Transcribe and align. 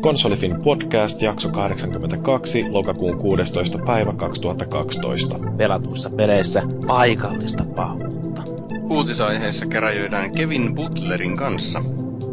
Konsolifin 0.00 0.62
podcast, 0.62 1.22
jakso 1.22 1.48
82, 1.48 2.64
lokakuun 2.68 3.18
16. 3.18 3.78
päivä 3.78 4.12
2012. 4.12 5.38
Pelatuissa 5.56 6.10
peleissä 6.10 6.62
paikallista 6.86 7.64
pahuutta. 7.76 8.42
Uutisaiheessa 8.90 9.66
keräjöidään 9.66 10.32
Kevin 10.32 10.74
Butlerin 10.74 11.36
kanssa. 11.36 11.82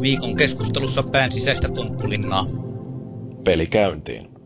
Viikon 0.02 0.36
keskustelussa 0.38 1.04
pään 1.04 1.32
sisäistä 1.32 1.70
pomppulinnaa. 1.76 2.46
Peli 3.44 3.68
käyntiin. 3.68 4.37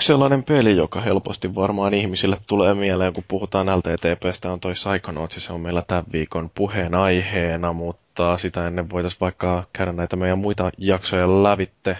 Yksi 0.00 0.06
sellainen 0.06 0.44
peli, 0.44 0.76
joka 0.76 1.00
helposti 1.00 1.54
varmaan 1.54 1.94
ihmisille 1.94 2.36
tulee 2.48 2.74
mieleen, 2.74 3.12
kun 3.12 3.24
puhutaan 3.28 3.66
LTTPstä, 3.78 4.52
on 4.52 4.60
toi 4.60 4.72
Psychonauts, 4.72 5.44
se 5.44 5.52
on 5.52 5.60
meillä 5.60 5.82
tämän 5.82 6.04
viikon 6.12 6.50
puheen 6.54 6.94
aiheena, 6.94 7.72
mutta 7.72 8.38
sitä 8.38 8.66
ennen 8.66 8.90
voitaisiin 8.90 9.20
vaikka 9.20 9.64
käydä 9.72 9.92
näitä 9.92 10.16
meidän 10.16 10.38
muita 10.38 10.70
jaksoja 10.78 11.42
lävitte. 11.42 11.98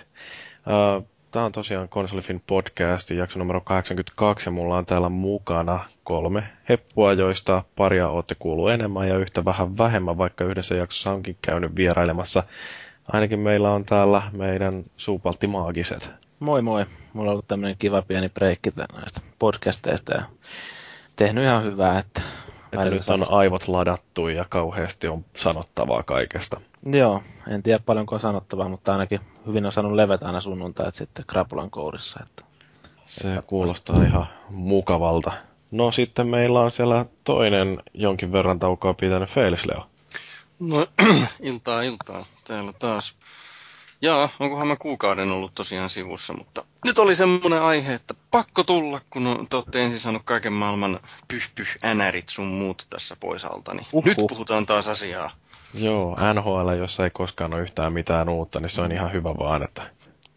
Tämä 1.31 1.45
on 1.45 1.53
tosiaan 1.53 1.89
Konsolifin 1.89 2.43
podcast, 2.47 3.11
jakso 3.11 3.39
numero 3.39 3.61
82, 3.61 4.49
ja 4.49 4.53
mulla 4.53 4.77
on 4.77 4.87
täällä 4.87 5.09
mukana 5.09 5.81
kolme 6.05 6.43
heppua, 6.69 7.13
joista 7.13 7.65
paria 7.77 8.09
olette 8.09 8.37
kuullut 8.39 8.71
enemmän 8.71 9.09
ja 9.09 9.19
yhtä 9.19 9.45
vähän 9.45 9.79
vähemmän, 9.79 10.19
vaikka 10.19 10.45
yhdessä 10.45 10.75
jaksossa 10.75 11.13
onkin 11.13 11.37
käynyt 11.43 11.77
vierailemassa. 11.77 12.43
Ainakin 13.13 13.39
meillä 13.39 13.71
on 13.71 13.85
täällä 13.85 14.23
meidän 14.33 14.83
suupaltti 14.97 15.47
maagiset. 15.47 16.30
Moi 16.41 16.63
moi. 16.63 16.87
Mulla 17.13 17.31
on 17.31 17.33
ollut 17.33 17.49
tämmöinen 17.49 17.77
kiva 17.79 18.03
pieni 18.03 18.29
breikki 18.29 18.73
näistä 18.77 19.21
podcasteista 19.39 20.15
ja 20.15 20.23
tehnyt 21.17 21.45
ihan 21.45 21.65
hyvää, 21.65 21.99
että... 21.99 22.23
Että 22.73 22.91
nyt 22.91 23.09
on 23.09 23.33
aivot 23.33 23.69
ladattu 23.69 24.29
ja 24.29 24.45
kauheasti 24.49 25.09
on 25.09 25.25
sanottavaa 25.37 26.03
kaikesta. 26.03 26.61
Joo, 26.87 27.23
en 27.49 27.63
tiedä 27.63 27.83
paljonko 27.87 28.15
on 28.15 28.21
sanottavaa, 28.21 28.69
mutta 28.69 28.93
ainakin 28.93 29.21
hyvin 29.47 29.67
on 29.67 29.73
saanut 29.73 29.93
levetä 29.93 30.27
aina 30.27 30.41
sunnuntait 30.41 30.95
sitten 30.95 31.25
krapulan 31.27 31.71
kourissa. 31.71 32.21
Että... 32.23 32.45
Se 33.07 33.43
kuulostaa 33.47 34.03
ihan 34.03 34.27
mukavalta. 34.49 35.33
No 35.71 35.93
sitten 35.93 36.27
meillä 36.27 36.61
on 36.61 36.71
siellä 36.71 37.07
toinen 37.25 37.83
jonkin 37.95 38.33
verran 38.33 38.59
taukoa 38.59 38.95
pitänyt 38.95 39.31
Felisleo. 39.31 39.87
No, 40.61 40.87
iltaa 41.41 41.83
iltaa. 41.83 42.25
Täällä 42.47 42.73
taas 42.73 43.17
Jaa, 44.03 44.29
onkohan 44.41 44.69
mä 44.69 44.77
kuukauden 44.77 45.33
ollut 45.33 45.55
tosiaan 45.55 45.91
sivussa, 45.91 46.33
mutta 46.33 46.65
nyt 46.85 46.99
oli 46.99 47.17
semmoinen 47.17 47.63
aihe, 47.63 47.95
että 47.95 48.15
pakko 48.31 48.65
tulla, 48.65 49.01
kun 49.11 49.47
te 49.51 49.57
olette 49.57 49.85
ensin 49.85 50.01
saanut 50.01 50.23
kaiken 50.25 50.53
maailman 50.53 51.01
pyh 51.29 51.77
änärit 51.85 52.29
sun 52.29 52.47
muut 52.47 52.87
tässä 52.91 53.17
pois 53.21 53.45
alta, 53.45 53.75
niin 53.75 53.87
uhuh. 53.93 54.05
nyt 54.05 54.17
puhutaan 54.29 54.67
taas 54.67 54.89
asiaa. 54.89 55.31
Joo, 55.75 56.17
NHL, 56.35 56.71
jossa 56.79 57.05
ei 57.05 57.11
koskaan 57.11 57.55
ole 57.55 57.63
yhtään 57.63 57.93
mitään 57.93 58.29
uutta, 58.29 58.61
niin 58.61 58.71
se 58.71 58.81
on 58.81 58.93
ihan 58.93 59.13
hyvä 59.13 59.35
vaan, 59.39 59.63
että 59.63 59.83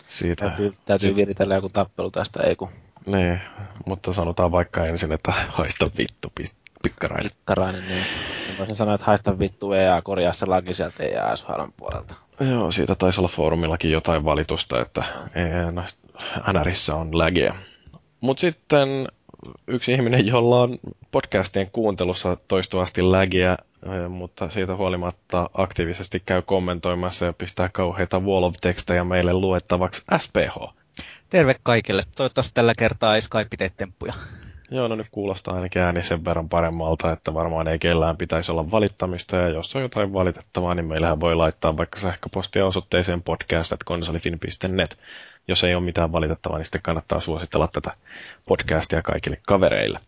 siitä... 0.08 0.46
Täytyy, 0.46 0.74
täytyy 0.86 1.16
viritellä 1.16 1.56
joku 1.56 1.70
tappelu 1.70 2.12
tästä, 2.12 2.44
ei 2.44 2.56
kun... 2.56 2.70
Niin, 3.06 3.42
mutta 3.86 4.14
sanotaan 4.14 4.52
vaikka 4.52 4.86
ensin, 4.86 5.12
että 5.12 5.32
haista 5.32 5.86
vittu, 5.98 6.32
pikkarainen. 6.84 7.32
Pikkarainen, 7.32 7.88
niin. 7.88 8.04
Voisin 8.60 8.76
sanoa, 8.78 8.96
että 8.96 9.06
haista 9.06 9.40
vittu 9.40 9.74
EA, 9.74 10.02
korjaa 10.02 10.34
se 10.34 10.46
laki 10.46 10.74
sieltä 10.74 11.04
EA 11.04 11.36
puolelta. 11.78 12.16
Joo, 12.52 12.72
siitä 12.72 12.96
taisi 12.96 13.20
olla 13.22 13.28
foorumillakin 13.28 13.92
jotain 13.92 14.26
valitusta, 14.26 14.82
että 14.82 15.04
NRissä 16.54 16.96
on 16.96 17.18
lägeä. 17.18 17.56
Mutta 18.22 18.42
sitten 18.42 19.08
yksi 19.68 19.94
ihminen, 19.94 20.28
jolla 20.28 20.62
on 20.62 20.80
podcastien 21.12 21.70
kuuntelussa 21.72 22.38
toistuvasti 22.48 23.12
lägiä, 23.12 23.58
mutta 24.10 24.50
siitä 24.50 24.76
huolimatta 24.76 25.50
aktiivisesti 25.54 26.24
käy 26.26 26.42
kommentoimassa 26.42 27.26
ja 27.26 27.34
pistää 27.34 27.70
kauheita 27.70 28.20
wall 28.20 28.44
of 28.44 28.56
tekstejä 28.62 29.04
meille 29.04 29.34
luettavaksi 29.34 30.02
SPH. 30.18 30.74
Terve 31.30 31.56
kaikille. 31.64 32.04
Toivottavasti 32.16 32.54
tällä 32.54 32.74
kertaa 32.78 33.16
ei 33.16 33.22
Skype 33.22 33.58
tee 33.58 33.72
temppuja. 33.78 34.14
Joo, 34.74 34.88
no 34.88 34.96
nyt 34.96 35.08
kuulostaa 35.12 35.56
ainakin 35.56 35.82
ääni 35.82 36.04
sen 36.04 36.26
verran 36.26 36.50
paremmalta, 36.50 37.12
että 37.12 37.34
varmaan 37.34 37.68
ei 37.68 37.80
kellään 37.80 38.18
pitäisi 38.18 38.52
olla 38.52 38.72
valittamista, 38.72 39.36
ja 39.36 39.50
jos 39.50 39.76
on 39.76 39.82
jotain 39.82 40.14
valitettavaa, 40.14 40.76
niin 40.76 40.86
meillähän 40.86 41.20
voi 41.20 41.36
laittaa 41.36 41.78
vaikka 41.78 42.00
sähköpostia 42.00 42.66
osoitteeseen 42.66 43.22
podcast.konsolifin.net. 43.22 44.98
Jos 45.48 45.64
ei 45.64 45.76
ole 45.76 45.84
mitään 45.84 46.12
valitettavaa, 46.12 46.58
niin 46.58 46.66
sitten 46.66 46.82
kannattaa 46.82 47.20
suositella 47.20 47.68
tätä 47.68 47.92
podcastia 48.48 49.02
kaikille 49.02 49.38
kavereille. 49.48 50.00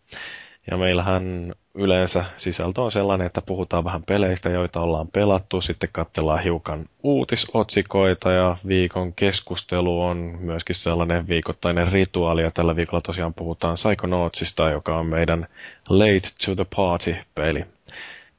Ja 0.72 0.78
meillähän 0.78 1.54
yleensä 1.76 2.26
sisältö 2.38 2.82
on 2.82 2.92
sellainen, 2.92 3.28
että 3.28 3.42
puhutaan 3.42 3.84
vähän 3.84 4.04
peleistä, 4.04 4.50
joita 4.50 4.82
ollaan 4.82 5.08
pelattu, 5.08 5.62
sitten 5.62 5.90
katsellaan 5.92 6.44
hiukan 6.44 6.86
uutisotsikoita 7.04 8.32
ja 8.32 8.58
viikon 8.68 9.14
keskustelu 9.14 10.02
on 10.04 10.18
myöskin 10.40 10.76
sellainen 10.76 11.28
viikoittainen 11.28 11.92
rituaali 11.92 12.42
ja 12.42 12.52
tällä 12.52 12.76
viikolla 12.76 13.02
tosiaan 13.02 13.34
puhutaan 13.34 13.74
Psychonautsista, 13.74 14.70
joka 14.70 14.98
on 14.98 15.06
meidän 15.06 15.48
Late 15.90 16.30
to 16.46 16.56
the 16.56 16.66
Party-peli. 16.76 17.66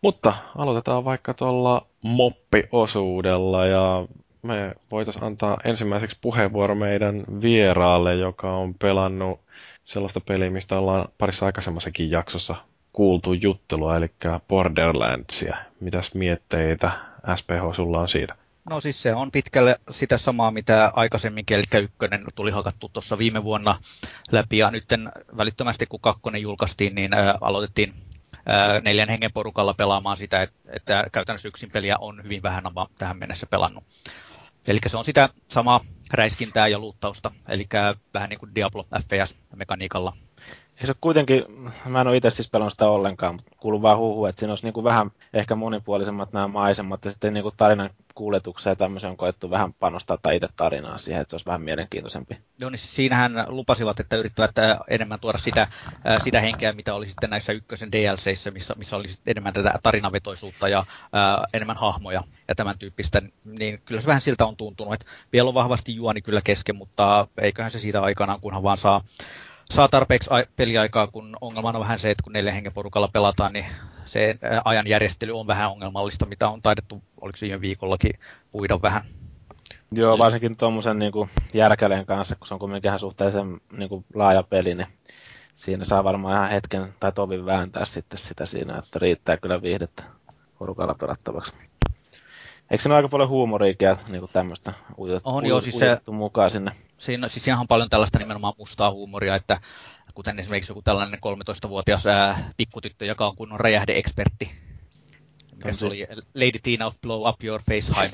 Mutta 0.03 0.34
aloitetaan 0.59 1.04
vaikka 1.04 1.34
tuolla 1.34 1.86
moppiosuudella 2.03 3.66
ja 3.66 4.06
me 4.42 4.75
voitaisiin 4.91 5.25
antaa 5.25 5.59
ensimmäiseksi 5.65 6.19
puheenvuoro 6.20 6.75
meidän 6.75 7.25
vieraalle, 7.42 8.15
joka 8.15 8.56
on 8.56 8.75
pelannut 8.75 9.41
sellaista 9.86 10.20
peliä, 10.20 10.50
mistä 10.50 10.78
ollaan 10.78 11.08
parissa 11.19 11.47
aikaisemmassakin 11.47 12.10
jaksossa 12.10 12.56
kuultu 12.92 13.32
juttelua, 13.32 13.97
eli 13.97 14.10
Borderlandsia. 14.48 15.56
Mitäs 15.80 16.14
mietteitä 16.14 16.91
SPH 17.36 17.74
sulla 17.74 18.00
on 18.00 18.08
siitä? 18.08 18.34
No 18.70 18.80
siis 18.80 19.02
se 19.02 19.14
on 19.14 19.30
pitkälle 19.30 19.80
sitä 19.91 20.19
samaa, 20.19 20.50
mitä 20.50 20.92
aikaisemmin 20.94 21.44
eli 21.50 21.82
ykkönen 21.82 22.24
tuli 22.34 22.50
hakattu 22.50 22.88
tuossa 22.88 23.19
viime 23.19 23.44
vuonna 23.44 23.80
läpi, 24.32 24.58
ja 24.58 24.70
nyt 24.70 24.84
välittömästi 25.36 25.86
kun 25.86 26.00
kakkonen 26.00 26.42
julkaistiin, 26.42 26.94
niin 26.94 27.14
ää, 27.14 27.38
aloitettiin 27.41 27.94
ää, 28.47 28.80
neljän 28.80 29.08
hengen 29.08 29.32
porukalla 29.32 29.74
pelaamaan 29.74 30.16
sitä, 30.16 30.42
että, 30.42 30.56
että 30.68 31.06
käytännössä 31.12 31.48
yksin 31.48 31.70
peliä 31.70 31.97
on 32.00 32.22
hyvin 32.24 32.42
vähän 32.42 32.64
tähän 32.98 33.16
mennessä 33.16 33.47
pelannut. 33.47 33.84
Eli 34.69 34.78
se 34.87 34.97
on 34.97 35.04
sitä 35.04 35.28
samaa 35.49 35.84
räiskintää 36.12 36.69
ja 36.69 36.78
luuttausta, 36.78 37.31
eli 37.49 37.66
vähän 38.15 38.28
niin 38.28 38.38
kuin 38.38 38.54
Diablo 38.54 38.87
FPS-mekaniikalla. 39.03 40.16
Ei 40.81 40.87
se 40.87 40.94
kuitenkin, 41.00 41.44
mä 41.87 42.00
en 42.00 42.06
ole 42.06 42.16
itse 42.16 42.31
siis 42.31 42.50
pelannut 42.50 42.72
sitä 42.72 42.88
ollenkaan, 42.88 43.34
mutta 43.34 43.50
kuuluu 43.56 43.82
vaan 43.82 43.98
huhu, 43.98 44.26
että 44.26 44.41
siinä 44.41 44.53
olisi 44.53 44.64
niin 44.64 44.75
kuin 44.75 44.84
vähän 44.84 45.10
ehkä 45.34 45.54
monipuolisemmat 45.54 46.32
nämä 46.32 46.48
maisemat 46.48 47.04
ja 47.04 47.10
sitten 47.10 47.34
niin 47.34 47.42
kuin 47.42 47.54
tarinan 47.56 47.91
kuljetukseen 48.14 48.72
ja 48.72 48.76
tämmöiseen 48.76 49.10
on 49.10 49.16
koettu 49.16 49.50
vähän 49.50 49.72
panostaa 49.72 50.19
tai 50.22 50.36
itse 50.36 50.48
tarinaa 50.56 50.98
siihen, 50.98 51.22
että 51.22 51.31
se 51.31 51.34
olisi 51.34 51.47
vähän 51.47 51.62
mielenkiintoisempi. 51.62 52.38
Joo, 52.60 52.70
niin 52.70 52.78
siinähän 52.78 53.44
lupasivat, 53.48 54.00
että 54.00 54.16
yrittävät 54.16 54.59
äh, 54.59 54.78
enemmän 54.88 55.20
tuoda 55.20 55.38
sitä, 55.38 55.62
äh, 55.62 56.22
sitä 56.25 56.41
henkeä, 56.41 56.72
mitä 56.72 56.94
oli 56.94 57.09
sitten 57.09 57.31
näissä 57.31 57.53
ykkösen 57.53 57.92
DLCissä, 57.92 58.50
missä, 58.50 58.75
missä 58.78 58.97
oli 58.97 59.09
enemmän 59.26 59.53
tätä 59.53 59.75
tarinavetoisuutta 59.82 60.69
ja 60.69 60.78
äh, 60.78 60.86
enemmän 61.53 61.76
hahmoja 61.76 62.22
ja 62.48 62.54
tämän 62.54 62.78
tyyppistä, 62.78 63.22
niin 63.44 63.82
kyllä 63.84 64.00
se 64.00 64.06
vähän 64.06 64.22
siltä 64.22 64.47
on 64.47 64.56
tuntunut, 64.56 64.94
että 64.94 65.06
vielä 65.33 65.48
on 65.48 65.54
vahvasti 65.54 65.95
juoni 65.95 66.22
kyllä 66.22 66.41
kesken, 66.45 66.77
mutta 66.77 67.28
eiköhän 67.41 67.71
se 67.71 67.78
siitä 67.78 68.03
aikanaan, 68.03 68.41
kunhan 68.41 68.62
vaan 68.62 68.78
saa 68.78 69.04
saa 69.71 69.89
tarpeeksi 69.89 70.30
peliaikaa, 70.57 71.07
kun 71.07 71.36
ongelma 71.41 71.68
on 71.68 71.80
vähän 71.80 71.98
se, 71.98 72.10
että 72.10 72.22
kun 72.22 72.33
neljä 72.33 72.53
hengen 72.53 72.72
porukalla 72.72 73.09
pelataan, 73.09 73.53
niin 73.53 73.66
se 74.04 74.39
ajan 74.65 74.86
järjestely 74.86 75.39
on 75.39 75.47
vähän 75.47 75.71
ongelmallista, 75.71 76.27
mitä 76.27 76.48
on 76.48 76.63
taidettu, 76.63 77.03
oliko 77.21 77.39
viime 77.41 77.60
viikollakin, 77.60 78.13
puida 78.51 78.83
vähän. 78.83 79.03
Joo, 79.92 80.18
varsinkin 80.18 80.57
tuommoisen 80.57 80.98
niin 80.98 81.13
järkäleen 81.54 82.07
kanssa, 82.07 82.36
kun 82.36 82.47
se 82.47 82.54
on 82.54 82.80
ihan 82.84 82.98
suhteellisen 82.98 83.60
niin 83.72 83.89
kuin, 83.89 84.04
laaja 84.15 84.42
peli, 84.42 84.74
niin 84.74 84.89
siinä 85.54 85.84
saa 85.84 86.04
varmaan 86.04 86.36
ihan 86.36 86.51
hetken 86.51 86.95
tai 87.01 87.13
tovin 87.13 87.47
vääntää 87.47 87.84
sitten 87.84 88.18
sitä 88.18 88.47
siinä, 88.47 88.78
että 88.78 88.98
riittää 88.98 89.36
kyllä 89.36 89.63
viihdettä 89.63 90.03
porukalla 90.59 90.95
pelattavaksi. 90.95 91.53
Eikö 92.71 92.83
se 92.83 92.89
ole 92.89 92.97
aika 92.97 93.09
paljon 93.09 93.28
huumoriikia 93.28 93.97
niin 94.09 94.21
kuin 94.21 94.30
tämmöistä 94.33 94.72
ujutettu, 94.98 95.30
on, 95.30 95.47
joo, 95.47 95.60
siis 95.60 95.78
se, 95.78 95.98
mukaan 96.10 96.51
sinne? 96.51 96.72
Siinä, 96.98 97.28
siis 97.28 97.45
siinä 97.45 97.60
on 97.60 97.68
paljon 97.68 97.91
tällaista 97.91 98.18
nimenomaan 98.18 98.54
mustaa 98.59 98.91
huumoria, 98.91 99.34
että 99.34 99.60
kuten 100.15 100.39
esimerkiksi 100.39 100.71
joku 100.71 100.83
tällainen 100.83 101.18
13-vuotias 101.27 102.07
ää, 102.07 102.51
pikkutyttö, 102.57 103.04
joka 103.04 103.27
on 103.27 103.36
kunnon 103.36 103.60
räjähdeekspertti, 103.60 104.51
Mikä 105.57 105.72
se 105.72 105.86
oli? 105.86 106.07
Lady 106.34 106.59
Tina 106.63 106.86
of 106.86 106.95
Blow 107.03 107.28
Up 107.28 107.45
Your 107.45 107.63
Face 107.71 107.92
Heim. 107.97 108.13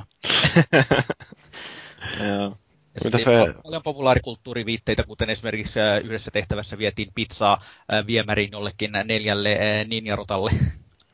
Joo. 2.28 2.56
Mitä 3.04 3.18
fe- 3.18 3.62
Paljon 3.62 3.82
populaarikulttuuriviitteitä, 3.82 5.02
kuten 5.02 5.30
esimerkiksi 5.30 5.80
yhdessä 6.04 6.30
tehtävässä 6.30 6.78
vietiin 6.78 7.08
pizzaa 7.14 7.62
viemäriin 8.06 8.52
jollekin 8.52 8.92
neljälle 9.04 9.58
ninjarotalle. 9.88 10.50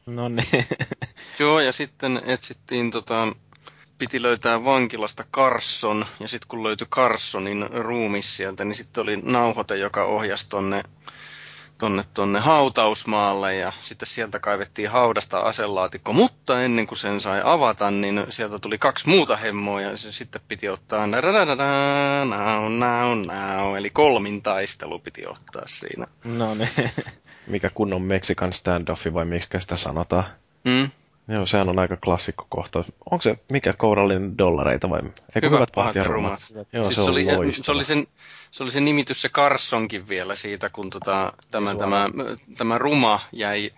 No 0.09 0.29
niin. 0.29 0.67
Joo, 1.39 1.61
ja 1.61 1.73
sitten 1.73 2.23
etsittiin 2.25 2.91
tota, 2.91 3.33
piti 3.99 4.23
löytää 4.23 4.65
vankilasta 4.65 5.25
Carson, 5.33 6.07
ja 6.21 6.29
sitten 6.29 6.49
kun 6.49 6.63
löytyi 6.63 6.87
Carsonin 6.87 7.69
ruumis 7.71 8.37
sieltä, 8.37 8.65
niin 8.65 8.75
sitten 8.75 9.03
oli 9.03 9.17
nauhoite, 9.17 9.77
joka 9.77 10.05
ohjasi 10.05 10.49
tonne, 10.49 10.83
tonne, 11.79 12.05
tonne 12.15 12.41
hautausmaalle, 12.41 13.55
ja 13.55 13.73
sitten 13.81 14.07
sieltä 14.07 14.39
kaivettiin 14.39 14.91
haudasta 14.91 15.41
aselaatikko, 15.41 16.13
mutta 16.13 16.63
ennen 16.63 16.87
kuin 16.87 16.99
sen 16.99 17.21
sai 17.21 17.41
avata, 17.45 17.91
niin 17.91 18.27
sieltä 18.29 18.59
tuli 18.59 18.79
kaksi 18.79 19.09
muuta 19.09 19.37
hemmoa, 19.37 19.81
ja 19.81 19.97
se 19.97 20.13
sitten 20.13 20.41
piti 20.49 20.69
ottaa 20.69 21.07
now, 21.07 21.21
now, 22.73 23.19
now, 23.27 23.77
eli 23.77 23.91
kolmin 23.91 24.43
taistelu 24.43 24.99
piti 24.99 25.27
ottaa 25.27 25.63
siinä. 25.67 26.07
No 26.25 26.55
niin. 26.55 26.71
Mikä 27.47 27.71
kunnon 27.75 28.03
Mexican 28.03 28.53
standoffi 28.53 29.15
vai 29.15 29.25
miksi 29.25 29.49
sitä 29.61 29.77
sanotaan? 29.77 30.25
Mm? 30.65 30.91
Joo, 31.29 31.47
sehän 31.47 31.69
on 31.69 31.79
aika 31.79 31.97
klassikko 31.97 32.47
kohta. 32.49 32.85
Onko 33.11 33.23
se 33.23 33.39
mikä 33.53 33.73
kourallinen 33.73 34.39
dollareita 34.39 34.91
vai? 34.91 35.01
Eikö 35.35 35.51
hyvät, 35.51 35.69
pahat 35.75 35.95
ja 35.95 36.05
rumat? 36.05 36.47
Joo, 36.73 36.85
siis 36.85 36.97
se, 36.97 37.11
oli, 37.11 37.25
loistava. 37.25 37.65
se, 37.65 37.73
oli 37.73 37.85
sen, 37.85 38.07
se 38.51 38.63
oli 38.63 38.71
se 38.71 38.81
nimitys 38.81 39.23
se 39.23 39.29
Carsonkin 39.29 40.09
vielä 40.09 40.35
siitä, 40.35 40.69
kun 40.71 40.91
tota, 40.91 41.33
tämä, 41.51 41.75
tämä, 41.75 42.09
tämä 42.57 42.79
ruma 42.79 43.21
jäi, 43.33 43.71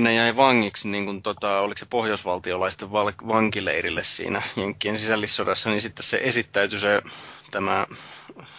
ne 0.00 0.14
jäi 0.14 0.36
vangiksi, 0.36 0.88
niin 0.88 1.04
kuin, 1.04 1.22
tota, 1.22 1.60
oliko 1.60 1.78
se 1.78 1.86
pohjoisvaltiolaisten 1.86 2.92
val- 2.92 3.28
vankileirille 3.28 4.04
siinä 4.04 4.42
Jenkkien 4.56 4.98
sisällissodassa, 4.98 5.70
niin 5.70 5.82
sitten 5.82 6.02
se 6.02 6.20
esittäytyi 6.22 6.80
se 6.80 7.02
tämä, 7.50 7.86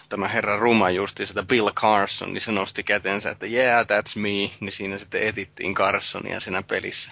tämä 0.09 0.27
herra 0.27 0.57
Ruma 0.57 0.89
justi 0.89 1.25
sitä 1.25 1.43
Bill 1.43 1.69
Carson, 1.69 2.33
niin 2.33 2.41
se 2.41 2.51
nosti 2.51 2.83
kätensä, 2.83 3.29
että 3.29 3.45
yeah, 3.45 3.85
that's 3.85 4.19
me, 4.19 4.29
niin 4.59 4.71
siinä 4.71 4.97
sitten 4.97 5.23
etittiin 5.23 5.73
Carsonia 5.73 6.39
siinä 6.39 6.63
pelissä. 6.63 7.11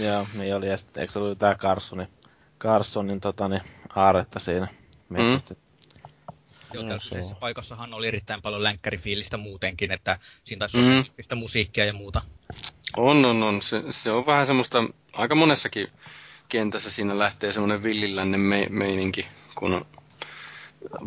Joo, 0.00 0.26
niin 0.34 0.56
oli. 0.56 0.68
Ja 0.68 0.76
sitten, 0.76 1.00
eikö 1.00 1.12
se 1.12 1.18
ollut 1.18 1.38
tää 1.38 1.54
Carsonin, 1.54 2.08
Carsonin 2.60 3.20
tota, 3.20 3.48
niin, 3.48 3.62
aaretta 3.96 4.38
siinä 4.38 4.68
metsästä? 5.08 5.54
Joo, 5.54 5.71
Joo, 6.74 6.98
kyseisessä 6.98 7.34
on. 7.34 7.40
paikassahan 7.40 7.94
oli 7.94 8.08
erittäin 8.08 8.42
paljon 8.42 8.62
länkkärifiilistä 8.62 9.36
muutenkin, 9.36 9.90
että 9.92 10.18
siinä 10.44 10.58
taisi 10.58 10.76
Mm. 10.78 10.84
olla 10.92 11.02
tyyppistä 11.04 11.34
musiikkia 11.34 11.84
ja 11.84 11.92
muuta. 11.92 12.22
On, 12.96 13.24
on, 13.24 13.42
on. 13.42 13.62
Se, 13.62 13.82
se 13.90 14.10
on 14.10 14.26
vähän 14.26 14.46
semmoista, 14.46 14.84
aika 15.12 15.34
monessakin 15.34 15.88
kentässä 16.48 16.90
siinä 16.90 17.18
lähtee 17.18 17.52
semmoinen 17.52 17.82
villilännen 17.82 18.40
me, 18.40 18.66
meininki, 18.70 19.26
kun 19.54 19.86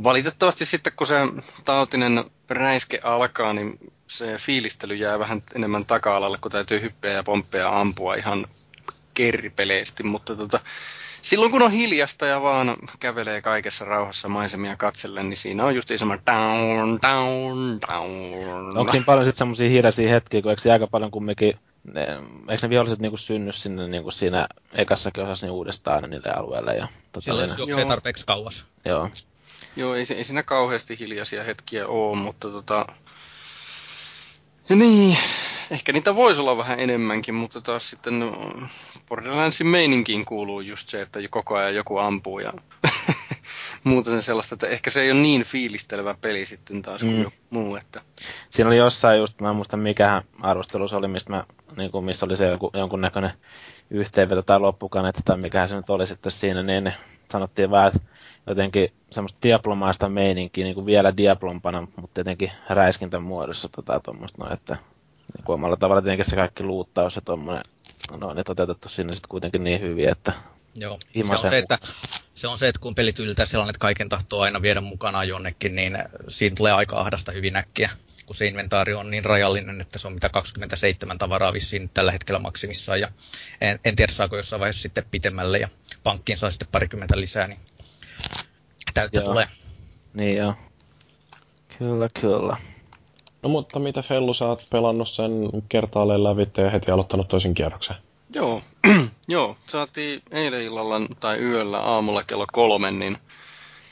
valitettavasti 0.03 0.65
sitten 0.65 0.93
kun 0.95 1.07
se 1.07 1.15
tautinen 1.65 2.25
räiske 2.49 2.99
alkaa, 3.03 3.53
niin 3.53 3.79
se 4.07 4.37
fiilistely 4.37 4.95
jää 4.95 5.19
vähän 5.19 5.41
enemmän 5.55 5.85
taka-alalle, 5.85 6.37
kun 6.41 6.51
täytyy 6.51 6.81
hyppeä 6.81 7.11
ja 7.11 7.23
pomppeja 7.23 7.79
ampua 7.79 8.15
ihan 8.15 8.47
kerripeleesti, 9.13 10.03
mutta 10.03 10.35
tota, 10.35 10.59
silloin 11.25 11.51
kun 11.51 11.61
on 11.61 11.71
hiljasta 11.71 12.25
ja 12.25 12.41
vaan 12.41 12.77
kävelee 12.99 13.41
kaikessa 13.41 13.85
rauhassa 13.85 14.29
maisemia 14.29 14.75
katsellen, 14.77 15.29
niin 15.29 15.37
siinä 15.37 15.65
on 15.65 15.75
just 15.75 15.91
semmoinen 15.95 16.25
down, 16.25 16.99
down, 17.01 17.79
down. 17.89 18.77
Onko 18.77 18.91
siinä 18.91 19.05
paljon 19.05 19.25
sitten 19.25 19.37
semmoisia 19.37 19.69
hiljaisia 19.69 20.09
hetkiä, 20.09 20.41
kun 20.41 20.51
eikö 20.51 20.61
se 20.61 20.71
aika 20.71 20.87
paljon 20.87 21.11
kumminkin, 21.11 21.59
ne, 21.93 22.01
eikö 22.49 22.67
ne 22.67 22.69
viholliset 22.69 22.99
niinku 22.99 23.17
synny 23.17 23.51
sinne 23.51 23.87
niinku 23.87 24.11
siinä 24.11 24.47
ekassakin 24.73 25.23
osassa 25.23 25.45
niin 25.45 25.53
uudestaan 25.53 25.95
aina 25.95 26.07
niille 26.07 26.29
alueille? 26.29 26.75
Ja, 26.75 26.87
tota, 27.11 27.23
Silloin 27.25 27.49
jos 27.49 27.57
juoksee 27.57 27.85
tarpeeksi 27.85 28.25
kauas. 28.25 28.65
Joo. 28.85 29.09
Joo, 29.75 29.95
ei, 29.95 30.05
se- 30.05 30.13
ei 30.13 30.23
siinä 30.23 30.43
kauheasti 30.43 30.99
hiljaisia 30.99 31.43
hetkiä 31.43 31.87
ole, 31.87 32.17
mutta 32.17 32.49
tota... 32.49 32.85
Niin, 34.69 35.17
ehkä 35.71 35.93
niitä 35.93 36.15
voisi 36.15 36.41
olla 36.41 36.57
vähän 36.57 36.79
enemmänkin, 36.79 37.35
mutta 37.35 37.61
taas 37.61 37.89
sitten 37.89 38.19
no, 38.19 38.53
Borderlandsin 39.09 39.67
meininkiin 39.67 40.25
kuuluu 40.25 40.61
just 40.61 40.89
se, 40.89 41.01
että 41.01 41.19
koko 41.29 41.55
ajan 41.55 41.75
joku 41.75 41.97
ampuu 41.97 42.39
ja 42.39 42.53
muuta 43.83 44.09
sen 44.09 44.21
sellaista, 44.21 44.55
että 44.55 44.67
ehkä 44.67 44.89
se 44.89 45.01
ei 45.01 45.11
ole 45.11 45.19
niin 45.19 45.43
fiilistelevä 45.43 46.15
peli 46.21 46.45
sitten 46.45 46.81
taas 46.81 47.01
kuin 47.01 47.13
Mm. 47.15 47.23
joku 47.23 47.35
muu, 47.49 47.75
että 47.75 48.01
Siinä 48.49 48.67
oli 48.67 48.77
jossain 48.77 49.19
just, 49.19 49.41
mä 49.41 49.49
en 49.49 49.55
muista 49.55 49.77
mikähän 49.77 50.23
arvostelu 50.41 50.87
se 50.87 50.95
oli, 50.95 51.07
mistä 51.07 51.29
mä, 51.29 51.45
niin 51.77 51.91
kuin, 51.91 52.05
missä 52.05 52.25
oli 52.25 52.37
se 52.37 52.45
joku, 52.47 52.71
jonkunnäköinen 52.73 53.31
yhteenveto 53.89 54.41
tai 54.41 54.59
loppukaneetta 54.59 55.21
tai 55.25 55.37
mikähän 55.37 55.69
se 55.69 55.75
nyt 55.75 55.89
oli 55.89 56.07
sitten 56.07 56.31
siinä, 56.31 56.63
niin 56.63 56.93
sanottiin 57.31 57.71
vaan, 57.71 57.87
että 57.87 57.99
jotenkin 58.47 58.93
semmoista 59.11 59.39
diaplomaista 59.43 60.09
meininkiä 60.09 60.63
niin 60.63 60.75
kuin 60.75 60.85
vielä 60.85 61.17
diaplompana, 61.17 61.87
mutta 61.95 62.19
jotenkin 62.19 62.51
räiskintän 62.69 63.23
muodossa 63.23 63.69
tota 63.69 63.99
tuommoista, 63.99 64.43
no, 64.43 64.53
että 64.53 64.77
niin 65.37 65.45
kuin 65.45 65.53
omalla 65.53 65.77
tavalla 65.77 66.01
tietenkin 66.01 66.25
se 66.25 66.35
kaikki 66.35 66.63
luuttaus 66.63 67.15
ja 67.15 67.21
tuommoinen, 67.21 67.63
no 68.19 68.33
ne 68.33 68.43
toteutettu 68.43 68.89
sinne 68.89 69.13
sitten 69.13 69.29
kuitenkin 69.29 69.63
niin 69.63 69.81
hyvin, 69.81 70.09
että 70.09 70.33
Joo. 70.81 70.99
Se 71.13 71.33
on, 71.33 71.49
se, 71.49 71.57
että, 71.57 71.77
se 72.35 72.47
on 72.47 72.59
se, 72.59 72.67
että 72.67 72.79
kun 72.81 72.95
pelit 72.95 73.19
yltää 73.19 73.45
sellainen, 73.45 73.69
että 73.69 73.79
kaiken 73.79 74.09
tahtoo 74.09 74.41
aina 74.41 74.61
viedä 74.61 74.81
mukanaan 74.81 75.27
jonnekin, 75.27 75.75
niin 75.75 75.97
siinä 76.27 76.55
tulee 76.55 76.71
aika 76.71 76.99
ahdasta 76.99 77.31
hyvin 77.31 77.55
äkkiä, 77.55 77.89
kun 78.25 78.35
se 78.35 78.45
inventaari 78.47 78.93
on 78.93 79.11
niin 79.11 79.25
rajallinen, 79.25 79.81
että 79.81 79.99
se 79.99 80.07
on 80.07 80.13
mitä 80.13 80.29
27 80.29 81.17
tavaraa 81.17 81.53
vissiin 81.53 81.89
tällä 81.93 82.11
hetkellä 82.11 82.39
maksimissaan, 82.39 83.01
ja 83.01 83.11
en, 83.61 83.79
en 83.85 83.95
tiedä 83.95 84.11
saako 84.11 84.37
jossain 84.37 84.59
vaiheessa 84.59 84.81
sitten 84.81 85.05
pitemmälle, 85.11 85.59
ja 85.59 85.67
pankkiin 86.03 86.37
saa 86.37 86.51
sitten 86.51 86.67
parikymmentä 86.71 87.19
lisää, 87.19 87.47
niin 87.47 87.59
täyttä 88.93 89.19
Joo. 89.19 89.25
tulee. 89.25 89.47
niin 90.13 90.37
joo. 90.37 90.53
Kyllä, 91.79 92.09
kyllä. 92.21 92.57
No 93.41 93.49
mutta 93.49 93.79
mitä 93.79 94.01
Fellu, 94.01 94.33
sä 94.33 94.45
oot 94.45 94.65
pelannut 94.71 95.09
sen 95.09 95.31
kertaalleen 95.69 96.23
lävitse 96.23 96.61
ja 96.61 96.69
heti 96.69 96.91
aloittanut 96.91 97.27
toisen 97.27 97.53
kierroksen? 97.53 97.95
Joo, 98.33 98.61
joo, 99.27 99.57
saatiin 99.67 100.21
eilen 100.31 100.61
illalla 100.61 100.95
tai 101.21 101.37
yöllä 101.39 101.79
aamulla 101.79 102.23
kello 102.23 102.45
kolme, 102.51 102.91
niin 102.91 103.17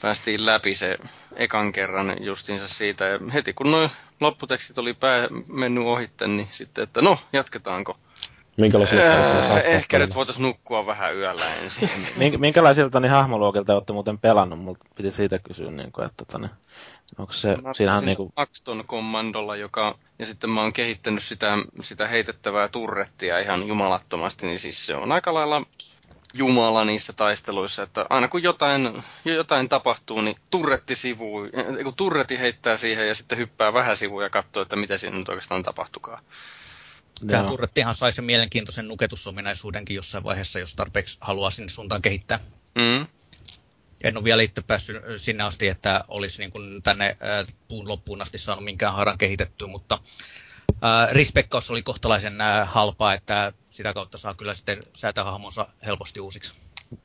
päästiin 0.01 0.45
läpi 0.45 0.75
se 0.75 0.97
ekan 1.35 1.71
kerran 1.71 2.15
justiinsa 2.19 2.67
siitä. 2.67 3.05
Ja 3.05 3.19
heti 3.33 3.53
kun 3.53 3.71
nuo 3.71 3.89
lopputekstit 4.19 4.77
oli 4.77 4.93
pää 4.93 5.27
mennyt 5.47 5.85
ohitte, 5.85 6.27
niin 6.27 6.47
sitten, 6.51 6.83
että 6.83 7.01
no, 7.01 7.17
jatketaanko? 7.33 7.95
Minkälaisilla 8.57 9.03
oot 9.03 9.65
ehkä 9.65 9.88
pelannut? 9.91 10.09
nyt 10.09 10.15
voitaisiin 10.15 10.44
nukkua 10.44 10.85
vähän 10.85 11.15
yöllä 11.15 11.55
ensin. 11.55 11.89
Mink- 12.19 12.38
Minkälaisilta 12.38 13.00
niin 13.00 13.11
hahmoluokilta 13.11 13.73
olette 13.73 13.94
muuten 13.94 14.17
pelannut? 14.17 14.59
Multa 14.59 14.85
piti 14.95 15.12
siitä 15.12 15.39
kysyä, 15.39 15.72
niin 15.72 15.91
kuin, 15.91 16.05
että 16.05 16.25
tota, 16.25 16.38
niin, 16.39 16.51
onko 17.17 17.33
se, 17.33 17.55
Mä 17.55 17.74
siinähän 17.74 18.05
niin 18.05 18.17
kuin, 18.17 18.33
Axton 18.36 18.83
kommandolla, 18.86 19.55
joka, 19.55 19.98
ja 20.19 20.25
sitten 20.25 20.50
mä 20.50 20.62
oon 20.62 20.74
kehittänyt 20.74 21.24
sitä, 21.24 21.57
sitä 21.81 22.07
heitettävää 22.07 22.67
turrettia 22.67 23.39
ihan 23.39 23.67
jumalattomasti, 23.67 24.45
niin 24.45 24.60
siis 24.60 24.86
se 24.86 24.95
on 24.95 25.12
aika 25.12 25.33
lailla 25.33 25.65
jumala 26.33 26.86
niissä 26.86 27.13
taisteluissa, 27.13 27.83
että 27.83 28.05
aina 28.10 28.27
kun 28.27 28.43
jotain, 28.43 29.03
jotain 29.25 29.69
tapahtuu, 29.69 30.22
niin 30.22 30.36
turretti 30.50 30.95
sivuu, 30.95 31.41
kun 31.83 31.93
turretti 31.95 32.39
heittää 32.39 32.77
siihen 32.77 33.07
ja 33.07 33.15
sitten 33.15 33.38
hyppää 33.38 33.74
vähän 33.74 33.98
sivuun 33.98 34.24
ja 34.24 34.29
katsoo, 34.29 34.63
että 34.63 34.75
mitä 34.75 34.98
siinä 34.98 35.17
nyt 35.17 35.29
oikeastaan 35.29 35.63
tapahtukaan. 35.63 36.24
Joo. 37.22 37.43
turrettihan 37.43 37.96
sai 37.96 38.13
sen 38.13 38.25
mielenkiintoisen 38.25 38.88
nuketusominaisuudenkin 38.88 39.96
jossain 39.96 40.24
vaiheessa, 40.24 40.60
jos 40.60 40.75
tarpeeksi 40.75 41.17
haluaa 41.22 41.51
sinne 41.51 41.70
suuntaan 41.70 42.01
kehittää. 42.01 42.39
Mm. 42.75 43.08
En 44.03 44.17
ole 44.17 44.24
vielä 44.24 44.41
itse 44.41 44.62
päässyt 44.62 44.98
sinne 45.17 45.43
asti, 45.43 45.67
että 45.67 46.03
olisi 46.08 46.41
niin 46.41 46.51
kuin 46.51 46.84
tänne 46.84 47.05
äh, 47.05 47.53
puun 47.67 47.88
loppuun 47.88 48.22
asti 48.22 48.38
saanut 48.38 48.63
minkään 48.63 48.93
haaran 48.93 49.17
kehitettyä, 49.17 49.67
mutta 49.67 50.00
äh, 50.70 51.12
rispekkaus 51.12 51.72
oli 51.72 51.84
kohtalaisen 51.84 52.41
äh, 52.41 52.74
halpaa, 52.74 53.13
että 53.13 53.53
sitä 53.70 53.93
kautta 53.93 54.17
saa 54.17 54.34
kyllä 54.34 54.53
sitten 54.53 54.84
säätää 54.93 55.24
hahmonsa 55.24 55.67
helposti 55.86 56.20
uusiksi. 56.20 56.53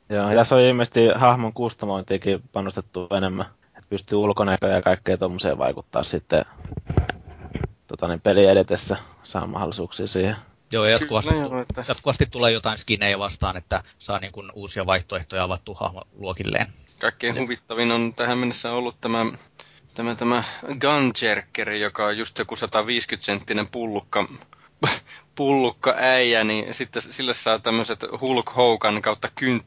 Joo, 0.08 0.30
ja 0.30 0.36
tässä 0.36 0.54
on 0.54 0.60
ilmeisesti 0.60 1.08
hahmon 1.14 1.52
kustomointiinkin 1.52 2.42
panostettu 2.52 3.08
enemmän. 3.16 3.46
Että 3.66 3.90
pystyy 3.90 4.18
ulkonäköä 4.18 4.74
ja 4.74 4.82
kaikkea 4.82 5.18
tuommoiseen 5.18 5.58
vaikuttaa 5.58 6.02
sitten 6.02 6.44
tota, 7.88 8.08
niin 8.08 8.20
peli 8.20 8.46
edetessä 8.46 8.96
saa 9.24 9.46
mahdollisuuksia 9.46 10.06
siihen. 10.06 10.36
Joo, 10.72 10.84
ja 10.84 10.90
jatkuvasti, 10.90 11.30
Kyllä, 11.30 11.46
joo, 11.48 11.60
että- 11.62 11.84
jatkuvasti 11.88 12.26
tulee 12.26 12.52
jotain 12.52 12.78
skinejä 12.78 13.18
vastaan, 13.18 13.56
että 13.56 13.82
saa 13.98 14.18
niin 14.18 14.32
kuin 14.32 14.52
uusia 14.54 14.86
vaihtoehtoja 14.86 15.44
avattua 15.44 15.76
hahmoluokilleen. 15.80 16.66
Kaikkein 16.98 17.38
huvittavin 17.38 17.92
on 17.92 18.14
tähän 18.14 18.38
mennessä 18.38 18.72
ollut 18.72 19.00
tämä, 19.00 19.26
tämä, 19.94 20.14
tämä 20.14 20.42
Gunjerker, 20.80 21.70
joka 21.70 22.06
on 22.06 22.18
just 22.18 22.38
joku 22.38 22.54
150-senttinen 22.54 23.66
pullukka, 23.72 24.28
pullukka 25.34 25.94
äijä, 25.98 26.44
niin 26.44 26.74
sitten 26.74 27.02
sille 27.02 27.34
saa 27.34 27.58
tämmöiset 27.58 28.04
Hulk 28.20 28.56
Hogan 28.56 29.02
kautta 29.02 29.28
hi- 29.40 29.62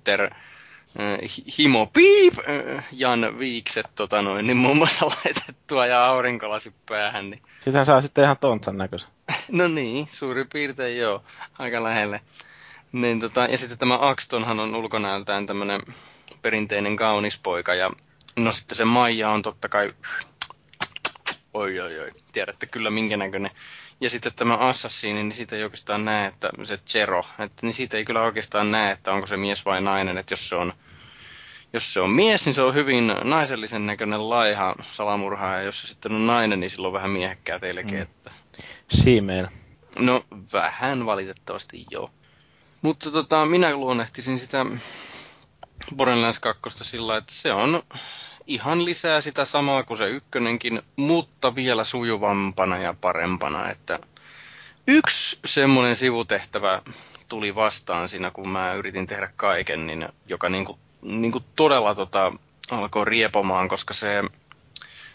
himo 1.57 1.85
piip 1.85 2.33
äh, 2.39 2.85
Jan 2.91 3.39
Viikset 3.39 3.87
tota 3.95 4.21
noin, 4.21 4.47
niin 4.47 4.57
muun 4.57 4.77
muassa 4.77 5.05
laitettua 5.25 5.85
ja 5.85 6.05
aurinkolasit 6.05 6.75
päähän. 6.85 7.29
Niin. 7.29 7.41
Sitähän 7.65 7.85
saa 7.85 8.01
sitten 8.01 8.23
ihan 8.23 8.37
tontsan 8.37 8.77
näköisen. 8.77 9.09
No 9.51 9.67
niin, 9.67 10.07
suurin 10.11 10.47
piirtein 10.53 10.97
joo, 10.97 11.23
aika 11.59 11.83
lähelle. 11.83 12.21
Niin, 12.91 13.19
tota, 13.19 13.41
ja 13.41 13.57
sitten 13.57 13.77
tämä 13.77 13.97
Axtonhan 14.01 14.59
on 14.59 14.75
ulkonäöltään 14.75 15.45
tämmöinen 15.45 15.81
perinteinen 16.41 16.95
kaunis 16.95 17.39
poika, 17.39 17.73
ja 17.73 17.91
no 18.35 18.51
sitten 18.51 18.77
se 18.77 18.85
Maija 18.85 19.29
on 19.29 19.41
totta 19.41 19.69
kai, 19.69 19.93
oi 21.53 21.79
oi 21.79 21.99
oi, 21.99 22.09
tiedätte 22.33 22.65
kyllä 22.65 22.89
minkä 22.89 23.17
näköinen. 23.17 23.51
Ja 24.01 24.09
sitten 24.09 24.33
tämä 24.35 24.57
Assassini, 24.57 25.23
niin 25.23 25.31
siitä 25.31 25.55
ei 25.55 25.63
oikeastaan 25.63 26.05
näe, 26.05 26.27
että 26.27 26.49
se 26.63 26.79
Zero, 26.87 27.25
että, 27.39 27.65
niin 27.65 27.73
siitä 27.73 27.97
ei 27.97 28.05
kyllä 28.05 28.21
oikeastaan 28.21 28.71
näe, 28.71 28.91
että 28.91 29.13
onko 29.13 29.27
se 29.27 29.37
mies 29.37 29.65
vai 29.65 29.81
nainen, 29.81 30.17
että 30.17 30.33
jos 30.33 30.49
se 30.49 30.55
on 30.55 30.73
jos 31.73 31.93
se 31.93 32.01
on 32.01 32.09
mies, 32.09 32.45
niin 32.45 32.53
se 32.53 32.61
on 32.61 32.73
hyvin 32.73 33.13
naisellisen 33.23 33.85
näköinen 33.85 34.29
laiha 34.29 34.75
salamurha, 34.91 35.47
ja 35.47 35.61
jos 35.61 35.81
se 35.81 35.87
sitten 35.87 36.11
on 36.11 36.27
nainen, 36.27 36.59
niin 36.59 36.69
silloin 36.69 36.93
vähän 36.93 37.09
miehekkää 37.09 37.59
teillekin. 37.59 37.95
Mm. 37.95 38.01
Että... 38.01 38.31
Siimeen. 38.89 39.47
No, 39.99 40.25
vähän 40.53 41.05
valitettavasti 41.05 41.85
joo. 41.91 42.11
Mutta 42.81 43.11
tota, 43.11 43.45
minä 43.45 43.75
luonnehtisin 43.75 44.39
sitä 44.39 44.65
Borderlands 45.95 46.39
2 46.39 46.61
sillä, 46.83 47.17
että 47.17 47.33
se 47.33 47.53
on 47.53 47.83
ihan 48.53 48.85
lisää 48.85 49.21
sitä 49.21 49.45
samaa 49.45 49.83
kuin 49.83 49.97
se 49.97 50.09
ykkönenkin, 50.09 50.81
mutta 50.95 51.55
vielä 51.55 51.83
sujuvampana 51.83 52.77
ja 52.77 52.95
parempana. 53.01 53.69
Että 53.69 53.99
yksi 54.87 55.39
semmoinen 55.45 55.95
sivutehtävä 55.95 56.81
tuli 57.29 57.55
vastaan 57.55 58.09
siinä, 58.09 58.31
kun 58.31 58.49
mä 58.49 58.73
yritin 58.73 59.07
tehdä 59.07 59.29
kaiken, 59.35 59.87
niin, 59.87 60.09
joka 60.27 60.49
niinku, 60.49 60.79
niinku 61.01 61.43
todella 61.55 61.95
tota, 61.95 62.33
alkoi 62.71 63.05
riepomaan, 63.05 63.67
koska 63.67 63.93
se 63.93 64.23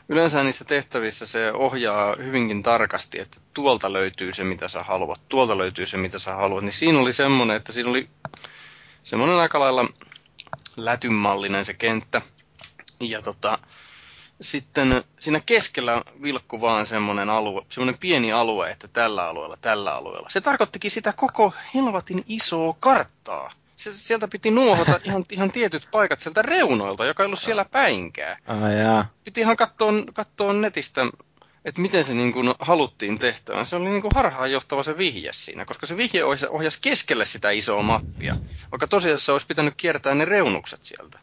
yleensä 0.09 0.43
niissä 0.43 0.65
tehtävissä 0.65 1.27
se 1.27 1.53
ohjaa 1.53 2.17
hyvinkin 2.19 2.63
tarkasti, 2.63 3.21
että 3.21 3.41
tuolta 3.55 3.93
löytyy 3.93 4.33
se, 4.33 4.45
mitä 4.45 4.69
sä 4.69 4.83
haluat, 4.83 5.21
tuolta 5.29 5.59
löytyy 5.59 5.87
se, 5.87 5.97
mitä 5.97 6.19
sä 6.19 6.35
haluat. 6.35 6.65
Niin 6.65 6.73
siinä 6.73 6.99
oli 6.99 7.13
semmoinen, 7.13 7.57
että 7.57 7.73
siinä 7.73 7.91
oli 7.91 8.09
semmoinen 9.05 9.37
aika 9.37 9.61
lailla 9.61 9.89
lätymallinen 10.77 11.65
se 11.65 11.75
kenttä. 11.75 12.23
Ja 13.01 13.23
tota, 13.23 13.59
sitten 14.41 15.05
siinä 15.21 15.41
keskellä 15.41 16.03
vilkku 16.23 16.61
vaan 16.61 16.87
semmoinen 16.87 17.31
alue, 17.31 17.63
semmoinen 17.69 17.99
pieni 18.01 18.33
alue, 18.33 18.71
että 18.71 18.89
tällä 18.89 19.29
alueella, 19.29 19.57
tällä 19.61 19.95
alueella. 19.95 20.29
Se 20.31 20.41
tarkoittikin 20.41 20.91
sitä 20.91 21.13
koko 21.13 21.53
helvatin 21.75 22.25
isoa 22.29 22.77
karttaa 22.81 23.53
se, 23.77 23.93
sieltä 23.93 24.29
piti 24.29 24.51
nuohota 24.51 25.01
ihan, 25.05 25.25
ihan 25.31 25.53
tietyt 25.53 25.89
paikat 25.91 26.21
sieltä 26.21 26.43
reunoilta, 26.43 27.05
joka 27.05 27.23
ei 27.23 27.27
ollut 27.27 27.39
siellä 27.39 27.65
päinkään. 27.65 28.37
Ah, 28.47 28.73
jaa. 28.73 29.07
Piti 29.25 29.41
ihan 29.41 29.57
katsoa, 29.57 29.93
katsoa 30.13 30.53
netistä, 30.53 31.01
että 31.65 31.81
miten 31.81 32.05
se 32.05 32.15
niin 32.15 32.33
kuin 32.33 32.55
haluttiin 32.59 33.19
tehtävän. 33.19 33.67
Se 33.67 33.77
oli 33.77 33.89
niin 33.89 34.03
kuin 34.03 34.13
harhaanjohtava 34.15 34.83
se 34.83 34.99
vihje 34.99 35.33
siinä, 35.33 35.65
koska 35.65 35.87
se 35.87 35.97
vihje 35.97 36.25
ohjasi 36.51 36.79
keskelle 36.81 37.25
sitä 37.25 37.51
isoa 37.51 37.83
mappia, 37.83 38.37
vaikka 38.71 38.87
tosiaan 38.87 39.19
se 39.19 39.33
olisi 39.33 39.47
pitänyt 39.47 39.75
kiertää 39.77 40.15
ne 40.15 40.25
reunukset 40.25 40.83
sieltä. 40.83 41.19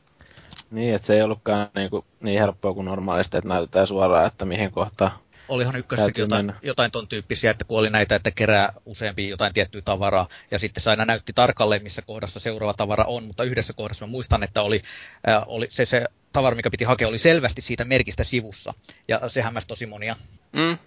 Niin, 0.73 0.95
että 0.95 1.07
se 1.07 1.13
ei 1.13 1.21
ollutkaan 1.21 1.69
niin, 1.75 1.89
kuin, 1.89 2.05
niin 2.19 2.39
helppoa 2.39 2.73
kuin 2.73 2.85
normaalisti, 2.85 3.37
että 3.37 3.49
näytetään 3.49 3.87
suoraan, 3.87 4.25
että 4.27 4.45
mihin 4.45 4.71
kohtaan 4.71 5.11
olihan 5.47 5.75
ykkössäkin 5.75 6.21
jotain, 6.21 6.53
jotain 6.61 6.91
ton 6.91 7.07
tyyppisiä, 7.07 7.51
että 7.51 7.65
kun 7.65 7.79
oli 7.79 7.89
näitä, 7.89 8.15
että 8.15 8.31
kerää 8.31 8.73
useampi 8.85 9.29
jotain 9.29 9.53
tiettyä 9.53 9.81
tavaraa, 9.81 10.27
ja 10.51 10.59
sitten 10.59 10.83
se 10.83 10.89
aina 10.89 11.05
näytti 11.05 11.33
tarkalleen, 11.33 11.83
missä 11.83 12.01
kohdassa 12.01 12.39
seuraava 12.39 12.73
tavara 12.73 13.03
on, 13.03 13.23
mutta 13.23 13.43
yhdessä 13.43 13.73
kohdassa 13.73 14.05
mä 14.07 14.11
muistan, 14.11 14.43
että 14.43 14.61
oli, 14.61 14.81
äh, 15.29 15.43
oli 15.47 15.67
se, 15.69 15.85
se 15.85 16.05
tavara, 16.31 16.55
mikä 16.55 16.69
piti 16.71 16.83
hakea, 16.83 17.07
oli 17.07 17.19
selvästi 17.19 17.61
siitä 17.61 17.85
merkistä 17.85 18.23
sivussa, 18.23 18.73
ja 19.07 19.29
se 19.29 19.41
hämmäsi 19.41 19.67
tosi 19.67 19.85
monia. 19.85 20.15
Mm. 20.53 20.77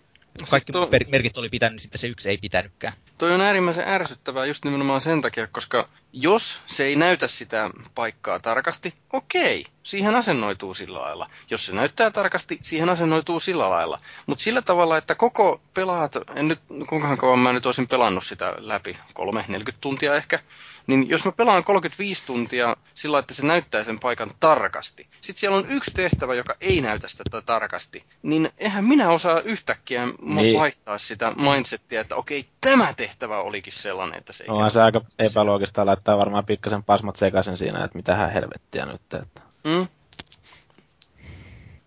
Kaikki 0.50 0.72
siis 0.72 0.88
tuo... 0.88 0.88
merkit 1.08 1.38
oli 1.38 1.48
pitänyt, 1.48 1.80
sitten 1.82 2.00
se 2.00 2.06
yksi 2.06 2.28
ei 2.28 2.38
pitänytkään. 2.38 2.92
Toi 3.18 3.32
on 3.34 3.40
äärimmäisen 3.40 3.88
ärsyttävää 3.88 4.46
just 4.46 4.64
nimenomaan 4.64 5.00
sen 5.00 5.20
takia, 5.20 5.46
koska 5.46 5.88
jos 6.12 6.60
se 6.66 6.84
ei 6.84 6.96
näytä 6.96 7.28
sitä 7.28 7.70
paikkaa 7.94 8.38
tarkasti, 8.38 8.94
okei, 9.12 9.66
siihen 9.82 10.14
asennoituu 10.14 10.74
sillä 10.74 10.98
lailla. 10.98 11.30
Jos 11.50 11.66
se 11.66 11.72
näyttää 11.72 12.10
tarkasti, 12.10 12.58
siihen 12.62 12.88
asennoituu 12.88 13.40
sillä 13.40 13.70
lailla. 13.70 13.98
Mutta 14.26 14.44
sillä 14.44 14.62
tavalla, 14.62 14.96
että 14.98 15.14
koko 15.14 15.60
pelaat, 15.74 16.16
en 16.36 16.48
nyt, 16.48 16.60
kuinka 16.88 17.16
kauan 17.16 17.38
mä 17.38 17.52
nyt 17.52 17.66
olisin 17.66 17.88
pelannut 17.88 18.24
sitä 18.24 18.54
läpi, 18.58 18.98
kolme, 19.14 19.44
40 19.48 19.80
tuntia 19.80 20.14
ehkä, 20.14 20.38
niin 20.86 21.08
jos 21.08 21.24
mä 21.24 21.32
pelaan 21.32 21.64
35 21.64 22.22
tuntia 22.26 22.76
sillä 22.94 23.18
että 23.18 23.34
se 23.34 23.46
näyttää 23.46 23.84
sen 23.84 23.98
paikan 23.98 24.30
tarkasti, 24.40 25.06
sitten 25.20 25.40
siellä 25.40 25.56
on 25.56 25.66
yksi 25.70 25.90
tehtävä, 25.94 26.34
joka 26.34 26.54
ei 26.60 26.80
näytä 26.80 27.08
sitä 27.08 27.42
tarkasti, 27.46 28.04
niin 28.22 28.50
eihän 28.58 28.84
minä 28.84 29.10
osaa 29.10 29.40
yhtäkkiä 29.40 30.02
niin. 30.22 30.58
vaihtaa 30.58 30.98
sitä 30.98 31.32
mindsettiä, 31.36 32.00
että 32.00 32.16
okei, 32.16 32.44
tämä 32.60 32.94
tehtävä 32.94 33.38
olikin 33.38 33.72
sellainen, 33.72 34.18
että 34.18 34.32
se 34.32 34.44
ei 34.44 34.48
no, 34.50 34.70
se 34.70 34.82
aika 34.82 35.00
epäloogista 35.18 35.86
laittaa 35.86 36.18
varmaan 36.18 36.46
pikkasen 36.46 36.82
pasmat 36.82 37.16
sekaisin 37.16 37.56
siinä, 37.56 37.84
että 37.84 37.96
mitä 37.96 38.16
helvettiä 38.28 38.86
nyt. 38.86 39.14
Että... 39.14 39.42
Mm? 39.64 39.86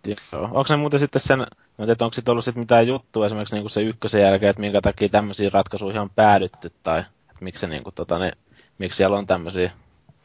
Joo. 0.07 0.43
Onko 0.43 0.67
se 0.67 0.75
muuten 0.75 0.99
sitten 0.99 1.21
sen, 1.21 1.47
tiedän, 1.77 1.95
onko 2.01 2.13
sitten 2.13 2.31
ollut 2.31 2.45
sit 2.45 2.55
mitään 2.55 2.87
juttua 2.87 3.25
esimerkiksi 3.25 3.55
niin 3.55 3.63
kuin 3.63 3.71
se 3.71 3.81
ykkösen 3.81 4.21
jälkeen, 4.21 4.49
että 4.49 4.59
minkä 4.59 4.81
takia 4.81 5.09
tämmöisiin 5.09 5.53
ratkaisuihin 5.53 6.01
on 6.01 6.09
päädytty, 6.09 6.71
tai 6.83 6.99
että 6.99 7.43
miksi 7.43 7.61
se 7.61 7.67
niin 7.67 7.83
kuin, 7.83 7.95
tota, 7.95 8.19
ne 8.19 8.31
miksi 8.79 8.97
siellä 8.97 9.17
on 9.17 9.27
tämmöisiä 9.27 9.71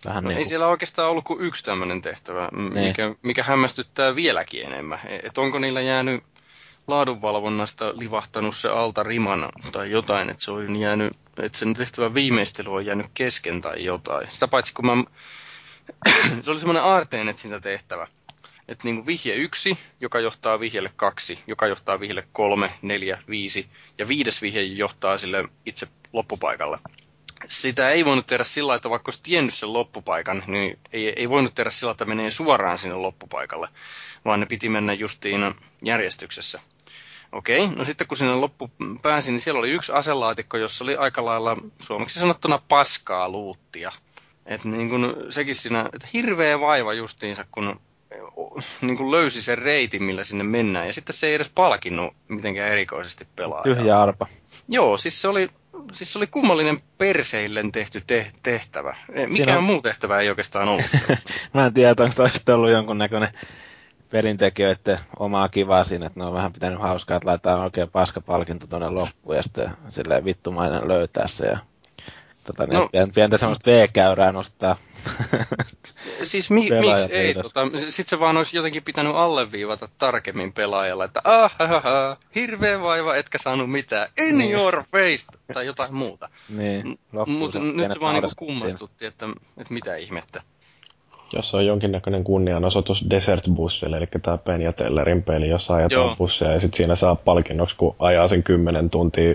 vähän 0.05 0.25
no, 0.25 0.29
niin 0.29 0.37
kuin... 0.37 0.45
Ei 0.45 0.49
siellä 0.49 0.67
oikeastaan 0.67 1.11
ollut 1.11 1.25
kuin 1.25 1.41
yksi 1.41 1.65
tämmöinen 1.65 2.03
tehtävä, 2.03 2.49
niin. 2.53 2.73
mikä, 2.73 3.15
mikä 3.23 3.43
hämmästyttää 3.43 4.15
vieläkin 4.15 4.67
enemmän. 4.67 5.01
E, 5.07 5.17
että 5.17 5.41
onko 5.41 5.59
niillä 5.59 5.81
jäänyt 5.81 6.25
laadunvalvonnasta 6.87 7.99
livahtanut 7.99 8.57
se 8.57 8.69
alta 8.69 9.03
rimana 9.03 9.51
tai 9.73 9.91
jotain, 9.91 10.31
että 10.31 10.43
se 10.43 10.51
on 10.51 10.77
jäänyt, 10.77 11.17
että 11.43 11.59
sen 11.59 11.75
tehtävän 11.75 12.15
viimeistely 12.15 12.75
on 12.75 12.87
jäänyt 12.87 13.07
kesken 13.15 13.61
tai 13.61 13.85
jotain. 13.85 14.29
Sitä 14.33 14.49
paitsi 14.49 14.75
kun 14.75 14.87
mä, 14.87 15.05
se 16.43 16.51
oli 16.51 16.59
semmoinen 16.59 16.83
aarteen 16.83 17.39
sitä 17.39 17.61
tehtävä, 17.61 18.07
että 18.69 18.85
niin 18.85 18.97
kuin 18.97 19.07
vihje 19.07 19.35
yksi, 19.35 19.79
joka 20.01 20.21
johtaa 20.21 20.61
vihjelle 20.61 20.91
kaksi, 20.97 21.39
joka 21.47 21.67
johtaa 21.67 22.01
vihjelle 22.01 22.29
kolme, 22.33 22.75
neljä, 22.83 23.19
viisi, 23.29 23.69
ja 23.99 24.09
viides 24.09 24.43
vihje 24.43 24.63
johtaa 24.63 25.19
sille 25.19 25.49
itse 25.67 25.89
loppupaikalle 26.13 26.79
sitä 27.49 27.91
ei 27.91 28.05
voinut 28.05 28.27
tehdä 28.27 28.45
sillä 28.45 28.75
että 28.75 28.91
vaikka 28.91 29.09
olisi 29.09 29.23
tiennyt 29.23 29.55
sen 29.55 29.73
loppupaikan, 29.73 30.45
niin 30.47 30.79
ei, 30.93 31.13
ei 31.17 31.29
voinut 31.29 31.55
tehdä 31.55 31.71
sillä 31.71 31.91
että 31.91 32.05
menee 32.05 32.31
suoraan 32.31 32.79
sinne 32.79 32.97
loppupaikalle, 32.97 33.69
vaan 34.25 34.41
ne 34.41 34.47
piti 34.47 34.69
mennä 34.69 34.93
justiin 34.93 35.55
järjestyksessä. 35.85 36.61
Okei, 37.33 37.69
no 37.69 37.85
sitten 37.85 38.07
kun 38.07 38.17
sinne 38.17 38.35
loppu 38.35 38.71
pääsi, 39.03 39.31
niin 39.31 39.41
siellä 39.41 39.59
oli 39.59 39.71
yksi 39.71 39.93
aselaatikko, 39.93 40.57
jossa 40.57 40.85
oli 40.85 40.97
aika 40.97 41.25
lailla 41.25 41.57
suomeksi 41.81 42.21
sanottuna 42.21 42.61
paskaa 42.69 43.29
luuttia. 43.29 43.93
Et 44.47 44.65
niin 44.65 44.91
kun 44.91 45.17
sekin 45.31 45.55
siinä, 45.55 45.91
että 45.93 46.09
hirveä 46.13 46.61
vaiva 46.61 46.93
justiinsa, 46.93 47.45
kun 47.51 47.81
niin 48.81 48.97
kuin 48.97 49.11
löysi 49.11 49.43
sen 49.43 49.59
reitin, 49.59 50.03
millä 50.03 50.25
sinne 50.25 50.45
mennään. 50.45 50.87
Ja 50.87 50.93
sitten 50.93 51.17
se 51.17 51.27
ei 51.27 51.35
edes 51.35 51.51
palkinnut 51.55 52.15
mitenkään 52.29 52.73
erikoisesti 52.73 53.29
pelaa. 53.37 53.63
Tyhjä 53.63 54.01
arpa. 54.01 54.27
Joo, 54.69 54.97
siis 54.97 55.21
se 55.21 55.29
oli 55.29 55.51
siis 55.93 56.13
se 56.13 56.19
oli 56.19 56.27
kummallinen 56.27 56.83
perseillen 56.99 57.73
tehty 57.73 58.03
te- 58.07 58.33
tehtävä. 58.43 58.97
Mikään 59.27 59.59
on... 59.59 59.65
muu 59.65 59.83
tehtävä 59.83 60.21
ei 60.21 60.29
oikeastaan 60.29 60.69
ollut. 60.69 60.87
Mä 61.55 61.67
en 61.67 61.75
tiedä, 61.75 61.91
onko 61.91 62.15
toista 62.17 62.55
ollut 62.55 62.71
jonkunnäköinen 62.71 63.29
perintekijöiden 64.11 64.99
omaa 65.19 65.49
kivaa 65.49 65.85
siinä, 65.85 66.07
että 66.07 66.21
ne 66.21 66.27
on 66.27 66.35
vähän 66.35 66.53
pitänyt 66.53 66.81
hauskaa, 66.81 67.17
että 67.17 67.29
laitetaan 67.29 67.61
oikein 67.61 67.91
paskapalkinto 67.91 68.67
tuonne 68.67 68.89
loppuun 68.89 69.37
ja 69.37 69.43
sitten 69.43 69.71
silleen 69.89 70.25
vittumainen 70.25 70.89
löytää 70.89 71.29
se 71.29 71.47
ja 71.47 71.59
tota, 72.45 72.67
no, 72.67 72.89
pientä 73.15 73.37
semmoista 73.37 73.71
V-käyrää 73.71 74.33
nostaa. 74.33 74.77
siis 76.23 76.51
mi- 76.51 76.71
miksi 76.71 77.13
ei? 77.13 77.35
Tota, 77.35 77.61
Sitten 77.75 78.11
se 78.11 78.21
vaan 78.21 78.37
olisi 78.37 78.57
jotenkin 78.57 78.83
pitänyt 78.83 79.13
alleviivata 79.17 79.89
tarkemmin 79.99 80.53
pelaajalle, 80.53 81.05
että 81.05 81.21
ah, 81.25 81.57
hirveä 82.35 82.83
vaiva, 82.83 83.17
etkä 83.17 83.39
saanut 83.39 83.71
mitään, 83.71 84.09
in 84.29 84.39
niin. 84.39 84.53
your 84.53 84.83
face, 84.93 85.27
tai 85.55 85.67
jotain 85.67 85.95
muuta. 85.95 86.29
Niin, 86.49 86.99
Mutta 87.27 87.59
nyt 87.59 87.93
se 87.93 88.01
vaan 88.01 88.15
niinku 88.15 88.31
kummastutti, 88.37 89.07
että, 89.07 89.27
että 89.59 89.75
mitä 89.75 89.97
ihmettä. 89.97 90.43
Jos 91.33 91.55
on 91.55 91.67
jonkinnäköinen 91.67 92.25
kunnianosoitus 92.25 93.05
Desert 93.11 93.45
Bussille, 93.55 93.97
eli 93.97 94.07
tämä 94.23 94.39
Penja 94.39 94.73
Tellerin 94.73 95.23
peli, 95.23 95.49
jossa 95.49 95.75
ajetaan 95.75 96.17
busseja 96.17 96.53
ja 96.53 96.61
sitten 96.61 96.77
siinä 96.77 96.95
saa 96.95 97.15
palkinnoksi, 97.15 97.77
kun 97.77 97.97
ajaa 97.99 98.29
sen 98.29 98.43
kymmenen 98.43 98.91
tuntia 98.91 99.35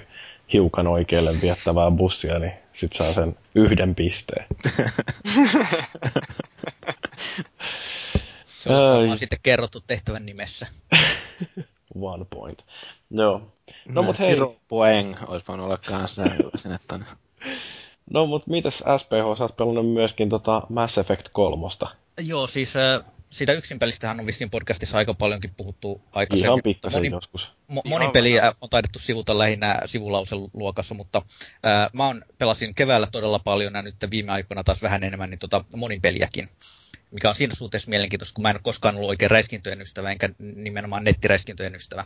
hiukan 0.54 0.88
oikealle 0.88 1.32
viettävää 1.42 1.92
bussia, 1.92 2.40
niin 2.40 2.54
sit 2.80 2.94
saa 2.94 3.14
sen 3.14 3.36
yhden 3.56 3.96
pisteen. 3.96 4.46
Se 8.60 8.70
on 8.70 9.18
sitten 9.18 9.40
kerrottu 9.44 9.82
tehtävän 9.82 10.26
nimessä. 10.26 10.68
One 12.02 12.26
point. 12.26 12.66
Joo. 13.10 13.54
No, 13.86 14.04
mut 14.04 14.20
hei. 14.20 14.38
Poeng 14.68 15.16
olisi 15.28 15.48
voinut 15.48 15.66
olla 15.66 15.78
kanssa 15.78 16.24
sinne 16.56 16.80
tonne. 16.88 17.06
No 18.10 18.26
mut 18.26 18.48
mitäs 18.48 18.78
SPH, 18.78 19.38
sä 19.38 19.44
oot 19.44 19.58
pelannut 19.58 19.94
myöskin 19.94 20.30
tota 20.30 20.62
Mass 20.70 20.98
Effect 20.98 21.30
3. 21.32 21.68
Joo, 22.22 22.48
siis 22.48 22.76
äh, 22.76 23.02
sitä 23.30 23.54
yksinpelistähän 23.54 24.20
on 24.20 24.28
vissiin 24.28 24.50
podcastissa 24.50 24.98
aika 24.98 25.14
paljonkin 25.14 25.54
puhuttu 25.58 26.02
aikaisemmin. 26.12 26.46
Ihan 26.46 26.64
pikkasen 26.64 27.00
moni, 27.00 27.10
joskus. 27.10 27.50
Mo, 27.68 27.82
monin 27.86 28.12
peliä 28.12 28.54
on 28.62 28.70
taidettu 28.70 29.00
sivuta 29.00 29.38
lähinnä 29.38 29.82
sivulausen 29.86 30.40
luokassa, 30.54 30.96
mutta 30.96 31.22
ää, 31.64 31.90
mä 31.94 32.08
on, 32.08 32.24
pelasin 32.38 32.76
keväällä 32.76 33.08
todella 33.12 33.40
paljon 33.40 33.74
ja 33.74 33.82
nyt 33.82 33.96
viime 34.12 34.32
aikoina 34.32 34.64
taas 34.64 34.82
vähän 34.82 35.04
enemmän 35.04 35.30
niin 35.30 35.40
tota, 35.40 35.64
monin 35.76 36.02
peliäkin 36.02 36.50
mikä 37.12 37.30
on 37.30 37.36
siinä 37.36 37.56
suhteessa 37.56 37.90
mielenkiintoista, 37.90 38.34
kun 38.34 38.42
mä 38.42 38.50
en 38.50 38.56
ole 38.56 38.62
koskaan 38.64 38.96
ollut 38.96 39.10
oikein 39.10 39.32
räiskintöjen 39.32 39.82
ystävä, 39.82 40.12
enkä 40.12 40.30
nimenomaan 40.40 41.04
nettiräiskintöjen 41.04 41.76
ystävä. 41.76 42.06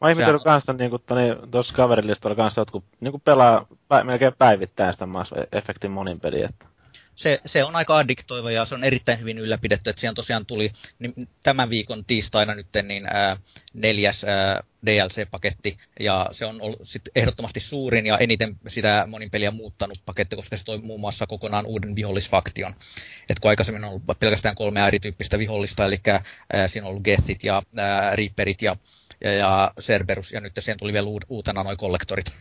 Mä 0.00 0.10
ihmetellyt 0.10 0.42
Sehän... 0.42 0.54
kanssa, 0.54 0.72
niin 0.72 0.90
niin, 0.90 1.50
tuossa 1.50 1.74
kaverilistalla 1.74 2.36
kanssa 2.36 2.60
jotkut 2.60 2.84
niin 3.00 3.20
pelaa 3.20 3.66
pä, 3.88 4.04
melkein 4.04 4.32
päivittäin 4.38 4.92
sitä 4.92 5.06
Mass 5.06 5.32
Effectin 5.52 5.90
monin 5.90 6.20
peliä. 6.20 6.48
Että 6.48 6.66
se, 7.14 7.40
se 7.46 7.64
on 7.64 7.76
aika 7.76 7.96
addiktoiva 7.96 8.50
ja 8.50 8.64
se 8.64 8.74
on 8.74 8.84
erittäin 8.84 9.20
hyvin 9.20 9.38
ylläpidetty. 9.38 9.90
Että 9.90 10.00
siihen 10.00 10.14
tosiaan 10.14 10.46
tuli 10.46 10.72
niin 10.98 11.28
tämän 11.42 11.70
viikon 11.70 12.04
tiistaina 12.04 12.54
nyt 12.54 12.66
niin, 12.82 13.06
ää, 13.06 13.36
neljäs 13.74 14.24
ää, 14.24 14.62
DLC-paketti 14.86 15.78
ja 16.00 16.28
se 16.32 16.46
on 16.46 16.60
ollut 16.62 16.80
sit 16.82 17.02
ehdottomasti 17.14 17.60
suurin 17.60 18.06
ja 18.06 18.18
eniten 18.18 18.56
sitä 18.68 19.04
monin 19.08 19.30
peliä 19.30 19.50
muuttanut 19.50 19.98
paketti, 20.06 20.36
koska 20.36 20.56
se 20.56 20.64
toi 20.64 20.78
muun 20.78 21.00
muassa 21.00 21.26
kokonaan 21.26 21.66
uuden 21.66 21.96
vihollisfaktion. 21.96 22.74
Et 23.28 23.40
kun 23.40 23.48
aikaisemmin 23.48 23.84
on 23.84 23.90
ollut 23.90 24.18
pelkästään 24.20 24.54
kolme 24.54 24.86
erityyppistä 24.86 25.38
vihollista, 25.38 25.84
eli 25.84 26.00
ää, 26.52 26.68
siinä 26.68 26.86
on 26.86 26.90
ollut 26.90 27.04
Gethit 27.04 27.44
ja 27.44 27.62
ää, 27.76 28.16
Reaperit 28.16 28.62
ja, 28.62 28.76
ja, 29.20 29.32
ja 29.32 29.70
Cerberus 29.80 30.32
ja 30.32 30.40
nyt 30.40 30.52
siihen 30.60 30.78
tuli 30.78 30.92
vielä 30.92 31.08
uutena 31.28 31.62
noin 31.62 31.76
kollektorit. 31.76 32.32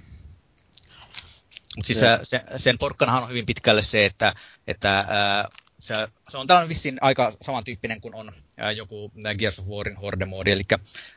Mutta 1.76 1.88
siis 1.88 2.00
se, 2.00 2.20
se, 2.24 2.44
sen 2.58 2.78
porkkanahan 2.78 3.24
on 3.24 3.30
hyvin 3.30 3.46
pitkälle 3.46 3.82
se, 3.82 4.06
että, 4.06 4.34
että 4.68 5.00
ää, 5.00 5.48
se, 5.80 5.94
se 6.30 6.38
on 6.38 6.48
tällainen 6.48 6.70
vissiin 6.70 6.98
aika 7.02 7.34
samantyyppinen 7.42 8.02
kuin 8.02 8.16
on 8.16 8.32
ää, 8.58 8.72
joku 8.72 9.12
Gears 9.38 9.60
of 9.60 9.68
Warin 9.68 9.98
horde-moodi, 9.98 10.52
eli 10.52 10.62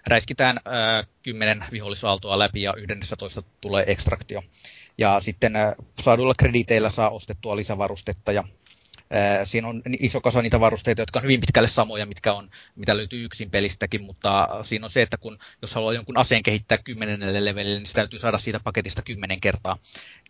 räiskitään 0.07 0.61
ää, 0.65 1.05
kymmenen 1.23 1.65
vihollisaaltoa 1.73 2.39
läpi 2.39 2.63
ja 2.63 2.75
toista 3.19 3.43
tulee 3.61 3.85
ekstraktio. 3.87 4.43
Ja 4.99 5.21
sitten 5.21 5.57
ää, 5.57 5.75
saaduilla 6.03 6.35
krediteillä 6.39 6.91
saa 6.91 7.11
ostettua 7.11 7.57
lisävarustetta 7.57 8.33
ja 8.33 8.45
Siinä 9.45 9.69
on 9.69 9.83
iso 10.01 10.21
kasa 10.21 10.43
niitä 10.43 10.61
varusteita, 10.61 11.03
jotka 11.03 11.19
on 11.19 11.23
hyvin 11.23 11.41
pitkälle 11.41 11.69
samoja, 11.69 12.07
mitkä 12.07 12.33
on, 12.33 12.51
mitä 12.77 12.97
löytyy 12.97 13.25
yksin 13.25 13.51
pelistäkin, 13.51 14.03
mutta 14.03 14.49
siinä 14.63 14.87
on 14.87 14.91
se, 14.91 15.03
että 15.03 15.17
kun, 15.17 15.39
jos 15.63 15.75
haluaa 15.75 15.93
jonkun 15.93 16.19
aseen 16.19 16.43
kehittää 16.43 16.79
kymmenelle 16.79 17.45
levelille, 17.45 17.77
niin 17.77 17.87
se 17.87 17.93
täytyy 17.93 18.19
saada 18.19 18.39
siitä 18.39 18.61
paketista 18.61 19.03
kymmenen 19.03 19.41
kertaa. 19.41 19.79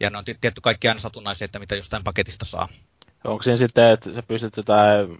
Ja 0.01 0.11
ne 0.11 0.19
on 0.19 0.25
tietty 0.25 0.61
kaikki 0.61 0.89
aina 0.89 1.01
satunnaisia, 1.01 1.45
että 1.45 1.59
mitä 1.59 1.77
jostain 1.77 2.05
paketista 2.05 2.45
saa. 2.45 2.69
Onko 3.25 3.43
siinä 3.43 3.57
sitten, 3.57 3.91
että 3.91 4.15
sä 4.15 4.23
pystyt 4.23 4.57
jotain 4.57 5.19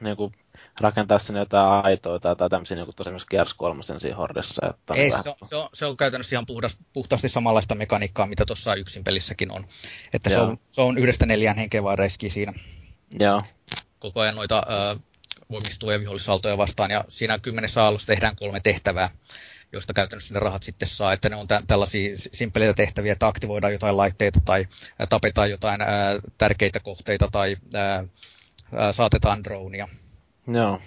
niin 0.00 0.16
kuin 0.16 0.32
rakentaa 0.80 1.18
sinne 1.18 1.40
jotain 1.40 1.84
aitoita 1.84 2.36
tai 2.36 2.50
tämmöisiä 2.50 2.76
niin 2.76 2.86
kuin 2.86 2.96
tosiaan 2.96 3.20
Gears 3.30 3.54
3 3.54 3.82
siinä 3.82 4.16
hordessa. 4.16 4.66
Että 4.70 4.94
Ei, 4.94 5.10
vähän... 5.10 5.22
se, 5.22 5.28
on, 5.30 5.36
se, 5.44 5.56
on, 5.56 5.68
se 5.74 5.86
on 5.86 5.96
käytännössä 5.96 6.36
ihan 6.36 6.46
puhdas, 6.46 6.78
puhtaasti 6.92 7.28
samanlaista 7.28 7.74
mekaniikkaa, 7.74 8.26
mitä 8.26 8.46
tuossa 8.46 8.74
yksin 8.74 9.04
pelissäkin 9.04 9.52
on. 9.52 9.66
Että 10.14 10.30
se 10.30 10.38
on, 10.38 10.58
se 10.70 10.80
on 10.80 10.98
yhdestä 10.98 11.26
neljään 11.26 11.56
henkeä 11.56 11.82
vaan 11.82 11.98
siinä. 12.28 12.52
Joo. 13.18 13.42
Koko 13.98 14.20
ajan 14.20 14.34
noita 14.34 14.62
ö, 14.70 14.98
voimistuvia 15.50 16.00
vihollisaltoja 16.00 16.58
vastaan, 16.58 16.90
ja 16.90 17.04
siinä 17.08 17.38
kymmenessä 17.38 17.82
aallossa 17.82 18.06
tehdään 18.06 18.36
kolme 18.36 18.60
tehtävää, 18.60 19.10
joista 19.72 19.92
käytännössä 19.94 20.34
ne 20.34 20.40
rahat 20.40 20.62
sitten 20.62 20.88
saa, 20.88 21.12
että 21.12 21.28
ne 21.28 21.36
on 21.36 21.48
tä- 21.48 21.62
tällaisia 21.66 22.16
simpeleitä 22.16 22.74
tehtäviä, 22.74 23.12
että 23.12 23.26
aktivoidaan 23.26 23.72
jotain 23.72 23.96
laitteita 23.96 24.40
tai 24.44 24.66
ä, 25.02 25.06
tapetaan 25.06 25.50
jotain 25.50 25.80
ä, 25.82 25.86
tärkeitä 26.38 26.80
kohteita 26.80 27.28
tai 27.32 27.56
ä, 27.74 27.96
ä, 27.96 28.92
saatetaan 28.92 29.44
dronia. 29.44 29.88
Joo. 30.46 30.80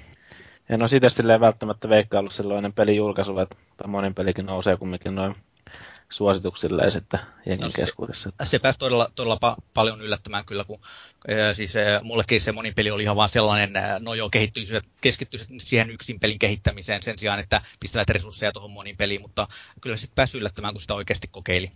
En 0.70 0.82
ole 0.82 0.90
siitä 0.90 1.10
silleen 1.10 1.40
välttämättä 1.40 1.90
veikkaillut 1.90 2.34
silloin 2.34 2.74
peli 2.74 2.96
julkaisu, 2.96 3.40
että 3.40 3.88
monin 3.88 4.16
pelikin 4.16 4.46
nousee 4.46 4.78
kumminkin 4.78 5.16
noin 5.16 5.36
suosituksille 6.10 6.90
sitten 6.90 7.20
jengin 7.46 7.64
no, 7.64 7.70
se, 7.70 7.76
keskuudessa. 7.76 8.30
Se 8.44 8.60
pääsi 8.60 8.80
todella, 8.80 9.12
todella 9.16 9.36
pa- 9.36 9.62
paljon 9.74 10.02
yllättämään 10.02 10.46
kyllä, 10.46 10.64
kun 10.64 10.80
äh, 11.32 11.56
siis 11.56 11.76
äh, 11.76 12.04
mullekin 12.04 12.42
se 12.42 12.52
monin 12.52 12.76
peli 12.76 12.92
oli 12.92 13.04
ihan 13.04 13.16
vaan 13.16 13.30
sellainen, 13.30 13.78
äh, 13.78 14.00
no 14.00 14.14
joo, 14.14 14.30
kehittyisivät, 14.30 14.84
keskittyisivät 15.02 15.62
siihen 15.62 15.90
yksin 15.90 16.20
pelin 16.20 16.40
kehittämiseen 16.40 17.04
sen 17.04 17.20
sijaan, 17.20 17.40
että 17.40 17.62
pistävät 17.80 18.10
resursseja 18.10 18.52
tuohon 18.52 18.72
monin 18.72 18.98
peliin, 18.98 19.22
mutta 19.22 19.48
kyllä 19.82 19.98
sitten 19.98 20.16
pääsi 20.16 20.38
yllättämään, 20.38 20.74
kun 20.74 20.82
sitä 20.82 20.94
oikeasti 20.94 21.28
kokeili. 21.28 21.72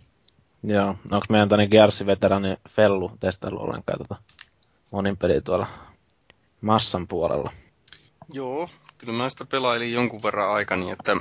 Joo, 0.62 0.96
onko 1.10 1.26
meidän 1.28 1.48
tänne 1.48 1.66
Gearsi-veterani 1.66 2.56
Fellu 2.68 3.12
testaillut 3.20 3.62
ollenkaan 3.62 3.98
tota 3.98 4.16
monin 4.90 5.16
peliä 5.16 5.40
tuolla 5.40 5.66
massan 6.60 7.08
puolella? 7.08 7.52
Joo, 8.32 8.68
kyllä 8.98 9.12
mä 9.12 9.30
sitä 9.30 9.44
pelailin 9.44 9.92
jonkun 9.92 10.22
verran 10.22 10.50
aikani, 10.50 10.90
että 10.90 11.16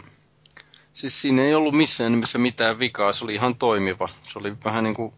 Siis 0.97 1.21
siinä 1.21 1.41
ei 1.41 1.55
ollut 1.55 1.73
missään 1.73 2.12
nimessä 2.12 2.38
mitään 2.38 2.79
vikaa, 2.79 3.13
se 3.13 3.23
oli 3.23 3.33
ihan 3.33 3.55
toimiva. 3.55 4.10
Se 4.23 4.39
oli 4.39 4.53
vähän 4.65 4.83
niin 4.83 4.93
kuin, 4.93 5.13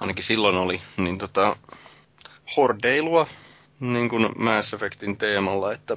ainakin 0.00 0.24
silloin 0.24 0.56
oli, 0.56 0.80
niin 0.96 1.18
tota, 1.18 1.56
hordeilua 2.56 3.26
niin 3.80 4.08
kuin 4.08 4.28
Mass 4.38 4.74
Effectin 4.74 5.16
teemalla, 5.16 5.72
että... 5.72 5.96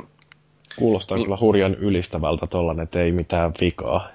Kuulostaa 0.78 1.18
niin, 1.18 1.26
kyllä 1.26 1.38
hurjan 1.42 1.76
ylistävältä 1.76 2.48
tollanen, 2.48 2.84
että 2.84 3.02
ei 3.02 3.12
mitään 3.12 3.54
vikaa. 3.62 4.08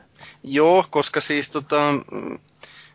Joo, 0.44 0.84
koska 0.90 1.20
siis 1.20 1.50
tota, 1.50 1.80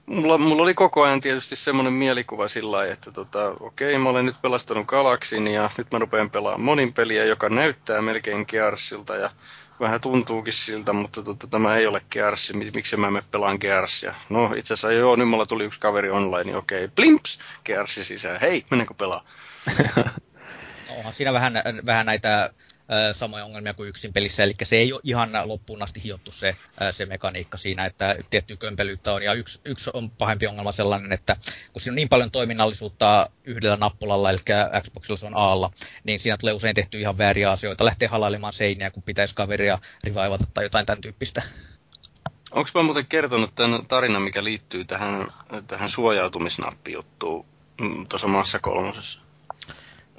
mulla, 0.05 0.37
mulla 0.37 0.63
oli 0.63 0.73
koko 0.73 1.03
ajan 1.03 1.21
tietysti 1.21 1.55
semmoinen 1.55 1.93
mielikuva 1.93 2.47
sillä 2.47 2.71
lailla, 2.71 2.93
että 2.93 3.11
tota, 3.11 3.55
okei, 3.59 3.97
mä 3.97 4.09
olen 4.09 4.25
nyt 4.25 4.41
pelastanut 4.41 4.87
Galaxin 4.87 5.47
ja 5.47 5.69
nyt 5.77 5.91
mä 5.91 5.99
rupean 5.99 6.29
pelaamaan 6.29 6.61
monin 6.61 6.93
peliä, 6.93 7.25
joka 7.25 7.49
näyttää 7.49 8.01
melkein 8.01 8.45
Gearsilta 8.47 9.15
ja 9.15 9.31
vähän 9.79 10.01
tuntuukin 10.01 10.53
siltä, 10.53 10.93
mutta 10.93 11.23
tota, 11.23 11.47
tämä 11.47 11.75
ei 11.75 11.87
ole 11.87 12.01
Gears, 12.11 12.53
miksi 12.73 12.97
mä 12.97 13.11
me 13.11 13.23
pelaan 13.31 13.57
Gearsia. 13.61 14.15
No 14.29 14.53
itse 14.55 14.73
asiassa 14.73 14.91
joo, 14.91 15.15
nyt 15.15 15.29
mulla 15.29 15.45
tuli 15.45 15.63
yksi 15.63 15.79
kaveri 15.79 16.09
online, 16.09 16.43
niin 16.43 16.57
okei, 16.57 16.87
plimps, 16.87 17.39
Gearsi 17.65 18.03
sisään, 18.03 18.39
hei, 18.39 18.65
meneekö 18.71 18.93
pelaa? 18.93 19.25
Onhan 20.97 21.13
siinä 21.13 21.33
vähän, 21.33 21.53
vähän 21.85 22.05
näitä 22.05 22.53
samoja 23.13 23.45
ongelmia 23.45 23.73
kuin 23.73 23.89
yksin 23.89 24.13
pelissä, 24.13 24.43
eli 24.43 24.53
se 24.63 24.75
ei 24.75 24.93
ole 24.93 25.01
ihan 25.03 25.29
loppuun 25.45 25.83
asti 25.83 26.03
hiottu 26.03 26.31
se, 26.31 26.55
se 26.91 27.05
mekaniikka 27.05 27.57
siinä, 27.57 27.85
että 27.85 28.15
tietty 28.29 28.57
kömpelyyttä 28.57 29.13
on, 29.13 29.23
ja 29.23 29.33
yksi, 29.33 29.59
yksi 29.65 29.89
on 29.93 30.09
pahempi 30.09 30.47
ongelma 30.47 30.71
sellainen, 30.71 31.11
että 31.11 31.35
kun 31.73 31.81
siinä 31.81 31.91
on 31.91 31.95
niin 31.95 32.09
paljon 32.09 32.31
toiminnallisuutta 32.31 33.29
yhdellä 33.43 33.77
nappulalla, 33.77 34.29
eli 34.29 34.37
Xboxilla 34.81 35.17
se 35.17 35.25
on 35.25 35.37
Aalla, 35.37 35.71
niin 36.03 36.19
siinä 36.19 36.37
tulee 36.37 36.53
usein 36.53 36.75
tehty 36.75 36.99
ihan 36.99 37.17
vääriä 37.17 37.51
asioita, 37.51 37.85
lähtee 37.85 38.07
halailemaan 38.07 38.53
seiniä, 38.53 38.91
kun 38.91 39.03
pitäisi 39.03 39.35
kaveria 39.35 39.79
rivaivata 40.03 40.45
tai 40.53 40.65
jotain 40.65 40.85
tämän 40.85 41.01
tyyppistä. 41.01 41.41
Onko 42.51 42.69
mä 42.75 42.83
muuten 42.83 43.05
kertonut 43.05 43.55
tämän 43.55 43.85
tarinan, 43.85 44.21
mikä 44.21 44.43
liittyy 44.43 44.85
tähän, 44.85 45.27
tähän 45.67 45.89
suojautumisnappijuttuun 45.89 47.45
tuossa 48.09 48.27
maassa 48.27 48.59
kolmosessa? 48.59 49.28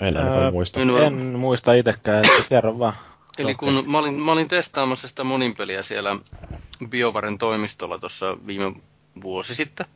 En 0.01 0.17
ainakaan 0.17 0.43
öö, 0.43 0.51
muista. 0.51 0.81
En, 0.81 0.91
en 0.91 1.15
muista 1.39 1.73
itsekään, 1.73 2.25
että 2.25 2.49
kerro 2.49 2.79
vaan. 2.79 2.95
Eli 3.39 3.55
kun 3.55 3.85
mä 3.87 3.99
olin, 3.99 4.15
mä 4.15 4.33
olin 4.33 4.49
testaamassa 4.49 5.09
sitä 5.09 5.25
moninpeliä 5.25 5.83
siellä 5.83 6.17
Biovaren 6.89 7.39
toimistolla 7.39 7.99
tuossa 7.99 8.37
viime 8.47 8.73
vuosi 9.23 9.55
sitten, 9.55 9.87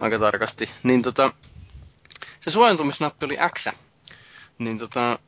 aika 0.00 0.18
tarkasti, 0.18 0.70
niin 0.82 1.02
tota, 1.02 1.32
se 2.40 2.50
suojantumisnappi 2.50 3.26
oli 3.26 3.36
X. 3.54 3.68
Niin 4.58 4.78
tota, 4.78 5.18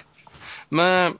mä, 0.70 1.12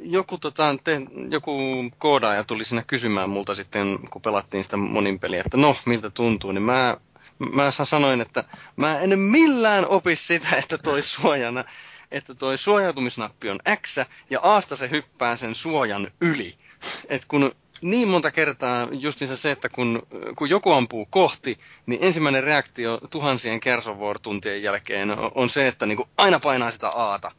joku, 0.00 0.38
tota, 0.38 0.76
te, 0.84 1.02
joku 1.30 1.58
koodaaja 1.98 2.44
tuli 2.44 2.64
sinne 2.64 2.84
kysymään 2.86 3.30
multa 3.30 3.54
sitten, 3.54 3.98
kun 4.10 4.22
pelattiin 4.22 4.64
sitä 4.64 4.76
moninpeliä, 4.76 5.42
että 5.46 5.56
no, 5.56 5.76
miltä 5.84 6.10
tuntuu, 6.10 6.52
niin 6.52 6.62
mä 6.62 6.96
mä 7.38 7.70
sanoin, 7.70 8.20
että 8.20 8.44
mä 8.76 9.00
en 9.00 9.18
millään 9.18 9.86
opi 9.88 10.16
sitä, 10.16 10.56
että 10.56 10.78
toi 10.78 11.02
suojana, 11.02 11.64
että 12.10 12.34
toi 12.34 12.58
suojautumisnappi 12.58 13.50
on 13.50 13.58
X 13.82 13.96
ja 14.30 14.40
Asta 14.42 14.76
se 14.76 14.90
hyppää 14.90 15.36
sen 15.36 15.54
suojan 15.54 16.10
yli. 16.20 16.56
Et 17.08 17.24
kun 17.24 17.52
niin 17.80 18.08
monta 18.08 18.30
kertaa 18.30 18.88
justiinsa 18.92 19.36
se, 19.36 19.50
että 19.50 19.68
kun, 19.68 20.02
kun 20.36 20.50
joku 20.50 20.72
ampuu 20.72 21.06
kohti, 21.10 21.58
niin 21.86 22.04
ensimmäinen 22.04 22.44
reaktio 22.44 23.00
tuhansien 23.10 23.60
kersovuorotuntien 23.60 24.62
jälkeen 24.62 25.08
on 25.34 25.50
se, 25.50 25.68
että 25.68 25.86
niin 25.86 25.96
kuin 25.96 26.08
aina 26.16 26.40
painaa 26.40 26.70
sitä 26.70 26.88
aata. 26.88 27.32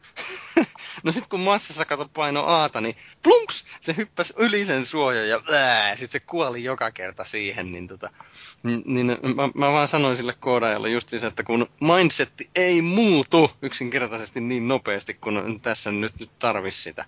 no 1.04 1.12
sitten 1.12 1.30
kun 1.30 1.40
massassa 1.40 1.84
kato 1.84 2.08
paino 2.14 2.44
aata, 2.44 2.80
niin 2.80 2.96
plumps, 3.22 3.64
se 3.80 3.96
hyppäsi 3.96 4.34
yli 4.36 4.64
sen 4.64 4.84
suojan 4.84 5.28
ja 5.28 5.40
sitten 5.94 6.20
se 6.20 6.26
kuoli 6.26 6.64
joka 6.64 6.90
kerta 6.90 7.24
siihen. 7.24 7.72
Niin, 7.72 7.86
tota, 7.86 8.10
niin 8.62 9.06
mä, 9.06 9.48
mä, 9.54 9.72
vaan 9.72 9.88
sanoin 9.88 10.16
sille 10.16 10.34
koodaajalle 10.40 10.88
justiinsa, 10.90 11.26
että 11.26 11.42
kun 11.42 11.66
mindsetti 11.80 12.50
ei 12.54 12.82
muutu 12.82 13.50
yksinkertaisesti 13.62 14.40
niin 14.40 14.68
nopeasti, 14.68 15.14
kun 15.14 15.60
tässä 15.62 15.90
nyt, 15.90 16.12
nyt 16.20 16.30
tarvisi 16.38 16.82
sitä 16.82 17.04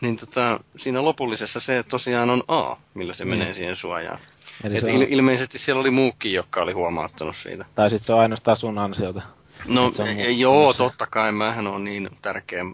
niin 0.00 0.16
tota, 0.16 0.60
siinä 0.76 1.04
lopullisessa 1.04 1.60
se 1.60 1.82
tosiaan 1.82 2.30
on 2.30 2.42
A, 2.48 2.76
millä 2.94 3.14
se 3.14 3.24
mm. 3.24 3.30
menee 3.30 3.54
siihen 3.54 3.76
suojaan. 3.76 4.18
Eli 4.64 4.78
Et 4.78 4.84
il- 4.84 4.94
on... 4.94 5.02
ilmeisesti 5.02 5.58
siellä 5.58 5.80
oli 5.80 5.90
muukin, 5.90 6.32
joka 6.32 6.62
oli 6.62 6.72
huomauttanut 6.72 7.36
siitä. 7.36 7.64
Tai 7.74 7.90
sitten 7.90 8.06
se 8.06 8.12
on 8.12 8.20
ainoastaan 8.20 8.56
sun 8.56 8.78
ansiota. 8.78 9.22
No 9.68 9.90
joo, 10.36 10.72
totta 10.72 11.06
kai, 11.06 11.32
mähän 11.32 11.66
on 11.66 11.84
niin 11.84 12.10
tärkeä 12.22 12.64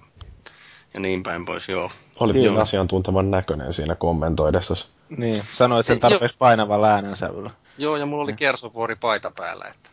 ja 0.94 1.00
niin 1.00 1.22
päin 1.22 1.44
pois, 1.44 1.68
joo. 1.68 1.90
Oli 2.20 2.32
Kyllä. 2.32 2.48
Kyllä. 2.48 2.62
asiantuntevan 2.62 3.30
näköinen 3.30 3.72
siinä 3.72 3.94
kommentoidessa. 3.94 4.74
Niin, 5.16 5.42
sanoit 5.54 5.86
sen 5.86 6.00
tarpeeksi 6.00 6.36
painavalla 6.38 6.88
äänensävyllä. 6.88 7.50
Joo, 7.78 7.96
ja 7.96 8.06
mulla 8.06 8.22
oli 8.24 8.32
kersovuori 8.32 8.96
paita 8.96 9.32
päällä, 9.36 9.64
että 9.64 9.90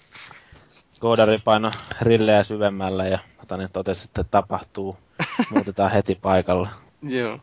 Koodari 0.99 1.37
paino 1.43 1.71
rilleä 2.01 2.43
syvemmällä 2.43 3.07
ja 3.07 3.19
ota, 3.43 3.57
niin 3.57 3.69
totesi, 3.73 4.03
että 4.05 4.23
tapahtuu. 4.23 4.97
Muutetaan 5.53 5.91
heti 5.91 6.15
paikalla. 6.15 6.69
Joo. 7.01 7.39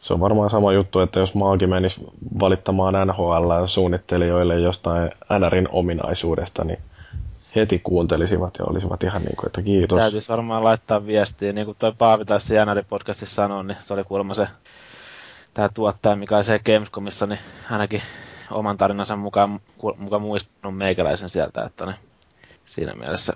Se 0.00 0.14
on 0.14 0.20
varmaan 0.20 0.50
sama 0.50 0.72
juttu, 0.72 1.00
että 1.00 1.20
jos 1.20 1.34
Maagi 1.34 1.66
menisi 1.66 2.00
valittamaan 2.40 3.06
NHL 3.06 3.66
suunnittelijoille 3.66 4.60
jostain 4.60 5.10
NRin 5.38 5.68
ominaisuudesta, 5.72 6.64
niin 6.64 6.78
heti 7.56 7.78
kuuntelisivat 7.78 8.54
ja 8.58 8.64
olisivat 8.64 9.02
ihan 9.02 9.22
niin 9.22 9.36
kuin, 9.36 9.46
että 9.46 9.62
kiitos. 9.62 9.98
Täytyisi 9.98 10.28
varmaan 10.28 10.64
laittaa 10.64 11.06
viestiä. 11.06 11.52
Niin 11.52 11.64
kuin 11.64 11.76
toi 11.78 11.92
Paavi 11.98 12.24
taisi 12.24 12.54
Janari-podcastissa 12.54 13.34
sanoa, 13.34 13.62
niin 13.62 13.76
se 13.80 13.94
oli 13.94 14.04
kuulemma 14.04 14.34
se 14.34 14.48
tämä 15.54 15.68
tuottaja, 15.74 16.16
mikä 16.16 16.36
oli 16.36 16.44
se 16.44 16.58
Gamescomissa, 16.58 17.26
niin 17.26 17.40
ainakin 17.70 18.02
oman 18.50 18.76
tarinansa 18.76 19.16
mukaan, 19.16 19.60
mukaan 19.98 20.22
muistanut 20.22 20.78
meikäläisen 20.78 21.28
sieltä, 21.28 21.64
että 21.64 21.86
ne, 21.86 21.94
siinä 22.64 22.92
mielessä 22.92 23.32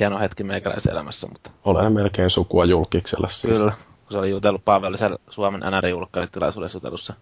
hieno 0.00 0.18
hetki 0.18 0.44
meikäläisen 0.44 0.92
elämässä, 0.92 1.26
mutta 1.26 1.50
Olen 1.64 1.92
melkein 1.92 2.30
sukua 2.30 2.64
julkikselle 2.64 3.28
siis. 3.28 3.58
Kyllä, 3.58 3.72
kun 4.08 4.12
se 4.12 4.18
oli 4.18 4.30
jutellut 4.30 4.64
Paavi 4.64 4.86
oli 4.86 4.98
siellä 4.98 5.16
Suomen 5.30 5.60
NR-julkkaritilaisuudessa 5.60 6.76
jutellut 6.76 7.00
se 7.00 7.14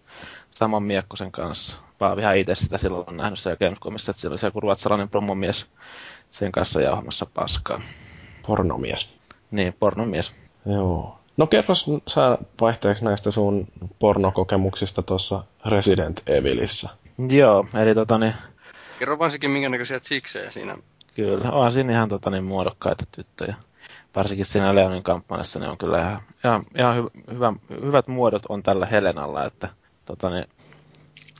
saman 0.49 0.83
Miekkosen 0.83 1.31
kanssa. 1.31 1.77
Paavihan 1.99 2.37
itse 2.37 2.55
sitä 2.55 2.77
silloin 2.77 3.09
on 3.09 3.17
nähnyt 3.17 3.39
siellä 3.39 3.57
Gamescomissa, 3.57 4.11
että 4.11 4.21
siellä 4.21 4.33
oli 4.33 4.37
se 4.37 4.47
joku 4.47 4.59
ruotsalainen 4.59 5.09
promomies 5.09 5.65
sen 6.29 6.51
kanssa 6.51 6.81
jauhamassa 6.81 7.25
paskaa. 7.33 7.81
Pornomies. 8.47 9.09
Niin, 9.51 9.75
pornomies. 9.79 10.33
Joo. 10.65 11.19
No 11.37 11.47
kerros 11.47 11.85
sä 12.07 12.37
vaihteeksi 12.61 13.03
näistä 13.03 13.31
sun 13.31 13.67
pornokokemuksista 13.99 15.03
tuossa 15.03 15.43
Resident 15.65 16.21
Evilissä. 16.27 16.89
Joo, 17.29 17.67
eli 17.73 17.95
tota 17.95 18.17
niin, 18.17 18.33
Kerro 18.99 19.19
varsinkin 19.19 19.51
minkä 19.51 19.69
näköisiä 19.69 19.99
chiksejä 19.99 20.51
siinä. 20.51 20.77
kyllä, 21.15 21.51
onhan 21.51 21.71
siinä 21.71 21.93
ihan 21.93 22.09
tota 22.09 22.29
niin 22.29 22.45
muodokkaita 22.45 23.05
tyttöjä. 23.11 23.55
Varsinkin 24.17 24.45
siinä 24.45 24.75
Leonin 24.75 25.03
kampanjassa 25.03 25.59
ne 25.59 25.69
on 25.69 25.77
kyllä 25.77 25.99
ihan, 25.99 26.21
ihan, 26.45 26.63
ihan 26.77 26.95
hy, 26.95 27.03
hyvä, 27.31 27.53
hyvät 27.81 28.07
muodot 28.07 28.43
on 28.49 28.63
tällä 28.63 28.85
Helenalla, 28.85 29.45
että 29.45 29.69
tota 30.05 30.29
niin, 30.29 30.45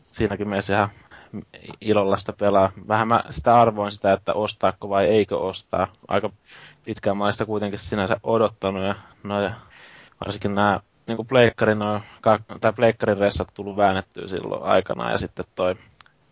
siinäkin 0.05 0.49
mielessä 0.49 0.73
ihan 0.73 0.89
ilolla 1.81 2.17
sitä 2.17 2.33
pelaa. 2.33 2.71
Vähän 2.87 3.07
mä 3.07 3.23
sitä 3.29 3.61
arvoin 3.61 3.91
sitä, 3.91 4.13
että 4.13 4.33
ostaako 4.33 4.89
vai 4.89 5.05
eikö 5.05 5.37
ostaa. 5.37 5.87
Aika 6.07 6.29
pitkään 6.85 7.17
mä 7.17 7.31
sitä 7.31 7.45
kuitenkin 7.45 7.79
sinänsä 7.79 8.19
odottanut 8.23 8.83
ja, 8.83 8.95
no 9.23 9.41
ja 9.41 9.51
varsinkin 10.25 10.55
nämä 10.55 10.79
niin 11.07 11.15
kuin 11.15 11.27
pleikkarin, 11.27 11.79
no, 11.79 12.01
tai 12.61 12.73
pleikkarin 12.73 13.17
ressat 13.17 13.47
tullut 13.53 13.77
väännettyä 13.77 14.27
silloin 14.27 14.63
aikana 14.63 15.11
ja 15.11 15.17
sitten 15.17 15.45
toi 15.55 15.75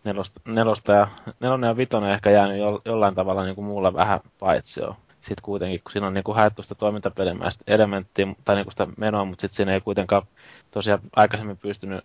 nelosta, 0.04 0.40
nelosta 0.44 0.92
ja, 0.92 1.08
nelonen 1.40 1.68
ja 1.68 1.76
vitonen 1.76 2.10
ehkä 2.10 2.30
jäänyt 2.30 2.58
jo, 2.58 2.80
jollain 2.84 3.14
tavalla 3.14 3.44
niin 3.44 3.54
kuin 3.54 3.66
muulla 3.66 3.94
vähän 3.94 4.20
paitsi 4.40 4.80
jo. 4.80 4.96
Sitten 5.26 5.42
kuitenkin, 5.42 5.80
kun 5.84 5.92
siinä 5.92 6.06
on 6.06 6.14
niin 6.14 6.24
kuin 6.24 6.36
haettu 6.36 6.62
sitä 6.62 6.74
toimintapelimäistä 6.74 7.64
elementtiä 7.66 8.26
tai 8.44 8.56
niin 8.56 8.64
kuin 8.64 8.72
sitä 8.72 8.86
menoa, 8.98 9.24
mutta 9.24 9.40
sitten 9.40 9.56
siinä 9.56 9.72
ei 9.72 9.80
kuitenkaan 9.80 10.22
tosiaan 10.70 11.00
aikaisemmin 11.16 11.56
pystynyt 11.56 12.04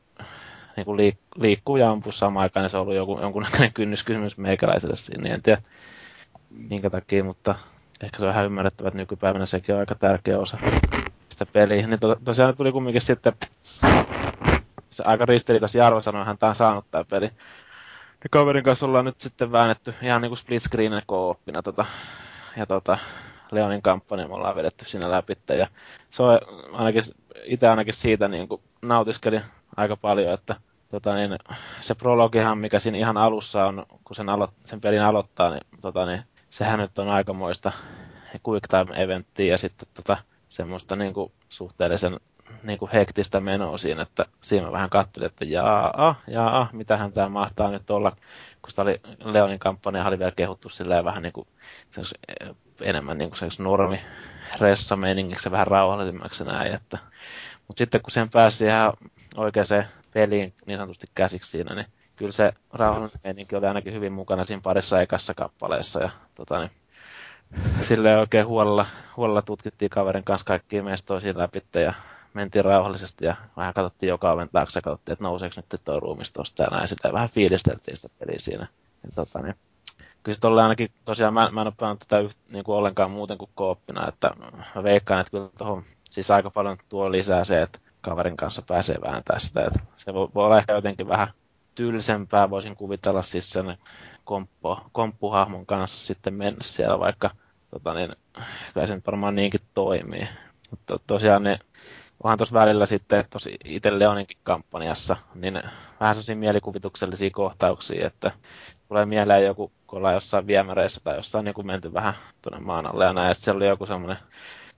niin 0.77 0.85
kuin 0.85 0.99
liik- 0.99 1.41
liikkuu 1.41 1.77
ja 1.77 1.91
ampua 1.91 2.11
samaan 2.11 2.43
aikaan, 2.43 2.63
niin 2.63 2.69
se 2.69 2.77
on 2.77 2.81
ollut 2.81 2.95
joku, 2.95 3.19
jonkunnäköinen 3.21 3.73
kynnyskysymys 3.73 4.37
meikäläiselle 4.37 4.95
siinä, 4.95 5.23
niin 5.23 5.33
en 5.33 5.41
tiedä 5.41 5.61
minkä 6.49 6.89
takia, 6.89 7.23
mutta 7.23 7.55
ehkä 8.03 8.17
se 8.17 8.25
on 8.25 8.31
ihan 8.31 8.45
ymmärrettävä, 8.45 8.87
että 8.87 8.97
nykypäivänä 8.97 9.45
sekin 9.45 9.75
on 9.75 9.79
aika 9.79 9.95
tärkeä 9.95 10.39
osa 10.39 10.57
sitä 11.29 11.45
peliä. 11.45 11.87
Niin 11.87 11.99
to, 11.99 12.15
tosiaan 12.23 12.57
tuli 12.57 12.71
kumminkin 12.71 13.01
sitten 13.01 13.33
se 14.89 15.03
aika 15.03 15.25
ristiriitas 15.25 15.75
Jarvo 15.75 16.01
sanoi, 16.01 16.25
hän 16.25 16.37
on 16.41 16.55
saanut 16.55 16.85
tämä 16.91 17.03
peli. 17.09 17.25
Ja 18.23 18.29
kaverin 18.31 18.63
kanssa 18.63 18.85
ollaan 18.85 19.05
nyt 19.05 19.19
sitten 19.19 19.51
väännetty 19.51 19.93
ihan 20.01 20.21
niinku 20.21 20.35
split 20.35 20.63
screen 20.63 21.01
co-opina 21.09 21.61
tota, 21.61 21.85
ja 22.57 22.65
tota, 22.65 22.97
Leonin 23.51 23.81
kampanja 23.81 24.27
me 24.27 24.33
ollaan 24.33 24.55
vedetty 24.55 24.85
siinä 24.85 25.11
läpi. 25.11 25.37
Ja 25.57 25.67
se 26.09 26.23
on 26.23 26.39
ainakin, 26.73 27.03
itse 27.43 27.67
ainakin 27.69 27.93
siitä 27.93 28.27
niin 28.27 28.47
kuin 28.47 28.61
nautiskelin 28.81 29.41
aika 29.77 29.97
paljon, 29.97 30.33
että 30.33 30.55
tota 30.91 31.15
niin, 31.15 31.37
se 31.81 31.95
prologihan, 31.95 32.57
mikä 32.57 32.79
siinä 32.79 32.97
ihan 32.97 33.17
alussa 33.17 33.65
on, 33.65 33.85
kun 34.03 34.15
sen, 34.15 34.27
alo- 34.29 34.53
sen 34.65 34.81
pelin 34.81 35.01
aloittaa, 35.01 35.49
niin, 35.49 35.61
tota 35.81 36.05
niin 36.05 36.23
sehän 36.49 36.79
nyt 36.79 36.99
on 36.99 37.09
aikamoista 37.09 37.71
quick 38.47 38.67
time 38.67 39.03
eventtiä 39.03 39.53
ja 39.53 39.57
sitten 39.57 39.87
tota, 39.93 40.17
semmoista 40.49 40.95
niin 40.95 41.13
kuin, 41.13 41.31
suhteellisen 41.49 42.19
niin 42.63 42.79
kuin 42.79 42.91
hektistä 42.91 43.39
menoa 43.39 43.77
siinä, 43.77 44.01
että 44.01 44.25
siinä 44.41 44.65
mä 44.65 44.71
vähän 44.71 44.89
katselin, 44.89 45.25
että 45.25 45.45
jaa, 45.45 46.15
jaa, 46.27 46.69
mitähän 46.71 47.13
tämä 47.13 47.29
mahtaa 47.29 47.71
nyt 47.71 47.89
olla, 47.89 48.11
kun 48.61 48.69
sitä 48.69 48.81
oli 48.81 49.01
Leonin 49.23 49.59
kampanja 49.59 50.07
oli 50.07 50.19
vielä 50.19 50.31
kehuttu 50.31 50.69
silleen 50.69 51.05
vähän 51.05 51.23
niin 51.23 51.33
kuin, 51.33 51.47
enemmän 52.81 53.17
niin 53.17 53.29
kuin 53.29 53.51
normi 53.59 54.01
ressa 54.59 54.95
meiningiksi 54.95 55.51
vähän 55.51 55.67
rauhallisemmaksi 55.67 56.43
näin, 56.43 56.73
että 56.73 56.97
mutta 57.67 57.81
sitten 57.81 58.01
kun 58.01 58.11
sen 58.11 58.29
pääsi 58.29 58.65
ihan 58.65 58.93
oikeaan 59.35 59.85
peliin 60.13 60.53
niin 60.65 60.77
sanotusti 60.77 61.07
käsiksi 61.15 61.51
siinä, 61.51 61.75
niin 61.75 61.85
kyllä 62.15 62.31
se 62.31 62.53
rauhallinen 62.73 63.19
meininki 63.23 63.55
oli 63.55 63.65
ainakin 63.65 63.93
hyvin 63.93 64.13
mukana 64.13 64.43
siinä 64.43 64.61
parissa 64.63 65.01
ekassa 65.01 65.33
kappaleessa. 65.33 65.99
Ja, 65.99 66.09
tota, 66.35 66.59
niin, 66.59 66.71
silleen 67.81 68.19
oikein 68.19 68.47
huolella, 68.47 68.85
huolella 69.17 69.41
tutkittiin 69.41 69.89
kaverin 69.89 70.23
kanssa 70.23 70.45
kaikkia 70.45 70.83
mestoja 70.83 71.19
siinä 71.19 71.39
läpi 71.39 71.61
ja 71.73 71.93
mentiin 72.33 72.65
rauhallisesti 72.65 73.25
ja 73.25 73.35
vähän 73.57 73.73
katsottiin 73.73 74.07
joka 74.07 74.31
oven 74.31 74.49
taakse 74.51 74.77
ja 74.77 74.81
katsottiin, 74.81 75.13
että 75.13 75.23
nouseeko 75.23 75.53
nyt 75.57 75.81
tuo 75.85 75.99
ruumis 75.99 76.31
tuosta 76.31 76.63
ja 76.63 76.69
näin. 76.69 76.87
Sitä 76.87 77.13
vähän 77.13 77.29
fiilisteltiin 77.29 77.97
sitä 77.97 78.15
peliä 78.19 78.39
siinä. 78.39 78.67
Ja, 79.03 79.09
tota, 79.15 79.39
niin, 79.39 79.55
kyllä 80.23 80.37
se 80.41 80.61
ainakin, 80.61 80.91
tosiaan 81.05 81.33
mä, 81.33 81.49
mä 81.51 81.61
en 81.61 81.67
ole 81.67 81.73
pelannut 81.79 81.99
tätä 81.99 82.19
yht, 82.19 82.37
niin 82.49 82.63
kuin 82.63 82.75
ollenkaan 82.75 83.11
muuten 83.11 83.37
kuin 83.37 83.51
kooppina, 83.55 84.07
että 84.07 84.31
mä 84.75 84.83
veikkaan, 84.83 85.21
että 85.21 85.31
kyllä 85.31 85.49
tuohon 85.57 85.83
siis 86.09 86.31
aika 86.31 86.49
paljon 86.49 86.77
tuo 86.89 87.11
lisää 87.11 87.45
se, 87.45 87.61
että 87.61 87.79
kaverin 88.01 88.37
kanssa 88.37 88.61
pääsee 88.67 88.95
vääntää 89.05 89.39
sitä. 89.39 89.65
Että 89.65 89.79
se 89.95 90.13
voi, 90.13 90.27
voi 90.35 90.45
olla 90.45 90.57
ehkä 90.57 90.73
jotenkin 90.73 91.07
vähän 91.07 91.27
tylsempää, 91.75 92.49
voisin 92.49 92.75
kuvitella 92.75 93.21
siis 93.21 93.49
sen 93.49 93.77
komppo, 94.25 94.81
komppuhahmon 94.91 95.65
kanssa 95.65 96.07
sitten 96.07 96.33
mennä 96.33 96.59
siellä, 96.61 96.99
vaikka 96.99 97.29
tota 97.71 97.93
niin, 97.93 98.15
kyllä 98.73 98.87
se 98.87 98.95
nyt 98.95 99.05
varmaan 99.05 99.35
niinkin 99.35 99.61
toimii. 99.73 100.27
Mutta 100.69 100.99
tosiaan 101.07 101.43
ne, 101.43 101.59
onhan 102.23 102.37
tuossa 102.37 102.53
välillä 102.53 102.85
sitten 102.85 103.25
tosi 103.29 103.55
itse 103.65 103.99
Leoninkin 103.99 104.37
kampanjassa, 104.43 105.17
niin 105.35 105.53
vähän 105.99 106.15
sellaisia 106.15 106.35
mielikuvituksellisia 106.35 107.29
kohtauksia, 107.29 108.07
että 108.07 108.31
tulee 108.91 109.05
mieleen 109.05 109.45
joku, 109.45 109.71
kun 109.87 109.97
ollaan 109.97 110.13
jossain 110.13 110.47
viemäreissä 110.47 111.01
tai 111.03 111.15
jossain 111.15 111.45
niin 111.45 111.67
menty 111.67 111.93
vähän 111.93 112.13
tuonne 112.41 112.65
maan 112.65 112.87
alle 112.87 113.05
ja 113.05 113.13
näin, 113.13 113.27
ja 113.27 113.33
siellä 113.33 113.57
oli 113.57 113.67
joku 113.67 113.85
semmoinen 113.85 114.17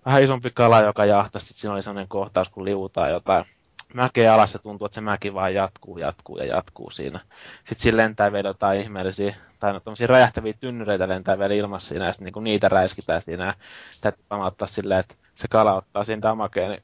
vähän 0.05 0.23
isompi 0.23 0.51
kala, 0.51 0.81
joka 0.81 1.05
jahtasi. 1.05 1.45
Sitten 1.45 1.61
siinä 1.61 1.73
oli 1.73 1.83
sellainen 1.83 2.07
kohtaus, 2.07 2.49
kun 2.49 2.65
liutaan 2.65 3.11
jotain 3.11 3.45
mäkeä 3.93 4.33
alas 4.33 4.53
ja 4.53 4.59
tuntuu, 4.59 4.85
että 4.85 4.95
se 4.95 5.01
mäki 5.01 5.33
vaan 5.33 5.53
jatkuu, 5.53 5.97
jatkuu 5.97 6.37
ja 6.37 6.45
jatkuu 6.45 6.91
siinä. 6.91 7.19
Sitten 7.57 7.79
siinä 7.79 7.97
lentää 7.97 8.31
vielä 8.31 8.49
jotain 8.49 8.81
ihmeellisiä, 8.81 9.35
tai 9.59 9.73
no, 9.73 9.81
räjähtäviä 10.07 10.53
tynnyreitä 10.59 11.07
lentää 11.07 11.39
vielä 11.39 11.53
ilmassa 11.53 11.89
siinä, 11.89 12.05
ja 12.05 12.13
sitten 12.13 12.33
niin 12.33 12.43
niitä 12.43 12.69
räiskitään 12.69 13.21
siinä. 13.21 13.53
Täytyy 14.01 14.25
pamauttaa 14.29 14.67
silleen, 14.67 14.99
että 14.99 15.15
se 15.35 15.47
kala 15.47 15.73
ottaa 15.73 16.03
siinä 16.03 16.21
damakeen, 16.21 16.69
niin 16.69 16.83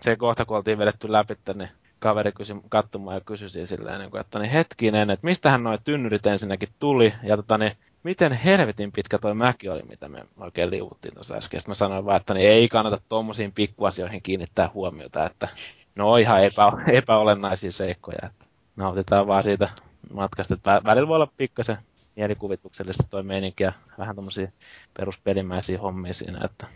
se 0.00 0.16
kohta, 0.16 0.44
kun 0.44 0.56
oltiin 0.56 0.78
vedetty 0.78 1.12
läpi, 1.12 1.34
niin 1.54 1.70
kaveri 2.00 2.32
kysyi 2.32 2.56
katsomaan 2.68 3.16
ja 3.16 3.20
kysyi 3.20 3.66
silleen, 3.66 4.00
niin 4.00 4.10
kuin, 4.10 4.20
että 4.20 4.38
niin 4.38 4.50
hetkinen, 4.50 5.10
että 5.10 5.26
mistähän 5.26 5.62
noin 5.62 5.78
tynnyrit 5.84 6.26
ensinnäkin 6.26 6.68
tuli, 6.78 7.14
ja 7.22 7.36
tota, 7.36 7.58
niin, 7.58 7.72
miten 8.02 8.32
helvetin 8.32 8.92
pitkä 8.92 9.18
toi 9.18 9.34
mäki 9.34 9.68
oli, 9.68 9.82
mitä 9.82 10.08
me 10.08 10.24
oikein 10.40 10.70
liuuttiin 10.70 11.14
tuossa 11.14 11.34
äsken. 11.34 11.60
Sitten 11.60 11.70
mä 11.70 11.74
sanoin 11.74 12.04
vaan, 12.04 12.16
että 12.16 12.34
niin 12.34 12.48
ei 12.48 12.68
kannata 12.68 13.00
tuommoisiin 13.08 13.52
pikkuasioihin 13.52 14.22
kiinnittää 14.22 14.70
huomiota, 14.74 15.26
että 15.26 15.48
no 15.96 16.16
ihan 16.16 16.44
epä, 16.44 16.72
epäolennaisia 16.92 17.72
seikkoja, 17.72 18.18
että 18.26 18.44
nautitaan 18.76 19.26
vaan 19.26 19.42
siitä 19.42 19.68
matkasta, 20.12 20.54
että 20.54 20.82
välillä 20.84 21.08
voi 21.08 21.16
olla 21.16 21.32
pikkasen 21.36 21.78
mielikuvituksellista 22.16 23.04
toi 23.10 23.22
meininki 23.22 23.62
ja 23.62 23.72
vähän 23.98 24.16
tuommoisia 24.16 24.52
peruspelimäisiä 24.98 25.78
hommia 25.78 26.14
siinä, 26.14 26.40
että 26.44 26.66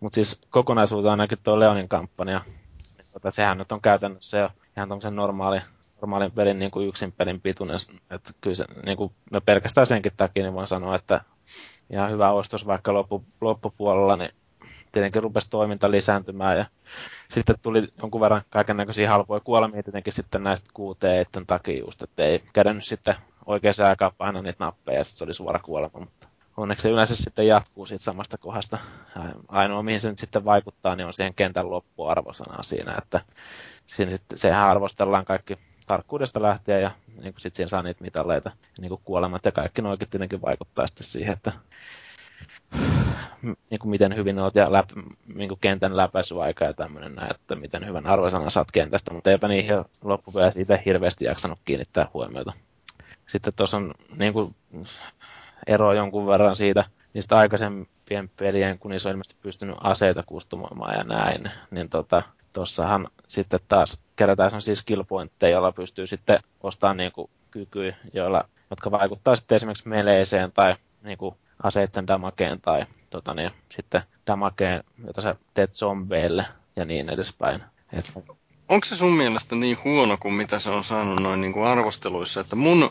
mutta 0.00 0.14
siis 0.14 0.40
kokonaisuutena 0.50 1.10
ainakin 1.10 1.38
tuo 1.42 1.60
Leonin 1.60 1.88
kampanja, 1.88 2.40
tota, 3.20 3.30
sehän 3.30 3.58
nyt 3.58 3.72
on 3.72 3.80
käytännössä 3.80 4.38
jo 4.38 4.50
ihan 4.76 4.88
tuommoisen 4.88 5.16
normaali, 5.16 5.60
normaalin 6.00 6.32
pelin 6.32 6.58
niin 6.58 6.70
kuin 6.70 6.88
yksin 6.88 7.12
pelin 7.12 7.40
pituinen. 7.40 7.78
Että 8.10 8.32
kyllä 8.40 8.56
se, 8.56 8.64
niin 8.86 8.96
kuin, 8.96 9.12
me 9.30 9.40
pelkästään 9.40 9.86
senkin 9.86 10.12
takia 10.16 10.42
niin 10.42 10.54
voin 10.54 10.66
sanoa, 10.66 10.94
että 10.94 11.20
ihan 11.90 12.10
hyvä 12.10 12.30
ostos 12.30 12.66
vaikka 12.66 12.94
loppu, 12.94 13.24
loppupuolella, 13.40 14.16
niin 14.16 14.30
tietenkin 14.92 15.22
rupesi 15.22 15.50
toiminta 15.50 15.90
lisääntymään 15.90 16.58
ja 16.58 16.66
sitten 17.30 17.56
tuli 17.62 17.88
jonkun 18.02 18.20
verran 18.20 18.42
kaiken 18.50 18.76
näköisiä 18.76 19.10
halpoja 19.10 19.40
kuolemia 19.40 19.82
tietenkin 19.82 20.12
sitten 20.12 20.42
näistä 20.42 20.70
QT 20.78 21.46
takia 21.46 21.78
just, 21.78 22.02
että 22.02 22.22
ei 22.22 22.42
kädennyt 22.52 22.84
sitten 22.84 23.14
oikeaan 23.46 23.74
aikaan 23.88 24.12
painaa 24.18 24.42
niitä 24.42 24.64
nappeja 24.64 24.98
ja 24.98 25.04
se 25.04 25.24
oli 25.24 25.34
suora 25.34 25.58
kuolema, 25.58 26.00
mutta 26.00 26.28
onneksi 26.58 26.82
se 26.82 26.88
yleensä 26.88 27.16
sitten 27.16 27.46
jatkuu 27.46 27.86
siitä 27.86 28.04
samasta 28.04 28.38
kohdasta. 28.38 28.78
Ainoa, 29.48 29.82
mihin 29.82 30.00
se 30.00 30.10
nyt 30.10 30.18
sitten 30.18 30.44
vaikuttaa, 30.44 30.96
niin 30.96 31.06
on 31.06 31.12
siihen 31.12 31.34
kentän 31.34 31.70
loppuarvosana 31.70 32.62
siinä, 32.62 32.94
että 32.98 33.20
siinä 33.86 34.10
sitten, 34.10 34.38
sehän 34.38 34.70
arvostellaan 34.70 35.24
kaikki 35.24 35.58
tarkkuudesta 35.86 36.42
lähtien 36.42 36.82
ja 36.82 36.90
niin 37.22 37.34
sitten 37.38 37.56
siinä 37.56 37.68
saa 37.68 37.82
niitä 37.82 38.04
mitalleita. 38.04 38.52
Niin 38.80 38.88
kuin 38.88 39.00
kuolemat 39.04 39.44
ja 39.44 39.52
kaikki 39.52 39.82
noikin 39.82 40.08
tietenkin 40.10 40.42
vaikuttaa 40.42 40.86
sitten 40.86 41.04
siihen, 41.04 41.32
että 41.32 41.52
niin 43.42 43.78
kuin 43.80 43.90
miten 43.90 44.16
hyvin 44.16 44.38
olet 44.38 44.54
ja 44.54 44.72
läp, 44.72 44.90
niin 45.34 45.48
kuin 45.48 45.60
kentän 45.60 45.96
läpäisyaika 45.96 46.64
ja 46.64 46.74
tämmöinen 46.74 47.14
näin, 47.14 47.34
että 47.34 47.54
miten 47.56 47.86
hyvän 47.86 48.06
arvosana 48.06 48.50
saat 48.50 48.72
kentästä, 48.72 49.14
mutta 49.14 49.30
eipä 49.30 49.48
niihin 49.48 49.84
loppupeleissä 50.04 50.60
itse 50.60 50.82
hirveästi 50.84 51.24
jaksanut 51.24 51.60
kiinnittää 51.64 52.08
huomiota. 52.14 52.52
Sitten 53.26 53.52
tuossa 53.56 53.76
on 53.76 53.94
niin 54.16 54.32
kuin, 54.32 54.54
ero 55.68 55.92
jonkun 55.92 56.26
verran 56.26 56.56
siitä 56.56 56.84
niistä 57.14 57.36
aikaisempien 57.36 58.30
pelien, 58.36 58.78
kun 58.78 58.90
niissä 58.90 59.08
on 59.08 59.10
ilmeisesti 59.10 59.40
pystynyt 59.42 59.76
aseita 59.80 60.22
kustomoimaan 60.22 60.94
ja 60.94 61.04
näin, 61.04 61.50
niin 61.70 61.88
tota, 61.88 62.22
tuossahan 62.52 63.08
sitten 63.26 63.60
taas 63.68 64.00
kerätään 64.16 64.50
sellaisia 64.50 64.76
skill 64.76 65.02
pointteja, 65.02 65.52
joilla 65.52 65.72
pystyy 65.72 66.06
sitten 66.06 66.38
ostamaan 66.60 66.96
niin 66.96 67.12
kuin 67.12 67.30
kykyjä, 67.50 67.96
joilla, 68.12 68.44
jotka 68.70 68.90
vaikuttaa 68.90 69.36
sitten 69.36 69.56
esimerkiksi 69.56 69.88
meleeseen 69.88 70.52
tai 70.52 70.76
niin 71.02 71.18
kuin 71.18 71.34
aseiden 71.62 72.06
damakeen 72.06 72.60
tai 72.60 72.86
tota 73.10 73.34
niin, 73.34 73.50
sitten 73.68 74.02
damakeen, 74.26 74.84
jota 75.06 75.22
sä 75.22 75.36
teet 75.54 75.74
zombeille 75.74 76.46
ja 76.76 76.84
niin 76.84 77.08
edespäin. 77.08 77.62
Et... 77.92 78.12
Onko 78.68 78.84
se 78.84 78.96
sun 78.96 79.16
mielestä 79.16 79.54
niin 79.54 79.78
huono 79.84 80.16
kuin 80.20 80.34
mitä 80.34 80.58
se 80.58 80.70
on 80.70 80.84
saanut 80.84 81.22
noin 81.22 81.40
niin 81.40 81.52
kuin 81.52 81.66
arvosteluissa, 81.66 82.40
että 82.40 82.56
mun 82.56 82.90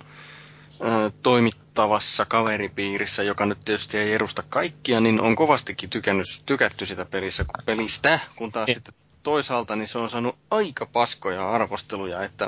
toimittavassa 1.24 2.26
kaveripiirissä, 2.26 3.24
joka 3.24 3.46
nyt 3.46 3.58
tietysti 3.66 3.98
ei 3.98 4.14
edusta 4.14 4.44
kaikkia, 4.50 5.00
niin 5.00 5.22
on 5.22 5.36
kovastikin 5.36 5.90
tykännyt, 5.90 6.28
tykätty 6.46 6.86
sitä 6.86 7.06
pelissä, 7.06 7.46
pelistä, 7.66 8.20
kun 8.36 8.52
taas 8.52 8.68
ja. 8.68 8.74
sitten 8.74 8.94
toisaalta 9.24 9.76
niin 9.76 9.88
se 9.88 10.00
on 10.00 10.10
saanut 10.10 10.36
aika 10.52 10.86
paskoja 10.86 11.50
arvosteluja, 11.50 12.24
että 12.24 12.48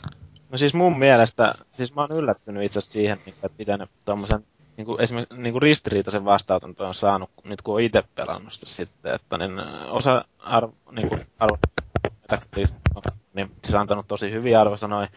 No 0.49 0.57
siis 0.57 0.73
mun 0.73 0.99
mielestä, 0.99 1.53
siis 1.73 1.95
mä 1.95 2.01
oon 2.01 2.17
yllättynyt 2.17 2.63
itse 2.63 2.81
siihen, 2.81 3.17
että 3.27 3.49
pidän 3.57 3.87
tuommoisen 4.05 4.45
niin 4.77 4.85
kuin 4.85 5.01
esimerkiksi 5.01 5.35
niin 5.35 5.53
kuin 5.53 5.61
ristiriitaisen 5.61 6.25
vastauton 6.25 6.75
on 6.79 6.93
saanut, 6.93 7.29
nyt 7.43 7.61
kun 7.61 7.75
on 7.75 7.81
itse 7.81 8.03
pelannut 8.15 8.53
sitä 8.53 8.65
sitten, 8.65 9.15
että 9.15 9.37
niin 9.37 9.59
osa 9.89 10.25
arvo, 10.39 10.73
niin 10.91 11.09
kuin 11.09 11.25
arvo, 11.39 11.57
niin 13.33 13.51
se 13.67 13.75
on 13.75 13.81
antanut 13.81 14.07
tosi 14.07 14.31
hyviä 14.31 14.61
arvosanoja, 14.61 15.07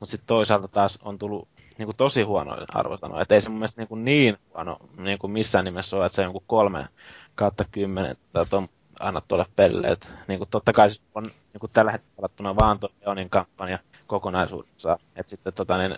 mutta 0.00 0.10
sitten 0.10 0.26
toisaalta 0.26 0.68
taas 0.68 0.98
on 1.02 1.18
tullut 1.18 1.48
niin 1.78 1.86
kuin 1.86 1.96
tosi 1.96 2.22
huonoja 2.22 2.66
arvosanoja. 2.74 3.22
Että 3.22 3.34
ei 3.34 3.40
se 3.40 3.50
mun 3.50 3.58
mielestä 3.58 3.80
niin, 3.80 3.88
kuin 3.88 4.04
niin 4.04 4.38
huono 4.54 4.78
niin 4.98 5.18
kuin 5.18 5.30
missään 5.30 5.64
nimessä 5.64 5.96
ole, 5.96 6.06
että 6.06 6.16
se 6.16 6.22
on 6.22 6.28
joku 6.28 6.42
kolme 6.46 6.88
kautta 7.34 7.64
kymmenen 7.72 8.16
tai 8.32 8.46
tuon 8.46 8.68
anna 9.00 9.20
tuolle 9.20 9.46
pelle. 9.56 9.88
Et, 9.88 10.08
niin 10.28 10.38
kuin 10.38 10.50
totta 10.50 10.72
kai 10.72 10.88
on 11.14 11.22
niin 11.24 11.60
kuin 11.60 11.72
tällä 11.72 11.92
hetkellä 11.92 12.56
vaan 12.56 12.80
tuo 12.80 12.88
Leonin 13.00 13.30
kampanja, 13.30 13.78
kokonaisuudessa. 14.06 14.98
Et 15.16 15.28
sitten 15.28 15.52
tota, 15.52 15.78
niin, 15.78 15.94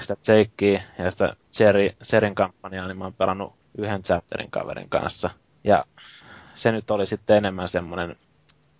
sitä 0.00 0.34
Jakea 0.34 0.80
ja 0.98 1.10
sitä 1.10 1.36
Cherry, 1.52 1.90
Serin 2.02 2.34
kampanjaa, 2.34 2.86
niin 2.86 2.98
mä 2.98 3.04
oon 3.04 3.14
pelannut 3.14 3.54
yhden 3.78 4.02
chapterin 4.02 4.50
kaverin 4.50 4.88
kanssa. 4.88 5.30
Ja 5.64 5.84
se 6.54 6.72
nyt 6.72 6.90
oli 6.90 7.06
sitten 7.06 7.36
enemmän 7.36 7.68
semmoinen, 7.68 8.16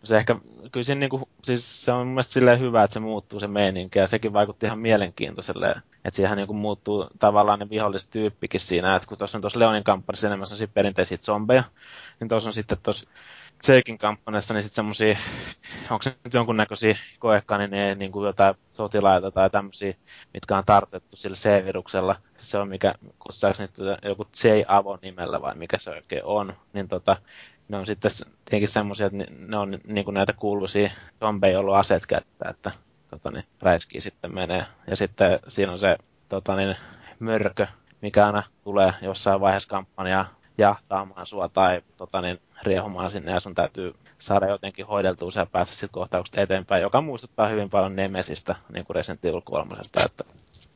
se 0.05 0.17
ehkä, 0.17 0.37
kyllä 0.73 0.85
siinä 0.85 0.99
niinku, 0.99 1.29
siis 1.43 1.85
se 1.85 1.93
on 1.93 1.99
mun 2.07 2.15
mielestä 2.15 2.33
silleen 2.33 2.61
hyvä, 2.61 2.85
että 2.85 2.95
se 2.95 3.01
muuttuu 3.01 3.41
se 3.41 3.47
meininki, 3.47 3.99
ja 3.99 4.07
sekin 4.07 4.33
vaikutti 4.33 4.67
ihan 4.67 4.79
mielenkiintoiselle, 4.79 5.71
että 6.05 6.17
siihen 6.17 6.37
niinku 6.37 6.55
muuttuu 6.55 7.07
tavallaan 7.19 7.59
ne 7.59 7.71
vihollistyyppikin 7.71 8.61
siinä, 8.61 8.97
että 8.97 9.09
kun 9.09 9.19
tuossa 9.19 9.39
on 9.39 9.43
tuossa 9.43 9.59
Leonin 9.59 9.85
kampanjassa 9.85 10.27
enemmän 10.27 10.47
sellaisia 10.47 10.69
perinteisiä 10.75 11.19
zombeja, 11.19 11.65
niin 12.21 12.29
tuossa 12.29 12.49
on 12.49 12.53
sitten 12.53 12.79
tuossa 12.83 13.11
Tsekin 13.61 13.99
kampanjassa, 13.99 14.55
niin 14.55 14.63
sitten 14.63 14.75
semmoisia, 14.75 15.17
onko 15.91 16.03
se 16.03 16.17
nyt 16.25 16.35
jonkunnäköisiä 16.35 16.97
koekanineja, 17.19 17.95
niin 17.95 18.13
kuin 18.13 18.27
jotain 18.27 18.55
sotilaita 18.73 19.31
tai 19.31 19.51
tämmöisiä, 19.51 19.95
mitkä 20.35 20.57
on 20.57 20.65
tarkoitettu 20.65 21.17
sillä 21.17 21.37
C-viruksella. 21.37 22.17
Se 22.37 22.59
on 22.59 22.69
mikä, 22.69 22.95
kutsaako 23.19 23.63
nyt 23.63 23.75
joku 24.05 24.27
J-Avo 24.45 24.99
nimellä 25.03 25.43
vai 25.43 25.55
mikä 25.55 25.79
se 25.79 25.91
oikein 25.91 26.25
on, 26.25 26.53
niin 26.73 26.89
tota, 26.89 27.17
ne 27.71 27.77
on 27.77 27.87
sitten 27.87 28.11
tietenkin 28.45 28.69
semmoisia, 28.69 29.07
että 29.07 29.25
ne 29.31 29.57
on 29.57 29.79
niin 29.87 30.05
kuin 30.05 30.15
näitä 30.15 30.33
kuuluisia 30.33 30.91
zombeja, 31.21 31.59
ollut 31.61 31.75
aseet 31.75 32.07
käyttää, 32.07 32.51
että 32.51 32.71
tota, 33.11 33.31
niin, 33.31 33.45
räiskii 33.61 34.01
sitten 34.01 34.35
menee. 34.35 34.65
Ja 34.87 34.97
sitten 34.97 35.39
siinä 35.49 35.73
on 35.73 35.79
se 35.79 35.97
tota, 36.29 36.57
niin, 36.57 36.77
mörkö, 37.19 37.67
mikä 38.03 38.27
aina 38.27 38.43
tulee 38.65 38.93
jossain 39.03 39.41
vaiheessa 39.41 39.69
kampanjaa 39.69 40.29
jahtaamaan 40.59 41.27
sua 41.27 41.49
tai 41.49 41.83
tota, 41.97 42.21
niin, 42.21 42.41
riehumaan 42.63 43.11
sinne 43.11 43.33
ja 43.33 43.41
sun 43.41 43.55
täytyy 43.55 43.95
saada 44.19 44.49
jotenkin 44.49 44.87
hoideltua 44.87 45.31
ja 45.37 45.47
päästä 45.47 45.75
sitten 45.75 45.93
kohtauksesta 45.93 46.41
eteenpäin, 46.41 46.83
joka 46.83 47.01
muistuttaa 47.01 47.49
hyvin 47.49 47.71
paljon 47.71 47.97
Nemesistä, 47.97 48.57
niin 48.73 48.85
kuin 48.85 48.95
Resident 48.95 49.25
Evil 49.25 49.41
3, 49.41 49.77
että 49.85 50.25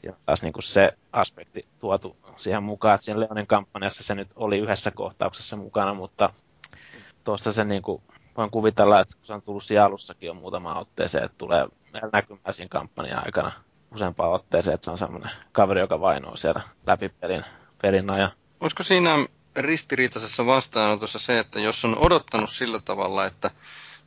siinä 0.00 0.16
taas 0.26 0.42
niin 0.42 0.52
kuin 0.52 0.62
se 0.62 0.92
aspekti 1.12 1.64
tuotu 1.78 2.16
siihen 2.36 2.62
mukaan, 2.62 2.94
että 2.94 3.04
siinä 3.04 3.20
Leonin 3.20 3.46
kampanjassa 3.46 4.02
se 4.02 4.14
nyt 4.14 4.28
oli 4.36 4.58
yhdessä 4.58 4.90
kohtauksessa 4.90 5.56
mukana, 5.56 5.94
mutta 5.94 6.30
tuossa 7.24 7.52
se 7.52 7.64
niin 7.64 7.82
kuin, 7.82 8.02
voin 8.36 8.50
kuvitella, 8.50 9.00
että 9.00 9.16
kun 9.16 9.26
se 9.26 9.32
on 9.32 9.42
tullut 9.42 9.64
siellä 9.64 9.84
alussakin 9.86 10.26
jo 10.26 10.34
muutama 10.34 10.74
otteeseen, 10.78 11.24
että 11.24 11.38
tulee 11.38 11.66
näkymään 12.12 12.54
siinä 12.54 12.68
kampanjan 12.68 13.24
aikana 13.24 13.52
useampaan 13.94 14.32
otteeseen, 14.32 14.74
että 14.74 14.84
se 14.84 14.90
on 14.90 14.98
semmoinen 14.98 15.30
kaveri, 15.52 15.80
joka 15.80 16.00
vainoo 16.00 16.36
siellä 16.36 16.62
läpi 16.86 17.08
pelin, 17.08 17.44
pelin 17.82 18.10
ajan. 18.10 18.30
Olisiko 18.60 18.82
siinä 18.82 19.26
ristiriitaisessa 19.56 20.46
vastaanotossa 20.46 21.18
se, 21.18 21.38
että 21.38 21.60
jos 21.60 21.84
on 21.84 21.98
odottanut 21.98 22.50
sillä 22.50 22.80
tavalla, 22.80 23.26
että 23.26 23.50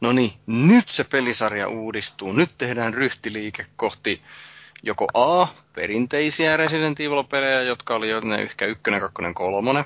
no 0.02 0.12
niin, 0.12 0.34
nyt 0.48 0.88
se 0.88 1.04
pelisarja 1.04 1.68
uudistuu, 1.68 2.32
nyt 2.34 2.52
tehdään 2.58 2.94
ryhtiliike 2.94 3.66
kohti 3.76 4.22
joko 4.84 5.08
A, 5.14 5.48
perinteisiä 5.74 6.58
Resident 6.58 7.00
Evil-pelejä, 7.00 7.62
jotka 7.62 7.96
oli 7.96 8.10
jo 8.10 8.20
ne 8.20 8.36
ehkä 8.36 8.66
ykkönen, 8.66 9.02
kakkonen, 9.02 9.34
kolmonen, 9.34 9.86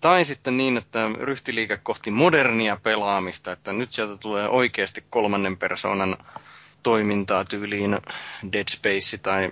tai 0.00 0.24
sitten 0.24 0.56
niin, 0.56 0.76
että 0.76 1.10
ryhtiliike 1.20 1.76
kohti 1.76 2.10
modernia 2.10 2.76
pelaamista, 2.82 3.52
että 3.52 3.72
nyt 3.72 3.92
sieltä 3.92 4.16
tulee 4.16 4.48
oikeasti 4.48 5.04
kolmannen 5.10 5.56
persoonan 5.56 6.16
toimintaa 6.82 7.44
tyyliin 7.44 7.98
Dead 8.52 8.68
Space 8.70 9.18
tai 9.18 9.50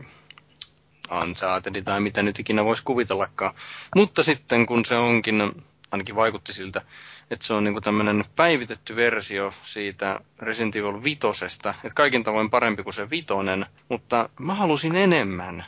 Uncharted 1.22 1.82
tai 1.82 2.00
mitä 2.00 2.22
nyt 2.22 2.38
ikinä 2.38 2.64
voisi 2.64 2.82
kuvitellakaan. 2.84 3.54
Mutta 3.96 4.22
sitten 4.22 4.66
kun 4.66 4.84
se 4.84 4.96
onkin, 4.96 5.52
ainakin 5.90 6.16
vaikutti 6.16 6.52
siltä, 6.52 6.82
että 7.30 7.46
se 7.46 7.54
on 7.54 7.64
niinku 7.64 7.80
tämmöinen 7.80 8.24
päivitetty 8.36 8.96
versio 8.96 9.52
siitä 9.62 10.20
Resident 10.38 10.76
Evil 10.76 11.02
vitosesta, 11.04 11.70
että 11.70 11.94
kaikin 11.94 12.24
tavoin 12.24 12.50
parempi 12.50 12.82
kuin 12.82 12.94
se 12.94 13.10
vitonen, 13.10 13.66
mutta 13.88 14.28
mä 14.40 14.54
halusin 14.54 14.96
enemmän. 14.96 15.64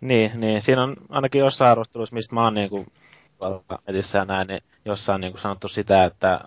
Niin, 0.00 0.40
niin. 0.40 0.62
siinä 0.62 0.82
on 0.82 0.96
ainakin 1.08 1.38
jossain 1.38 1.70
arvostelussa, 1.70 2.14
mistä 2.14 2.34
mä 2.34 2.44
oon 2.44 2.54
niinku 2.54 2.86
ja 4.14 4.24
näin, 4.24 4.48
niin 4.48 4.62
jossain 4.84 5.20
niin 5.20 5.32
kuin 5.32 5.40
sanottu 5.40 5.68
sitä, 5.68 6.04
että 6.04 6.40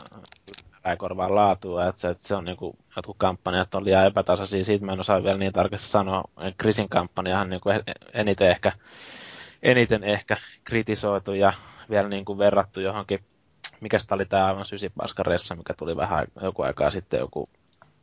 ei 0.86 0.98
korvaa 0.98 1.36
laatua, 1.36 1.88
että 1.88 2.02
se, 2.02 2.10
että 2.10 2.28
se 2.28 2.36
on 2.36 2.46
niin 2.46 2.58
kuin, 2.58 2.78
jotkut 2.96 3.18
kampanjat 3.18 3.76
on 3.76 3.86
liian 3.86 4.06
epätasaisia, 4.06 4.66
siitä 4.66 4.86
mä 4.86 4.94
en 4.94 5.00
osaa 5.00 5.24
vielä 5.24 5.38
niin 5.38 5.54
tarkasti 5.54 5.88
sanoa. 5.88 6.24
Krisin 6.58 6.90
kampanjahan 6.90 7.50
niin 7.50 7.62
kuin 7.62 7.80
eniten 8.14 8.50
ehkä, 8.50 8.72
eniten 9.64 10.04
ehkä 10.04 10.38
kritisoitu 10.64 11.34
ja 11.34 11.54
vielä 11.90 12.10
niin 12.10 12.26
kuin 12.26 12.38
verrattu 12.38 12.80
johonkin, 12.80 13.24
mikä 13.82 13.98
oli 14.12 14.26
tämä 14.26 14.46
aivan 14.46 14.66
sysipaskaressa, 14.66 15.56
mikä 15.56 15.74
tuli 15.74 15.98
vähän 15.98 16.28
joku 16.42 16.62
aikaa 16.62 16.92
sitten 16.92 17.20
joku, 17.20 17.46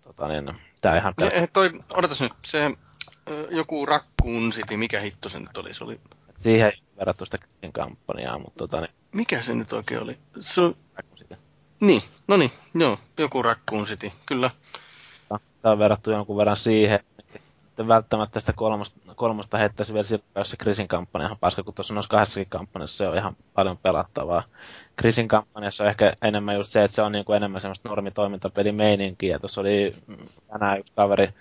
tota 0.04 0.28
niin, 0.28 0.48
tämä 0.80 0.96
ihan... 0.96 1.14
Pel- 1.22 1.40
ja, 1.40 1.46
toi, 1.46 1.70
odotas 1.94 2.20
nyt, 2.20 2.32
se 2.44 2.70
joku 3.50 3.86
Raccoon 3.86 4.50
City, 4.50 4.76
mikä 4.76 5.00
hitto 5.00 5.28
se 5.28 5.40
nyt 5.40 5.56
oli? 5.56 5.74
Se 5.74 5.84
oli... 5.84 6.00
Siihen 6.38 6.72
sitä 7.24 7.38
Krisin 7.38 7.72
kampanjaa, 7.72 8.38
mutta 8.38 8.58
tota 8.58 8.80
niin... 8.80 8.90
Mikä 9.12 9.42
se 9.42 9.54
nyt 9.54 9.72
oikein 9.72 10.02
oli? 10.02 10.18
Se 10.40 10.60
on... 10.60 10.74
Niin, 11.80 12.02
no 12.28 12.36
niin, 12.36 12.50
joo, 12.74 12.98
joku 13.18 13.42
Raccoon 13.42 13.84
City, 13.84 14.12
kyllä. 14.26 14.50
Tämä 15.28 15.72
on 15.72 15.78
verrattu 15.78 16.10
jonkun 16.10 16.36
verran 16.36 16.56
siihen, 16.56 17.00
että 17.74 17.88
välttämättä 17.88 18.34
tästä 18.34 18.52
kolmosta, 18.52 19.00
kolmosta 19.16 19.58
heittäisi 19.58 19.92
vielä 19.92 20.04
silloin, 20.04 20.24
jos 20.36 20.50
se 20.50 20.56
Krisin 20.56 20.88
kampanja. 20.88 21.28
On 21.28 21.38
paska, 21.40 21.62
kun 21.62 21.74
tuossa 21.74 21.94
noissa 21.94 22.10
kahdessakin 22.10 22.50
kampanjassa 22.50 22.96
se 22.96 23.08
on 23.08 23.16
ihan 23.16 23.36
paljon 23.54 23.78
pelattavaa. 23.78 24.42
Krisin 24.96 25.28
kampanjassa 25.28 25.84
on 25.84 25.90
ehkä 25.90 26.12
enemmän 26.22 26.56
just 26.56 26.70
se, 26.70 26.84
että 26.84 26.94
se 26.94 27.02
on 27.02 27.12
niin 27.12 27.24
kuin 27.24 27.36
enemmän 27.36 27.60
semmoista 27.60 27.88
normitoimintapeli 27.88 28.74
ja 29.22 29.38
tuossa 29.38 29.60
oli 29.60 29.96
tänään 30.48 30.78
yksi 30.78 30.92
kaveri 30.96 31.34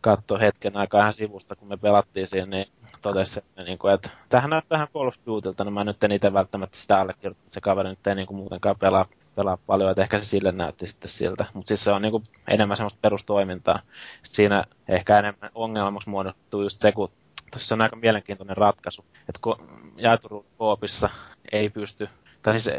katsoi 0.00 0.40
hetken 0.40 0.76
aikaa 0.76 1.00
ihan 1.00 1.14
sivusta, 1.14 1.56
kun 1.56 1.68
me 1.68 1.76
pelattiin 1.76 2.26
siinä, 2.26 2.46
niin 2.46 2.66
totesi, 3.02 3.40
niin 3.66 3.78
kuin, 3.78 3.94
että 3.94 4.10
tähän 4.28 4.50
näyttää 4.50 4.76
ihan 4.76 4.88
Call 4.94 5.08
of 5.08 5.14
Dutylta, 5.26 5.64
niin 5.64 5.72
mä 5.72 5.84
nyt 5.84 6.04
en 6.04 6.12
itse 6.12 6.32
välttämättä 6.32 6.78
sitä 6.78 7.00
allekirjoittanut, 7.00 7.52
se 7.52 7.60
kaveri 7.60 7.88
nyt 7.88 8.06
ei 8.06 8.14
niin 8.14 8.26
kuin 8.26 8.36
muutenkaan 8.36 8.76
pelaa 8.80 9.06
pelaa 9.38 9.58
paljon, 9.66 9.90
että 9.90 10.02
ehkä 10.02 10.18
se 10.18 10.24
sille 10.24 10.52
näytti 10.52 10.86
sitten 10.86 11.10
siltä. 11.10 11.44
Mutta 11.54 11.68
siis 11.68 11.84
se 11.84 11.92
on 11.92 12.02
niinku 12.02 12.22
enemmän 12.48 12.76
semmoista 12.76 12.98
perustoimintaa. 13.02 13.80
Sitten 14.22 14.36
siinä 14.36 14.64
ehkä 14.88 15.18
enemmän 15.18 15.50
ongelmaksi 15.54 16.10
muodostuu 16.10 16.62
just 16.62 16.80
se, 16.80 16.92
kun 16.92 17.10
tuossa 17.50 17.74
on 17.74 17.80
aika 17.80 17.96
mielenkiintoinen 17.96 18.56
ratkaisu, 18.56 19.04
että 19.28 19.40
ko- 19.46 19.62
jaeturuuden 19.96 20.50
koopissa 20.58 21.10
ei 21.52 21.70
pysty 21.70 22.08
tai 22.42 22.60
siis, 22.60 22.76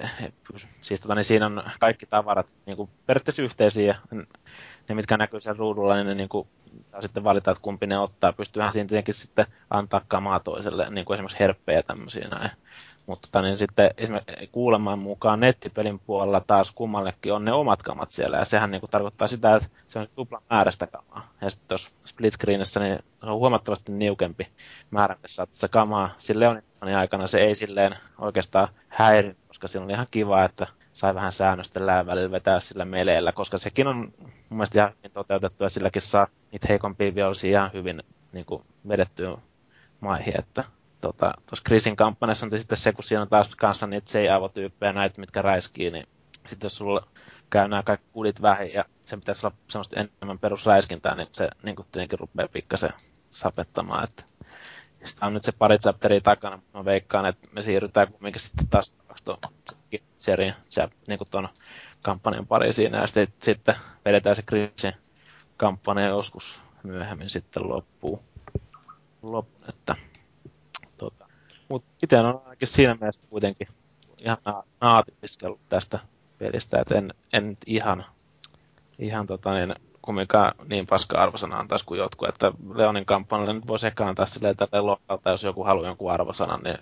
siis 0.81 1.01
tota, 1.01 1.15
niin 1.15 1.25
siinä 1.25 1.45
on 1.45 1.63
kaikki 1.79 2.05
tavarat 2.05 2.53
niin 2.65 2.77
kuin 2.77 2.89
periaatteessa 3.05 3.41
yhteisiä, 3.41 3.95
ne 4.89 4.95
mitkä 4.95 5.17
näkyy 5.17 5.41
siellä 5.41 5.59
ruudulla, 5.59 5.95
niin 5.95 6.07
ne 6.07 6.15
niin 6.15 6.29
kuin, 6.29 6.47
sitten 7.01 7.23
valita, 7.23 7.51
että 7.51 7.61
kumpi 7.61 7.87
ne 7.87 7.99
ottaa. 7.99 8.33
Pystyyhän 8.33 8.71
siinä 8.71 8.87
tietenkin 8.87 9.13
sitten 9.13 9.45
antaa 9.69 10.01
kamaa 10.07 10.39
toiselle, 10.39 10.89
niin 10.89 11.05
kuin 11.05 11.15
esimerkiksi 11.15 11.39
herppejä 11.39 11.83
tämmöisiä 11.83 12.27
näin. 12.27 12.51
Mutta 13.09 13.27
tota, 13.27 13.41
niin 13.41 13.57
sitten 13.57 13.91
kuulemaan 14.51 14.99
mukaan 14.99 15.39
nettipelin 15.39 15.99
puolella 15.99 16.41
taas 16.47 16.71
kummallekin 16.71 17.33
on 17.33 17.45
ne 17.45 17.53
omat 17.53 17.83
kamat 17.83 18.11
siellä. 18.11 18.37
Ja 18.37 18.45
sehän 18.45 18.71
niin 18.71 18.79
kuin, 18.79 18.89
tarkoittaa 18.89 19.27
sitä, 19.27 19.55
että 19.55 19.69
se 19.87 19.99
on 19.99 20.07
tupla 20.15 20.41
määrästä 20.49 20.87
kamaa. 20.87 21.29
Ja 21.41 21.49
sitten 21.49 21.67
tuossa 21.67 21.89
split 22.05 22.33
screenissä 22.33 22.79
niin 22.79 22.99
on 23.21 23.35
huomattavasti 23.35 23.91
niukempi 23.91 24.47
määrä, 24.91 25.15
missä 25.21 25.35
saat 25.35 25.53
sitä 25.53 25.67
kamaa. 25.67 26.09
Sillä 26.17 26.39
Leonin 26.39 26.97
aikana 26.97 27.27
se 27.27 27.39
ei 27.39 27.55
silleen 27.55 27.95
oikeastaan 28.17 28.67
häiri, 28.87 29.35
koska 29.47 29.67
siinä 29.67 29.85
oli 29.85 29.93
ihan 29.93 30.07
kiva, 30.11 30.43
että 30.43 30.67
sai 30.93 31.15
vähän 31.15 31.33
säännöstellä 31.33 31.91
ja 31.91 32.05
välillä 32.05 32.31
vetää 32.31 32.59
sillä 32.59 32.85
meleellä, 32.85 33.31
koska 33.31 33.57
sekin 33.57 33.87
on 33.87 33.97
mun 33.97 34.31
mielestä 34.49 34.79
ihan 34.79 34.93
hyvin 34.97 35.11
toteutettu 35.11 35.63
ja 35.63 35.69
silläkin 35.69 36.01
saa 36.01 36.27
niitä 36.51 36.67
heikompia 36.69 37.15
vihollisia 37.15 37.59
ihan 37.59 37.73
hyvin 37.73 38.03
niin 38.33 38.45
kuin, 38.45 38.61
vedettyä 38.87 39.37
maihin, 39.99 40.39
että 40.39 40.63
tota, 41.01 41.33
tuossa 41.45 41.63
Krisin 41.63 41.95
kampanjassa 41.95 42.45
on 42.45 42.57
sitten 42.57 42.77
se, 42.77 42.91
kun 42.91 43.03
siinä 43.03 43.21
on 43.21 43.29
taas 43.29 43.55
kanssa 43.55 43.87
niitä 43.87 44.05
C-avotyyppejä, 44.11 44.93
näitä, 44.93 45.21
mitkä 45.21 45.41
räiskii, 45.41 45.91
niin 45.91 46.07
sitten 46.45 46.65
jos 46.65 46.75
sulla 46.75 47.07
käy 47.49 47.67
nämä 47.67 47.83
kaikki 47.83 48.07
kudit 48.11 48.41
vähin 48.41 48.73
ja 48.73 48.85
se 49.05 49.17
pitäisi 49.17 49.47
olla 49.47 49.55
semmoista 49.67 49.99
enemmän 49.99 50.39
perusräiskintää, 50.39 51.15
niin 51.15 51.27
se 51.31 51.49
niin 51.63 51.75
tietenkin 51.91 52.19
rupeaa 52.19 52.47
pikkasen 52.47 52.93
sapettamaan. 53.29 54.03
Että. 54.03 54.23
Sitten 55.03 55.27
on 55.27 55.33
nyt 55.33 55.43
se 55.43 55.51
pari 55.59 55.77
chapteria 55.77 56.21
takana, 56.21 56.57
mutta 56.57 56.77
mä 56.77 56.85
veikkaan, 56.85 57.25
että 57.25 57.47
me 57.51 57.61
siirrytään 57.61 58.13
kumminkin 58.13 58.41
sitten 58.41 58.67
taas 58.67 58.95
tuon 59.25 59.37
serien, 60.19 60.55
niin 61.07 61.17
kuin 61.17 61.27
tuon 61.31 61.49
kampanjan 62.03 62.47
pari 62.47 62.73
siinä, 62.73 63.01
ja 63.01 63.07
sitten, 63.07 63.27
sitten 63.41 63.75
vedetään 64.05 64.35
se 64.35 64.41
Krisin 64.41 64.93
kampanja 65.57 66.07
joskus 66.07 66.61
myöhemmin 66.83 67.29
sitten 67.29 67.69
loppuu. 67.69 68.23
Loppu, 69.21 69.65
että 69.69 69.95
mutta 71.69 71.89
itse 72.03 72.17
on 72.19 72.41
ainakin 72.45 72.67
siinä 72.67 72.97
mielessä 72.99 73.21
kuitenkin 73.29 73.67
ihan 74.25 74.37
naatiskellut 74.81 75.59
tästä 75.69 75.99
pelistä, 76.37 76.79
että 76.81 76.95
en, 76.95 77.13
en 77.33 77.57
ihan, 77.65 78.05
ihan 78.99 79.27
tota 79.27 79.53
niin, 79.53 79.75
kumminkaan 80.01 80.51
niin 80.69 80.87
paska 80.87 81.17
arvosana 81.17 81.59
antaisi 81.59 81.85
kuin 81.85 81.97
jotkut, 81.97 82.29
että 82.29 82.51
Leonin 82.75 83.05
kampanjalle 83.05 83.53
nyt 83.53 83.67
voisi 83.67 83.87
ehkä 83.87 84.07
antaa 84.07 84.25
silleen 84.25 84.55
tälle 84.57 84.81
lokalta, 84.81 85.29
jos 85.29 85.43
joku 85.43 85.63
haluaa 85.63 85.87
jonkun 85.87 86.11
arvosanan, 86.11 86.61
niin 86.63 86.77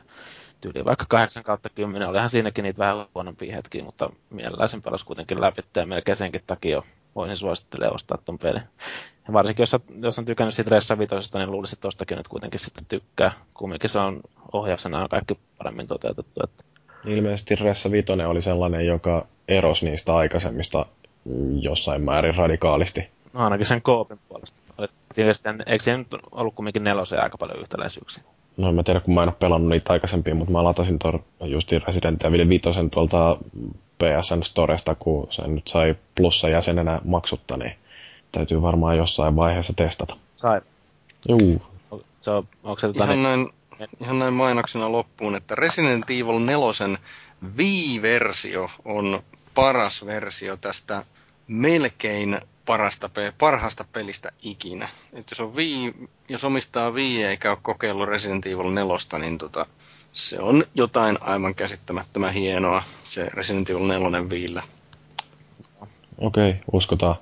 tyyli 0.62 0.86
vaikka 0.86 1.06
8 1.10 1.43
kautta 1.43 1.69
10, 1.69 2.10
olihan 2.10 2.30
siinäkin 2.30 2.63
niitä 2.63 2.78
vähän 2.78 3.06
huonompia 3.15 3.56
hetkiä, 3.56 3.84
mutta 3.84 4.10
mielellään 4.30 4.69
sen 4.69 4.82
kuitenkin 5.06 5.41
läpi, 5.41 5.62
ja 5.76 5.86
melkein 5.86 6.17
senkin 6.17 6.41
takia 6.47 6.84
voisin 7.15 7.38
suosittelee 7.38 7.89
ostaa 7.89 8.17
ton 8.26 8.38
pelin. 8.38 8.63
Ja 9.28 9.34
varsinkin 9.34 9.62
jos, 9.62 9.76
jos 10.02 10.20
on 10.20 10.26
tykännyt 10.26 10.56
siitä 10.56 10.70
Ressa 10.70 11.00
Vitosesta, 11.00 11.40
niin 11.40 11.52
luulisin, 11.52 11.76
että 11.76 11.82
tostakin 11.82 12.18
nyt 12.18 12.28
kuitenkin 12.28 12.60
sitten 12.60 12.86
tykkää. 12.88 13.32
Kumminkin 13.54 13.90
se 13.90 14.00
on 14.00 14.22
ohjauksena 14.54 15.02
on 15.04 15.10
kaikki 15.10 15.40
paremmin 15.58 15.88
toteutettu. 15.88 16.42
Että... 16.44 16.63
Ilmeisesti 17.06 17.56
Ressa 17.56 17.92
Vitonen 17.92 18.28
oli 18.28 18.42
sellainen, 18.42 18.86
joka 18.86 19.28
erosi 19.48 19.86
niistä 19.86 20.16
aikaisemmista 20.16 20.86
jossain 21.62 22.02
määrin 22.02 22.36
radikaalisti. 22.36 23.10
No 23.34 23.44
ainakin 23.44 23.66
sen 23.66 23.82
koopin 23.82 24.20
puolesta. 24.30 24.60
Eikö 25.66 25.84
se 25.84 25.98
nyt 25.98 26.08
ollut 26.32 26.56
kumminkin 26.56 26.84
nelosen 26.84 27.24
aika 27.24 27.38
paljon 27.38 27.60
yhtäläisyyksiä? 27.60 28.24
No 28.58 28.70
en 28.70 28.76
mä 28.76 28.84
tiedä, 28.84 29.00
kun 29.00 29.16
mä 29.16 29.24
en 29.24 29.30
ole 29.30 29.36
pelannut 29.40 29.70
niitä 29.70 29.94
aikaisempia, 29.94 30.36
mutta 30.36 30.52
mä 30.52 30.63
latasin 30.63 31.00
tuon 31.00 31.24
justiin 31.42 31.82
Resident 31.88 32.26
Evil 32.26 32.50
5 32.50 32.63
tuolta 32.92 33.38
PSN 33.98 34.44
Storesta, 34.44 34.96
kun 34.96 35.28
sen 35.30 35.56
nyt 35.56 35.68
sai 35.68 35.96
plussa 36.16 36.50
jäsenenä 36.50 37.02
maksutta, 37.04 37.58
niin 37.58 37.76
täytyy 38.32 38.62
varmaan 38.62 38.98
jossain 38.98 39.36
vaiheessa 39.36 39.74
testata. 39.74 40.18
Sai. 40.36 40.62
Juu. 41.30 41.62
Se 42.22 42.32
on, 42.32 42.48
onko 42.63 42.80
se 42.80 42.88
ihan, 42.96 43.24
näin, 43.24 43.50
ihan 44.02 44.20
näin 44.20 44.34
mainoksena 44.34 44.92
loppuun, 44.92 45.36
että 45.36 45.56
Resident 45.56 46.10
Evil 46.10 46.40
4 46.40 46.98
Wii-versio 47.58 48.70
on 48.86 49.24
paras 49.56 50.06
versio 50.06 50.58
tästä 50.58 51.04
melkein 51.48 52.42
parasta, 52.66 53.10
parhaasta 53.38 53.86
pelistä 53.94 54.32
ikinä. 54.42 54.90
Et 55.13 55.32
jos, 55.32 55.40
on 55.40 55.56
Wii, 55.56 55.94
jos 56.30 56.44
omistaa 56.44 56.92
Wii 56.92 57.24
eikä 57.24 57.50
ole 57.50 57.58
kokeillut 57.62 58.10
Resident 58.10 58.46
Evil 58.46 58.70
4, 58.70 59.20
niin 59.20 59.38
tota, 59.38 59.66
se 60.13 60.40
on 60.40 60.63
jotain 60.76 61.18
aivan 61.22 61.56
käsittämättömän 61.56 62.34
hienoa, 62.34 62.84
se 63.04 63.30
Resident 63.34 63.70
Evil 63.70 63.88
4 63.88 64.22
Wiillä. 64.22 64.63
Okei, 66.18 66.50
okay, 66.50 66.62
uskotaan. 66.72 67.16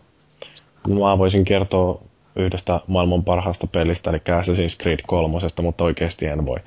Mä 0.87 1.17
voisin 1.17 1.45
kertoa 1.45 2.01
yhdestä 2.35 2.81
maailman 2.87 3.23
parhaasta 3.23 3.67
pelistä, 3.67 4.09
eli 4.09 4.17
Assassin's 4.17 4.81
Creed 4.81 4.99
3, 5.07 5.39
mutta 5.61 5.83
oikeasti 5.83 6.25
en 6.25 6.45
voi. 6.45 6.57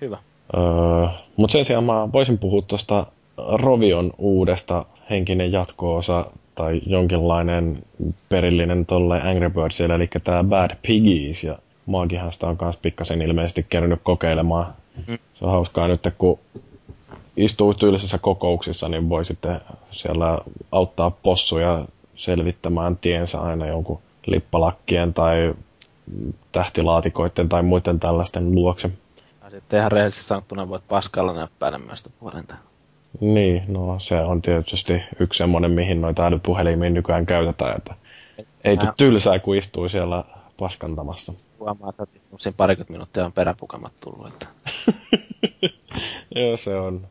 Hyvä. 0.00 0.18
Öö, 0.56 1.06
mutta 1.36 1.52
sen 1.52 1.64
sijaan 1.64 1.84
mä 1.84 2.12
voisin 2.12 2.38
puhua 2.38 2.62
tuosta 2.62 3.06
Rovion 3.36 4.12
uudesta 4.18 4.84
henkinen 5.10 5.52
jatko-osa 5.52 6.26
tai 6.54 6.80
jonkinlainen 6.86 7.82
perillinen 8.28 8.86
tolle 8.86 9.22
Angry 9.22 9.50
Birdsille, 9.50 9.94
eli 9.94 10.08
tämä 10.24 10.44
Bad 10.44 10.70
Piggies, 10.86 11.44
ja 11.44 11.58
Maagihan 11.86 12.32
sitä 12.32 12.46
on 12.46 12.58
myös 12.60 12.76
pikkasen 12.76 13.22
ilmeisesti 13.22 13.66
kerännyt 13.68 14.00
kokeilemaan. 14.02 14.66
Mm. 15.08 15.18
Se 15.34 15.44
on 15.44 15.50
hauskaa 15.50 15.88
nyt, 15.88 16.00
kun 16.18 16.38
istuu 17.36 17.74
tyylisissä 17.74 18.18
kokouksissa, 18.18 18.88
niin 18.88 19.08
voi 19.08 19.24
sitten 19.24 19.60
siellä 19.90 20.38
auttaa 20.72 21.10
possuja 21.10 21.84
selvittämään 22.16 22.96
tiensä 22.96 23.40
aina 23.40 23.66
jonkun 23.66 23.98
lippalakkien 24.26 25.14
tai 25.14 25.54
tähtilaatikoiden 26.52 27.48
tai 27.48 27.62
muiden 27.62 28.00
tällaisten 28.00 28.54
luokse. 28.54 28.90
Ja 29.44 29.50
sitten 29.50 29.78
ihan 29.78 29.92
rehellisesti 29.92 30.24
sanottuna 30.24 30.68
voit 30.68 30.88
paskalla 30.88 31.32
näppäillä 31.32 31.78
myös 31.78 31.98
sitä 31.98 32.10
puhelinta. 32.20 32.54
Niin, 33.20 33.62
no 33.68 33.98
se 33.98 34.20
on 34.20 34.42
tietysti 34.42 35.02
yksi 35.20 35.38
semmoinen, 35.38 35.70
mihin 35.70 36.00
noita 36.00 36.26
älypuhelimia 36.26 36.90
nykyään 36.90 37.26
käytetään, 37.26 37.76
että 37.76 37.94
ei 38.64 38.76
tule 38.76 38.92
tylsää, 38.96 39.38
kun 39.38 39.56
istuu 39.56 39.88
siellä 39.88 40.24
paskantamassa. 40.58 41.32
Huomaa, 41.58 41.90
että 41.90 42.06
siinä 42.38 42.54
parikymmentä 42.56 42.92
minuuttia 42.92 43.24
on 43.24 43.32
peräpukamat 43.32 43.92
tullut. 44.00 44.26
Että... 44.26 44.46
Joo, 46.36 46.56
se 46.56 46.76
on 46.76 47.06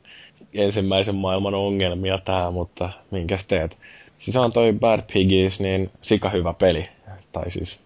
ensimmäisen 0.53 1.15
maailman 1.15 1.53
ongelmia 1.53 2.17
tämä, 2.17 2.51
mutta 2.51 2.89
minkäs 3.11 3.45
teet? 3.45 3.77
Siis 4.25 4.35
on 4.35 4.53
toi 4.53 4.73
Bad 4.73 5.01
Piggies, 5.13 5.59
niin 5.59 5.91
sika 6.01 6.29
hyvä 6.29 6.53
peli. 6.53 6.89
Tai 7.31 7.51
siis, 7.51 7.79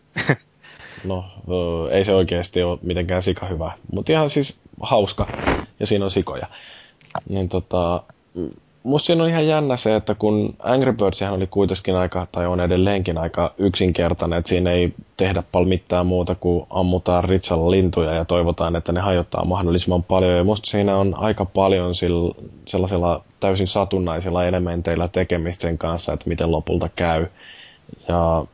no, 1.05 1.25
ei 1.91 2.05
se 2.05 2.13
oikeasti 2.13 2.63
ole 2.63 2.79
mitenkään 2.81 3.23
sika 3.23 3.45
hyvä, 3.45 3.71
mutta 3.91 4.11
ihan 4.11 4.29
siis 4.29 4.59
hauska. 4.81 5.27
Ja 5.79 5.87
siinä 5.87 6.05
on 6.05 6.11
sikoja. 6.11 6.47
Niin 7.29 7.49
tota, 7.49 8.03
musta 8.83 9.07
siinä 9.07 9.23
on 9.23 9.29
ihan 9.29 9.47
jännä 9.47 9.77
se, 9.77 9.95
että 9.95 10.15
kun 10.15 10.55
Angry 10.59 10.93
Birds 10.93 11.21
oli 11.21 11.47
kuitenkin 11.47 11.95
aika, 11.95 12.27
tai 12.31 12.45
on 12.45 12.59
edelleenkin 12.59 13.17
aika 13.17 13.53
yksinkertainen, 13.57 14.39
että 14.39 14.49
siinä 14.49 14.71
ei 14.71 14.93
tehdä 15.17 15.43
paljon 15.51 15.69
mitään 15.69 16.05
muuta 16.05 16.35
kuin 16.35 16.65
ammutaan 16.69 17.23
ritsalla 17.23 17.71
lintuja 17.71 18.13
ja 18.13 18.25
toivotaan, 18.25 18.75
että 18.75 18.91
ne 18.91 18.99
hajottaa 18.99 19.45
mahdollisimman 19.45 20.03
paljon. 20.03 20.37
Ja 20.37 20.43
musta 20.43 20.69
siinä 20.69 20.97
on 20.97 21.15
aika 21.17 21.45
paljon 21.45 21.95
sillä, 21.95 22.33
sellaisella 22.65 23.23
täysin 23.39 23.67
satunnaisilla 23.67 24.45
elementeillä 24.45 25.07
tekemistä 25.07 25.61
sen 25.61 25.77
kanssa, 25.77 26.13
että 26.13 26.29
miten 26.29 26.51
lopulta 26.51 26.89
käy. 26.95 27.27
Ja 28.07 28.45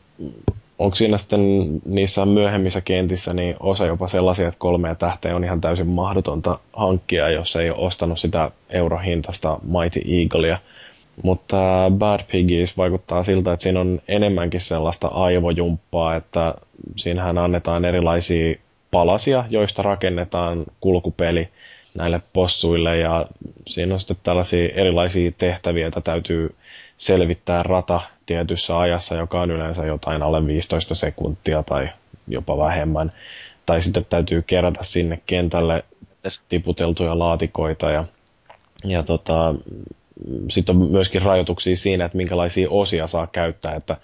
onko 0.79 0.95
siinä 0.95 1.17
sitten 1.17 1.41
niissä 1.85 2.25
myöhemmissä 2.25 2.81
kentissä 2.81 3.33
niin 3.33 3.55
osa 3.59 3.85
jopa 3.85 4.07
sellaisia, 4.07 4.47
että 4.47 4.59
kolmea 4.59 4.95
tähteä 4.95 5.35
on 5.35 5.43
ihan 5.43 5.61
täysin 5.61 5.87
mahdotonta 5.87 6.59
hankkia, 6.73 7.29
jos 7.29 7.55
ei 7.55 7.69
ole 7.69 7.77
ostanut 7.85 8.19
sitä 8.19 8.51
eurohintasta 8.69 9.59
Mighty 9.63 10.01
Eaglea. 10.21 10.57
Mutta 11.23 11.57
Bad 11.97 12.19
Piggies 12.31 12.77
vaikuttaa 12.77 13.23
siltä, 13.23 13.53
että 13.53 13.63
siinä 13.63 13.79
on 13.79 14.01
enemmänkin 14.07 14.61
sellaista 14.61 15.07
aivojumppaa, 15.07 16.15
että 16.15 16.53
siinähän 16.95 17.37
annetaan 17.37 17.85
erilaisia 17.85 18.55
palasia, 18.91 19.45
joista 19.49 19.81
rakennetaan 19.81 20.63
kulkupeli 20.81 21.47
näille 21.97 22.21
possuille 22.33 22.97
ja 22.97 23.25
siinä 23.67 23.93
on 23.93 23.99
sitten 23.99 24.17
tällaisia 24.23 24.69
erilaisia 24.73 25.31
tehtäviä, 25.37 25.81
joita 25.83 26.01
täytyy 26.01 26.55
selvittää 26.97 27.63
rata 27.63 28.01
tietyssä 28.25 28.79
ajassa, 28.79 29.15
joka 29.15 29.41
on 29.41 29.51
yleensä 29.51 29.85
jotain 29.85 30.23
alle 30.23 30.47
15 30.47 30.95
sekuntia 30.95 31.63
tai 31.63 31.89
jopa 32.27 32.57
vähemmän. 32.57 33.11
Tai 33.65 33.81
sitten 33.81 34.05
täytyy 34.09 34.41
kerätä 34.41 34.83
sinne 34.83 35.21
kentälle 35.25 35.83
tiputeltuja 36.49 37.19
laatikoita 37.19 37.91
ja, 37.91 38.05
ja 38.83 39.03
tota, 39.03 39.55
sitten 40.49 40.75
on 40.75 40.91
myöskin 40.91 41.21
rajoituksia 41.21 41.77
siinä, 41.77 42.05
että 42.05 42.17
minkälaisia 42.17 42.69
osia 42.69 43.07
saa 43.07 43.27
käyttää, 43.27 43.75
että 43.75 43.97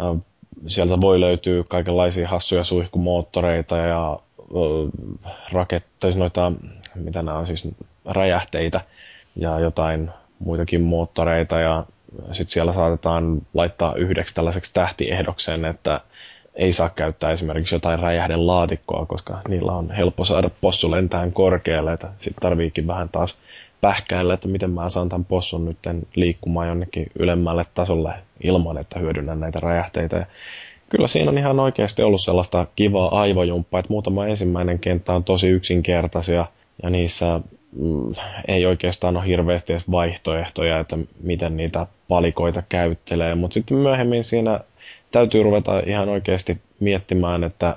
äh, 0.00 0.20
sieltä 0.66 1.00
voi 1.00 1.20
löytyä 1.20 1.64
kaikenlaisia 1.68 2.28
hassuja 2.28 2.64
suihkumoottoreita 2.64 3.76
ja 3.76 4.18
äh, 4.40 5.32
raketteja, 5.52 6.14
noita, 6.16 6.52
mitä 6.94 7.22
nämä 7.22 7.38
on 7.38 7.46
siis, 7.46 7.68
räjähteitä, 8.04 8.80
ja 9.36 9.58
jotain 9.58 10.10
muitakin 10.38 10.80
moottoreita 10.80 11.60
ja 11.60 11.84
sitten 12.32 12.52
siellä 12.52 12.72
saatetaan 12.72 13.42
laittaa 13.54 13.94
yhdeksi 13.94 14.34
tällaiseksi 14.34 14.74
tähtiehdokseen, 14.74 15.64
että 15.64 16.00
ei 16.54 16.72
saa 16.72 16.90
käyttää 16.90 17.30
esimerkiksi 17.30 17.74
jotain 17.74 17.98
räjähdelaatikkoa, 17.98 19.06
koska 19.06 19.40
niillä 19.48 19.72
on 19.72 19.90
helppo 19.90 20.24
saada 20.24 20.50
possu 20.60 20.90
lentään 20.90 21.32
korkealle, 21.32 21.96
sitten 21.96 22.40
tarviikin 22.40 22.86
vähän 22.86 23.08
taas 23.08 23.38
pähkäillä, 23.80 24.34
että 24.34 24.48
miten 24.48 24.70
mä 24.70 24.90
saan 24.90 25.08
tämän 25.08 25.24
possun 25.24 25.64
nyt 25.64 25.78
liikkumaan 26.14 26.68
jonnekin 26.68 27.06
ylemmälle 27.18 27.64
tasolle 27.74 28.14
ilman, 28.42 28.78
että 28.78 28.98
hyödynnän 28.98 29.40
näitä 29.40 29.60
räjähteitä. 29.60 30.16
Ja 30.16 30.26
kyllä 30.88 31.08
siinä 31.08 31.30
on 31.30 31.38
ihan 31.38 31.60
oikeasti 31.60 32.02
ollut 32.02 32.20
sellaista 32.20 32.66
kivaa 32.76 33.20
aivojumppaa, 33.20 33.80
että 33.80 33.92
muutama 33.92 34.26
ensimmäinen 34.26 34.78
kenttä 34.78 35.12
on 35.12 35.24
tosi 35.24 35.48
yksinkertaisia 35.48 36.46
ja 36.82 36.90
niissä 36.90 37.40
ei 38.48 38.66
oikeastaan 38.66 39.16
ole 39.16 39.26
hirveästi 39.26 39.72
edes 39.72 39.90
vaihtoehtoja, 39.90 40.80
että 40.80 40.98
miten 41.22 41.56
niitä 41.56 41.86
palikoita 42.08 42.62
käyttelee, 42.68 43.34
mutta 43.34 43.54
sitten 43.54 43.76
myöhemmin 43.76 44.24
siinä 44.24 44.60
täytyy 45.10 45.42
ruveta 45.42 45.80
ihan 45.86 46.08
oikeasti 46.08 46.58
miettimään, 46.80 47.44
että 47.44 47.76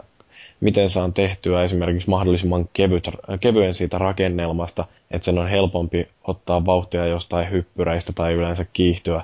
miten 0.60 0.90
saan 0.90 1.14
tehtyä 1.14 1.64
esimerkiksi 1.64 2.10
mahdollisimman 2.10 2.70
kevyt, 2.74 3.10
kevyen 3.40 3.76
siitä 3.76 3.98
rakennelmasta, 3.98 4.86
että 5.12 5.26
sen 5.26 5.40
on 5.40 5.48
helpompi 5.48 6.08
ottaa 6.24 6.66
vauhtia 6.66 7.06
jostain 7.06 7.52
hyppyreistä 7.52 8.14
tai 8.14 8.34
yleensä 8.34 8.66
kiihtyä 8.74 9.22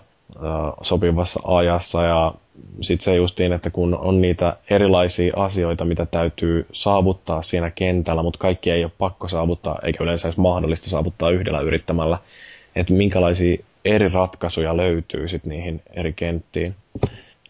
sopivassa 0.82 1.40
ajassa 1.44 2.04
ja 2.04 2.34
sitten 2.82 3.04
se 3.06 3.16
justiin, 3.16 3.54
että 3.54 3.70
kun 3.70 3.98
on 3.98 4.22
niitä 4.22 4.58
erilaisia 4.70 5.34
asioita, 5.36 5.86
mitä 5.86 6.06
täytyy 6.06 6.66
saavuttaa 6.72 7.42
siinä 7.42 7.72
kentällä, 7.72 8.24
mutta 8.24 8.40
kaikki 8.40 8.72
ei 8.72 8.84
ole 8.84 8.92
pakko 8.98 9.28
saavuttaa, 9.28 9.80
eikä 9.84 10.04
yleensä 10.04 10.28
edes 10.28 10.38
mahdollista 10.38 10.90
saavuttaa 10.90 11.30
yhdellä 11.30 11.60
yrittämällä, 11.60 12.18
että 12.76 12.94
minkälaisia 12.94 13.58
eri 13.86 14.10
ratkaisuja 14.10 14.78
löytyy 14.78 15.28
sitten 15.28 15.50
niihin 15.50 15.82
eri 15.94 16.14
kenttiin. 16.14 16.76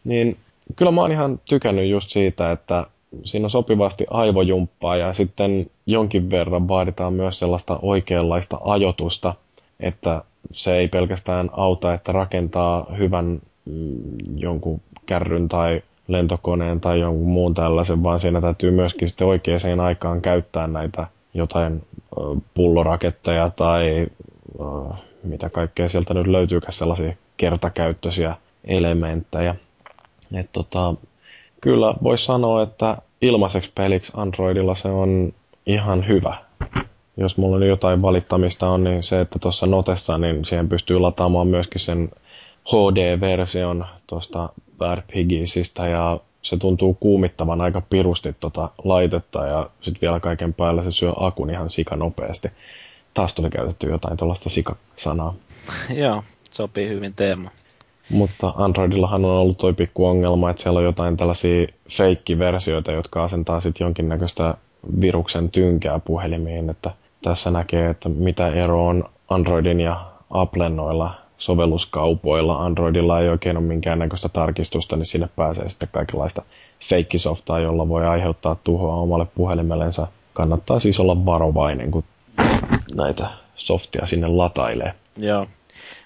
Niin 0.03 0.37
kyllä 0.75 0.91
mä 0.91 1.01
oon 1.01 1.11
ihan 1.11 1.39
tykännyt 1.49 1.89
just 1.89 2.09
siitä, 2.09 2.51
että 2.51 2.85
siinä 3.23 3.45
on 3.45 3.49
sopivasti 3.49 4.05
aivojumppaa 4.09 4.97
ja 4.97 5.13
sitten 5.13 5.69
jonkin 5.85 6.29
verran 6.29 6.67
vaaditaan 6.67 7.13
myös 7.13 7.39
sellaista 7.39 7.79
oikeanlaista 7.81 8.59
ajotusta, 8.63 9.33
että 9.79 10.21
se 10.51 10.75
ei 10.75 10.87
pelkästään 10.87 11.49
auta, 11.53 11.93
että 11.93 12.11
rakentaa 12.11 12.85
hyvän 12.97 13.41
mm, 13.65 14.37
jonkun 14.37 14.81
kärryn 15.05 15.47
tai 15.49 15.81
lentokoneen 16.07 16.81
tai 16.81 16.99
jonkun 16.99 17.27
muun 17.27 17.53
tällaisen, 17.53 18.03
vaan 18.03 18.19
siinä 18.19 18.41
täytyy 18.41 18.71
myöskin 18.71 19.07
sitten 19.07 19.27
oikeaan 19.27 19.79
aikaan 19.79 20.21
käyttää 20.21 20.67
näitä 20.67 21.07
jotain 21.33 21.83
pulloraketteja 22.53 23.51
tai 23.55 24.07
mitä 25.23 25.49
kaikkea 25.49 25.89
sieltä 25.89 26.13
nyt 26.13 26.27
löytyykään 26.27 26.73
sellaisia 26.73 27.13
kertakäyttöisiä 27.37 28.35
elementtejä. 28.63 29.55
Et 30.33 30.49
tota, 30.51 30.93
kyllä 31.61 31.93
voisi 32.03 32.25
sanoa, 32.25 32.63
että 32.63 32.97
ilmaiseksi 33.21 33.71
peliksi 33.75 34.11
Androidilla 34.15 34.75
se 34.75 34.87
on 34.87 35.33
ihan 35.65 36.07
hyvä. 36.07 36.37
Jos 37.17 37.37
mulla 37.37 37.55
on 37.55 37.67
jotain 37.67 38.01
valittamista 38.01 38.69
on, 38.69 38.83
niin 38.83 39.03
se, 39.03 39.21
että 39.21 39.39
tuossa 39.39 39.67
Notessa, 39.67 40.17
niin 40.17 40.45
siihen 40.45 40.69
pystyy 40.69 40.99
lataamaan 40.99 41.47
myöskin 41.47 41.81
sen 41.81 42.09
HD-version 42.69 43.85
tuosta 44.07 44.49
Bad 44.77 45.01
Piggiesistä 45.13 45.87
ja 45.87 46.19
se 46.41 46.57
tuntuu 46.57 46.93
kuumittavan 46.93 47.61
aika 47.61 47.81
pirusti 47.81 48.35
tota 48.39 48.69
laitetta 48.83 49.45
ja 49.45 49.69
sitten 49.81 50.01
vielä 50.01 50.19
kaiken 50.19 50.53
päällä 50.53 50.83
se 50.83 50.91
syö 50.91 51.13
akun 51.15 51.49
ihan 51.49 51.69
sika 51.69 51.95
nopeasti. 51.95 52.49
Taas 53.13 53.33
tuli 53.33 53.49
käytetty 53.49 53.89
jotain 53.89 54.17
tuollaista 54.17 54.49
sikasanaa. 54.49 55.33
Joo, 56.03 56.23
sopii 56.51 56.89
hyvin 56.89 57.13
teema. 57.13 57.49
Mutta 58.09 58.53
Androidillahan 58.55 59.25
on 59.25 59.31
ollut 59.31 59.57
toi 59.57 59.73
pikku 59.73 60.05
ongelma, 60.05 60.49
että 60.49 60.63
siellä 60.63 60.77
on 60.77 60.85
jotain 60.85 61.17
tällaisia 61.17 61.67
feikkiversioita, 61.89 62.91
jotka 62.91 63.23
asentaa 63.23 63.61
sitten 63.61 63.85
jonkinnäköistä 63.85 64.53
viruksen 65.01 65.49
tynkää 65.49 65.99
puhelimiin, 65.99 66.69
että 66.69 66.91
tässä 67.21 67.51
näkee, 67.51 67.89
että 67.89 68.09
mitä 68.09 68.47
ero 68.47 68.87
on 68.87 69.09
Androidin 69.29 69.79
ja 69.81 70.05
Applen 70.29 70.75
noilla 70.75 71.13
sovelluskaupoilla. 71.37 72.63
Androidilla 72.63 73.19
ei 73.19 73.29
oikein 73.29 73.57
ole 73.57 73.65
minkäännäköistä 73.65 74.29
tarkistusta, 74.29 74.95
niin 74.95 75.05
sinne 75.05 75.29
pääsee 75.35 75.69
sitten 75.69 75.89
kaikenlaista 75.91 76.41
feikkisoftaa, 76.89 77.59
jolla 77.59 77.89
voi 77.89 78.05
aiheuttaa 78.07 78.55
tuhoa 78.63 78.95
omalle 78.95 79.25
puhelimellensa. 79.35 80.07
Kannattaa 80.33 80.79
siis 80.79 80.99
olla 80.99 81.25
varovainen, 81.25 81.91
kun 81.91 82.03
näitä 82.95 83.27
softia 83.55 84.05
sinne 84.05 84.27
latailee. 84.27 84.93
Joo. 85.17 85.47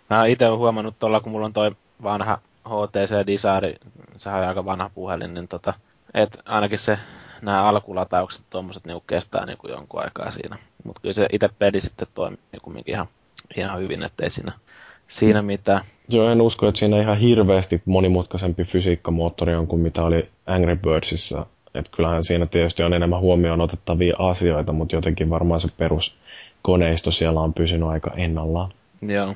Mä 0.10 0.26
itse 0.26 0.48
olen 0.48 0.60
huomannut 0.60 0.96
tuolla, 1.00 1.20
kun 1.20 1.32
mulla 1.32 1.46
on 1.46 1.54
toi 1.54 1.72
vanha 2.04 2.40
HTC 2.68 3.28
Desire, 3.28 3.76
sehän 4.18 4.42
on 4.42 4.48
aika 4.48 4.66
vanha 4.66 4.92
puhelin, 4.96 5.34
niin 5.34 5.48
tota, 5.48 5.74
että 6.14 6.40
ainakin 6.46 6.80
se 6.80 6.98
nämä 7.42 7.64
alkulataukset 7.64 8.44
tuommoiset 8.50 8.86
niin 8.86 9.02
kestää 9.08 9.46
niin 9.46 9.58
kuin 9.58 9.72
jonkun 9.72 10.04
aikaa 10.04 10.32
siinä. 10.32 10.58
Mutta 10.84 11.02
kyllä 11.02 11.14
se 11.14 11.28
itse 11.32 11.50
peli 11.60 11.80
sitten 11.80 12.08
toimii 12.14 12.40
kumminkin 12.62 12.94
ihan, 12.94 13.08
ihan 13.58 13.80
hyvin, 13.80 14.04
ettei 14.04 14.30
siinä, 14.30 14.52
siinä 15.08 15.42
mitään. 15.42 15.82
Joo, 16.08 16.30
en 16.30 16.42
usko, 16.42 16.68
että 16.68 16.80
siinä 16.80 17.02
ihan 17.02 17.18
hirveästi 17.18 17.82
monimutkaisempi 17.86 18.64
fysiikkamoottori 18.64 19.56
on 19.56 19.68
kuin 19.68 19.82
mitä 19.82 20.04
oli 20.04 20.30
Angry 20.48 20.76
Birdsissa. 20.76 21.46
Et 21.74 21.90
kyllähän 21.90 22.24
siinä 22.24 22.46
tietysti 22.46 22.84
on 22.84 22.94
enemmän 22.94 23.20
huomioon 23.20 23.62
otettavia 23.62 24.16
asioita, 24.20 24.74
mutta 24.74 24.96
jotenkin 24.96 25.30
varmaan 25.30 25.60
se 25.60 25.68
peruskoneisto 25.78 27.12
siellä 27.12 27.40
on 27.40 27.54
pysynyt 27.54 27.90
aika 27.90 28.12
ennallaan. 28.16 28.74
Joo, 29.02 29.36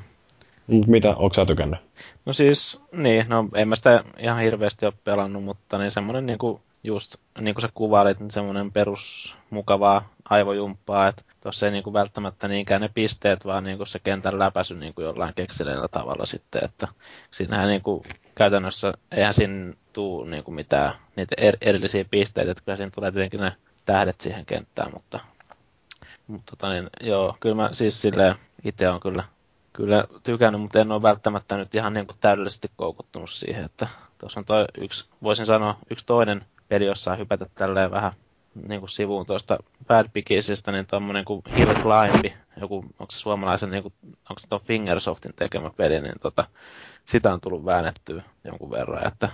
Mut 0.67 0.87
mitä, 0.87 1.09
onko 1.09 1.33
sä 1.33 1.45
tykännyt? 1.45 1.79
No 2.25 2.33
siis, 2.33 2.81
niin, 2.91 3.25
no 3.29 3.49
en 3.55 3.67
mä 3.67 3.75
sitä 3.75 4.03
ihan 4.19 4.39
hirveästi 4.39 4.85
ole 4.85 4.93
pelannut, 5.03 5.43
mutta 5.43 5.77
niin 5.77 5.91
semmoinen 5.91 6.25
niinku 6.25 6.61
just 6.85 7.15
niin 7.39 7.55
kuin 7.55 7.61
sä 7.61 7.69
kuvailit, 7.73 8.19
niin 8.19 8.31
semmoinen 8.31 8.71
perusmukavaa 8.71 10.09
aivojumppaa, 10.29 11.07
että 11.07 11.23
tuossa 11.41 11.65
ei 11.65 11.71
niin 11.71 11.83
kuin 11.83 11.93
välttämättä 11.93 12.47
niinkään 12.47 12.81
ne 12.81 12.89
pisteet, 12.93 13.45
vaan 13.45 13.63
niin 13.63 13.77
kuin 13.77 13.87
se 13.87 13.99
kentän 13.99 14.39
läpäisy 14.39 14.75
niin 14.75 14.93
kuin 14.93 15.05
jollain 15.05 15.33
kekseleillä 15.33 15.87
tavalla 15.87 16.25
sitten, 16.25 16.65
että 16.65 16.87
siinähän 17.31 17.67
niin 17.67 17.81
kuin 17.81 18.03
käytännössä 18.35 18.93
eihän 19.11 19.33
siinä 19.33 19.73
tuu 19.93 20.23
niin 20.23 20.43
kuin 20.43 20.55
mitään 20.55 20.93
niitä 21.15 21.35
er, 21.37 21.57
erillisiä 21.61 22.05
pisteitä, 22.11 22.51
että 22.51 22.63
kyllä 22.65 22.75
siinä 22.75 22.91
tulee 22.95 23.11
tietenkin 23.11 23.39
ne 23.39 23.53
tähdet 23.85 24.21
siihen 24.21 24.45
kenttään, 24.45 24.91
mutta, 24.93 25.19
mutta 26.27 26.51
tota 26.51 26.73
niin, 26.73 26.89
joo, 27.01 27.37
kyllä 27.39 27.55
mä 27.55 27.69
siis 27.71 28.01
silleen 28.01 28.35
itse 28.63 28.89
on 28.89 28.99
kyllä 28.99 29.23
kyllä 29.73 30.05
tykännyt, 30.23 30.61
mutta 30.61 30.79
en 30.79 30.91
ole 30.91 31.01
välttämättä 31.01 31.57
nyt 31.57 31.75
ihan 31.75 31.93
niin 31.93 32.07
kuin 32.07 32.17
täydellisesti 32.21 32.71
koukuttunut 32.75 33.29
siihen, 33.29 33.65
että 33.65 33.87
tuossa 34.17 34.39
on 34.39 34.45
toi 34.45 34.65
yksi, 34.77 35.05
voisin 35.23 35.45
sanoa, 35.45 35.77
yksi 35.89 36.05
toinen 36.05 36.45
peli, 36.67 36.85
jossa 36.85 37.15
hypätä 37.15 37.45
tälleen 37.55 37.91
vähän 37.91 38.11
niin 38.67 38.79
kuin 38.79 38.89
sivuun 38.89 39.25
tuosta 39.25 39.57
Bad 39.87 40.09
Piggiesistä, 40.13 40.71
niin 40.71 40.87
tuommoinen 40.87 41.25
kuin 41.25 41.41
Hill 41.57 41.73
Climb, 41.73 42.35
joku, 42.61 42.75
onko 42.75 43.11
se 43.11 43.19
suomalaisen, 43.19 43.71
niin 43.71 43.83
kuin, 43.83 43.93
onko 44.03 44.39
se 44.39 44.47
tuon 44.49 44.61
Fingersoftin 44.61 45.33
tekemä 45.35 45.69
peli, 45.77 46.01
niin 46.01 46.19
tota, 46.21 46.45
sitä 47.05 47.33
on 47.33 47.41
tullut 47.41 47.65
väännettyä 47.65 48.23
jonkun 48.43 48.71
verran, 48.71 49.07
että 49.07 49.29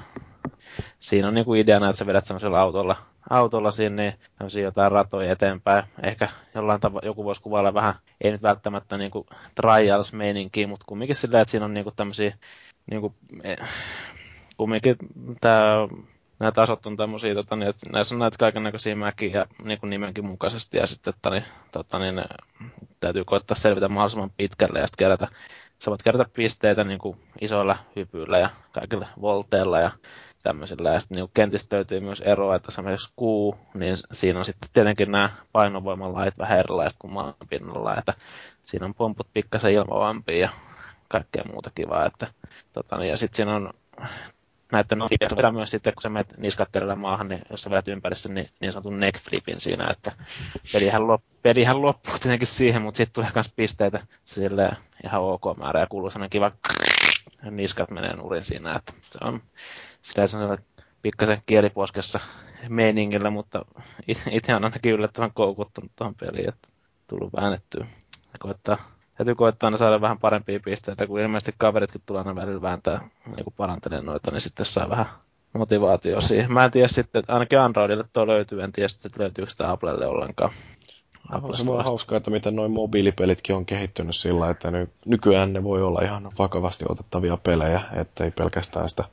siinä 1.00 1.28
on 1.28 1.34
niin 1.34 1.46
kuin 1.46 1.62
ideana, 1.62 1.90
että 1.90 1.98
sä 2.00 2.06
vedät 2.06 2.26
semmoisella 2.26 2.62
autolla, 2.62 2.96
autolla 3.30 3.72
sinne 3.72 4.18
niin 4.40 4.64
jotain 4.64 4.92
ratoja 4.92 5.32
eteenpäin. 5.32 5.84
Ehkä 6.04 6.30
jollain 6.56 6.82
tavalla 6.82 7.08
joku 7.08 7.24
voisi 7.24 7.42
kuvailla 7.42 7.74
vähän, 7.74 7.94
ei 8.22 8.32
nyt 8.32 8.42
välttämättä 8.42 8.98
niin 8.98 9.12
kuin 9.12 9.26
trials-meininkiä, 9.56 10.68
mutta 10.68 10.86
kumminkin 10.88 11.16
silleen, 11.16 11.42
että 11.42 11.52
siinä 11.52 11.66
on 11.66 11.74
niin 11.74 11.84
kuin 11.84 11.96
tämmöisiä 11.96 12.38
niin 12.92 13.02
kuin, 13.02 13.14
eh, 13.44 13.58
kumminkin 14.58 14.96
tämä 15.42 15.88
nämä 16.42 16.52
tasot 16.52 16.86
on 16.86 16.98
tämmöisiä, 16.98 17.36
tota, 17.36 17.56
niin, 17.56 17.70
että 17.70 17.89
näissä 17.94 18.16
on 18.16 18.20
näitä 18.20 18.38
kaiken 18.39 18.64
näköisiä 18.64 18.96
mäkiä 18.96 19.46
niin 19.64 19.80
kuin 19.80 19.89
nimenkin 19.89 20.26
mukaisesti, 20.26 20.78
ja 20.78 20.88
sitten 20.88 21.14
että, 21.14 21.30
niin, 21.30 21.46
tota, 21.72 22.00
niin, 22.00 22.22
täytyy 23.00 23.24
koittaa 23.26 23.56
selvitä 23.56 23.89
mahdollisimman 23.89 24.32
pitkälle 24.38 24.80
ja 24.80 24.88
sitten 24.88 25.06
kerätä, 25.06 25.28
sä 25.80 25.92
voit 25.92 26.04
kerätä 26.04 26.26
pisteitä 26.34 26.84
niin 26.84 27.00
kuin 27.00 27.18
isoilla 27.42 27.78
hypyillä 27.96 28.39
ja 28.39 28.50
kaikilla 28.72 29.08
volteilla 29.22 29.80
ja 29.80 29.92
tämmöisillä. 30.44 30.89
Ja 30.89 31.00
sitten 31.00 31.16
niin 31.16 31.30
kentistä 31.34 31.76
löytyy 31.76 32.00
myös 32.00 32.22
eroa, 32.22 32.56
että 32.56 32.68
esimerkiksi 32.70 33.14
kuu, 33.16 33.56
niin 33.74 33.98
siinä 34.12 34.39
on 34.39 34.46
sitten 34.46 34.70
tietenkin 34.74 35.12
nämä 35.12 35.30
painovoimalait 35.52 36.38
vähän 36.38 36.60
erilaiset 36.60 37.00
kuin 37.00 37.14
maan 37.14 37.34
pinnalla, 37.50 37.98
että 37.98 38.14
siinä 38.64 38.86
on 38.86 38.94
pomput 38.94 39.28
pikkasen 39.34 39.74
ilmavampia 39.74 40.38
ja 40.38 40.50
kaikkea 41.08 41.44
muuta 41.52 41.72
kivaa. 41.76 42.06
Että, 42.06 42.28
tota, 42.74 42.98
niin, 42.98 43.10
ja 43.10 43.18
sitten 43.18 43.36
siinä 43.36 43.56
on 43.56 43.74
näiden 44.72 45.01
on 45.01 45.53
myös 45.53 45.72
sitten, 45.72 45.93
kun 45.93 46.01
sä 46.01 46.09
menet 46.09 46.38
niskattelella 46.38 46.95
maahan, 46.95 47.28
niin 47.28 47.41
jos 47.49 47.61
sä 47.61 47.69
vedät 47.69 47.88
ympärissä, 47.88 48.30
niin, 48.30 48.47
niin 48.59 48.72
sanotun 48.72 48.99
neck 48.99 49.19
flipin 49.19 49.61
siinä, 49.61 49.88
että 49.89 50.11
pelihän, 50.74 51.07
lop, 51.07 51.24
pelihän 51.41 51.82
loppuu 51.82 52.19
tietenkin 52.19 52.47
siihen, 52.47 52.82
mutta 52.82 52.97
sitten 52.97 53.13
tulee 53.13 53.32
myös 53.36 53.53
pisteitä 53.55 54.07
sille 54.26 54.72
ihan 55.03 55.22
ok 55.22 55.57
määrä 55.57 55.80
ja 55.80 55.88
kuuluu 55.88 56.09
sellainen 56.09 56.30
kiva 56.30 56.51
niskat 57.51 57.91
menee 57.91 58.15
nurin 58.15 58.45
siinä, 58.45 58.76
että 58.76 58.93
se 59.09 59.19
on 59.22 59.41
sillä 60.01 60.28
sellainen 60.28 60.65
pikkasen 61.01 61.41
kieliposkessa 61.45 62.19
meiningillä, 62.69 63.30
mutta 63.30 63.65
itse 64.32 64.55
on 64.55 64.63
ainakin 64.63 64.93
yllättävän 64.93 65.34
koukuttunut 65.34 65.91
tuohon 65.95 66.15
peliin, 66.15 66.49
että 66.49 66.67
tullut 67.07 67.34
väännettyä. 67.41 67.88
Ja 68.34 68.39
koettaa 68.39 69.01
täytyy 69.22 69.36
koettaa 69.36 69.67
aina 69.67 69.78
saada 69.78 70.01
vähän 70.01 70.19
parempia 70.19 70.59
pisteitä, 70.59 71.07
kun 71.07 71.19
ilmeisesti 71.19 71.55
kaveritkin 71.57 72.01
tulee 72.05 72.19
aina 72.19 72.36
välillä 72.36 72.61
vääntää 72.61 73.09
niin 73.36 73.45
parantelee 73.57 74.01
noita, 74.01 74.32
niin 74.32 74.41
sitten 74.41 74.65
saa 74.65 74.89
vähän 74.89 75.05
motivaatio 75.53 76.22
siihen. 76.22 76.53
Mä 76.53 76.65
en 76.65 76.72
tiedä 76.72 76.88
sitten, 76.88 77.19
että 77.19 77.34
ainakin 77.34 77.59
Androidille 77.59 78.03
tuo 78.13 78.28
löytyy, 78.28 78.61
en 78.61 78.72
tiedä 78.72 78.88
sitten, 78.88 79.09
että 79.09 79.22
löytyykö 79.22 79.51
sitä 79.51 79.72
Applelle 79.72 80.07
ollenkaan. 80.07 80.51
On 81.41 81.57
se 81.57 81.65
vaan 81.65 81.86
hauskaa, 81.86 82.17
että 82.17 82.32
miten 82.32 82.55
noin 82.55 82.72
mobiilipelitkin 82.72 83.55
on 83.55 83.65
kehittynyt 83.65 84.15
sillä, 84.15 84.49
että 84.49 84.72
ny- 84.72 84.89
nykyään 85.05 85.53
ne 85.53 85.63
voi 85.63 85.82
olla 85.82 86.01
ihan 86.01 86.32
vakavasti 86.39 86.86
otettavia 86.89 87.38
pelejä, 87.38 87.82
ettei 87.93 88.32
pelkästään 88.32 88.89
sitä 88.89 89.03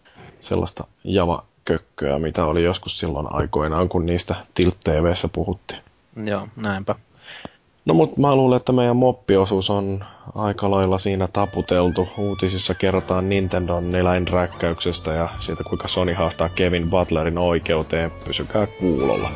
sellaista 0.41 0.85
java-kökköä, 1.05 2.19
mitä 2.19 2.45
oli 2.45 2.65
joskus 2.65 2.99
silloin 2.99 3.27
aikoinaan, 3.31 3.89
kun 3.89 4.07
niistä 4.07 4.35
Tilt 4.55 4.77
TVssä 4.85 5.29
puhuttiin. 5.29 5.81
Joo, 6.25 6.49
näinpä. 6.57 6.95
No 7.89 7.95
mutta 7.95 8.21
mä 8.21 8.37
luulen, 8.37 8.57
että 8.57 8.73
meidän 8.73 8.97
moppiosuus 8.97 9.71
on 9.71 10.05
aika 10.35 10.71
lailla 10.71 10.99
siinä 10.99 11.29
taputeltu. 11.33 12.09
Uutisissa 12.19 12.75
kerrotaan 12.75 13.29
Nintendon 13.29 13.95
eläinräkkäyksestä 13.95 15.13
ja 15.13 15.29
siitä 15.41 15.65
kuinka 15.65 15.89
Sony 15.89 16.13
haastaa 16.13 16.49
Kevin 16.49 16.91
Butlerin 16.91 17.39
oikeuteen. 17.39 18.11
Pysykää 18.25 18.67
kuulolla. 18.67 19.31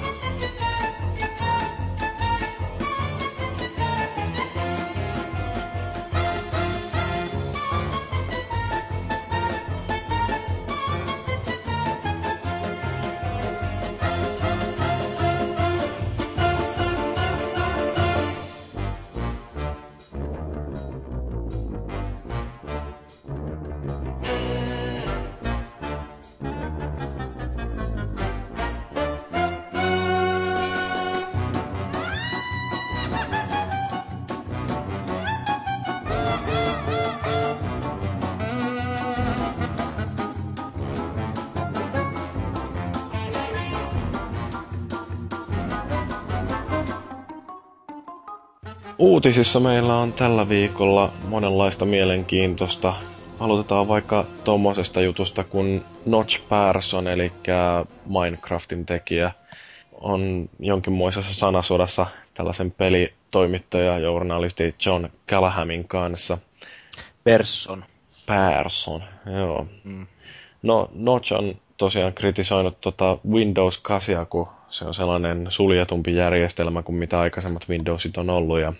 Uutisissa 49.22 49.60
meillä 49.60 49.96
on 49.96 50.12
tällä 50.12 50.48
viikolla 50.48 51.12
monenlaista 51.28 51.84
mielenkiintoista. 51.84 52.94
Aloitetaan 53.40 53.88
vaikka 53.88 54.24
tuommoisesta 54.44 55.00
jutusta 55.00 55.44
kuin 55.44 55.84
Notch 56.06 56.42
Persson, 56.48 57.08
eli 57.08 57.32
Minecraftin 58.06 58.86
tekijä, 58.86 59.32
on 59.92 60.48
jonkinmoisessa 60.58 61.34
sanasodassa 61.34 62.06
tällaisen 62.34 62.70
pelitoimittaja, 62.70 63.98
journalisti 63.98 64.74
John 64.86 65.08
Callahamin 65.28 65.88
kanssa. 65.88 66.38
Persson. 67.24 67.84
Persson, 68.26 69.02
joo. 69.36 69.66
Mm. 69.84 70.06
No, 70.62 70.88
Notch 70.94 71.32
on 71.32 71.54
tosiaan 71.76 72.12
kritisoinut 72.12 72.80
tota 72.80 73.18
Windows 73.30 73.78
8, 73.78 74.26
kun 74.26 74.48
se 74.70 74.84
on 74.84 74.94
sellainen 74.94 75.46
suljetumpi 75.48 76.16
järjestelmä 76.16 76.82
kuin 76.82 76.96
mitä 76.96 77.20
aikaisemmat 77.20 77.68
Windowsit 77.68 78.18
on 78.18 78.30
ollut. 78.30 78.60
Ja 78.60 78.72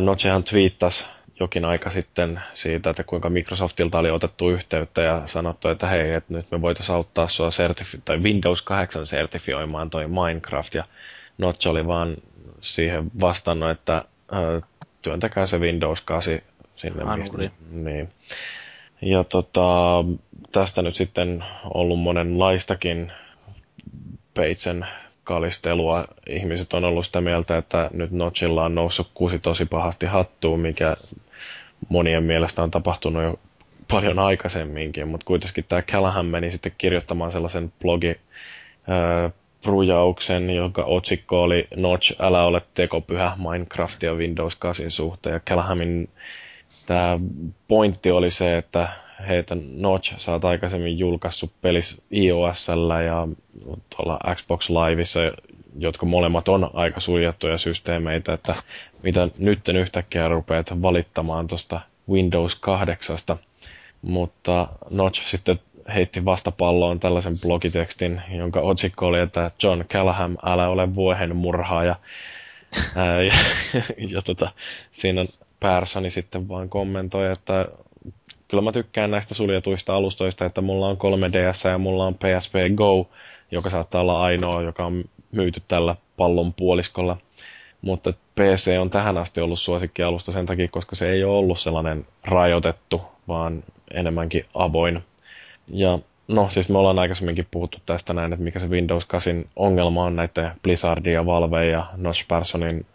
Notchehan 0.00 0.44
twiittasi 0.44 1.06
jokin 1.40 1.64
aika 1.64 1.90
sitten 1.90 2.40
siitä, 2.54 2.90
että 2.90 3.04
kuinka 3.04 3.30
Microsoftilta 3.30 3.98
oli 3.98 4.10
otettu 4.10 4.50
yhteyttä 4.50 5.02
ja 5.02 5.22
sanottu, 5.26 5.68
että 5.68 5.86
hei, 5.86 6.14
että 6.14 6.32
nyt 6.32 6.50
me 6.50 6.62
voitaisiin 6.62 6.96
auttaa 6.96 7.28
sua 7.28 7.48
sertifi- 7.48 8.00
tai 8.04 8.18
Windows 8.18 8.62
8 8.62 9.06
sertifioimaan 9.06 9.90
toi 9.90 10.06
Minecraft. 10.08 10.74
Ja 10.74 10.84
Notch 11.38 11.68
oli 11.68 11.86
vaan 11.86 12.16
siihen 12.60 13.10
vastannut, 13.20 13.70
että 13.70 14.04
työntäkää 15.02 15.46
se 15.46 15.58
Windows 15.58 16.00
8 16.00 16.40
sinne. 16.76 17.02
Anuri. 17.04 17.50
Niin. 17.70 18.08
Ja 19.02 19.24
tota, 19.24 19.60
tästä 20.52 20.82
nyt 20.82 20.94
sitten 20.94 21.44
ollut 21.64 22.00
monenlaistakin 22.00 23.12
Peitsen 24.34 24.86
kalistelua. 25.30 26.04
Ihmiset 26.28 26.74
on 26.74 26.84
ollut 26.84 27.06
sitä 27.06 27.20
mieltä, 27.20 27.58
että 27.58 27.90
nyt 27.92 28.10
Notchilla 28.10 28.64
on 28.64 28.74
noussut 28.74 29.10
kuusi 29.14 29.38
tosi 29.38 29.64
pahasti 29.64 30.06
hattuun, 30.06 30.60
mikä 30.60 30.96
monien 31.88 32.22
mielestä 32.22 32.62
on 32.62 32.70
tapahtunut 32.70 33.22
jo 33.22 33.38
paljon 33.90 34.18
aikaisemminkin, 34.18 35.08
mutta 35.08 35.24
kuitenkin 35.24 35.64
tämä 35.68 35.82
Callahan 35.82 36.26
meni 36.26 36.50
sitten 36.50 36.72
kirjoittamaan 36.78 37.32
sellaisen 37.32 37.72
blogi 37.82 38.14
prujauksen, 39.62 40.50
jonka 40.50 40.84
otsikko 40.84 41.42
oli 41.42 41.68
Notch, 41.76 42.14
älä 42.18 42.44
ole 42.44 42.62
tekopyhä 42.74 43.36
Minecraft 43.50 44.02
ja 44.02 44.14
Windows 44.14 44.56
8 44.56 44.90
suhteen. 44.90 45.32
Ja 45.32 45.40
Callahamin 45.40 46.08
tämä 46.86 47.18
pointti 47.68 48.10
oli 48.10 48.30
se, 48.30 48.56
että 48.56 48.88
heitä 49.28 49.56
Notch, 49.76 50.14
sä 50.18 50.32
oot 50.32 50.44
aikaisemmin 50.44 50.98
julkaissut 50.98 51.52
pelis 51.62 52.02
iOSllä 52.12 53.02
ja 53.02 53.28
tuolla 53.96 54.34
Xbox 54.34 54.70
Liveissa, 54.70 55.20
jotka 55.78 56.06
molemmat 56.06 56.48
on 56.48 56.70
aika 56.74 57.00
suljettuja 57.00 57.58
systeemeitä, 57.58 58.32
että 58.32 58.54
mitä 59.02 59.28
nyt 59.38 59.68
yhtäkkiä 59.68 60.28
rupeat 60.28 60.82
valittamaan 60.82 61.46
tuosta 61.46 61.80
Windows 62.10 62.54
8. 62.54 63.16
Mutta 64.02 64.68
Notch 64.90 65.22
sitten 65.24 65.60
heitti 65.94 66.24
vastapalloon 66.24 67.00
tällaisen 67.00 67.34
blogitekstin, 67.42 68.22
jonka 68.30 68.60
otsikko 68.60 69.06
oli, 69.06 69.20
että 69.20 69.50
John 69.62 69.84
Callahan, 69.84 70.38
älä 70.44 70.68
ole 70.68 70.94
vuohen 70.94 71.36
murhaaja. 71.36 71.96
Ää, 72.96 73.22
ja, 73.22 73.32
ja 73.96 74.22
tota, 74.22 74.50
siinä 74.92 75.24
Personi 75.60 76.10
sitten 76.10 76.48
vaan 76.48 76.68
kommentoi, 76.68 77.32
että 77.32 77.66
kyllä 78.50 78.62
mä 78.62 78.72
tykkään 78.72 79.10
näistä 79.10 79.34
suljetuista 79.34 79.96
alustoista, 79.96 80.46
että 80.46 80.60
mulla 80.60 80.88
on 80.88 80.96
3DS 80.96 81.68
ja 81.68 81.78
mulla 81.78 82.06
on 82.06 82.14
PSP 82.14 82.54
Go, 82.74 83.06
joka 83.50 83.70
saattaa 83.70 84.00
olla 84.00 84.22
ainoa, 84.22 84.62
joka 84.62 84.86
on 84.86 85.04
myyty 85.32 85.62
tällä 85.68 85.96
pallon 86.16 86.54
puoliskolla. 86.54 87.16
Mutta 87.82 88.12
PC 88.12 88.76
on 88.80 88.90
tähän 88.90 89.18
asti 89.18 89.40
ollut 89.40 89.58
suosikkialusta 89.58 90.32
sen 90.32 90.46
takia, 90.46 90.68
koska 90.68 90.96
se 90.96 91.10
ei 91.10 91.24
ole 91.24 91.36
ollut 91.36 91.60
sellainen 91.60 92.06
rajoitettu, 92.24 93.02
vaan 93.28 93.64
enemmänkin 93.94 94.44
avoin. 94.54 95.04
Ja 95.68 95.98
no 96.28 96.48
siis 96.48 96.68
me 96.68 96.78
ollaan 96.78 96.98
aikaisemminkin 96.98 97.46
puhuttu 97.50 97.78
tästä 97.86 98.12
näin, 98.12 98.32
että 98.32 98.44
mikä 98.44 98.58
se 98.58 98.70
Windows 98.70 99.04
8 99.04 99.44
ongelma 99.56 100.04
on 100.04 100.16
näiden 100.16 100.50
Blizzardin 100.62 101.12
ja 101.12 101.26
Valve 101.26 101.66
ja 101.66 101.86
Notch 101.96 102.28
Personin 102.28 102.86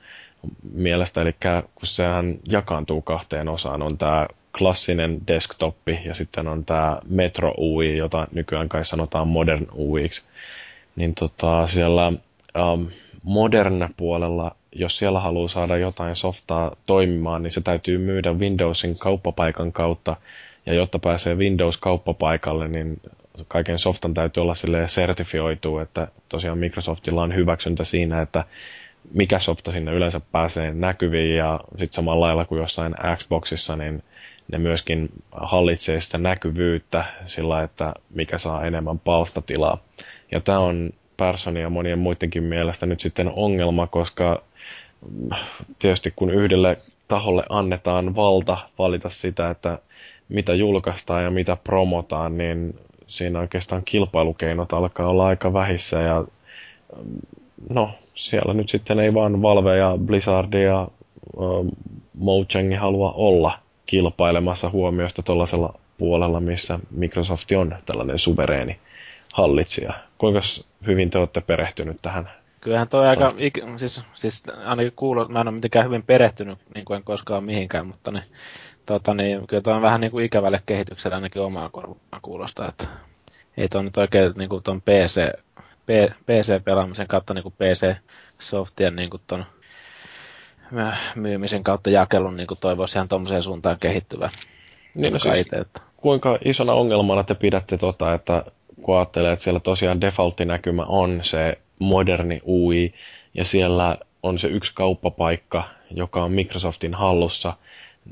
mielestä, 0.73 1.21
eli 1.21 1.35
kun 1.75 1.87
sehän 1.87 2.39
jakaantuu 2.49 3.01
kahteen 3.01 3.49
osaan, 3.49 3.81
on 3.81 3.97
tämä 3.97 4.27
klassinen 4.57 5.21
desktoppi 5.27 5.99
ja 6.05 6.13
sitten 6.13 6.47
on 6.47 6.65
tämä 6.65 6.99
Metro 7.09 7.53
UI, 7.57 7.97
jota 7.97 8.27
nykyään 8.31 8.69
kai 8.69 8.85
sanotaan 8.85 9.27
Modern 9.27 9.67
UIiksi. 9.73 10.23
Niin 10.95 11.15
tota, 11.15 11.67
siellä 11.67 12.07
um, 12.07 12.87
modern 13.23 13.89
puolella, 13.97 14.55
jos 14.71 14.97
siellä 14.97 15.19
haluaa 15.19 15.47
saada 15.47 15.77
jotain 15.77 16.15
softaa 16.15 16.75
toimimaan, 16.87 17.43
niin 17.43 17.51
se 17.51 17.61
täytyy 17.61 17.97
myydä 17.97 18.33
Windowsin 18.33 18.99
kauppapaikan 18.99 19.71
kautta. 19.71 20.15
Ja 20.65 20.73
jotta 20.73 20.99
pääsee 20.99 21.35
Windows-kauppapaikalle, 21.35 22.67
niin 22.67 23.01
kaiken 23.47 23.79
softan 23.79 24.13
täytyy 24.13 24.41
olla 24.41 24.55
sille 24.55 24.87
sertifioitu, 24.87 25.77
että 25.79 26.07
tosiaan 26.29 26.57
Microsoftilla 26.57 27.23
on 27.23 27.35
hyväksyntä 27.35 27.83
siinä, 27.83 28.21
että 28.21 28.43
mikä 29.13 29.39
softa 29.39 29.71
sinne 29.71 29.91
yleensä 29.91 30.21
pääsee 30.31 30.73
näkyviin 30.73 31.35
ja 31.35 31.59
sitten 31.69 31.93
samalla 31.93 32.25
lailla 32.25 32.45
kuin 32.45 32.61
jossain 32.61 32.95
Xboxissa, 33.17 33.75
niin 33.75 34.03
ne 34.51 34.57
myöskin 34.57 35.09
hallitsee 35.31 35.99
sitä 35.99 36.17
näkyvyyttä 36.17 37.05
sillä, 37.25 37.63
että 37.63 37.93
mikä 38.09 38.37
saa 38.37 38.65
enemmän 38.65 38.99
palstatilaa. 38.99 39.77
Ja 40.31 40.39
tämä 40.41 40.59
on 40.59 40.93
Personin 41.17 41.61
ja 41.63 41.69
monien 41.69 41.99
muidenkin 41.99 42.43
mielestä 42.43 42.85
nyt 42.85 42.99
sitten 42.99 43.31
ongelma, 43.35 43.87
koska 43.87 44.43
tietysti 45.79 46.13
kun 46.15 46.29
yhdelle 46.29 46.77
taholle 47.07 47.43
annetaan 47.49 48.15
valta 48.15 48.57
valita 48.79 49.09
sitä, 49.09 49.49
että 49.49 49.79
mitä 50.29 50.53
julkaistaan 50.53 51.23
ja 51.23 51.31
mitä 51.31 51.55
promotaan, 51.55 52.37
niin 52.37 52.79
siinä 53.07 53.39
oikeastaan 53.39 53.81
kilpailukeinot 53.85 54.73
alkaa 54.73 55.07
olla 55.07 55.27
aika 55.27 55.53
vähissä 55.53 56.01
ja 56.01 56.25
no, 57.69 57.91
siellä 58.15 58.53
nyt 58.53 58.69
sitten 58.69 58.99
ei 58.99 59.13
vaan 59.13 59.41
Valve 59.41 59.77
ja 59.77 59.97
Blizzard 60.05 60.53
ja 60.53 60.87
Mojang 62.13 62.79
halua 62.79 63.11
olla 63.11 63.59
kilpailemassa 63.85 64.69
huomioista 64.69 65.23
tuollaisella 65.23 65.79
puolella, 65.97 66.39
missä 66.39 66.79
Microsoft 66.91 67.51
on 67.51 67.75
tällainen 67.85 68.19
suvereeni 68.19 68.79
hallitsija. 69.33 69.93
Kuinka 70.17 70.39
hyvin 70.87 71.09
te 71.09 71.17
olette 71.17 71.41
perehtynyt 71.41 71.97
tähän 72.01 72.29
Kyllähän 72.65 72.87
toi 72.87 73.07
aika, 73.07 73.27
ik, 73.37 73.53
siis, 73.77 74.01
siis 74.13 74.43
ainakin 74.65 74.93
kuuluu, 74.95 75.27
mä 75.27 75.41
en 75.41 75.47
ole 75.47 75.55
mitenkään 75.55 75.85
hyvin 75.85 76.03
perehtynyt, 76.03 76.59
niin 76.75 76.85
kuin 76.85 76.97
en 76.97 77.03
koskaan 77.03 77.43
mihinkään, 77.43 77.87
mutta 77.87 78.11
niin, 78.11 78.23
tota, 78.85 79.13
niin, 79.13 79.47
kyllä 79.47 79.61
toi 79.61 79.73
on 79.73 79.81
vähän 79.81 80.01
niin 80.01 80.11
kuin 80.11 80.25
ikävälle 80.25 80.61
kehitykselle 80.65 81.15
ainakin 81.15 81.41
omaa 81.41 81.69
korvaa 81.69 82.19
kuulostaa, 82.21 82.67
että 82.67 82.87
ei 83.57 83.67
toi 83.67 83.83
nyt 83.83 83.97
oikein 83.97 84.33
niin 84.35 84.49
kuin 84.49 84.63
ton 84.63 84.81
PC, 84.81 85.31
PC-pelaamisen 86.25 87.07
kautta 87.07 87.33
niin 87.33 87.43
kuin 87.43 87.55
PC-softien 87.57 88.95
niin 88.95 89.09
kuin 89.09 89.21
ton 89.27 89.45
myymisen 91.15 91.63
kautta 91.63 91.89
jakelun 91.89 92.37
niin 92.37 92.47
toivoisi 92.59 92.97
ihan 92.97 93.09
tuommoiseen 93.09 93.43
suuntaan 93.43 93.77
kehittyvän. 93.79 94.29
Niin, 94.95 95.13
no 95.13 95.19
siis, 95.19 95.37
ite, 95.37 95.55
että... 95.55 95.81
kuinka 95.97 96.37
isona 96.45 96.73
ongelmana 96.73 97.23
te 97.23 97.35
pidätte 97.35 97.77
tota, 97.77 98.13
että 98.13 98.43
kun 98.81 98.97
ajattelee, 98.97 99.31
että 99.31 99.43
siellä 99.43 99.59
tosiaan 99.59 100.01
defaultinäkymä 100.01 100.83
on 100.83 101.19
se 101.21 101.57
moderni 101.79 102.41
UI, 102.47 102.93
ja 103.33 103.45
siellä 103.45 103.97
on 104.23 104.39
se 104.39 104.47
yksi 104.47 104.71
kauppapaikka, 104.75 105.63
joka 105.91 106.23
on 106.23 106.31
Microsoftin 106.31 106.93
hallussa, 106.93 107.53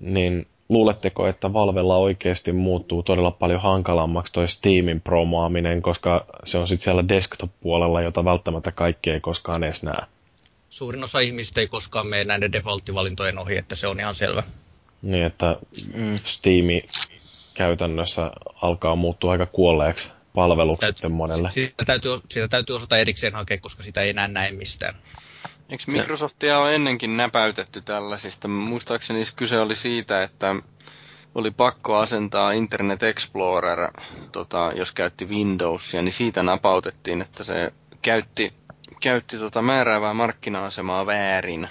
niin 0.02 0.48
luuletteko, 0.70 1.28
että 1.28 1.54
Valvella 1.54 1.98
oikeasti 1.98 2.52
muuttuu 2.52 3.04
todella 3.04 3.32
paljon 3.32 3.62
hankalammaksi 3.62 4.34
toi 4.34 4.48
Steamin 4.48 5.02
promoaminen, 5.02 5.82
koska 5.82 6.26
se 6.44 6.58
on 6.58 6.68
sitten 6.68 6.84
siellä 6.84 7.08
desktop-puolella, 7.10 8.02
jota 8.02 8.26
välttämättä 8.26 8.72
kaikki 8.72 9.12
ei 9.12 9.20
koskaan 9.20 9.64
edes 9.64 9.84
näe? 9.84 10.04
Suurin 10.74 11.04
osa 11.04 11.20
ihmisistä 11.20 11.62
ei 11.62 11.68
koskaan 11.68 12.08
mene 12.08 12.24
näiden 12.24 12.52
defaulttivalintojen 12.52 13.40
ohi, 13.40 13.58
että 13.58 13.76
se 13.76 13.88
on 13.88 14.00
ihan 14.00 14.16
selvä. 14.16 14.44
Niin, 15.02 15.26
että 15.26 15.58
mm. 15.94 16.18
Steam 16.24 16.66
käytännössä 17.54 18.32
alkaa 18.62 18.96
muuttua 18.96 19.32
aika 19.32 19.46
kuolleeksi 19.46 20.10
palveluksi 20.36 20.80
Täyt, 20.82 20.96
sitten 20.96 21.12
monelle. 21.12 21.52
Siitä 21.52 21.86
täytyy, 21.86 22.12
siitä 22.30 22.48
täytyy 22.48 22.76
osata 22.76 22.98
erikseen 22.98 23.34
hakea, 23.34 23.58
koska 23.58 23.84
sitä 23.84 24.02
ei 24.02 24.10
enää 24.10 24.28
näe 24.28 24.52
mistään. 24.52 24.96
Eikö 25.70 25.84
Microsoftia 25.88 26.60
ole 26.60 26.76
ennenkin 26.76 27.18
näpäytetty 27.18 27.82
tällaisista? 27.82 28.48
Muistaakseni 28.48 29.24
kyse 29.36 29.60
oli 29.60 29.76
siitä, 29.76 30.24
että 30.24 30.56
oli 31.36 31.52
pakko 31.52 31.98
asentaa 31.98 32.52
Internet 32.52 33.04
Explorer, 33.04 33.92
tota, 34.32 34.72
jos 34.76 34.92
käytti 34.92 35.26
Windowsia, 35.26 36.02
niin 36.02 36.14
siitä 36.14 36.44
napautettiin, 36.44 37.22
että 37.22 37.44
se 37.44 37.74
käytti, 38.02 38.54
käytti 39.04 39.38
tota 39.38 39.62
määräävää 39.62 40.14
markkina-asemaa 40.14 41.06
väärin. 41.06 41.68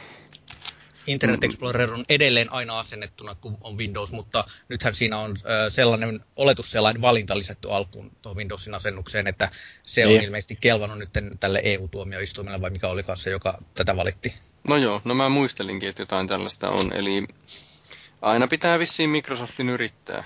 Internet 1.06 1.44
Explorer 1.44 1.92
on 1.92 2.04
edelleen 2.08 2.52
aina 2.52 2.78
asennettuna, 2.78 3.34
kun 3.34 3.58
on 3.60 3.78
Windows, 3.78 4.12
mutta 4.12 4.44
nythän 4.68 4.94
siinä 4.94 5.18
on 5.18 5.36
sellainen 5.68 6.24
oletusselain 6.36 7.00
valinta 7.00 7.38
lisätty 7.38 7.70
alkuun 7.70 8.10
tuohon 8.22 8.36
Windowsin 8.36 8.74
asennukseen, 8.74 9.26
että 9.26 9.50
se 9.82 10.06
on 10.06 10.12
niin. 10.12 10.24
ilmeisesti 10.24 10.58
kelvannut 10.60 10.98
nyt 10.98 11.08
tälle 11.40 11.60
EU-tuomioistuimelle, 11.64 12.60
vai 12.60 12.70
mikä 12.70 12.88
oli 12.88 13.02
kanssa, 13.02 13.30
joka 13.30 13.58
tätä 13.74 13.96
valitti. 13.96 14.34
No 14.68 14.76
joo, 14.76 15.02
no 15.04 15.14
mä 15.14 15.28
muistelinkin, 15.28 15.88
että 15.88 16.02
jotain 16.02 16.26
tällaista 16.26 16.70
on, 16.70 16.92
eli 16.92 17.26
aina 18.22 18.48
pitää 18.48 18.78
vissiin 18.78 19.10
Microsoftin 19.10 19.68
yrittää. 19.68 20.24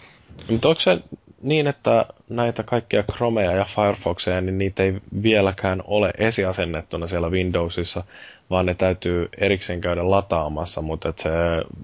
Mutta 0.51 0.69
onko 0.69 0.81
se 0.81 0.99
niin, 1.47 1.66
että 1.66 2.07
näitä 2.28 2.62
kaikkia 2.62 3.05
Chromea 3.12 3.53
ja 3.53 3.64
Firefoxeja, 3.64 4.40
niin 4.40 4.59
niitä 4.59 4.82
ei 4.82 4.94
vieläkään 5.22 5.82
ole 5.84 6.11
esiasennettuna 6.18 7.07
siellä 7.07 7.28
Windowsissa, 7.28 8.05
vaan 8.51 8.66
ne 8.66 8.74
täytyy 8.74 9.28
erikseen 9.38 9.80
käydä 9.80 10.11
lataamassa, 10.11 10.82
mutta 10.82 11.09
että 11.09 11.22
se, 11.22 11.30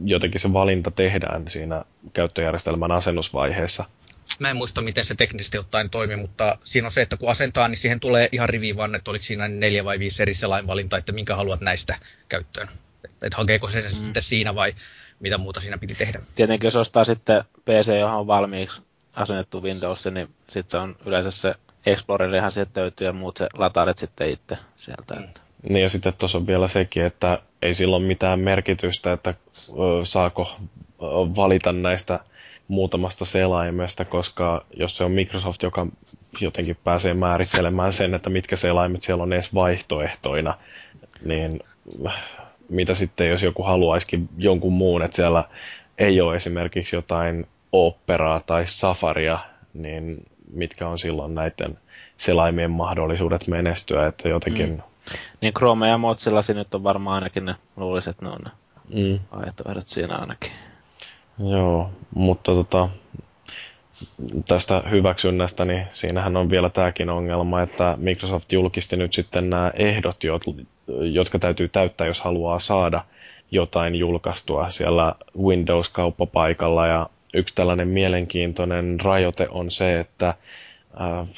jotenkin 0.05 0.41
se 0.41 0.53
valinta 0.53 0.91
tehdään 0.91 1.45
siinä 1.49 1.85
käyttöjärjestelmän 2.13 2.93
asennusvaiheessa. 2.93 3.85
Mä 4.39 4.51
en 4.51 4.57
muista, 4.57 4.81
miten 4.81 5.05
se 5.05 5.15
teknisesti 5.15 5.59
ottaen 5.59 5.91
toimii, 5.91 6.17
mutta 6.17 6.59
siinä 6.65 6.87
on 6.87 6.93
se, 6.93 7.03
että 7.03 7.17
kun 7.17 7.31
asentaa, 7.31 7.69
niin 7.69 7.79
siihen 7.79 8.01
tulee 8.01 8.29
ihan 8.33 8.49
rivi 8.49 8.77
vaan, 8.77 8.95
että 8.95 9.11
oliko 9.11 9.25
siinä 9.25 9.49
neljä 9.49 9.85
vai 9.85 9.99
viisi 9.99 10.23
eri 10.23 10.35
selainvalinta, 10.35 10.97
että 10.97 11.13
minkä 11.13 11.37
haluat 11.37 11.61
näistä 11.61 11.97
käyttöön. 12.29 12.69
Että 13.05 13.27
et 13.27 13.35
hakeeko 13.35 13.71
se 13.71 13.81
mm. 13.81 13.89
sitten 13.89 14.23
siinä 14.23 14.55
vai 14.55 14.73
mitä 15.21 15.39
muuta 15.39 15.61
siinä 15.61 15.79
piti 15.79 15.95
tehdä. 15.95 16.21
Tietenkin 16.35 16.67
jos 16.67 16.77
ostaa 16.77 17.05
sitten 17.05 17.45
PC, 17.65 17.99
johon 18.01 18.21
on 18.21 18.27
valmiiksi 18.27 18.83
asennettu 19.17 19.63
Windows, 19.63 20.07
niin 20.07 20.29
sitten 20.49 20.71
se 20.71 20.77
on 20.77 20.97
yleensä 21.07 21.31
se 21.31 21.55
Explorerihan 21.87 22.53
sieltä 22.53 22.81
löytyy 22.81 23.07
ja 23.07 23.13
muut 23.13 23.37
se 23.37 23.49
lataalet 23.55 23.99
sitten 23.99 24.31
itse 24.31 24.59
sieltä. 24.77 25.15
Mm. 25.15 25.29
Niin 25.69 25.83
ja 25.83 25.89
sitten 25.89 26.13
tuossa 26.19 26.39
on 26.39 26.47
vielä 26.47 26.69
sekin, 26.69 27.05
että 27.05 27.39
ei 27.63 27.75
silloin 27.75 28.03
mitään 28.03 28.41
merkitystä, 28.41 29.13
että 29.13 29.35
saako 30.05 30.57
valita 31.37 31.73
näistä 31.73 32.21
muutamasta 32.69 33.25
selaimesta, 33.25 34.05
koska 34.05 34.65
jos 34.77 34.97
se 34.97 35.05
on 35.05 35.11
Microsoft, 35.11 35.63
joka 35.63 35.87
jotenkin 36.41 36.77
pääsee 36.85 37.15
määrittelemään 37.15 37.93
sen, 37.93 38.15
että 38.15 38.31
mitkä 38.31 38.57
selaimet 38.57 39.03
siellä 39.03 39.23
on 39.23 39.33
edes 39.33 39.55
vaihtoehtoina, 39.55 40.59
niin 41.25 41.61
mitä 42.69 42.95
sitten, 42.95 43.29
jos 43.29 43.43
joku 43.43 43.63
haluaisikin 43.63 44.29
jonkun 44.39 44.73
muun, 44.73 45.03
että 45.03 45.17
siellä 45.17 45.45
ei 45.99 46.21
ole 46.21 46.37
esimerkiksi 46.37 46.97
jotain 46.97 47.47
operaa 47.73 48.41
tai 48.41 48.67
safaria, 48.67 49.39
niin 49.75 50.27
mitkä 50.53 50.89
on 50.89 50.99
silloin 50.99 51.35
näiden 51.35 51.79
selaimien 52.17 52.71
mahdollisuudet 52.71 53.49
menestyä, 53.49 54.07
että 54.07 54.29
jotenkin... 54.29 54.71
Mm. 54.71 54.83
Niin 55.41 55.55
Chrome 55.55 55.89
ja 55.89 55.99
Mozilla 55.99 56.41
nyt 56.55 56.75
on 56.75 56.85
varmaan 56.85 57.15
ainakin 57.15 57.45
ne, 57.45 57.55
luuliset, 57.77 58.11
että 58.11 58.25
ne 58.25 58.31
on 58.31 58.39
ne 58.45 58.51
mm. 58.95 59.19
vaihtoehdot 59.37 59.89
siinä 59.89 60.15
ainakin. 60.15 60.53
Joo, 61.39 61.91
mutta 62.15 62.53
tota, 62.53 62.89
tästä 64.49 64.83
hyväksynnästä, 64.91 65.65
niin 65.65 65.87
siinähän 65.93 66.37
on 66.37 66.51
vielä 66.51 66.69
tämäkin 66.69 67.11
ongelma, 67.11 67.63
että 67.63 67.95
Microsoft 68.01 68.53
julkisti 68.53 68.97
nyt 68.97 69.13
sitten 69.13 69.51
nämä 69.51 69.73
ehdot, 69.75 70.17
jotka 71.13 71.39
täytyy 71.39 71.69
täyttää, 71.69 72.07
jos 72.07 72.21
haluaa 72.21 72.59
saada 72.59 73.05
jotain 73.51 73.95
julkaistua 73.95 74.71
siellä 74.71 75.15
Windows-kauppapaikalla. 75.39 76.87
Ja 76.87 77.09
yksi 77.35 77.55
tällainen 77.55 77.89
mielenkiintoinen 77.89 79.01
rajoite 79.01 79.49
on 79.51 79.71
se, 79.71 80.01
että 80.01 80.29
äh, 80.29 81.29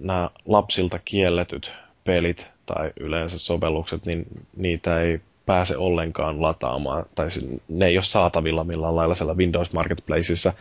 nämä 0.00 0.30
lapsilta 0.46 0.98
kielletyt 1.04 1.74
pelit 2.04 2.50
tai 2.66 2.90
yleensä 3.00 3.38
sovellukset, 3.38 4.06
niin 4.06 4.26
niitä 4.56 5.00
ei 5.00 5.20
pääse 5.46 5.76
ollenkaan 5.76 6.42
lataamaan, 6.42 7.06
tai 7.14 7.28
ne 7.68 7.86
ei 7.86 7.98
ole 7.98 8.04
saatavilla 8.04 8.64
millään 8.64 8.96
lailla 8.96 9.14
siellä 9.14 9.34
Windows 9.34 9.72
Marketplaceissa. 9.72 10.52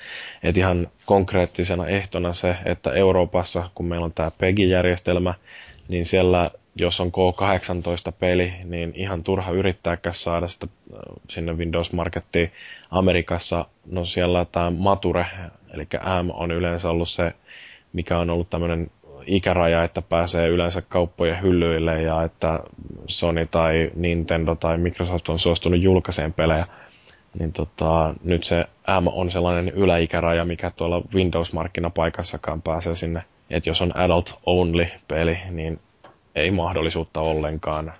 Et 0.43 0.57
ihan 0.57 0.87
konkreettisena 1.05 1.87
ehtona 1.87 2.33
se, 2.33 2.55
että 2.65 2.91
Euroopassa, 2.93 3.69
kun 3.75 3.85
meillä 3.85 4.05
on 4.05 4.13
tämä 4.13 4.31
PEGI-järjestelmä, 4.37 5.33
niin 5.87 6.05
siellä 6.05 6.51
jos 6.79 6.99
on 6.99 7.07
K18-peli, 7.07 8.53
niin 8.63 8.93
ihan 8.95 9.23
turha 9.23 9.51
yrittääkään 9.51 10.15
saada 10.15 10.47
sitä 10.47 10.67
äh, 10.93 10.99
sinne 11.29 11.53
Windows 11.53 11.93
Markettiin. 11.93 12.51
Amerikassa, 12.91 13.65
no 13.85 14.05
siellä 14.05 14.45
tämä 14.45 14.69
Mature, 14.69 15.25
eli 15.73 15.87
M 16.23 16.29
on 16.33 16.51
yleensä 16.51 16.89
ollut 16.89 17.09
se, 17.09 17.33
mikä 17.93 18.19
on 18.19 18.29
ollut 18.29 18.49
tämmöinen 18.49 18.91
ikäraja, 19.25 19.83
että 19.83 20.01
pääsee 20.01 20.47
yleensä 20.47 20.81
kauppojen 20.81 21.41
hyllyille 21.41 22.01
ja 22.01 22.23
että 22.23 22.59
Sony 23.07 23.45
tai 23.45 23.91
Nintendo 23.95 24.55
tai 24.55 24.77
Microsoft 24.77 25.29
on 25.29 25.39
suostunut 25.39 25.81
julkaiseen 25.81 26.33
pelejä. 26.33 26.65
Niin 27.39 27.53
tota, 27.53 28.13
nyt 28.23 28.43
se 28.43 28.65
M 29.01 29.07
on 29.07 29.31
sellainen 29.31 29.69
yläikäraja, 29.69 30.45
mikä 30.45 30.71
tuolla 30.71 31.01
Windows-markkinapaikassakaan 31.13 32.61
pääsee 32.61 32.95
sinne. 32.95 33.21
Että 33.49 33.69
jos 33.69 33.81
on 33.81 33.97
adult 33.97 34.39
only 34.45 34.85
peli, 35.07 35.37
niin 35.49 35.79
ei 36.37 36.51
mahdollisuutta 36.51 37.21
ollenkaan. 37.21 37.93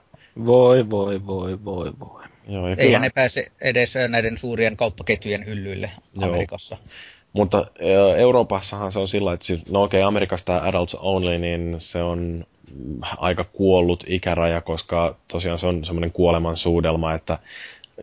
Voi, 0.45 0.89
voi, 0.89 1.25
voi, 1.25 1.65
voi, 1.65 1.91
voi. 1.99 2.23
Joo, 2.47 2.67
Eihän 2.67 2.77
kyllä... 2.77 2.99
ne 2.99 3.09
pääse 3.09 3.45
edes 3.61 3.93
näiden 4.07 4.37
suurien 4.37 4.77
kauppaketjujen 4.77 5.45
hyllyille 5.45 5.91
Amerikassa. 6.21 6.77
Joo. 6.79 6.93
Mutta 7.33 7.67
Euroopassahan 8.17 8.91
se 8.91 8.99
on 8.99 9.07
sillä, 9.07 9.33
että 9.33 9.45
no 9.71 9.83
okei, 9.83 9.99
okay, 9.99 10.07
Amerikassa 10.07 10.45
tämä 10.45 10.61
adults 10.61 10.95
only, 10.95 11.37
niin 11.37 11.75
se 11.77 12.03
on 12.03 12.45
aika 13.17 13.43
kuollut 13.43 14.03
ikäraja, 14.07 14.61
koska 14.61 15.15
tosiaan 15.27 15.59
se 15.59 15.67
on 15.67 15.85
semmoinen 15.85 16.11
kuoleman 16.11 16.57
suudelma, 16.57 17.13
että 17.13 17.39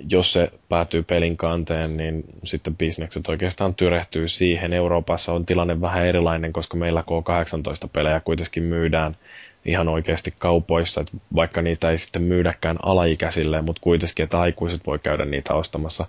jos 0.08 0.32
se 0.32 0.50
päätyy 0.68 1.02
pelin 1.02 1.36
kanteen, 1.36 1.96
niin 1.96 2.24
sitten 2.44 2.76
bisnekset 2.76 3.28
oikeastaan 3.28 3.74
tyrehtyy 3.74 4.28
siihen. 4.28 4.72
Euroopassa 4.72 5.32
on 5.32 5.46
tilanne 5.46 5.80
vähän 5.80 6.06
erilainen, 6.06 6.52
koska 6.52 6.76
meillä 6.76 7.00
K18-pelejä 7.00 8.20
kuitenkin 8.20 8.62
myydään 8.62 9.16
ihan 9.64 9.88
oikeasti 9.88 10.34
kaupoissa, 10.38 11.00
että 11.00 11.16
vaikka 11.34 11.62
niitä 11.62 11.90
ei 11.90 11.98
sitten 11.98 12.22
myydäkään 12.22 12.78
alaikäisille, 12.82 13.62
mutta 13.62 13.80
kuitenkin, 13.82 14.24
että 14.24 14.40
aikuiset 14.40 14.86
voi 14.86 14.98
käydä 14.98 15.24
niitä 15.24 15.54
ostamassa. 15.54 16.06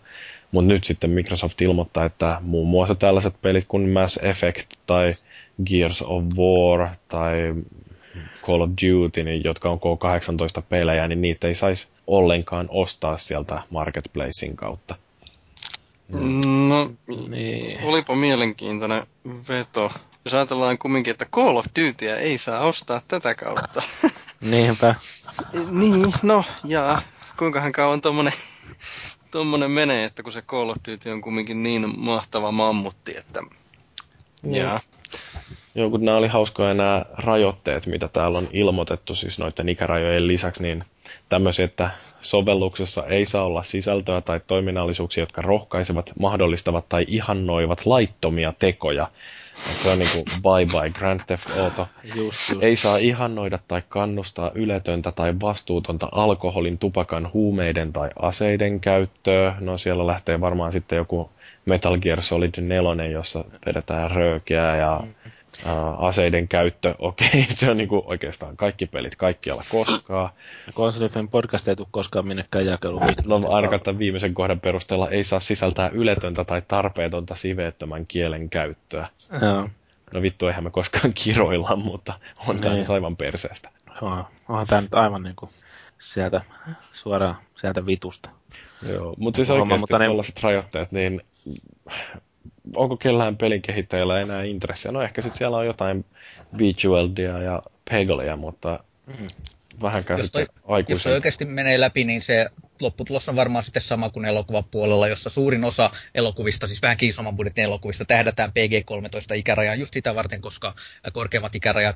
Mutta 0.51 0.73
nyt 0.73 0.83
sitten 0.83 1.09
Microsoft 1.09 1.61
ilmoittaa, 1.61 2.05
että 2.05 2.37
muun 2.41 2.67
muassa 2.67 2.95
tällaiset 2.95 3.35
pelit 3.41 3.65
kuin 3.67 3.89
Mass 3.89 4.19
Effect 4.23 4.67
tai 4.85 5.13
Gears 5.65 6.01
of 6.01 6.23
War 6.37 6.89
tai 7.07 7.55
Call 8.41 8.61
of 8.61 8.69
Duty, 8.69 9.23
niin, 9.23 9.43
jotka 9.43 9.69
on 9.69 9.79
K18 9.79 10.61
pelejä, 10.69 11.07
niin 11.07 11.21
niitä 11.21 11.47
ei 11.47 11.55
saisi 11.55 11.87
ollenkaan 12.07 12.65
ostaa 12.69 13.17
sieltä 13.17 13.61
Marketplacein 13.69 14.55
kautta. 14.55 14.95
No, 16.09 16.91
niin. 17.27 17.83
olipa 17.83 18.15
mielenkiintoinen 18.15 19.07
veto. 19.49 19.91
Jos 20.25 20.33
ajatellaan 20.33 20.77
kumminkin, 20.77 21.11
että 21.11 21.25
Call 21.25 21.57
of 21.57 21.65
Dutyä 21.65 22.17
ei 22.17 22.37
saa 22.37 22.65
ostaa 22.65 23.01
tätä 23.07 23.35
kautta. 23.35 23.81
Niinpä. 24.51 24.95
Niin, 25.69 26.13
no, 26.23 26.43
ja 26.63 27.01
kuinkahan 27.37 27.71
kauan 27.71 28.01
tommonen, 28.01 28.33
tommonen 29.31 29.71
menee, 29.71 30.05
että 30.05 30.23
kun 30.23 30.31
se 30.31 30.41
Call 30.41 30.69
of 30.69 30.77
Duty 30.91 31.09
on 31.09 31.21
kumminkin 31.21 31.63
niin 31.63 31.99
mahtava 31.99 32.51
mammutti, 32.51 33.17
että... 33.17 33.41
Ja. 34.43 34.79
Joo, 35.75 35.89
kun 35.89 36.05
nämä 36.05 36.17
oli 36.17 36.27
hauskoja 36.27 36.73
nämä 36.73 37.05
rajoitteet, 37.13 37.85
mitä 37.85 38.07
täällä 38.07 38.37
on 38.37 38.47
ilmoitettu, 38.53 39.15
siis 39.15 39.39
noiden 39.39 39.69
ikärajojen 39.69 40.27
lisäksi, 40.27 40.61
niin 40.61 40.83
tämmöisiä, 41.29 41.65
että 41.65 41.89
sovelluksessa 42.25 43.05
ei 43.05 43.25
saa 43.25 43.43
olla 43.45 43.63
sisältöä 43.63 44.21
tai 44.21 44.39
toiminnallisuuksia, 44.47 45.21
jotka 45.21 45.41
rohkaisevat, 45.41 46.11
mahdollistavat 46.19 46.89
tai 46.89 47.05
ihannoivat 47.07 47.85
laittomia 47.85 48.53
tekoja. 48.59 49.07
Et 49.69 49.75
se 49.75 49.89
on 49.89 49.99
niinku 49.99 50.23
bye 50.41 50.65
bye 50.81 50.89
Grand 50.89 51.19
Theft 51.27 51.57
Auto. 51.59 51.87
Just, 52.03 52.17
just. 52.49 52.63
Ei 52.63 52.75
saa 52.75 52.97
ihannoida 52.97 53.59
tai 53.67 53.81
kannustaa 53.89 54.51
yletöntä 54.55 55.11
tai 55.11 55.33
vastuutonta 55.41 56.09
alkoholin, 56.11 56.77
tupakan, 56.77 57.33
huumeiden 57.33 57.93
tai 57.93 58.09
aseiden 58.21 58.79
käyttöä. 58.79 59.55
No 59.59 59.77
siellä 59.77 60.07
lähtee 60.07 60.41
varmaan 60.41 60.71
sitten 60.71 60.97
joku 60.97 61.29
Metal 61.65 61.97
Gear 61.97 62.21
Solid 62.21 62.61
4, 62.61 63.05
jossa 63.05 63.45
vedetään 63.65 64.11
röökeä 64.11 64.75
ja 64.75 64.97
uh, 64.97 65.31
aseiden 65.97 66.47
käyttö. 66.47 66.95
Okei, 66.99 67.27
okay, 67.27 67.43
se 67.49 67.69
on 67.69 67.77
niinku 67.77 68.03
oikeastaan 68.05 68.57
kaikki 68.57 68.85
pelit 68.85 69.15
kaikkialla 69.15 69.63
koskaan. 69.69 70.29
Konsolifin 70.73 71.27
podcast 71.27 71.67
ei 71.67 71.75
tule 71.75 71.87
koskaan 71.91 72.27
minnekään 72.27 72.65
jakeluun. 72.65 73.01
No 73.25 73.39
ainakaan 73.49 73.81
tämän 73.81 73.99
viimeisen 73.99 74.33
kohdan 74.33 74.59
perusteella 74.59 75.09
ei 75.09 75.23
saa 75.23 75.39
sisältää 75.39 75.89
yletöntä 75.89 76.43
tai 76.43 76.61
tarpeetonta 76.67 77.35
siveettömän 77.35 78.05
kielen 78.07 78.49
käyttöä. 78.49 79.07
Joo. 79.41 79.69
No 80.13 80.21
vittu, 80.21 80.47
eihän 80.47 80.63
me 80.63 80.69
koskaan 80.69 81.13
kiroilla, 81.23 81.75
mutta 81.75 82.13
on 82.47 82.59
tämä 82.59 82.73
Niin. 82.73 82.79
nyt 82.81 82.89
aivan 82.89 83.17
perseestä. 83.17 83.69
Joo, 84.01 84.25
onhan 84.49 84.67
tämä 84.67 84.81
nyt 84.81 84.95
aivan 84.95 85.23
niinku 85.23 85.49
sieltä, 85.99 86.41
suoraan 86.91 87.35
sieltä 87.53 87.85
vitusta. 87.85 88.29
Joo, 88.89 89.13
mutta 89.17 89.35
siis 89.35 89.49
Homma, 89.49 89.61
oikeasti 89.61 89.81
mutta 89.81 89.99
ne- 89.99 90.05
tällaiset 90.05 90.43
rajoitteet, 90.43 90.91
niin 90.91 91.21
onko 92.75 92.97
kellään 92.97 93.37
pelin 93.37 93.61
kehittäjällä 93.61 94.19
enää 94.21 94.43
intressiä? 94.43 94.91
No 94.91 95.01
ehkä 95.01 95.21
sitten 95.21 95.37
siellä 95.37 95.57
on 95.57 95.65
jotain 95.65 96.05
Beachworldia 96.57 97.41
ja 97.41 97.61
Pegolia, 97.89 98.35
mutta 98.35 98.79
Mm. 99.07 99.27
vähänkään 99.81 100.19
Jos 100.19 100.31
toi- 100.31 100.47
Jos 100.89 101.03
se 101.03 101.09
oikeasti 101.13 101.45
menee 101.45 101.79
läpi, 101.79 102.03
niin 102.03 102.21
se 102.21 102.45
lopputulos 102.81 103.29
on 103.29 103.35
varmaan 103.35 103.63
sitten 103.63 103.81
sama 103.81 104.09
kuin 104.09 104.25
elokuvapuolella, 104.25 105.07
jossa 105.07 105.29
suurin 105.29 105.63
osa 105.63 105.89
elokuvista, 106.15 106.67
siis 106.67 106.81
vähän 106.81 106.97
isomman 107.01 107.35
budjetin 107.35 107.63
elokuvista, 107.63 108.05
tähdätään 108.05 108.51
PG-13 108.51 109.35
ikärajaan 109.35 109.79
just 109.79 109.93
sitä 109.93 110.15
varten, 110.15 110.41
koska 110.41 110.73
korkeammat 111.13 111.55
ikärajat 111.55 111.95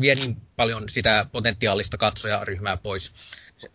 vie 0.00 0.14
niin 0.14 0.36
paljon 0.56 0.88
sitä 0.88 1.26
potentiaalista 1.32 1.98
katsojaryhmää 1.98 2.76
pois. 2.76 3.12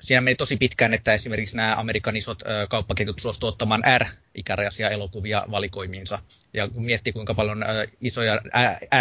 Siinä 0.01 0.21
meni 0.21 0.35
tosi 0.35 0.57
pitkään, 0.57 0.93
että 0.93 1.13
esimerkiksi 1.13 1.55
nämä 1.57 1.75
Amerikan 1.75 2.15
isot 2.15 2.41
ää, 2.47 2.67
kauppaketjut 2.67 3.19
suostuivat 3.19 3.53
ottamaan 3.53 3.83
R-ikärajaisia 3.97 4.89
elokuvia 4.89 5.45
valikoimiinsa. 5.51 6.19
Ja 6.53 6.67
kun 6.67 6.85
miettii, 6.85 7.13
kuinka 7.13 7.33
paljon 7.33 7.63
ää, 7.63 7.85
isoja 8.01 8.41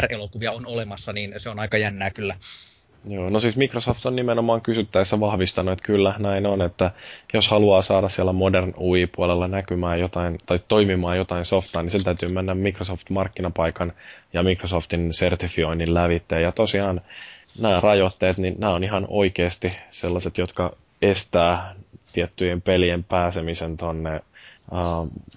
R-elokuvia 0.01 0.53
on 0.53 0.66
olemassa, 0.66 1.12
niin 1.12 1.35
se 1.37 1.49
on 1.49 1.59
aika 1.59 1.78
jännää 1.78 2.11
kyllä. 2.11 2.37
Joo, 3.09 3.30
no 3.30 3.40
siis 3.40 3.57
Microsoft 3.57 4.07
on 4.07 4.16
nimenomaan 4.16 4.61
kysyttäessä 4.61 5.20
vahvistanut, 5.20 5.72
että 5.72 5.86
kyllä 5.86 6.14
näin 6.18 6.46
on, 6.46 6.62
että 6.62 6.90
jos 7.34 7.48
haluaa 7.48 7.82
saada 7.82 8.09
siellä 8.09 8.32
Modern 8.32 8.72
UI-puolella 8.80 9.48
näkymään 9.48 10.00
jotain 10.00 10.38
tai 10.46 10.59
toimimaan 10.68 11.16
jotain 11.16 11.44
softaa, 11.44 11.82
niin 11.82 11.90
sen 11.90 12.05
täytyy 12.05 12.28
mennä 12.28 12.55
Microsoft-markkinapaikan 12.55 13.92
ja 14.32 14.42
Microsoftin 14.42 15.12
sertifioinnin 15.12 15.94
lävitteen. 15.94 16.42
Ja 16.42 16.52
tosiaan 16.52 17.00
nämä 17.61 17.80
rajoitteet, 17.80 18.38
niin 18.38 18.55
nämä 18.59 18.74
on 18.74 18.84
ihan 18.84 19.07
oikeasti 19.09 19.76
sellaiset, 19.90 20.38
jotka 20.38 20.76
estää 21.02 21.74
tiettyjen 22.12 22.62
pelien 22.62 23.05
pääsemisen 23.05 23.76
tonne 23.76 24.20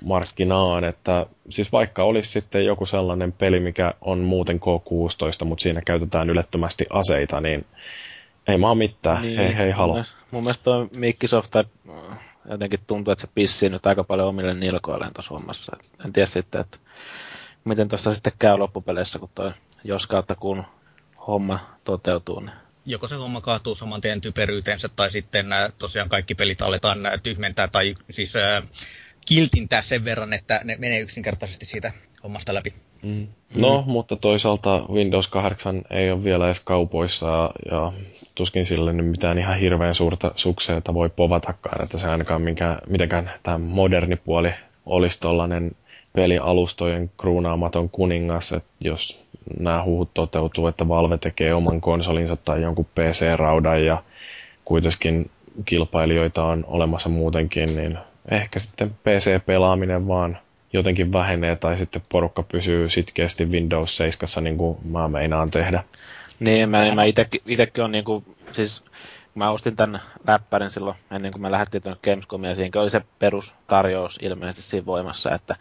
markkinaan, 0.07 0.83
että 0.83 1.25
siis 1.49 1.71
vaikka 1.71 2.03
olisi 2.03 2.31
sitten 2.31 2.65
joku 2.65 2.85
sellainen 2.85 3.31
peli, 3.31 3.59
mikä 3.59 3.93
on 4.01 4.19
muuten 4.19 4.59
K16, 4.59 5.45
mutta 5.45 5.63
siinä 5.63 5.81
käytetään 5.85 6.29
ylettömästi 6.29 6.85
aseita, 6.89 7.41
niin 7.41 7.65
ei 8.47 8.57
maa 8.57 8.75
mitään, 8.75 9.21
niin, 9.21 9.37
hei 9.37 9.55
hei 9.57 9.73
mielestä- 9.73 10.13
Mun 10.31 10.43
mielestä 10.43 10.63
toi 10.63 10.87
Microsoft 10.95 11.51
tai 11.51 11.63
äh, 11.89 12.19
jotenkin 12.49 12.79
tuntuu, 12.87 13.11
että 13.11 13.21
se 13.21 13.31
pissii 13.35 13.69
nyt 13.69 13.85
aika 13.85 14.03
paljon 14.03 14.27
omille 14.27 14.53
nilkoilleen 14.53 15.13
tuossa 15.13 15.33
hommassa. 15.33 15.77
En 16.05 16.13
tiedä 16.13 16.27
sitten, 16.27 16.61
että 16.61 16.77
miten 17.65 17.89
tuossa 17.89 18.13
sitten 18.13 18.33
käy 18.39 18.57
loppupeleissä, 18.57 19.19
kun 19.19 19.29
toi 19.35 19.51
jos 19.83 20.07
kautta 20.07 20.35
kun 20.35 20.63
homma 21.27 21.59
toteutuu. 21.83 22.39
Niin. 22.39 22.51
joko 22.85 23.07
se 23.07 23.15
homma 23.15 23.41
kaatuu 23.41 23.75
saman 23.75 24.01
tien 24.01 24.21
typeryyteensä, 24.21 24.89
tai 24.89 25.11
sitten 25.11 25.53
äh, 25.53 25.73
tosiaan 25.77 26.09
kaikki 26.09 26.35
pelit 26.35 26.61
aletaan 26.61 27.05
äh, 27.05 27.13
tyhmentää, 27.23 27.67
tai 27.67 27.95
siis 28.09 28.35
äh, 28.35 28.63
kiltintää 29.27 29.81
sen 29.81 30.05
verran, 30.05 30.33
että 30.33 30.61
ne 30.63 30.75
menee 30.79 30.99
yksinkertaisesti 30.99 31.65
siitä 31.65 31.91
hommasta 32.23 32.53
läpi. 32.53 32.73
Mm. 33.03 33.27
No, 33.55 33.83
mutta 33.87 34.15
toisaalta 34.15 34.85
Windows 34.91 35.27
8 35.27 35.81
ei 35.89 36.11
ole 36.11 36.23
vielä 36.23 36.45
edes 36.45 36.59
kaupoissa 36.59 37.51
ja 37.71 37.93
tuskin 38.35 38.65
sille 38.65 38.93
nyt 38.93 39.07
mitään 39.07 39.37
ihan 39.37 39.59
hirveän 39.59 39.95
suurta 39.95 40.31
sukseeta 40.35 40.93
voi 40.93 41.09
povatakaan, 41.09 41.83
että 41.83 41.97
se 41.97 42.07
ainakaan 42.07 42.41
minkä, 42.41 42.77
mitenkään 42.87 43.31
tämä 43.43 43.57
moderni 43.57 44.15
puoli 44.15 44.51
olisi 44.85 45.19
tollainen 45.19 45.71
pelialustojen 46.13 47.11
kruunaamaton 47.17 47.89
kuningas, 47.89 48.51
että 48.51 48.69
jos 48.79 49.19
nämä 49.59 49.83
huhut 49.83 50.13
toteutuu, 50.13 50.67
että 50.67 50.87
Valve 50.87 51.17
tekee 51.17 51.53
oman 51.53 51.81
konsolinsa 51.81 52.35
tai 52.35 52.61
jonkun 52.61 52.85
PC-raudan 52.85 53.85
ja 53.85 54.03
kuitenkin 54.65 55.29
kilpailijoita 55.65 56.43
on 56.43 56.63
olemassa 56.67 57.09
muutenkin, 57.09 57.75
niin 57.75 57.97
ehkä 58.27 58.59
sitten 58.59 58.89
PC-pelaaminen 58.89 60.07
vaan 60.07 60.37
jotenkin 60.73 61.13
vähenee 61.13 61.55
tai 61.55 61.77
sitten 61.77 62.01
porukka 62.09 62.43
pysyy 62.43 62.89
sitkeästi 62.89 63.45
Windows 63.45 63.97
7, 63.97 64.43
niin 64.43 64.57
kuin 64.57 64.77
mä 64.85 65.07
meinaan 65.07 65.51
tehdä. 65.51 65.83
Niin, 66.39 66.69
mä, 66.69 66.95
mä 66.95 67.03
itekin 67.45 67.83
on 67.83 67.91
niinku, 67.91 68.23
siis 68.51 68.83
kun 69.37 69.43
mä 69.43 69.51
ostin 69.51 69.75
tämän 69.75 70.01
läppärin 70.27 70.71
silloin 70.71 70.95
ennen 71.11 71.31
kuin 71.31 71.41
me 71.41 71.51
lähdettiin 71.51 71.83
tuonne 71.83 71.99
Gamescomiin, 72.03 72.49
ja 72.49 72.55
siinä 72.55 72.81
oli 72.81 72.89
se 72.89 73.01
perustarjous 73.19 74.19
ilmeisesti 74.21 74.69
siinä 74.69 74.85
voimassa, 74.85 75.31
että 75.31 75.55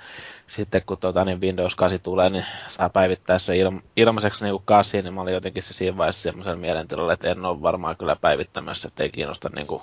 sitten 0.47 0.83
kun 0.87 0.99
tota, 0.99 1.25
niin 1.25 1.41
Windows 1.41 1.75
8 1.75 2.01
tulee, 2.01 2.31
niin 2.31 2.45
saa 2.69 2.89
päivittää 2.89 3.39
se 3.39 3.57
ilma, 3.57 3.81
ilmaiseksi 3.97 4.45
niin 4.45 4.63
kasiin, 4.65 5.05
niin 5.05 5.15
mä 5.15 5.21
olin 5.21 5.35
jotenkin 5.35 5.63
se 5.63 5.75
siinä 5.75 5.97
vaiheessa 5.97 6.23
semmoisella 6.23 6.61
mielentilalla, 6.61 7.13
että 7.13 7.31
en 7.31 7.45
ole 7.45 7.63
varmaan 7.63 7.97
kyllä 7.97 8.17
päivittämässä, 8.17 8.89
että 8.89 9.03
ei 9.03 9.11
kiinnosta 9.11 9.51
niin 9.55 9.67
kuin 9.67 9.83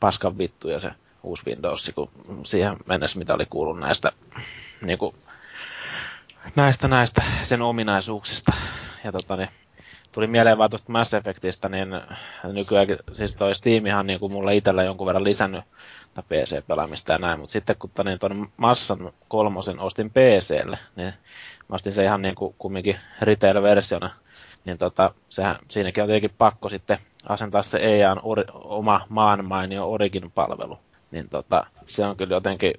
paskan 0.00 0.38
vittu 0.38 0.68
ja 0.68 0.78
se 0.78 0.90
uusi 1.22 1.46
Windows, 1.46 1.92
kun 1.94 2.10
siihen 2.44 2.76
mennessä 2.88 3.18
mitä 3.18 3.34
oli 3.34 3.46
kuullut 3.50 3.78
näistä 3.78 4.12
niin 4.82 4.98
kuin, 4.98 5.14
näistä, 6.56 6.88
näistä 6.88 7.22
sen 7.42 7.62
ominaisuuksista. 7.62 8.52
Ja 9.04 9.12
tota, 9.12 9.36
niin, 9.36 9.48
tuli 10.12 10.26
mieleen 10.26 10.58
vaan 10.58 10.70
tuosta 10.70 10.92
Mass 10.92 11.14
Effectistä, 11.14 11.68
niin 11.68 11.88
nykyään, 12.44 12.86
siis 13.12 13.36
toi 13.36 13.54
Steamihan 13.54 14.06
niin 14.06 14.20
kuin 14.20 14.32
mulle 14.32 14.56
itsellä 14.56 14.82
jonkun 14.84 15.06
verran 15.06 15.24
lisännyt 15.24 15.64
PC-pelaamista 16.20 17.12
ja 17.12 17.18
näin, 17.18 17.40
mutta 17.40 17.52
sitten 17.52 17.76
kun 17.78 17.90
niin 18.04 18.18
tuon 18.18 18.48
Massan 18.56 19.12
kolmosen 19.28 19.80
ostin 19.80 20.10
PClle, 20.10 20.78
niin 20.96 21.12
mä 21.68 21.74
ostin 21.74 21.92
se 21.92 22.04
ihan 22.04 22.22
niin 22.22 22.34
kuin 22.34 22.54
kumminkin 22.58 22.96
retail-versiona, 23.22 24.10
niin 24.64 24.78
tota, 24.78 25.14
sehän, 25.28 25.56
siinäkin 25.68 26.02
on 26.02 26.08
tietenkin 26.08 26.34
pakko 26.38 26.68
sitten 26.68 26.98
asentaa 27.28 27.62
se 27.62 27.78
EAN 27.78 28.20
ori, 28.22 28.44
oma 28.54 29.06
maan 29.08 29.44
mainio 29.44 29.90
Origin-palvelu. 29.90 30.78
Niin 31.12 31.28
tota, 31.28 31.66
se 31.86 32.04
on 32.04 32.16
kyllä 32.16 32.36
jotenkin, 32.36 32.72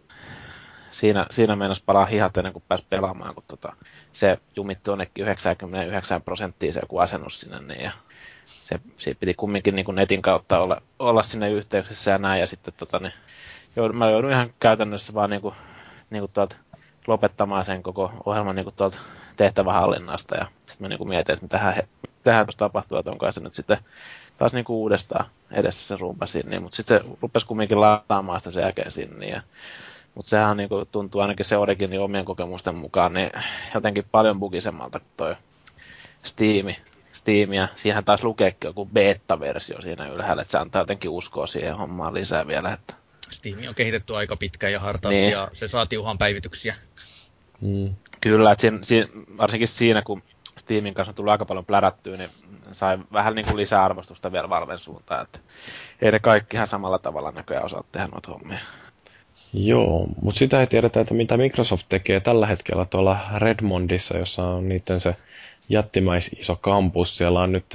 siinä, 0.90 1.28
siinä 1.32 1.56
meinasi 1.56 1.84
palaa 1.86 2.06
hihat 2.06 2.38
ennen 2.38 2.54
kuin 2.54 2.64
pääsi 2.68 2.86
pelaamaan, 2.90 3.36
kun 3.36 3.44
tota, 3.48 3.74
se 4.14 4.38
jumitti 4.56 4.90
jonnekin 4.90 5.24
99 5.24 6.22
prosenttia 6.22 6.74
se 6.74 6.80
joku 6.80 6.98
asennus 6.98 7.40
sinne, 7.40 7.60
niin 7.60 7.84
ja 7.84 7.92
se, 8.44 8.80
se 8.96 9.14
piti 9.14 9.34
kumminkin 9.34 9.76
niin 9.76 9.86
kuin 9.86 9.96
netin 9.96 10.22
kautta 10.22 10.60
olla, 10.60 10.82
olla 11.00 11.24
sinne 11.24 11.50
yhteyksissä 11.50 12.12
ja 12.12 12.18
näin, 12.18 12.40
ja 12.40 12.48
sitten 12.48 12.74
tota, 12.78 13.00
niin, 13.00 13.14
joudun, 13.76 13.98
mä 13.98 14.10
joudun 14.10 14.32
ihan 14.32 14.54
käytännössä 14.60 15.14
vaan 15.14 15.30
niin 15.30 15.42
kuin, 15.42 15.56
niin 16.10 16.22
kuin 16.22 16.32
tuolta 16.32 16.56
lopettamaan 17.08 17.66
sen 17.66 17.84
koko 17.84 18.12
ohjelman 18.26 18.56
niin 18.56 18.66
kuin 18.66 18.76
tuolta 18.76 19.00
tehtävähallinnasta, 19.36 20.36
ja 20.36 20.46
sitten 20.66 20.86
mä 20.86 20.90
niin 20.90 20.98
kuin 20.98 21.10
mietin, 21.10 21.34
että 21.34 21.74
mitähän 22.18 22.46
tuossa 22.46 22.60
tapahtuu, 22.60 22.98
että 22.98 23.12
onko 23.12 23.32
se 23.32 23.44
nyt 23.44 23.54
sitten 23.54 23.78
taas 24.38 24.54
niin 24.54 24.66
kuin 24.66 24.78
uudestaan 24.78 25.26
edessä 25.52 25.88
se 25.88 25.98
rumpa 25.98 26.26
sinne, 26.26 26.60
mutta 26.60 26.76
sitten 26.76 27.00
se 27.04 27.10
rupesi 27.22 27.46
kumminkin 27.46 27.82
lataamaan 27.82 28.40
sitä 28.40 28.52
sen 28.52 28.62
jälkeen 28.62 28.92
sinne, 28.92 29.28
ja 29.28 29.42
mutta 30.16 30.30
sehän 30.30 30.58
niin 30.58 30.70
kuin 30.70 30.88
tuntuu 30.92 31.22
ainakin 31.22 31.46
se 31.46 31.58
Originin 31.58 32.00
omien 32.00 32.26
kokemusten 32.26 32.76
mukaan 32.76 33.14
niin 33.14 33.32
jotenkin 33.74 34.06
paljon 34.12 34.40
bugisemmalta 34.40 35.00
kuin 35.00 35.12
toi 35.18 35.36
Steam. 36.24 36.76
Steam 37.12 37.54
ja 37.54 37.68
siihen 37.76 38.04
taas 38.04 38.24
lukeekin 38.24 38.68
joku 38.68 38.86
beta-versio 38.86 39.82
siinä 39.82 40.08
ylhäällä, 40.08 40.42
että 40.42 40.52
se 40.52 40.58
antaa 40.58 40.82
jotenkin 40.82 41.10
uskoa 41.10 41.48
siihen 41.48 41.78
hommaan 41.78 42.14
lisää 42.14 42.48
vielä. 42.48 42.74
Että... 42.74 42.94
Steam 43.32 43.58
on 43.68 43.76
kehitetty 43.76 44.16
aika 44.16 44.36
pitkään 44.36 44.74
ja 44.74 44.80
hartaasti, 44.80 45.22
Niin. 45.22 45.32
ja 45.32 45.48
se 45.54 45.68
saa 45.68 45.86
tiuhaan 45.86 46.18
päivityksiä. 46.18 46.76
Mm. 47.62 47.96
Kyllä, 48.22 48.52
että 48.52 48.62
siinä, 48.62 48.80
siinä, 48.82 49.08
varsinkin 49.38 49.68
siinä, 49.68 50.02
kun 50.02 50.24
Steamin 50.58 50.94
kanssa 50.94 51.14
tullut 51.14 51.32
aika 51.32 51.46
paljon 51.46 51.66
plärättyä, 51.66 52.18
niin 52.18 52.30
sai 52.72 52.98
vähän 53.14 53.36
niin 53.36 53.46
kuin 53.46 53.58
lisää 53.58 53.84
arvostusta 53.84 54.32
vielä 54.32 54.50
Valven 54.50 54.80
suuntaan, 54.80 55.22
että 55.22 55.40
ei 56.02 56.12
ne 56.12 56.20
kaikki 56.20 56.58
ihan 56.58 56.68
samalla 56.68 57.00
tavalla 57.00 57.32
näköjään 57.32 57.66
osaa 57.66 57.84
tehdä 57.92 58.08
noita 58.08 58.32
hommia. 58.32 58.60
Joo, 59.54 60.08
mutta 60.22 60.40
sitä 60.40 60.60
ei 60.60 60.68
tiedetä, 60.68 61.02
että 61.02 61.14
mitä 61.14 61.38
Microsoft 61.38 61.86
tekee 61.90 62.20
tällä 62.20 62.48
hetkellä 62.48 62.86
tuolla 62.86 63.18
Redmondissa, 63.38 64.18
jossa 64.18 64.44
on 64.44 64.70
niiden 64.70 65.00
se 65.00 65.16
jättimäis 65.70 66.36
iso 66.40 66.56
kampus. 66.56 67.18
Siellä 67.18 67.40
on 67.42 67.52
nyt 67.52 67.66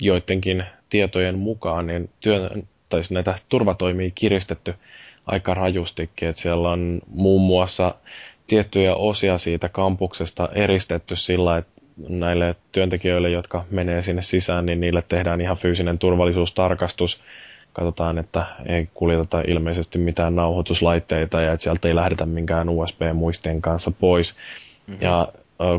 joidenkin 0.00 0.64
tietojen 0.90 1.38
mukaan 1.38 1.86
niin 1.86 2.10
työn, 2.20 2.68
tai 2.88 3.00
siis 3.00 3.10
näitä 3.10 3.34
turvatoimia 3.48 4.10
kiristetty 4.14 4.74
aika 5.26 5.54
rajustikin. 5.54 6.28
Että 6.28 6.42
siellä 6.42 6.70
on 6.70 7.00
muun 7.06 7.42
muassa 7.42 7.94
tiettyjä 8.46 8.94
osia 8.94 9.38
siitä 9.38 9.68
kampuksesta 9.68 10.48
eristetty 10.54 11.16
sillä, 11.16 11.56
että 11.56 11.72
näille 12.08 12.56
työntekijöille, 12.72 13.30
jotka 13.30 13.64
menee 13.70 14.02
sinne 14.02 14.22
sisään, 14.22 14.66
niin 14.66 14.80
niille 14.80 15.02
tehdään 15.08 15.40
ihan 15.40 15.56
fyysinen 15.56 15.98
turvallisuustarkastus. 15.98 17.22
Katsotaan, 17.72 18.18
että 18.18 18.46
ei 18.66 18.88
kuljeteta 18.94 19.42
ilmeisesti 19.46 19.98
mitään 19.98 20.36
nauhoituslaitteita 20.36 21.40
ja 21.40 21.52
että 21.52 21.62
sieltä 21.62 21.88
ei 21.88 21.94
lähdetä 21.94 22.26
minkään 22.26 22.68
USB-muistien 22.68 23.62
kanssa 23.62 23.90
pois. 24.00 24.34
Mm-hmm. 24.86 24.98
Ja 25.00 25.28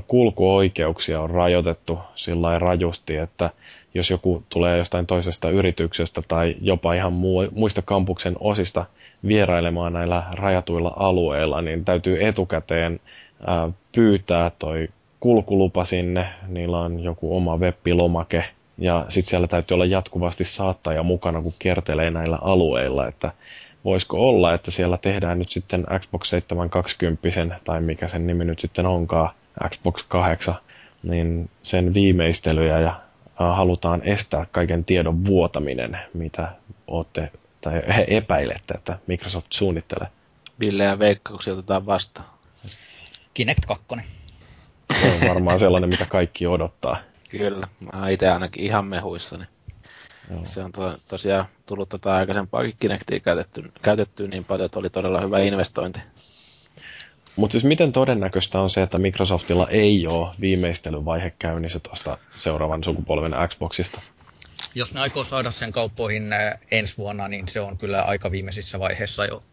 kulkuoikeuksia 0.07 1.21
on 1.21 1.29
rajoitettu 1.29 1.99
sillä 2.15 2.59
rajusti, 2.59 3.15
että 3.15 3.49
jos 3.93 4.09
joku 4.09 4.43
tulee 4.49 4.77
jostain 4.77 5.05
toisesta 5.05 5.49
yrityksestä 5.49 6.21
tai 6.27 6.55
jopa 6.61 6.93
ihan 6.93 7.13
muista 7.51 7.81
kampuksen 7.81 8.35
osista 8.39 8.85
vierailemaan 9.27 9.93
näillä 9.93 10.23
rajatuilla 10.31 10.93
alueilla, 10.95 11.61
niin 11.61 11.85
täytyy 11.85 12.25
etukäteen 12.25 12.99
pyytää 13.95 14.51
toi 14.59 14.87
kulkulupa 15.19 15.85
sinne. 15.85 16.27
Niillä 16.47 16.79
on 16.79 16.99
joku 16.99 17.37
oma 17.37 17.57
webbilomake 17.57 18.45
ja 18.77 19.05
sitten 19.09 19.29
siellä 19.29 19.47
täytyy 19.47 19.75
olla 19.75 19.85
jatkuvasti 19.85 20.43
saattaja 20.43 21.03
mukana, 21.03 21.41
kun 21.41 21.53
kertelee 21.59 22.11
näillä 22.11 22.39
alueilla, 22.41 23.07
että 23.07 23.31
voisiko 23.85 24.17
olla, 24.29 24.53
että 24.53 24.71
siellä 24.71 24.97
tehdään 24.97 25.39
nyt 25.39 25.49
sitten 25.49 25.85
Xbox 25.99 26.27
720 26.29 27.59
tai 27.63 27.81
mikä 27.81 28.07
sen 28.07 28.27
nimi 28.27 28.45
nyt 28.45 28.59
sitten 28.59 28.85
onkaan, 28.85 29.29
Xbox 29.69 30.03
8, 30.07 30.55
niin 31.03 31.49
sen 31.61 31.93
viimeistelyjä 31.93 32.79
ja 32.79 33.01
halutaan 33.35 34.01
estää 34.03 34.45
kaiken 34.51 34.85
tiedon 34.85 35.25
vuotaminen, 35.25 35.99
mitä 36.13 36.55
olette 36.87 37.31
tai 37.61 37.81
he 37.95 38.05
epäilette, 38.07 38.73
että 38.73 38.99
Microsoft 39.07 39.53
suunnittelee. 39.53 40.07
Ville 40.59 40.83
ja 40.83 40.99
veikkauksia 40.99 41.53
otetaan 41.53 41.85
vastaan. 41.85 42.27
Kinect 43.33 43.65
2. 43.65 43.85
Se 45.01 45.07
on 45.07 45.29
varmaan 45.29 45.59
sellainen, 45.59 45.89
mitä 45.89 46.05
kaikki 46.05 46.47
odottaa. 46.47 46.97
Kyllä, 47.29 47.67
mä 47.93 48.09
itse 48.09 48.29
ainakin 48.29 48.63
ihan 48.63 48.85
mehuissani. 48.85 49.45
Joo. 50.31 50.41
Se 50.43 50.63
on 50.63 50.71
to, 50.71 50.93
tosiaan 51.09 51.45
tullut 51.65 51.89
tota 51.89 52.15
aikaisempaa 52.15 52.61
Kinectia 52.79 53.19
käytetty, 53.19 53.71
käytetty 53.81 54.27
niin 54.27 54.45
paljon, 54.45 54.65
että 54.65 54.79
oli 54.79 54.89
todella 54.89 55.21
hyvä 55.21 55.39
investointi. 55.39 55.99
Mutta 57.35 57.51
siis 57.51 57.63
miten 57.63 57.91
todennäköistä 57.91 58.59
on 58.59 58.69
se, 58.69 58.81
että 58.81 58.97
Microsoftilla 58.97 59.67
ei 59.69 60.07
ole 60.07 60.35
viimeistelyvaihe 60.41 61.33
käynnissä 61.39 61.79
tuosta 61.79 62.17
seuraavan 62.37 62.83
sukupolven 62.83 63.31
Xboxista? 63.49 64.01
Jos 64.75 64.93
ne 64.93 64.99
aikoo 64.99 65.23
saada 65.23 65.51
sen 65.51 65.71
kauppoihin 65.71 66.33
äh, 66.33 66.57
ensi 66.71 66.97
vuonna, 66.97 67.27
niin 67.27 67.47
se 67.47 67.61
on 67.61 67.77
kyllä 67.77 68.01
aika 68.01 68.31
viimeisissä 68.31 68.79
vaiheissa 68.79 69.25
jo. 69.25 69.43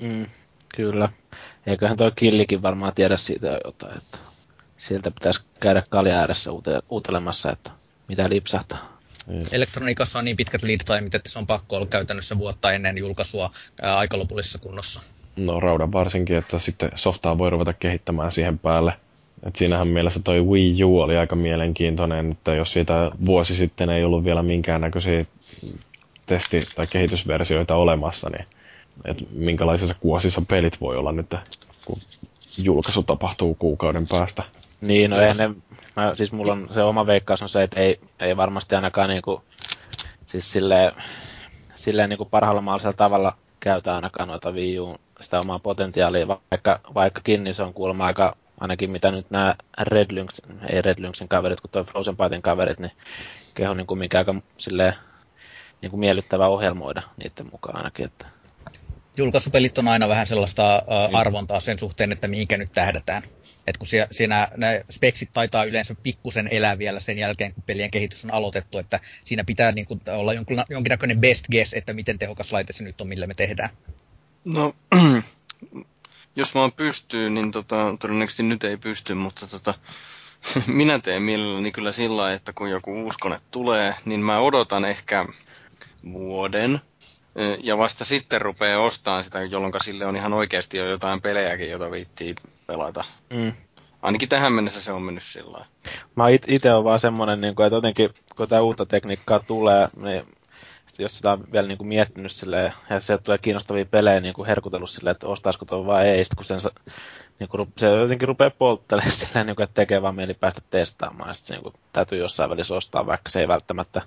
Mm, 0.00 0.26
kyllä. 0.76 1.08
Eiköhän 1.66 1.96
toi 1.96 2.12
Killikin 2.16 2.62
varmaan 2.62 2.94
tiedä 2.94 3.16
siitä 3.16 3.60
jotain, 3.64 3.96
että 3.96 4.18
sieltä 4.76 5.10
pitäisi 5.10 5.40
käydä 5.60 5.82
kalja 5.88 6.18
ääressä 6.18 6.50
uutelemassa, 6.88 7.52
että 7.52 7.70
mitä 8.08 8.28
lipsahtaa. 8.28 8.98
Mm. 9.26 9.42
Elektroniikassa 9.52 10.18
on 10.18 10.24
niin 10.24 10.36
pitkät 10.36 10.62
lead 10.62 10.80
timeit, 10.84 11.14
että 11.14 11.30
se 11.30 11.38
on 11.38 11.46
pakko 11.46 11.76
olla 11.76 11.86
käytännössä 11.86 12.38
vuotta 12.38 12.72
ennen 12.72 12.98
julkaisua 12.98 13.50
ää, 13.82 13.98
aikalopullisessa 13.98 14.58
kunnossa. 14.58 15.02
No 15.36 15.60
raudan 15.60 15.92
varsinkin, 15.92 16.36
että 16.36 16.58
sitten 16.58 16.90
softaa 16.94 17.38
voi 17.38 17.50
ruveta 17.50 17.72
kehittämään 17.72 18.32
siihen 18.32 18.58
päälle. 18.58 18.92
Et 19.46 19.56
siinähän 19.56 19.88
mielessä 19.88 20.20
toi 20.24 20.44
Wii 20.44 20.84
U 20.84 21.00
oli 21.00 21.16
aika 21.16 21.36
mielenkiintoinen, 21.36 22.30
että 22.32 22.54
jos 22.54 22.72
siitä 22.72 23.10
vuosi 23.26 23.54
sitten 23.54 23.90
ei 23.90 24.04
ollut 24.04 24.24
vielä 24.24 24.42
minkäännäköisiä 24.42 25.24
testi- 26.26 26.66
tai 26.74 26.86
kehitysversioita 26.86 27.76
olemassa, 27.76 28.30
niin 28.30 28.46
että 29.04 29.24
minkälaisissa 29.32 29.96
kuosissa 30.00 30.42
pelit 30.48 30.80
voi 30.80 30.96
olla 30.96 31.12
nyt, 31.12 31.34
kun 31.84 32.00
julkaisu 32.58 33.02
tapahtuu 33.02 33.54
kuukauden 33.54 34.06
päästä. 34.08 34.42
Niin, 34.80 35.10
no 35.10 35.20
ei 35.20 35.34
ne, 35.34 35.50
mä, 35.96 36.14
siis 36.14 36.32
mulla 36.32 36.52
on 36.52 36.66
se 36.74 36.82
oma 36.82 37.06
veikkaus 37.06 37.42
on 37.42 37.48
se, 37.48 37.62
että 37.62 37.80
ei, 37.80 38.00
ei 38.20 38.36
varmasti 38.36 38.74
ainakaan 38.74 39.08
niinku, 39.08 39.42
siis 40.24 40.52
silleen, 40.52 40.92
silleen 41.74 42.08
niinku 42.08 42.24
parhaalla 42.24 42.62
mahdollisella 42.62 42.92
tavalla 42.96 43.36
käytä 43.60 43.94
ainakaan 43.94 44.28
noita 44.28 44.52
Wii 44.52 44.80
U, 44.80 44.96
sitä 45.24 45.40
omaa 45.40 45.58
potentiaalia, 45.58 46.28
vaikka, 46.28 46.80
vaikkakin 46.94 47.44
niin 47.44 47.54
se 47.54 47.62
on 47.62 47.74
kuulemma 47.74 48.06
aika, 48.06 48.36
ainakin 48.60 48.90
mitä 48.90 49.10
nyt 49.10 49.30
nämä 49.30 49.54
Red 49.80 50.06
Lynx, 50.10 50.40
ei 50.68 50.82
Red 50.82 50.98
Lynxin 50.98 51.28
kaverit, 51.28 51.60
kun 51.60 51.70
toi 51.70 51.84
Frozen 51.84 52.16
Byten 52.16 52.42
kaverit, 52.42 52.80
niin 52.80 52.92
keho 53.54 53.74
niin 53.74 53.86
kuin 53.86 54.08
aika 54.14 54.34
silleen, 54.58 54.94
niin 55.82 55.90
kuin 55.90 56.00
miellyttävää 56.00 56.48
ohjelmoida 56.48 57.02
niiden 57.16 57.52
mukaan 57.52 57.76
ainakin, 57.76 58.04
että 58.04 58.26
julkaisupelit 59.16 59.78
on 59.78 59.88
aina 59.88 60.08
vähän 60.08 60.26
sellaista 60.26 60.82
uh, 60.86 61.16
arvontaa 61.16 61.60
sen 61.60 61.78
suhteen, 61.78 62.12
että 62.12 62.28
mihinkä 62.28 62.56
nyt 62.56 62.72
tähdätään. 62.72 63.22
Et 63.66 63.78
kun 63.78 63.86
siinä, 63.86 64.06
siinä 64.10 64.48
nämä 64.56 64.80
speksit 64.90 65.30
taitaa 65.32 65.64
yleensä 65.64 65.94
pikkusen 66.02 66.48
elää 66.50 66.78
vielä 66.78 67.00
sen 67.00 67.18
jälkeen, 67.18 67.54
kun 67.54 67.62
pelien 67.62 67.90
kehitys 67.90 68.24
on 68.24 68.30
aloitettu, 68.30 68.78
että 68.78 69.00
siinä 69.24 69.44
pitää 69.44 69.72
niin 69.72 69.86
kuin, 69.86 70.00
olla 70.08 70.32
jonkun, 70.32 70.62
jonkinnäköinen 70.70 71.20
best 71.20 71.44
guess, 71.50 71.74
että 71.74 71.92
miten 71.92 72.18
tehokas 72.18 72.52
laite 72.52 72.72
se 72.72 72.84
nyt 72.84 73.00
on, 73.00 73.08
millä 73.08 73.26
me 73.26 73.34
tehdään. 73.34 73.70
No, 74.44 74.74
jos 76.36 76.54
vaan 76.54 76.72
pystyy, 76.72 77.30
niin 77.30 77.50
tota, 77.50 77.96
todennäköisesti 78.00 78.42
nyt 78.42 78.64
ei 78.64 78.76
pysty, 78.76 79.14
mutta 79.14 79.46
tota, 79.46 79.74
minä 80.66 80.98
teen 80.98 81.22
mielelläni 81.22 81.72
kyllä 81.72 81.92
sillä 81.92 82.32
että 82.32 82.52
kun 82.52 82.70
joku 82.70 83.02
uusi 83.02 83.18
kone 83.20 83.40
tulee, 83.50 83.94
niin 84.04 84.20
mä 84.20 84.38
odotan 84.38 84.84
ehkä 84.84 85.26
vuoden, 86.12 86.80
ja 87.62 87.78
vasta 87.78 88.04
sitten 88.04 88.40
rupeaa 88.40 88.82
ostamaan 88.82 89.24
sitä, 89.24 89.42
jolloin 89.42 89.72
sille 89.84 90.06
on 90.06 90.16
ihan 90.16 90.32
oikeasti 90.32 90.76
jo 90.76 90.86
jotain 90.86 91.20
pelejäkin, 91.20 91.70
joita 91.70 91.90
viittii 91.90 92.34
pelata. 92.66 93.04
Mm. 93.34 93.52
Ainakin 94.02 94.28
tähän 94.28 94.52
mennessä 94.52 94.80
se 94.80 94.92
on 94.92 95.02
mennyt 95.02 95.24
sillä 95.24 95.64
Mä 96.14 96.24
itse 96.48 96.74
on 96.74 96.84
vaan 96.84 97.00
semmonen, 97.00 97.40
niin 97.40 97.54
kuin, 97.54 97.66
että 97.66 97.76
jotenkin 97.76 98.10
kun 98.36 98.48
tämä 98.48 98.60
uutta 98.60 98.86
tekniikkaa 98.86 99.40
tulee, 99.40 99.88
niin 99.96 100.26
jos 100.98 101.16
sitä 101.16 101.32
on 101.32 101.44
vielä 101.52 101.68
niin 101.68 101.78
kuin 101.78 101.88
miettinyt 101.88 102.32
silleen, 102.32 102.72
ja 102.90 103.00
sieltä 103.00 103.24
tulee 103.24 103.38
kiinnostavia 103.38 103.84
pelejä 103.86 104.20
niin 104.20 104.34
kuin 104.34 104.46
herkutellut 104.46 104.90
silleen, 104.90 105.12
että 105.12 105.26
ostaisiko 105.26 105.64
tuon 105.64 105.86
vai 105.86 106.08
ei, 106.08 106.24
sitten 106.24 106.36
kun 106.36 106.44
sen, 106.44 106.60
niin 107.40 107.48
kuin, 107.48 107.72
se 107.76 107.86
jotenkin 107.86 108.28
rupeaa 108.28 108.50
polttelemaan 108.50 109.12
silleen, 109.26 109.46
niin 109.46 109.56
kuin, 109.56 109.64
että 109.64 109.74
tekee 109.74 110.02
vaan 110.02 110.14
mieli 110.14 110.34
päästä 110.34 110.60
testaamaan, 110.70 111.34
sitten 111.34 111.54
niin 111.54 111.62
kuin, 111.62 111.74
täytyy 111.92 112.18
jossain 112.18 112.50
välissä 112.50 112.74
ostaa, 112.74 113.06
vaikka 113.06 113.30
se 113.30 113.40
ei 113.40 113.48
välttämättä 113.48 114.02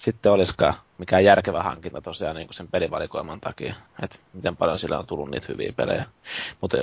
sitten 0.00 0.32
olisikaan 0.32 0.74
mikään 0.98 1.24
järkevä 1.24 1.62
hankinta 1.62 2.00
tosiaan 2.00 2.36
niin 2.36 2.46
kuin 2.46 2.54
sen 2.54 2.68
pelivalikoiman 2.68 3.40
takia, 3.40 3.74
että 4.02 4.16
miten 4.32 4.56
paljon 4.56 4.78
sillä 4.78 4.98
on 4.98 5.06
tullut 5.06 5.30
niitä 5.30 5.46
hyviä 5.48 5.72
pelejä. 5.76 6.04
Mutta 6.60 6.76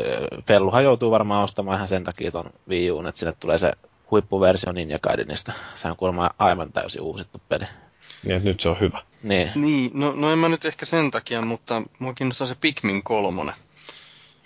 Felluhan 0.47 0.83
joutuu 0.83 1.11
varmaan 1.11 1.43
ostamaan 1.43 1.75
ihan 1.75 1.87
sen 1.87 2.03
takia 2.03 2.31
ton 2.31 2.49
Wii 2.69 2.89
että 3.09 3.19
sinne 3.19 3.33
tulee 3.39 3.57
se 3.57 3.71
huippuversio 4.11 4.71
Ninja 4.71 4.99
Gaidenista. 4.99 5.53
Se 5.75 5.87
on 5.87 5.97
kuulemma 5.97 6.29
aivan 6.39 6.71
täysin 6.71 7.01
uusittu 7.01 7.41
peli. 7.49 7.65
Niin, 8.23 8.35
että 8.35 8.49
nyt 8.49 8.59
se 8.59 8.69
on 8.69 8.79
hyvä. 8.79 9.03
Niin. 9.23 9.51
niin 9.55 9.91
no, 9.93 10.11
no 10.11 10.31
en 10.31 10.39
mä 10.39 10.49
nyt 10.49 10.65
ehkä 10.65 10.85
sen 10.85 11.11
takia, 11.11 11.41
mutta 11.41 11.81
mua 11.99 12.13
kiinnostaa 12.13 12.47
se 12.47 12.55
Pikmin 12.55 13.03
kolmonen. 13.03 13.55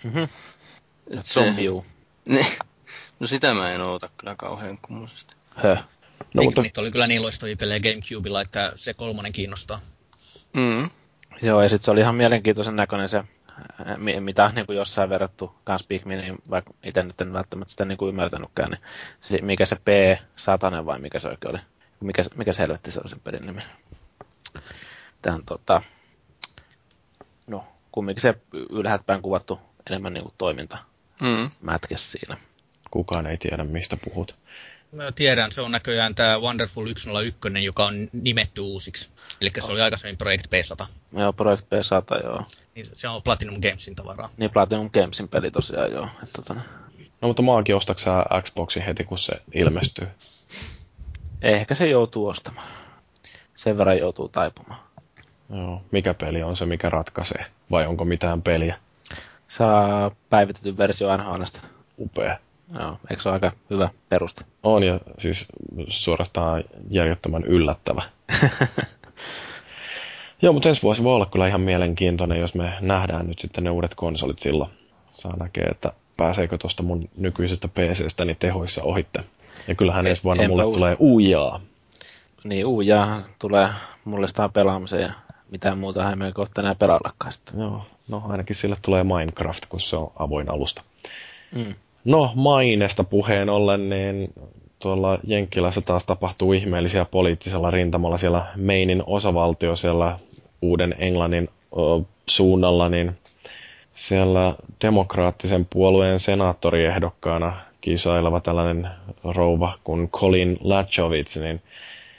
Mm-hmm. 0.04 0.28
Se, 1.20 1.50
niin, 2.24 2.46
no 3.20 3.26
sitä 3.26 3.54
mä 3.54 3.72
en 3.72 3.88
oota 3.88 4.08
kyllä 4.16 4.34
kauhean 4.34 4.78
kummoisesti. 4.82 5.34
Höh. 5.56 5.84
No, 6.34 6.42
mutta... 6.42 6.62
Oli 6.78 6.90
kyllä 6.90 7.06
niin 7.06 7.22
loistavia 7.22 7.56
pelejä 7.56 7.80
Gamecubella, 7.80 8.40
että 8.40 8.72
se 8.74 8.94
kolmonen 8.94 9.32
kiinnostaa. 9.32 9.80
Mm. 10.52 10.90
Joo, 11.42 11.62
ja 11.62 11.68
sitten 11.68 11.84
se 11.84 11.90
oli 11.90 12.00
ihan 12.00 12.14
mielenkiintoisen 12.14 12.76
näköinen 12.76 13.08
se, 13.08 13.24
mitä 14.20 14.52
niin 14.54 14.66
kuin 14.66 14.76
jossain 14.76 15.10
verrattu 15.10 15.54
kans 15.64 15.82
Pikminiin, 15.82 16.38
vaikka 16.50 16.74
itse 16.84 17.02
nyt 17.02 17.20
en 17.20 17.32
välttämättä 17.32 17.70
sitä 17.70 17.84
niin 17.84 17.98
kuin 17.98 18.08
ymmärtänytkään, 18.08 18.70
niin 18.70 18.80
se, 19.20 19.38
mikä 19.42 19.66
se 19.66 19.76
P-satanen 19.76 20.86
vai 20.86 20.98
mikä 20.98 21.20
se 21.20 21.28
oikein 21.28 21.54
oli? 21.54 21.62
Mikä, 22.02 22.22
mikä 22.36 22.52
se 22.52 22.62
helvetti 22.62 22.90
se 22.90 23.00
oli 23.00 23.08
sen 23.08 23.20
pelin 23.20 23.40
nimi? 23.46 23.60
Tähän 25.22 25.42
tota, 25.46 25.82
no, 27.46 27.64
kumminkin 27.92 28.22
se 28.22 28.34
ylhäältä 28.70 29.04
päin 29.04 29.22
kuvattu 29.22 29.60
enemmän 29.90 30.12
niin 30.12 30.24
kuin 30.24 30.34
toiminta 30.38 30.78
mm. 31.20 31.50
mätkäs 31.60 32.12
siinä. 32.12 32.36
Kukaan 32.90 33.26
ei 33.26 33.36
tiedä, 33.36 33.64
mistä 33.64 33.96
puhut. 34.04 34.34
Mä 34.92 35.12
tiedän, 35.12 35.52
se 35.52 35.60
on 35.60 35.72
näköjään 35.72 36.14
tämä 36.14 36.38
Wonderful 36.38 36.86
101, 36.96 37.64
joka 37.64 37.84
on 37.84 38.08
nimetty 38.12 38.60
uusiksi. 38.60 39.10
Eli 39.40 39.50
se 39.60 39.72
oli 39.72 39.80
aikaisemmin 39.80 40.16
Project 40.16 40.46
P100. 40.46 40.86
Joo, 41.12 41.32
Project 41.32 41.64
P100, 41.64 42.24
joo. 42.24 42.44
Niin 42.74 42.86
se 42.94 43.08
on 43.08 43.22
Platinum 43.22 43.60
Gamesin 43.60 43.94
tavaraa. 43.94 44.30
Niin, 44.36 44.50
Platinum 44.50 44.90
Gamesin 44.90 45.28
peli 45.28 45.50
tosiaan, 45.50 45.92
joo. 45.92 46.08
Että, 46.22 46.42
tota, 46.42 46.60
No 47.22 47.28
mutta 47.28 47.42
maakin 47.42 47.76
ostatko 47.76 48.02
Xboxin 48.42 48.82
heti, 48.82 49.04
kun 49.04 49.18
se 49.18 49.32
ilmestyy? 49.54 50.08
Ehkä 51.42 51.74
se 51.74 51.88
joutuu 51.88 52.28
ostamaan. 52.28 52.66
Sen 53.54 53.78
verran 53.78 53.98
joutuu 53.98 54.28
taipumaan. 54.28 54.80
Joo. 55.50 55.82
Mikä 55.90 56.14
peli 56.14 56.42
on 56.42 56.56
se, 56.56 56.66
mikä 56.66 56.90
ratkaisee? 56.90 57.46
Vai 57.70 57.86
onko 57.86 58.04
mitään 58.04 58.42
peliä? 58.42 58.74
Saa 59.48 60.10
päivitetyn 60.30 60.78
versio 60.78 61.16
NHLstä. 61.16 61.60
Upea. 61.98 62.38
Joo, 62.78 62.98
eikö 63.10 63.22
se 63.22 63.28
ole 63.28 63.34
aika 63.36 63.52
hyvä 63.70 63.88
peruste? 64.08 64.44
On 64.62 64.82
ja 64.82 65.00
siis 65.18 65.46
suorastaan 65.88 66.64
järjettömän 66.90 67.44
yllättävä. 67.44 68.02
Joo, 70.42 70.52
mutta 70.52 70.68
ensi 70.68 70.82
vuosi 70.82 71.04
voi 71.04 71.14
olla 71.14 71.26
kyllä 71.26 71.46
ihan 71.46 71.60
mielenkiintoinen, 71.60 72.40
jos 72.40 72.54
me 72.54 72.72
nähdään 72.80 73.26
nyt 73.26 73.38
sitten 73.38 73.64
ne 73.64 73.70
uudet 73.70 73.94
konsolit 73.94 74.38
silloin. 74.38 74.70
Saa 75.10 75.36
näkee, 75.36 75.64
että 75.64 75.92
pääseekö 76.16 76.58
tuosta 76.58 76.82
mun 76.82 77.08
nykyisestä 77.16 77.68
PCstäni 77.68 78.34
tehoissa 78.34 78.82
ohitte. 78.82 79.24
Ja 79.68 79.74
kyllähän 79.74 80.06
ensi 80.06 80.24
vuonna 80.24 80.48
mulle 80.48 80.64
usko. 80.64 80.78
tulee 80.78 80.96
uujaa. 80.98 81.60
Niin, 82.44 82.66
uujaa 82.66 83.22
tulee 83.38 83.68
mullistaa 84.04 84.48
pelaamiseen 84.48 85.02
ja 85.02 85.12
mitään 85.50 85.78
muuta 85.78 86.10
ei 86.10 86.16
meidän 86.16 86.34
kohta 86.34 86.60
enää 86.60 86.74
pelaallakaan 86.74 87.32
sitten. 87.32 87.60
Joo, 87.60 87.82
no 88.08 88.22
ainakin 88.28 88.56
sille 88.56 88.76
tulee 88.82 89.04
Minecraft, 89.04 89.66
kun 89.68 89.80
se 89.80 89.96
on 89.96 90.12
avoin 90.16 90.50
alusta. 90.50 90.82
Mm. 91.54 91.74
No, 92.04 92.32
mainesta 92.34 93.04
puheen 93.04 93.50
ollen, 93.50 93.88
niin 93.88 94.32
tuolla 94.78 95.18
Jenkkilässä 95.24 95.80
taas 95.80 96.04
tapahtuu 96.04 96.52
ihmeellisiä 96.52 97.04
poliittisella 97.04 97.70
rintamalla 97.70 98.18
siellä 98.18 98.46
Meinin 98.56 99.02
osavaltio 99.06 99.76
siellä 99.76 100.18
uuden 100.62 100.94
Englannin 100.98 101.48
o, 101.76 102.06
suunnalla, 102.26 102.88
niin 102.88 103.18
siellä 103.92 104.54
demokraattisen 104.82 105.66
puolueen 105.70 106.20
senaattoriehdokkaana 106.20 107.56
kisaileva 107.82 108.40
tällainen 108.40 108.88
rouva 109.24 109.72
kuin 109.84 110.08
Colin 110.08 110.58
Lachowicz, 110.60 111.36
niin 111.36 111.62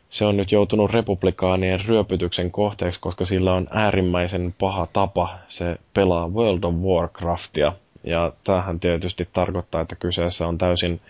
se 0.09 0.25
on 0.25 0.37
nyt 0.37 0.51
joutunut 0.51 0.91
republikaanien 0.91 1.79
ryöpytyksen 1.85 2.51
kohteeksi, 2.51 2.99
koska 2.99 3.25
sillä 3.25 3.53
on 3.53 3.67
äärimmäisen 3.71 4.53
paha 4.59 4.87
tapa. 4.93 5.29
Se 5.47 5.77
pelaa 5.93 6.27
World 6.27 6.63
of 6.63 6.75
Warcraftia. 6.75 7.73
Ja 8.03 8.31
tämähän 8.43 8.79
tietysti 8.79 9.27
tarkoittaa, 9.33 9.81
että 9.81 9.95
kyseessä 9.95 10.47
on 10.47 10.57
täysin 10.57 11.01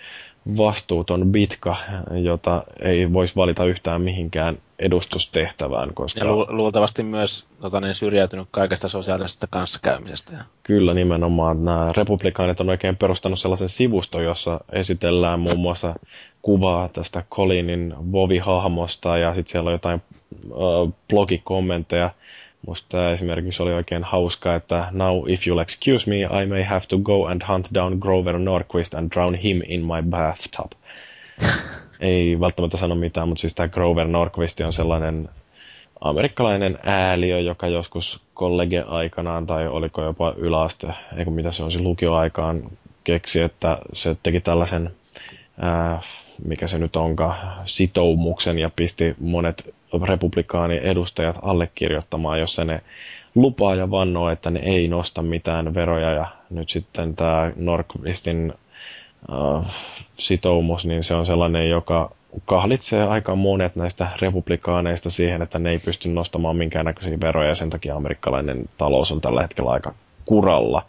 vastuuton 0.57 1.31
bitka, 1.31 1.75
jota 2.23 2.63
ei 2.81 3.13
voisi 3.13 3.35
valita 3.35 3.65
yhtään 3.65 4.01
mihinkään 4.01 4.57
edustustehtävään. 4.79 5.93
Koska... 5.93 6.19
Ja 6.19 6.27
lu- 6.27 6.47
luultavasti 6.49 7.03
myös 7.03 7.47
tota, 7.61 7.79
niin, 7.79 7.95
syrjäytynyt 7.95 8.47
kaikesta 8.51 8.87
sosiaalisesta 8.89 9.47
kanssakäymisestä. 9.49 10.45
Kyllä 10.63 10.93
nimenomaan. 10.93 11.65
Nämä 11.65 11.91
republikaanit 11.97 12.59
on 12.59 12.69
oikein 12.69 12.97
perustanut 12.97 13.39
sellaisen 13.39 13.69
sivuston, 13.69 14.23
jossa 14.23 14.59
esitellään 14.71 15.39
muun 15.39 15.59
muassa 15.59 15.95
kuvaa 16.41 16.89
tästä 16.89 17.23
Colinin 17.31 17.93
Vovi-hahmosta 18.11 19.17
ja 19.17 19.35
sitten 19.35 19.51
siellä 19.51 19.67
on 19.67 19.73
jotain 19.73 20.01
äh, 20.45 20.93
blogikommentteja 21.09 22.09
Musta 22.67 23.11
esimerkiksi 23.11 23.63
oli 23.63 23.73
oikein 23.73 24.03
hauska, 24.03 24.55
että 24.55 24.87
now 24.91 25.29
if 25.29 25.41
you'll 25.47 25.61
excuse 25.61 26.09
me, 26.09 26.17
I 26.43 26.45
may 26.45 26.63
have 26.63 26.81
to 26.87 26.97
go 26.97 27.25
and 27.25 27.41
hunt 27.47 27.69
down 27.73 27.97
Grover 27.99 28.39
Norquist 28.39 28.93
and 28.93 29.11
drown 29.11 29.35
him 29.35 29.61
in 29.67 29.81
my 29.85 30.09
bathtub. 30.09 30.71
Ei 31.99 32.39
välttämättä 32.39 32.77
sano 32.77 32.95
mitään, 32.95 33.27
mutta 33.27 33.41
siis 33.41 33.53
tämä 33.53 33.67
Grover 33.67 34.07
Norquist 34.07 34.59
on 34.61 34.73
sellainen 34.73 35.29
amerikkalainen 36.01 36.79
ääliö, 36.83 37.39
joka 37.39 37.67
joskus 37.67 38.21
kollege-aikanaan 38.33 39.45
tai 39.47 39.67
oliko 39.67 40.03
jopa 40.03 40.33
yläaste, 40.37 40.87
eikö 41.17 41.31
mitä 41.31 41.51
se 41.51 41.63
on 41.63 41.71
se 41.71 41.79
lukioaikaan, 41.79 42.63
keksi, 43.03 43.41
että 43.41 43.77
se 43.93 44.15
teki 44.23 44.41
tällaisen 44.41 44.91
ää, 45.59 46.01
mikä 46.45 46.67
se 46.67 46.77
nyt 46.77 46.95
onkaan, 46.95 47.61
sitoumuksen 47.65 48.59
ja 48.59 48.69
pisti 48.75 49.15
monet 49.19 49.73
republikaani-edustajat 50.03 51.39
allekirjoittamaan, 51.41 52.39
jossa 52.39 52.65
ne 52.65 52.81
lupaa 53.35 53.75
ja 53.75 53.91
vannoo, 53.91 54.29
että 54.29 54.51
ne 54.51 54.59
ei 54.59 54.87
nosta 54.87 55.21
mitään 55.21 55.73
veroja 55.73 56.11
ja 56.11 56.27
nyt 56.49 56.69
sitten 56.69 57.15
tämä 57.15 57.51
Norquistin 57.55 58.53
äh, 59.31 59.75
sitoumus, 60.17 60.85
niin 60.85 61.03
se 61.03 61.15
on 61.15 61.25
sellainen, 61.25 61.69
joka 61.69 62.11
kahlitsee 62.45 63.03
aika 63.03 63.35
monet 63.35 63.75
näistä 63.75 64.07
republikaaneista 64.21 65.09
siihen, 65.09 65.41
että 65.41 65.59
ne 65.59 65.69
ei 65.71 65.79
pysty 65.79 66.09
nostamaan 66.09 66.55
minkäännäköisiä 66.55 67.17
veroja 67.21 67.49
ja 67.49 67.55
sen 67.55 67.69
takia 67.69 67.95
amerikkalainen 67.95 68.69
talous 68.77 69.11
on 69.11 69.21
tällä 69.21 69.41
hetkellä 69.41 69.71
aika 69.71 69.93
kuralla. 70.25 70.85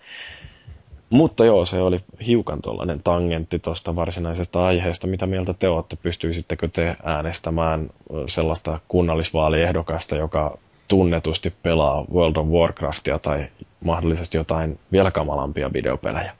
Mutta 1.14 1.44
joo, 1.44 1.66
se 1.66 1.80
oli 1.80 2.04
hiukan 2.26 2.62
tuollainen 2.62 3.02
tangentti 3.02 3.58
tuosta 3.58 3.96
varsinaisesta 3.96 4.66
aiheesta. 4.66 5.06
Mitä 5.06 5.26
mieltä 5.26 5.54
te 5.54 5.68
olette? 5.68 5.96
Pystyisittekö 5.96 6.68
te 6.68 6.96
äänestämään 7.02 7.90
sellaista 8.28 8.80
kunnallisvaaliehdokasta, 8.88 10.16
joka 10.16 10.58
tunnetusti 10.88 11.50
pelaa 11.62 12.04
World 12.12 12.36
of 12.36 12.46
Warcraftia 12.46 13.18
tai 13.18 13.46
mahdollisesti 13.84 14.36
jotain 14.36 14.78
vielä 14.92 15.10
kamalampia 15.10 15.72
videopelejä? 15.72 16.36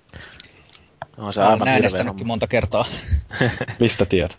No, 1.16 1.32
se 1.32 1.40
Olen 1.40 1.68
äänestänytkin 1.68 2.26
monta 2.26 2.46
kertaa. 2.46 2.84
Mistä 3.80 4.06
tiedät? 4.06 4.38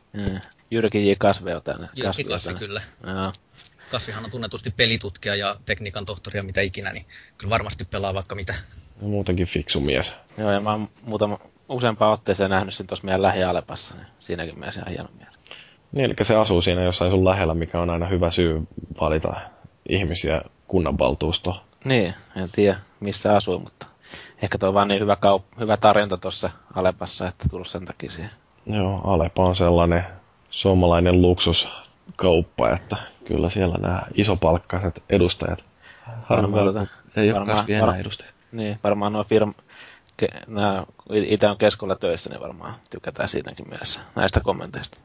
Jyrki 0.72 1.10
J. 1.10 1.14
Kasve 1.18 1.56
on 1.56 1.62
tänne. 1.62 1.90
Jyrki 1.98 2.24
Kasve, 2.24 2.54
kyllä. 2.54 2.82
Joo. 3.04 3.34
Kasvihan 3.92 4.26
on 4.26 4.32
tunnetusti 4.32 4.72
pelitutkija 4.72 5.36
ja 5.36 5.56
tekniikan 5.66 6.06
tohtori 6.06 6.40
ja 6.40 6.44
mitä 6.44 6.62
ikinä, 6.62 6.94
niin 6.94 7.06
kyllä 7.38 7.50
varmasti 7.50 7.86
pelaa 7.86 8.14
vaikka 8.14 8.36
mitä. 8.36 8.56
Ja 9.02 9.08
muutenkin 9.08 9.48
fiksu 9.48 9.80
mies. 9.80 10.16
Joo, 10.38 10.52
ja 10.52 10.60
mä 10.60 10.72
oon 10.72 10.88
muutama, 11.06 11.40
useampaan 11.70 12.14
otteeseen 12.14 12.50
nähnyt 12.50 12.74
sen 12.74 12.88
tuossa 12.88 13.06
meidän 13.06 13.22
lähialepassa, 13.22 13.96
niin 13.96 14.08
siinäkin 14.20 14.60
mielessä 14.60 14.82
ihan 14.82 14.92
hieno 14.92 15.10
mieli. 15.18 15.36
Niin, 15.92 16.06
eli 16.06 16.14
se 16.22 16.36
asuu 16.36 16.62
siinä 16.62 16.84
jossain 16.84 17.12
sun 17.12 17.26
lähellä, 17.26 17.54
mikä 17.54 17.82
on 17.82 17.90
aina 17.90 18.08
hyvä 18.08 18.32
syy 18.32 18.68
valita 19.02 19.34
ihmisiä 19.90 20.42
kunnanvaltuustoon. 20.68 21.58
Niin, 21.86 22.14
en 22.38 22.50
tiedä 22.52 22.80
missä 23.00 23.36
asuu, 23.36 23.60
mutta 23.60 23.88
ehkä 24.42 24.58
tuo 24.58 24.70
on 24.70 24.76
vaan 24.76 24.88
niin 24.88 25.02
hyvä, 25.02 25.16
kaup- 25.16 25.60
hyvä 25.60 25.78
tarjonta 25.78 26.18
tuossa 26.18 26.50
Alepassa, 26.76 27.28
että 27.28 27.50
tullut 27.50 27.68
sen 27.68 27.86
takia 27.86 28.12
siihen. 28.12 28.32
Joo, 28.66 29.02
Alepa 29.04 29.46
on 29.46 29.56
sellainen 29.56 30.04
suomalainen 30.50 31.22
luksuskauppa, 31.22 32.70
että 32.70 32.96
kyllä 33.26 33.50
siellä 33.50 33.78
nämä 33.82 34.04
isopalkkaiset 34.14 35.04
edustajat 35.10 35.66
harvoin 36.24 36.90
ei 37.16 37.34
ole 37.34 37.46
kasvi 37.46 37.74
enää 37.74 37.88
var, 37.88 37.96
edustajat. 37.96 38.35
Niin, 38.52 38.80
varmaan 38.84 39.14
nuo 39.14 39.24
firma, 39.24 39.54
ke, 40.18 40.28
nämä, 40.48 40.86
itse 41.10 41.48
on 41.48 41.58
keskolla 41.58 41.96
töissä, 41.96 42.30
niin 42.30 42.42
varmaan 42.42 42.76
tykätään 42.90 43.30
siitäkin 43.30 43.70
mielessä 43.70 44.00
näistä 44.16 44.40
kommenteista. 44.40 44.98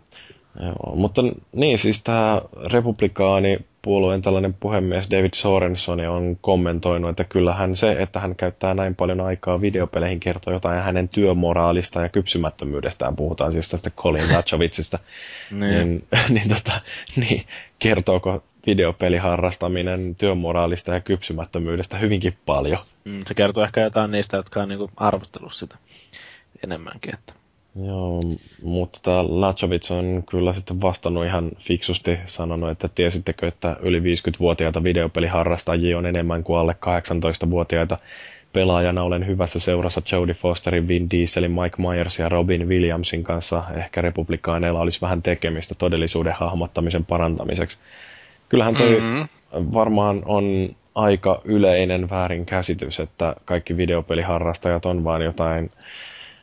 Joo, 0.61 0.97
mutta 0.97 1.23
niin 1.53 1.79
siis 1.79 2.03
tämä 2.03 2.43
republikaani 2.73 3.59
puolueen 3.83 4.23
tällainen 4.23 4.55
puhemies 4.55 5.11
David 5.11 5.31
Sorenson 5.35 6.01
on 6.01 6.39
kommentoinut, 6.41 7.11
että 7.11 7.25
kyllähän 7.25 7.77
se, 7.77 7.93
että 7.93 8.21
hän 8.21 8.37
käyttää 8.37 8.75
näin 8.75 8.95
paljon 8.95 9.21
aikaa 9.21 9.61
videopeleihin 9.61 10.21
kertoo 10.21 10.53
jotain 10.53 10.83
hänen 10.83 11.09
työmoraalista 11.09 12.03
ja 12.03 12.09
kypsymättömyydestään, 12.09 13.17
puhutaan 13.17 13.53
siis 13.53 13.69
tästä 13.69 13.91
Colin 13.91 14.33
Lachowitzista, 14.33 14.99
niin, 15.51 15.71
niin, 15.71 16.05
niin, 16.35 16.49
tota, 16.49 16.81
niin 17.17 17.47
kertooko 17.79 18.43
videopeliharrastaminen 18.67 20.15
työmoraalista 20.15 20.95
ja 20.95 21.01
kypsymättömyydestä 21.01 21.99
hyvinkin 21.99 22.37
paljon. 22.47 22.79
Mm, 23.05 23.21
se 23.27 23.35
kertoo 23.35 23.65
ehkä 23.65 23.81
jotain 23.81 24.11
niistä, 24.11 24.37
jotka 24.37 24.63
on 24.63 24.69
niinku 24.69 24.91
arvostellut 24.97 25.53
sitä 25.53 25.77
enemmänkin. 26.65 27.15
Että. 27.15 27.33
Joo, 27.87 28.21
mutta 28.63 29.25
Lachovic 29.41 29.91
on 29.91 30.23
kyllä 30.31 30.53
sitten 30.53 30.81
vastannut 30.83 31.25
ihan 31.25 31.51
fiksusti, 31.59 32.19
sanonut, 32.27 32.71
että 32.71 32.89
tiesittekö, 32.89 33.49
että 33.49 33.77
yli 33.81 34.01
50-vuotiaita 34.01 34.83
videopeliharrastajia 34.83 35.99
on 35.99 36.07
enemmän 36.07 36.45
kuin 36.45 36.59
alle 36.59 36.77
18-vuotiaita. 36.87 37.99
Pelaajana 38.53 39.03
olen 39.03 39.27
hyvässä 39.27 39.59
seurassa 39.59 40.03
Jodie 40.13 40.35
Fosterin, 40.35 40.89
Vin 40.89 41.11
Dieselin, 41.11 41.51
Mike 41.51 41.77
Myers 41.83 42.19
ja 42.19 42.29
Robin 42.29 42.69
Williamsin 42.69 43.25
kanssa. 43.25 43.65
Ehkä 43.77 44.03
republikaaneilla 44.03 44.81
olisi 44.81 45.01
vähän 45.01 45.23
tekemistä 45.23 45.75
todellisuuden 45.75 46.35
hahmottamisen 46.35 47.05
parantamiseksi. 47.05 47.79
Kyllähän 48.51 48.75
toi 48.75 49.01
mm-hmm. 49.01 49.29
varmaan 49.75 50.23
on 50.25 50.77
aika 50.95 51.41
yleinen 51.45 52.11
väärinkäsitys, 52.11 53.01
että 53.01 53.37
kaikki 53.45 53.77
videopeliharrastajat 53.77 54.87
on 54.87 55.05
vain 55.05 55.23
jotain 55.23 55.71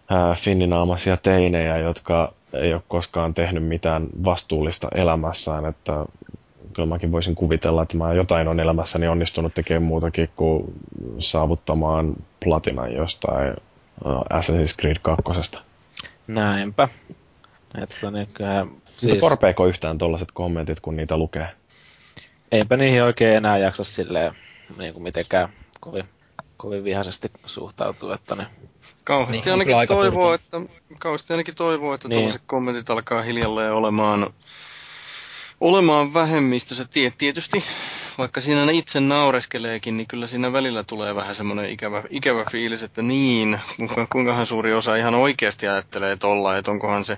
ää, 0.10 0.36
finninaamaisia 0.36 1.18
teinejä, 1.18 1.78
jotka 1.78 2.34
ei 2.54 2.74
ole 2.74 2.82
koskaan 2.88 3.34
tehnyt 3.34 3.64
mitään 3.64 4.08
vastuullista 4.26 4.88
elämässään, 4.96 5.66
että 5.66 6.06
kyllä 6.74 6.90
mäkin 6.90 7.12
voisin 7.12 7.36
kuvitella, 7.36 7.82
että 7.82 7.98
mä 7.98 8.14
jotain 8.14 8.48
on 8.48 8.60
elämässäni 8.60 9.08
onnistunut 9.08 9.54
tekemään 9.54 9.84
muutakin 9.84 10.30
kuin 10.36 10.74
saavuttamaan 11.20 12.14
platinan 12.44 12.94
jostain 12.94 13.54
Assassin's 14.34 14.76
Creed 14.82 14.98
2. 15.02 15.24
Näinpä. 16.28 16.88
Että 17.82 18.12
niin, 18.12 18.28
siis... 18.86 19.14
Mutta 19.14 19.22
korpeeko 19.22 19.66
yhtään 19.68 19.98
tuollaiset 19.98 20.32
kommentit, 20.34 20.80
kun 20.80 20.96
niitä 20.98 21.18
lukee? 21.18 21.48
Eipä 22.52 22.78
niihin 22.78 23.04
oikein 23.04 23.36
enää 23.36 23.58
jaksa 23.58 23.84
silleen 23.84 24.36
niin 24.78 24.94
kuin 24.94 25.04
mitenkään 25.04 25.50
kovin 25.80 26.06
kovin 26.58 26.84
vihaisesti 26.84 27.32
suhtautuu, 27.46 28.12
että 28.12 28.36
ne... 28.36 28.48
Kauheasti 29.04 29.42
niin, 29.46 29.52
ainakin 29.52 29.88
toivoo, 29.88 30.34
että, 30.34 30.62
kauheasti 31.00 31.34
ainakin 31.34 31.56
toivoo, 31.56 31.94
että 31.94 32.08
niin. 32.08 32.16
tuollaiset 32.16 32.42
kommentit 32.46 32.90
alkaa 32.90 33.22
hiljalleen 33.22 33.74
olemaan 33.74 34.34
olemaan 35.62 36.14
vähemmistössä. 36.14 36.86
Tietysti, 37.18 37.64
vaikka 38.18 38.42
siinä 38.42 38.72
itse 38.72 39.00
naureskeleekin, 39.00 39.98
niin 39.98 40.08
kyllä 40.08 40.28
siinä 40.28 40.54
välillä 40.54 40.84
tulee 40.84 41.16
vähän 41.16 41.36
semmoinen 41.36 41.70
ikävä, 41.70 42.04
ikävä 42.10 42.46
fiilis, 42.52 42.84
että 42.84 43.02
niin, 43.02 43.60
kuinkahan 44.12 44.48
suuri 44.48 44.74
osa 44.74 44.96
ihan 44.96 45.16
oikeasti 45.16 45.68
ajattelee 45.68 46.16
tolla, 46.16 46.58
että 46.58 46.72
onkohan 46.72 47.06
se 47.06 47.18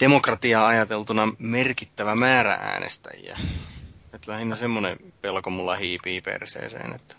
demokratiaa 0.00 0.66
ajateltuna 0.66 1.32
merkittävä 1.38 2.14
määrä 2.14 2.52
äänestäjiä. 2.52 3.38
Että 4.16 4.32
lähinnä 4.32 4.56
semmoinen 4.56 4.96
pelko 5.20 5.50
mulla 5.50 5.76
hiipii 5.76 6.20
perseeseen. 6.20 6.94
Että... 6.94 7.14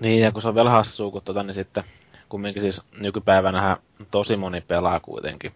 Niin, 0.00 0.20
ja 0.20 0.32
kun 0.32 0.42
se 0.42 0.48
on 0.48 0.54
vielä 0.54 0.70
hassua, 0.70 1.10
kun 1.10 1.22
tota, 1.22 1.42
niin 1.42 1.54
sitten 1.54 1.84
kumminkin 2.28 2.62
siis 2.62 2.82
nykypäivänä 3.00 3.76
tosi 4.10 4.36
moni 4.36 4.60
pelaa 4.60 5.00
kuitenkin. 5.00 5.52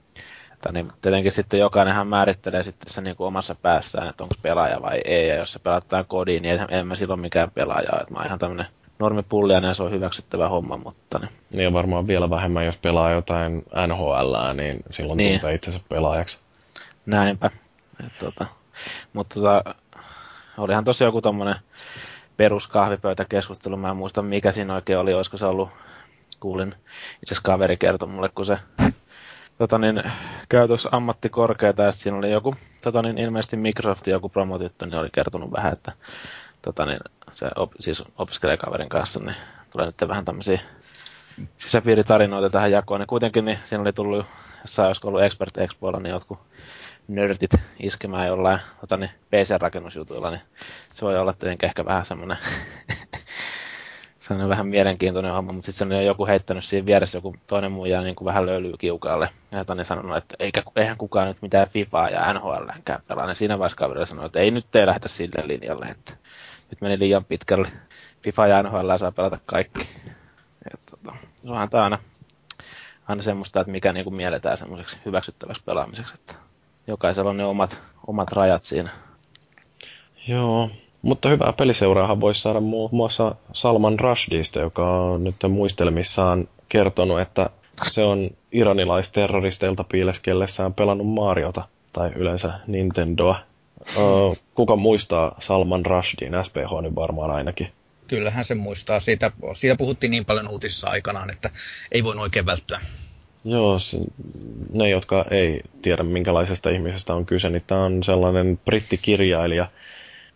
Että 0.53 0.73
niin 0.73 0.93
tietenkin 1.01 1.33
sitten 1.33 1.61
jokainenhan 1.61 2.09
määrittelee 2.09 2.63
sitten 2.63 2.93
se 2.93 3.01
niin 3.01 3.17
kuin 3.17 3.27
omassa 3.27 3.55
päässään, 3.55 4.09
että 4.09 4.25
onko 4.25 4.35
pelaaja 4.43 4.83
vai 4.83 5.01
ei. 5.05 5.29
Ja 5.29 5.35
jos 5.35 5.53
se 5.53 5.59
pelataan 5.59 6.05
kodiin, 6.07 6.43
niin 6.43 6.61
en 6.69 6.87
mä 6.87 6.95
silloin 6.95 7.21
mikään 7.21 7.51
pelaaja. 7.51 8.01
Että 8.01 8.13
mä 8.15 8.19
oon 8.19 8.27
ihan 8.27 8.39
tämmönen 8.39 8.67
normipullia, 8.99 9.59
ja 9.59 9.75
se 9.75 9.83
on 9.83 9.91
hyväksyttävä 9.91 10.49
homma, 10.49 10.77
mutta... 10.77 11.19
Niin. 11.19 11.31
niin 11.51 11.73
varmaan 11.73 12.07
vielä 12.07 12.31
vähemmän, 12.31 12.67
jos 12.67 12.77
pelaa 12.77 13.11
jotain 13.11 13.65
NHL, 13.87 14.35
niin 14.55 14.83
silloin 14.91 15.17
niin. 15.17 15.33
tuntee 15.33 15.55
itsensä 15.55 15.81
pelaajaksi. 15.89 16.39
Näinpä. 17.07 17.51
Et, 18.07 18.19
tota, 18.19 18.47
mutta 19.13 19.35
tota, 19.35 19.75
olihan 20.59 20.85
tosiaan 20.85 21.09
joku 21.09 21.23
tommonen 21.23 21.57
peruskahvipöytäkeskustelu. 22.37 23.77
Mä 23.77 23.91
en 23.91 23.97
muista 23.97 24.23
mikä 24.23 24.53
siinä 24.53 24.75
oikein 24.75 24.99
oli, 24.99 25.15
olisiko 25.15 25.37
se 25.37 25.47
ollut, 25.47 25.69
kuulin 26.41 26.75
itse 27.23 27.35
kaveri 27.43 27.77
kertoi 27.77 28.09
mulle, 28.09 28.29
kun 28.29 28.45
se 28.45 28.59
tota 29.59 29.79
niin, 29.79 30.03
käytös 30.49 30.89
ammattikorkeata, 30.93 31.83
ja 31.83 31.93
siinä 31.93 32.19
oli 32.19 32.31
joku, 32.31 32.55
tota 32.83 33.03
niin, 33.03 33.19
ilmeisesti 33.19 33.57
Microsoftin 33.57 34.13
joku 34.13 34.29
promotyttö, 34.29 34.87
niin 34.87 35.01
oli 35.01 35.09
kertonut 35.13 35.53
vähän, 35.53 35.73
että 35.73 35.93
tota 36.63 36.87
niin, 36.87 37.01
se 37.33 37.49
op, 37.57 37.73
siis 37.81 38.05
opiskelee 38.19 38.57
kaverin 38.57 38.89
kanssa, 38.89 39.21
niin 39.21 39.37
tulee 39.71 39.87
nyt 39.87 40.09
vähän 40.09 40.25
tämmöisiä 40.25 40.61
sisäpiiritarinoita 41.57 42.51
tähän 42.51 42.73
jakoon, 42.73 43.01
niin 43.01 43.07
kuitenkin 43.07 43.45
niin 43.45 43.59
siinä 43.63 43.83
oli 43.83 43.93
tullut, 43.93 44.27
jossain 44.63 44.87
olisiko 44.87 45.09
ollut 45.09 45.23
Expert 45.23 45.59
Expoilla, 45.59 46.01
niin 46.01 46.11
jotkut 46.11 46.39
nörtit 47.09 47.55
iskemään 47.81 48.27
jollain 48.27 48.61
tota 48.81 48.97
niin, 48.97 49.11
PC-rakennusjutuilla, 49.31 50.31
niin 50.31 50.41
se 50.93 51.07
voi 51.07 51.19
olla 51.19 51.33
tietenkin 51.33 51.67
ehkä 51.67 51.85
vähän 51.85 52.07
semmoinen 52.07 52.39
se 54.29 54.35
on 54.35 54.49
vähän 54.49 54.67
mielenkiintoinen 54.67 55.33
homma, 55.33 55.53
mutta 55.53 55.73
sitten 55.73 55.97
on 55.97 56.05
joku 56.05 56.27
heittänyt 56.27 56.65
siinä 56.65 56.87
vieressä 56.87 57.19
joku 57.19 57.37
toinen 57.47 57.73
muu 57.73 57.85
ja 57.85 58.01
niin 58.01 58.15
kuin 58.15 58.27
vähän 58.27 58.47
löylyy 58.47 58.73
kiukaalle. 58.79 59.29
Ja 59.53 59.65
Tani 59.65 59.85
sanonut, 59.85 60.17
että 60.17 60.37
eikä, 60.39 60.63
eihän 60.77 60.97
kukaan 60.97 61.29
nyt 61.29 61.43
mitään 61.43 61.69
FIFAa 61.69 62.09
ja 62.09 62.33
NHLnkään 62.33 63.03
pelaa. 63.09 63.29
Ja 63.29 63.35
siinä 63.35 63.59
vaiheessa 63.59 63.77
kaverilla 63.77 64.07
sanoi, 64.07 64.27
että 64.27 64.41
ei 64.41 64.51
nyt 64.51 64.77
ei 64.77 64.87
lähdetä 64.87 65.09
sille 65.09 65.49
linjalle, 65.49 65.87
että 65.87 66.13
nyt 66.71 66.81
meni 66.81 66.99
liian 66.99 67.25
pitkälle. 67.25 67.69
FIFA 68.23 68.47
ja 68.47 68.63
NHL 68.63 68.97
saa 68.97 69.13
pelata 69.13 69.39
kaikki. 69.47 69.89
Tota, 70.91 71.17
se 71.43 71.51
onhan 71.51 71.71
tämä 71.71 71.85
aina, 71.85 71.99
aina 73.09 73.23
semmoista, 73.23 73.61
että 73.61 73.71
mikä 73.71 73.93
niin 73.93 74.05
kuin 74.05 74.15
mielletään 74.15 74.59
semmoiseksi 74.59 74.99
hyväksyttäväksi 75.05 75.63
pelaamiseksi. 75.65 76.15
Että 76.15 76.35
jokaisella 76.87 77.31
on 77.31 77.37
ne 77.37 77.45
omat, 77.45 77.79
omat 78.07 78.33
rajat 78.33 78.63
siinä. 78.63 78.91
Joo, 80.29 80.71
mutta 81.03 81.29
hyvää 81.29 81.53
peliseuraahan 81.53 82.21
voisi 82.21 82.41
saada 82.41 82.61
muun 82.61 82.91
muassa 82.93 83.35
Salman 83.53 84.01
Rushdista, 84.01 84.61
joka 84.61 84.91
on 84.91 85.25
nyt 85.25 85.37
muistelmissaan 85.49 86.49
kertonut, 86.69 87.21
että 87.21 87.51
se 87.87 88.05
on 88.05 88.31
iranilaisterroristeilta 88.53 89.85
piileskellessään 89.85 90.75
pelannut 90.75 91.07
Mariota 91.15 91.69
tai 91.93 92.11
yleensä 92.17 92.53
Nintendoa. 92.67 93.37
Kuka 94.55 94.77
muistaa 94.77 95.35
Salman 95.39 95.87
Rushdin? 95.87 96.33
SPH 96.43 96.83
niin 96.83 96.95
varmaan 96.95 97.31
ainakin. 97.31 97.73
Kyllähän 98.09 98.45
se 98.45 98.55
muistaa. 98.55 99.01
Siitä, 99.01 99.31
siitä 99.55 99.77
puhuttiin 99.77 100.11
niin 100.11 100.25
paljon 100.25 100.49
uutisissa 100.49 100.91
aikanaan, 100.91 101.31
että 101.31 101.51
ei 101.93 102.05
voi 102.05 102.15
oikein 102.19 102.47
välttyä. 102.47 102.81
Joo, 103.45 103.79
se, 103.79 103.99
ne, 104.73 104.89
jotka 104.89 105.25
ei 105.31 105.61
tiedä 105.83 106.03
minkälaisesta 106.03 106.71
ihmisestä 106.71 107.15
on 107.15 107.27
kyse, 107.27 107.51
niin 107.51 107.63
tämä 107.67 107.85
on 107.85 108.03
sellainen 108.03 108.61
brittikirjailija, 108.65 109.67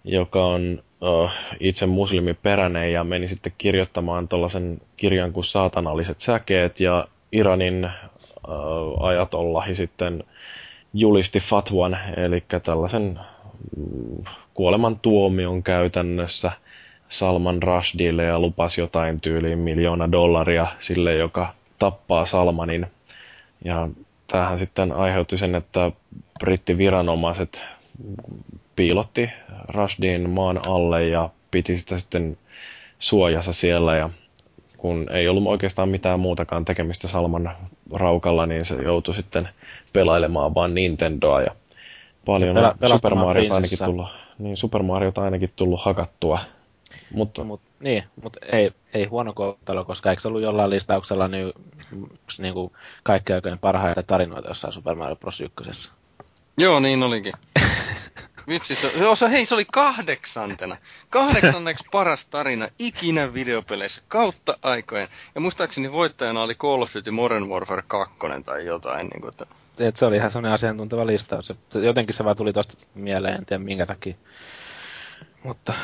joka 0.04 0.44
on 0.44 0.82
uh, 1.00 1.30
itse 1.60 1.86
muslimiperäinen 1.86 2.92
ja 2.92 3.04
meni 3.04 3.28
sitten 3.28 3.52
kirjoittamaan 3.58 4.28
tuollaisen 4.28 4.80
kirjan 4.96 5.32
kuin 5.32 5.44
Saatanalliset 5.44 6.20
säkeet 6.20 6.80
ja 6.80 7.08
Iranin 7.32 7.90
uh, 8.48 9.04
ajatollahi 9.04 9.74
sitten 9.74 10.24
julisti 10.94 11.40
fatwan, 11.40 11.98
eli 12.16 12.42
tällaisen 12.62 13.20
mm, 13.76 14.24
kuoleman 14.54 14.98
tuomion 14.98 15.62
käytännössä 15.62 16.52
Salman 17.08 17.62
Rushdille 17.62 18.24
ja 18.24 18.38
lupasi 18.40 18.80
jotain 18.80 19.20
tyyliin 19.20 19.58
miljoona 19.58 20.12
dollaria 20.12 20.66
sille, 20.78 21.14
joka 21.14 21.54
tappaa 21.78 22.26
Salmanin. 22.26 22.86
Ja 23.64 23.88
tämähän 24.26 24.58
sitten 24.58 24.92
aiheutti 24.92 25.38
sen, 25.38 25.54
että 25.54 25.92
brittiviranomaiset 26.40 27.64
piilotti 28.76 29.30
Rashdin 29.68 30.30
maan 30.30 30.60
alle 30.68 31.06
ja 31.08 31.30
piti 31.50 31.78
sitä 31.78 31.98
sitten 31.98 32.38
suojassa 32.98 33.52
siellä 33.52 33.96
ja 33.96 34.10
kun 34.76 35.06
ei 35.10 35.28
ollut 35.28 35.46
oikeastaan 35.46 35.88
mitään 35.88 36.20
muutakaan 36.20 36.64
tekemistä 36.64 37.08
Salman 37.08 37.56
raukalla, 37.92 38.46
niin 38.46 38.64
se 38.64 38.74
joutui 38.74 39.14
sitten 39.14 39.48
pelailemaan 39.92 40.54
vain 40.54 40.74
Nintendoa 40.74 41.42
ja 41.42 41.54
paljon 42.26 42.56
Pela- 42.56 42.88
Super 42.88 43.14
Mario 43.14 43.54
ainakin 43.54 43.78
tullut, 43.84 44.08
niin 44.38 44.56
Super 44.56 44.82
Mario 44.82 45.12
ainakin 45.16 45.52
tullut 45.56 45.82
hakattua. 45.82 46.38
Mutta... 47.12 47.44
Mut, 47.44 47.60
niin, 47.80 48.04
mutta 48.22 48.40
ei, 48.52 48.72
ei 48.94 49.04
huono 49.04 49.32
kohtalo, 49.32 49.84
koska 49.84 50.10
eikö 50.10 50.22
se 50.22 50.28
ollut 50.28 50.42
jollain 50.42 50.70
listauksella 50.70 51.28
niin, 51.28 51.52
niin 52.38 52.54
kuin 52.54 52.72
kaikki 53.02 53.32
aikojen 53.32 53.58
parhaita 53.58 54.02
tarinoita 54.02 54.48
jossain 54.48 54.72
Super 54.72 54.96
Mario 54.96 55.16
Bros. 55.16 55.40
1. 55.40 55.90
Joo, 56.58 56.80
niin 56.80 57.02
olikin. 57.02 57.32
Vitsi, 58.48 58.74
se, 58.74 58.92
se, 59.14 59.30
hei, 59.30 59.46
se 59.46 59.54
oli 59.54 59.64
kahdeksantena. 59.72 60.76
Kahdeksanneksi 61.10 61.84
paras 61.92 62.24
tarina 62.24 62.68
ikinä 62.78 63.34
videopeleissä 63.34 64.02
kautta 64.08 64.58
aikojen. 64.62 65.08
Ja 65.34 65.40
muistaakseni 65.40 65.92
voittajana 65.92 66.42
oli 66.42 66.54
Call 66.54 66.82
of 66.82 66.94
Duty 66.94 67.10
Modern 67.10 67.48
Warfare 67.48 67.82
2 67.86 68.14
tai 68.44 68.66
jotain. 68.66 69.06
Niin 69.06 69.20
kuin, 69.20 69.28
että... 69.28 69.46
Et 69.78 69.96
se 69.96 70.06
oli 70.06 70.16
ihan 70.16 70.30
sellainen 70.30 70.54
asiantunteva 70.54 71.06
listaus. 71.06 71.52
Jotenkin 71.74 72.14
se 72.14 72.24
vaan 72.24 72.36
tuli 72.36 72.52
tosta 72.52 72.74
mieleen, 72.94 73.34
en 73.34 73.46
tiedä 73.46 73.64
minkä 73.64 73.86
takia. 73.86 74.14
Mutta 75.42 75.74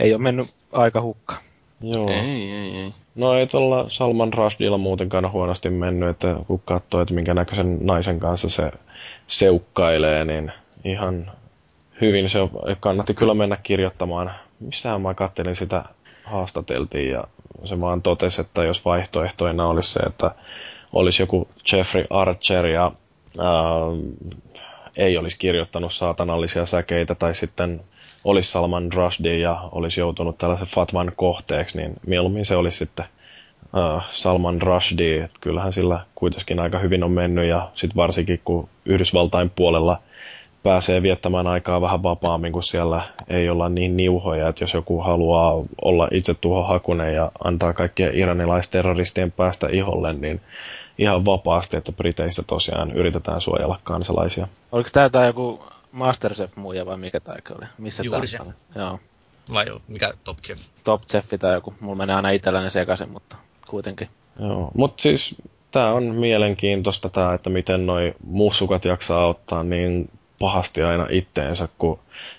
ei 0.00 0.14
ole 0.14 0.22
mennyt 0.22 0.46
aika 0.72 1.00
hukka. 1.00 1.36
Joo. 1.80 2.08
Ei, 2.08 2.52
ei, 2.52 2.76
ei. 2.76 2.92
No 3.14 3.34
ei 3.34 3.46
tuolla 3.46 3.84
Salman 3.88 4.32
Rushdilla 4.32 4.78
muutenkaan 4.78 5.32
huonosti 5.32 5.70
mennyt, 5.70 6.08
että 6.08 6.36
kun 6.46 6.62
katsoo, 6.64 7.00
että 7.00 7.14
minkä 7.14 7.34
näköisen 7.34 7.78
naisen 7.80 8.20
kanssa 8.20 8.48
se 8.48 8.70
seukkailee, 9.26 10.24
niin 10.24 10.52
ihan 10.84 11.30
hyvin 12.00 12.28
se 12.28 12.38
kannatti 12.80 13.14
kyllä 13.14 13.34
mennä 13.34 13.56
kirjoittamaan. 13.62 14.30
Missähän 14.60 15.00
mä 15.00 15.14
kattelin 15.14 15.56
sitä 15.56 15.84
haastateltiin 16.24 17.10
ja 17.10 17.24
se 17.64 17.80
vaan 17.80 18.02
totesi, 18.02 18.40
että 18.40 18.64
jos 18.64 18.84
vaihtoehtoina 18.84 19.66
olisi 19.66 19.92
se, 19.92 20.00
että 20.00 20.30
olisi 20.92 21.22
joku 21.22 21.48
Jeffrey 21.72 22.04
Archer 22.10 22.66
ja 22.66 22.92
ää, 23.38 23.52
ei 24.96 25.16
olisi 25.16 25.38
kirjoittanut 25.38 25.92
saatanallisia 25.92 26.66
säkeitä 26.66 27.14
tai 27.14 27.34
sitten 27.34 27.80
olisi 28.24 28.50
Salman 28.50 28.92
Rushdie 28.92 29.38
ja 29.38 29.68
olisi 29.72 30.00
joutunut 30.00 30.38
tällaisen 30.38 30.66
fatvan 30.66 31.12
kohteeksi, 31.16 31.78
niin 31.78 31.92
mieluummin 32.06 32.46
se 32.46 32.56
olisi 32.56 32.78
sitten 32.78 33.06
ää, 33.74 34.00
Salman 34.10 34.62
Rushdie. 34.62 35.24
Että 35.24 35.38
kyllähän 35.40 35.72
sillä 35.72 36.00
kuitenkin 36.14 36.60
aika 36.60 36.78
hyvin 36.78 37.04
on 37.04 37.10
mennyt 37.10 37.48
ja 37.48 37.70
sitten 37.74 37.96
varsinkin 37.96 38.40
kun 38.44 38.68
Yhdysvaltain 38.84 39.50
puolella– 39.50 40.00
pääsee 40.64 41.02
viettämään 41.02 41.46
aikaa 41.46 41.80
vähän 41.80 42.02
vapaammin, 42.02 42.52
kun 42.52 42.62
siellä 42.62 43.02
ei 43.28 43.48
olla 43.48 43.68
niin 43.68 43.96
niuhoja, 43.96 44.48
että 44.48 44.64
jos 44.64 44.74
joku 44.74 45.00
haluaa 45.00 45.62
olla 45.84 46.08
itse 46.10 46.34
tuhohakunen 46.34 47.14
ja 47.14 47.32
antaa 47.44 47.72
kaikkien 47.72 48.14
iranilaisterroristien 48.14 49.32
päästä 49.32 49.68
iholle, 49.72 50.12
niin 50.12 50.40
ihan 50.98 51.24
vapaasti, 51.24 51.76
että 51.76 51.92
Briteissä 51.92 52.42
tosiaan 52.46 52.92
yritetään 52.92 53.40
suojella 53.40 53.80
kansalaisia. 53.84 54.48
Oliko 54.72 54.88
tämä 54.92 55.26
joku 55.26 55.64
Masterchef-muija 55.92 56.86
vai 56.86 56.96
mikä 56.96 57.20
tämä 57.20 57.36
oli? 57.58 57.66
Missä 57.78 58.02
Juuri 58.02 58.26
se. 58.26 58.38
Joo. 58.74 59.00
Vai 59.52 59.66
mikä 59.88 60.12
Top 60.24 60.38
Chef? 60.38 60.60
Top 60.84 61.02
Chef 61.02 61.28
tai 61.38 61.54
joku. 61.54 61.74
Mulla 61.80 61.96
menee 61.96 62.16
aina 62.16 62.30
itselläni 62.30 62.70
sekaisin, 62.70 63.08
mutta 63.08 63.36
kuitenkin. 63.68 64.08
Joo, 64.40 64.70
mutta 64.74 65.02
siis 65.02 65.36
tämä 65.70 65.92
on 65.92 66.04
mielenkiintoista 66.04 67.08
tämä, 67.08 67.34
että 67.34 67.50
miten 67.50 67.86
noi 67.86 68.14
mussukat 68.26 68.84
jaksaa 68.84 69.26
ottaa 69.26 69.62
niin 69.62 70.10
pahasti 70.40 70.82
aina 70.82 71.06
itteensä, 71.10 71.68
kun 71.78 71.98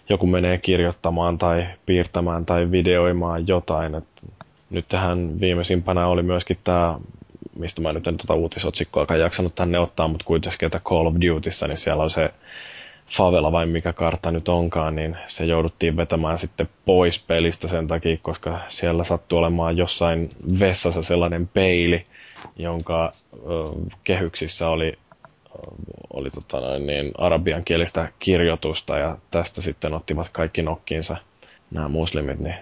joku 0.10 0.27
menee 0.27 0.57
kirjoittamaan 0.57 1.38
tai 1.38 1.68
piirtämään 1.86 2.45
tai 2.45 2.72
videoimaan 2.72 3.48
jotain. 3.48 3.95
Et 3.95 4.07
nyt 4.69 4.86
tähän 4.88 5.40
viimeisimpänä 5.40 6.07
oli 6.07 6.23
myöskin 6.23 6.57
tämä, 6.64 6.99
mistä 7.56 7.82
mä 7.82 7.94
nyt 7.94 8.07
en 8.07 8.18
tuota 8.18 8.34
uutisotsikkoakaan 8.34 9.19
jaksanut 9.19 9.56
tänne 9.56 9.80
ottaa, 9.80 10.07
mutta 10.07 10.26
kuitenkin, 10.26 10.65
että 10.65 10.80
Call 10.80 11.06
of 11.06 11.15
Dutyssa, 11.27 11.68
niin 11.68 11.77
siellä 11.77 12.03
on 12.03 12.10
se 12.10 12.30
favela 13.07 13.52
vai 13.52 13.65
mikä 13.65 13.94
kartta 13.94 14.32
nyt 14.32 14.49
onkaan, 14.49 14.95
niin 14.95 15.18
se 15.27 15.45
jouduttiin 15.45 15.98
vetämään 15.98 16.38
sitten 16.38 16.69
pois 16.86 17.23
pelistä 17.23 17.68
sen 17.68 17.88
takia, 17.88 18.18
koska 18.22 18.60
siellä 18.68 19.03
sattui 19.03 19.40
olemaan 19.40 19.77
jossain 19.77 20.30
vessassa 20.60 21.03
sellainen 21.03 21.48
peili, 21.48 22.03
jonka 22.56 23.11
ö, 23.34 23.38
kehyksissä 24.03 24.69
oli, 24.69 24.94
oli 26.14 26.30
tota 26.30 26.60
noin, 26.60 26.88
niin 26.88 27.11
arabian 27.18 27.64
kielistä 27.64 28.11
kirjoitusta 28.19 28.98
ja 28.98 29.18
tästä 29.32 29.61
sitten 29.61 29.94
ottivat 29.94 30.30
kaikki 30.30 30.61
nokkiinsa 30.61 31.18
nämä 31.72 31.88
muslimit, 31.88 32.40
niin 32.40 32.56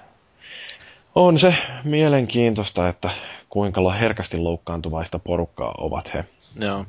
on 1.15 1.39
se 1.39 1.55
mielenkiintoista, 1.83 2.89
että 2.89 3.09
kuinka 3.49 3.91
herkästi 3.91 4.37
loukkaantuvaista 4.37 5.19
porukkaa 5.19 5.75
ovat 5.77 6.13
he. 6.13 6.25
Joo. 6.61 6.85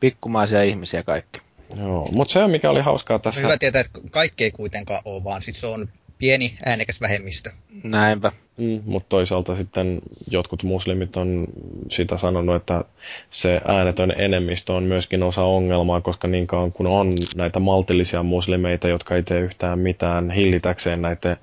Pikkumaisia 0.00 0.62
ihmisiä 0.62 1.02
kaikki. 1.02 1.40
Joo, 1.82 2.06
mutta 2.12 2.32
se 2.32 2.46
mikä 2.46 2.70
oli 2.70 2.80
hauskaa 2.80 3.18
tässä... 3.18 3.40
Hyvä 3.40 3.58
tietää, 3.58 3.80
että 3.80 4.00
kaikki 4.10 4.44
ei 4.44 4.50
kuitenkaan 4.50 5.02
ole, 5.04 5.24
vaan 5.24 5.42
siis 5.42 5.60
se 5.60 5.66
on 5.66 5.88
pieni 6.18 6.54
äänekäs 6.66 7.00
vähemmistö. 7.00 7.50
Näinpä. 7.84 8.32
Mm, 8.56 8.82
mutta 8.86 9.08
toisaalta 9.08 9.56
sitten 9.56 9.98
jotkut 10.30 10.62
muslimit 10.62 11.16
on 11.16 11.46
sitä 11.90 12.16
sanonut, 12.16 12.56
että 12.56 12.84
se 13.30 13.60
äänetön 13.68 14.10
enemmistö 14.18 14.72
on 14.72 14.82
myöskin 14.82 15.22
osa 15.22 15.42
ongelmaa, 15.42 16.00
koska 16.00 16.28
niin 16.28 16.46
kauan 16.46 16.72
kun 16.72 16.86
on 16.86 17.14
näitä 17.36 17.60
maltillisia 17.60 18.22
muslimeita, 18.22 18.88
jotka 18.88 19.16
ei 19.16 19.22
tee 19.22 19.40
yhtään 19.40 19.78
mitään 19.78 20.30
hillitäkseen 20.30 21.02
näitä 21.02 21.36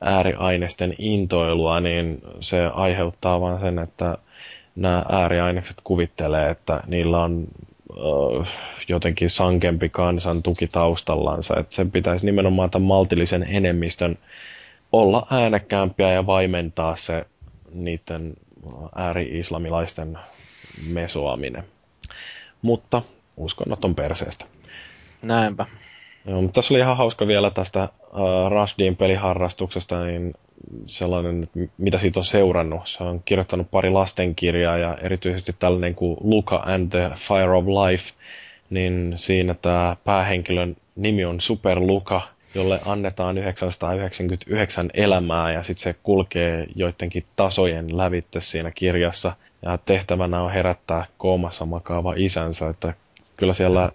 ääriaineisten 0.00 0.94
intoilua, 0.98 1.80
niin 1.80 2.22
se 2.40 2.66
aiheuttaa 2.66 3.40
vain 3.40 3.60
sen, 3.60 3.78
että 3.78 4.18
nämä 4.76 5.04
ääriainekset 5.08 5.76
kuvittelee, 5.84 6.50
että 6.50 6.80
niillä 6.86 7.18
on 7.22 7.46
jotenkin 8.88 9.30
sankempi 9.30 9.88
kansan 9.88 10.42
tuki 10.42 10.66
taustallansa. 10.66 11.56
Että 11.60 11.74
sen 11.74 11.90
pitäisi 11.90 12.26
nimenomaan 12.26 12.70
tämän 12.70 12.86
maltillisen 12.86 13.46
enemmistön 13.50 14.18
olla 14.92 15.26
äänekkäämpiä 15.30 16.12
ja 16.12 16.26
vaimentaa 16.26 16.96
se 16.96 17.26
niiden 17.72 18.34
ääri-islamilaisten 18.94 20.18
mesoaminen. 20.92 21.64
Mutta 22.62 23.02
uskonnot 23.36 23.84
on 23.84 23.94
perseestä. 23.94 24.44
Näinpä. 25.22 25.66
Joo, 26.28 26.42
mutta 26.42 26.54
tässä 26.54 26.74
oli 26.74 26.80
ihan 26.80 26.96
hauska 26.96 27.26
vielä 27.26 27.50
tästä 27.50 27.88
uh, 28.12 28.50
Rushdin 28.50 28.96
peliharrastuksesta, 28.96 30.04
niin 30.04 30.34
sellainen, 30.84 31.42
että 31.42 31.58
mitä 31.78 31.98
siitä 31.98 32.20
on 32.20 32.24
seurannut. 32.24 32.88
Se 32.88 33.04
on 33.04 33.22
kirjoittanut 33.24 33.70
pari 33.70 33.90
lastenkirjaa 33.90 34.78
ja 34.78 34.98
erityisesti 35.02 35.56
tällainen 35.58 35.94
kuin 35.94 36.16
Luca 36.20 36.56
and 36.56 36.90
the 36.90 37.10
Fire 37.14 37.50
of 37.50 37.64
Life, 37.66 38.12
niin 38.70 39.12
siinä 39.14 39.54
tämä 39.54 39.96
päähenkilön 40.04 40.76
nimi 40.96 41.24
on 41.24 41.40
Super 41.40 41.80
Luca, 41.80 42.20
jolle 42.54 42.80
annetaan 42.86 43.38
999 43.38 44.90
elämää 44.94 45.52
ja 45.52 45.62
sitten 45.62 45.82
se 45.82 45.94
kulkee 46.02 46.66
joidenkin 46.74 47.24
tasojen 47.36 47.96
lävitte 47.96 48.40
siinä 48.40 48.70
kirjassa. 48.70 49.32
Ja 49.62 49.78
tehtävänä 49.78 50.42
on 50.42 50.52
herättää 50.52 51.06
koomassa 51.18 51.66
makaava 51.66 52.14
isänsä, 52.16 52.68
että 52.68 52.94
kyllä 53.36 53.52
siellä 53.52 53.90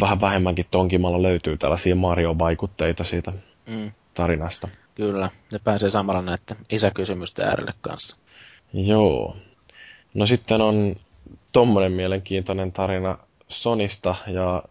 vähän 0.00 0.20
vähemmänkin 0.20 0.66
tonkimalla 0.70 1.22
löytyy 1.22 1.56
tällaisia 1.58 1.96
Mario-vaikutteita 1.96 3.04
siitä 3.04 3.32
mm. 3.66 3.92
tarinasta. 4.14 4.68
Kyllä, 4.94 5.30
ne 5.52 5.58
pääsee 5.64 5.88
samalla 5.88 6.22
näiden 6.22 6.66
isäkysymysten 6.70 7.46
äärelle 7.46 7.72
kanssa. 7.80 8.16
Joo. 8.72 9.36
No 10.14 10.26
sitten 10.26 10.60
on 10.60 10.96
tommonen 11.52 11.92
mielenkiintoinen 11.92 12.72
tarina 12.72 13.18
Sonista 13.48 14.14
ja 14.26 14.62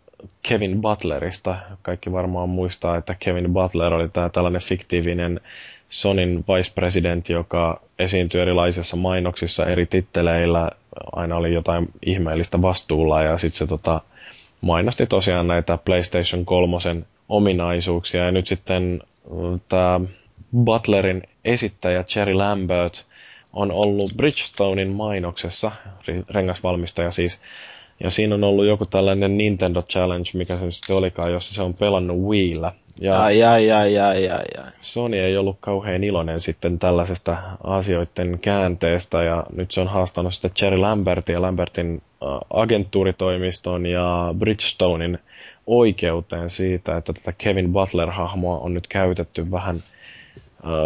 Kevin 0.41 0.81
Butlerista. 0.81 1.55
Kaikki 1.81 2.11
varmaan 2.11 2.49
muistaa, 2.49 2.97
että 2.97 3.15
Kevin 3.19 3.53
Butler 3.53 3.93
oli 3.93 4.09
tämä 4.09 4.29
tällainen 4.29 4.61
fiktiivinen 4.61 5.41
Sonin 5.89 6.45
vice 6.47 6.71
president, 6.75 7.29
joka 7.29 7.81
esiintyi 7.99 8.41
erilaisissa 8.41 8.97
mainoksissa 8.97 9.65
eri 9.65 9.85
titteleillä. 9.85 10.71
Aina 11.11 11.35
oli 11.35 11.53
jotain 11.53 11.87
ihmeellistä 12.05 12.61
vastuulla 12.61 13.23
ja 13.23 13.37
sitten 13.37 13.57
se 13.57 13.67
tota, 13.67 14.01
mainosti 14.61 15.07
tosiaan 15.07 15.47
näitä 15.47 15.77
PlayStation 15.77 16.45
3 16.45 16.77
ominaisuuksia. 17.29 18.25
Ja 18.25 18.31
nyt 18.31 18.47
sitten 18.47 19.01
tämä 19.69 19.99
Butlerin 20.63 21.23
esittäjä 21.45 22.03
Cherry 22.03 22.33
Lambert 22.33 23.05
on 23.53 23.71
ollut 23.71 24.13
Bridgestonein 24.17 24.89
mainoksessa, 24.89 25.71
rengasvalmistaja 26.29 27.11
siis, 27.11 27.39
ja 28.03 28.09
siinä 28.09 28.35
on 28.35 28.43
ollut 28.43 28.65
joku 28.65 28.85
tällainen 28.85 29.37
Nintendo 29.37 29.81
Challenge, 29.81 30.29
mikä 30.33 30.57
se 30.57 30.71
sitten 30.71 30.95
olikaan, 30.95 31.31
jossa 31.31 31.53
se 31.53 31.61
on 31.61 31.73
pelannut 31.73 32.17
Wiillä. 32.17 32.73
Ja 33.01 33.23
ai, 33.23 33.43
ai, 33.43 33.71
ai, 33.71 33.99
ai, 33.99 34.29
ai, 34.29 34.45
ai. 34.57 34.71
Sony 34.81 35.17
ei 35.17 35.37
ollut 35.37 35.57
kauhean 35.59 36.03
iloinen 36.03 36.41
sitten 36.41 36.79
tällaisesta 36.79 37.37
asioiden 37.63 38.39
käänteestä, 38.39 39.23
ja 39.23 39.43
nyt 39.55 39.71
se 39.71 39.81
on 39.81 39.87
haastanut 39.87 40.33
sitten 40.33 40.51
Cherry 40.51 40.77
Lambertin 40.77 41.33
ja 41.33 41.41
Lambertin 41.41 42.01
agenttuuritoimiston 42.53 43.85
ja 43.85 44.33
Bridgestonein 44.39 45.19
oikeuteen 45.67 46.49
siitä, 46.49 46.97
että 46.97 47.13
tätä 47.13 47.33
Kevin 47.37 47.73
Butler-hahmoa 47.73 48.59
on 48.59 48.73
nyt 48.73 48.87
käytetty 48.87 49.51
vähän 49.51 49.75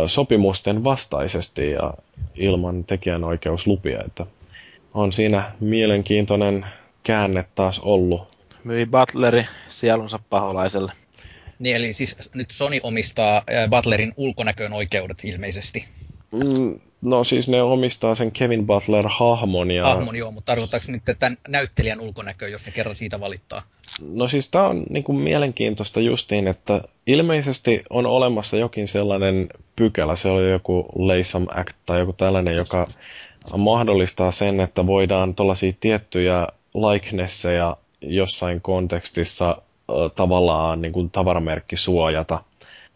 sopimusten 0.05 0.83
vastaisesti 0.83 1.71
ja 1.71 1.93
ilman 2.35 2.83
tekijänoikeuslupia. 2.83 4.03
Että 4.05 4.25
on 4.93 5.13
siinä 5.13 5.51
mielenkiintoinen 5.59 6.65
käänne 7.03 7.45
taas 7.55 7.79
ollut. 7.79 8.27
Myi 8.63 8.85
Butleri 8.85 9.45
sielunsa 9.67 10.19
paholaiselle. 10.29 10.91
Niin, 11.59 11.75
eli 11.75 11.93
siis 11.93 12.29
nyt 12.33 12.51
Sony 12.51 12.79
omistaa 12.83 13.41
Butlerin 13.69 14.13
ulkonäköön 14.17 14.73
oikeudet 14.73 15.17
ilmeisesti. 15.23 15.85
Mm, 16.31 16.79
no 17.01 17.23
siis 17.23 17.47
ne 17.47 17.61
omistaa 17.61 18.15
sen 18.15 18.31
Kevin 18.31 18.67
Butler-hahmon. 18.67 19.71
Ja... 19.71 19.83
Hahmon 19.83 20.15
joo, 20.15 20.31
mutta 20.31 20.51
tarkoittaako 20.51 20.85
nyt 20.91 21.03
tämän 21.19 21.37
näyttelijän 21.47 21.99
ulkonäköä, 21.99 22.47
jos 22.47 22.65
ne 22.65 22.71
kerran 22.71 22.95
siitä 22.95 23.19
valittaa? 23.19 23.61
No 24.01 24.27
siis 24.27 24.49
tämä 24.49 24.67
on 24.67 24.83
niin 24.89 25.03
kuin 25.03 25.17
mielenkiintoista 25.17 25.99
justiin, 25.99 26.47
että 26.47 26.81
ilmeisesti 27.07 27.83
on 27.89 28.05
olemassa 28.05 28.57
jokin 28.57 28.87
sellainen 28.87 29.49
pykälä, 29.75 30.15
se 30.15 30.27
oli 30.27 30.51
joku 30.51 30.85
Latham 30.95 31.47
Act 31.55 31.77
tai 31.85 31.99
joku 31.99 32.13
tällainen, 32.13 32.55
joka 32.55 32.87
mahdollistaa 33.57 34.31
sen, 34.31 34.59
että 34.59 34.87
voidaan 34.87 35.35
tuollaisia 35.35 35.73
tiettyjä 35.79 36.47
likenesseja 36.75 37.77
jossain 38.01 38.61
kontekstissa 38.61 39.61
tavallaan 40.15 40.81
niin 40.81 40.93
kuin 40.93 41.09
tavaramerkki 41.09 41.77
suojata. 41.77 42.39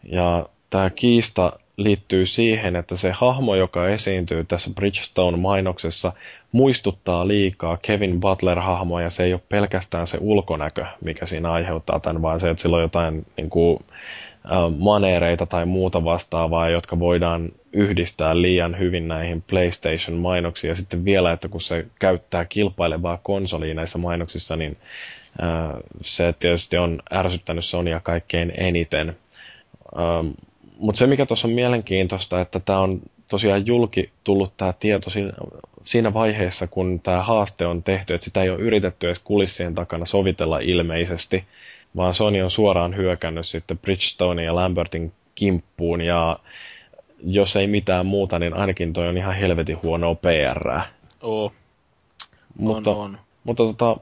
Ja 0.04 0.46
tämä 0.70 0.90
kiista 0.90 1.52
liittyy 1.76 2.26
siihen, 2.26 2.76
että 2.76 2.96
se 2.96 3.10
hahmo, 3.10 3.54
joka 3.54 3.88
esiintyy 3.88 4.44
tässä 4.44 4.70
Bridgestone-mainoksessa, 4.74 6.12
muistuttaa 6.52 7.28
liikaa 7.28 7.78
Kevin 7.82 8.20
Butler-hahmoa, 8.20 9.02
ja 9.02 9.10
se 9.10 9.24
ei 9.24 9.32
ole 9.32 9.40
pelkästään 9.48 10.06
se 10.06 10.18
ulkonäkö, 10.20 10.86
mikä 11.04 11.26
siinä 11.26 11.52
aiheuttaa 11.52 12.00
tämän, 12.00 12.22
vaan 12.22 12.40
se, 12.40 12.50
että 12.50 12.62
sillä 12.62 12.76
on 12.76 12.82
jotain 12.82 13.26
niin 13.36 13.50
kuin, 13.50 13.78
maneereita 14.78 15.46
tai 15.46 15.66
muuta 15.66 16.04
vastaavaa, 16.04 16.68
jotka 16.68 16.98
voidaan 16.98 17.48
yhdistää 17.72 18.42
liian 18.42 18.78
hyvin 18.78 19.08
näihin 19.08 19.42
PlayStation-mainoksiin. 19.42 20.68
Ja 20.68 20.74
sitten 20.74 21.04
vielä, 21.04 21.32
että 21.32 21.48
kun 21.48 21.60
se 21.60 21.86
käyttää 21.98 22.44
kilpailevaa 22.44 23.18
konsolia 23.22 23.74
näissä 23.74 23.98
mainoksissa, 23.98 24.56
niin 24.56 24.76
se 26.02 26.34
tietysti 26.40 26.78
on 26.78 27.02
ärsyttänyt 27.12 27.64
Sonya 27.64 28.00
kaikkein 28.00 28.52
eniten. 28.56 29.16
Mutta 30.78 30.98
se, 30.98 31.06
mikä 31.06 31.26
tuossa 31.26 31.48
on 31.48 31.54
mielenkiintoista, 31.54 32.40
että 32.40 32.60
tämä 32.60 32.78
on 32.78 33.00
tosiaan 33.30 33.66
julki 33.66 34.10
tullut 34.24 34.56
tämä 34.56 34.72
tieto 34.72 35.10
siinä, 35.10 35.32
siinä 35.84 36.14
vaiheessa, 36.14 36.66
kun 36.66 37.00
tämä 37.00 37.22
haaste 37.22 37.66
on 37.66 37.82
tehty, 37.82 38.14
että 38.14 38.24
sitä 38.24 38.42
ei 38.42 38.50
ole 38.50 38.58
yritetty 38.58 39.06
edes 39.06 39.18
kulissien 39.18 39.74
takana 39.74 40.04
sovitella 40.04 40.58
ilmeisesti, 40.58 41.44
vaan 41.96 42.14
Sony 42.14 42.42
on 42.42 42.50
suoraan 42.50 42.96
hyökännyt 42.96 43.46
sitten 43.46 43.78
Bridgestone 43.78 44.44
ja 44.44 44.54
Lambertin 44.54 45.12
kimppuun, 45.34 46.00
ja 46.00 46.38
jos 47.24 47.56
ei 47.56 47.66
mitään 47.66 48.06
muuta, 48.06 48.38
niin 48.38 48.54
ainakin 48.54 48.92
toi 48.92 49.08
on 49.08 49.18
ihan 49.18 49.34
helvetin 49.34 49.82
huonoa 49.82 50.14
PR. 50.14 50.80
Oo. 51.22 51.52
Mutta, 52.58 52.90
on, 52.90 52.96
on. 52.96 53.18
Mutta 53.48 53.64
tota, 53.64 53.96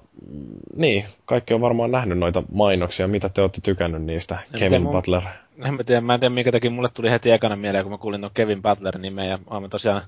niin, 0.76 1.04
kaikki 1.24 1.54
on 1.54 1.60
varmaan 1.60 1.90
nähnyt 1.90 2.18
noita 2.18 2.42
mainoksia. 2.52 3.08
Mitä 3.08 3.28
te 3.28 3.40
olette 3.40 3.60
tykännyt 3.60 4.02
niistä, 4.02 4.38
en 4.54 4.60
Kevin 4.60 4.82
mun, 4.82 4.92
Butler? 4.92 5.22
En 5.66 5.74
mä 5.74 5.84
tiedä, 5.84 6.00
mä 6.00 6.14
en 6.14 6.20
tiedä 6.20 6.34
minkä 6.34 6.52
takia 6.52 6.70
mulle 6.70 6.88
tuli 6.88 7.10
heti 7.10 7.30
ekana 7.30 7.56
mieleen, 7.56 7.84
kun 7.84 7.92
mä 7.92 7.98
kuulin 7.98 8.20
no 8.20 8.30
Kevin 8.34 8.62
Butler 8.62 8.98
nimeä 8.98 9.24
ja 9.24 9.38
olen 9.46 9.70
tosiaan 9.70 10.02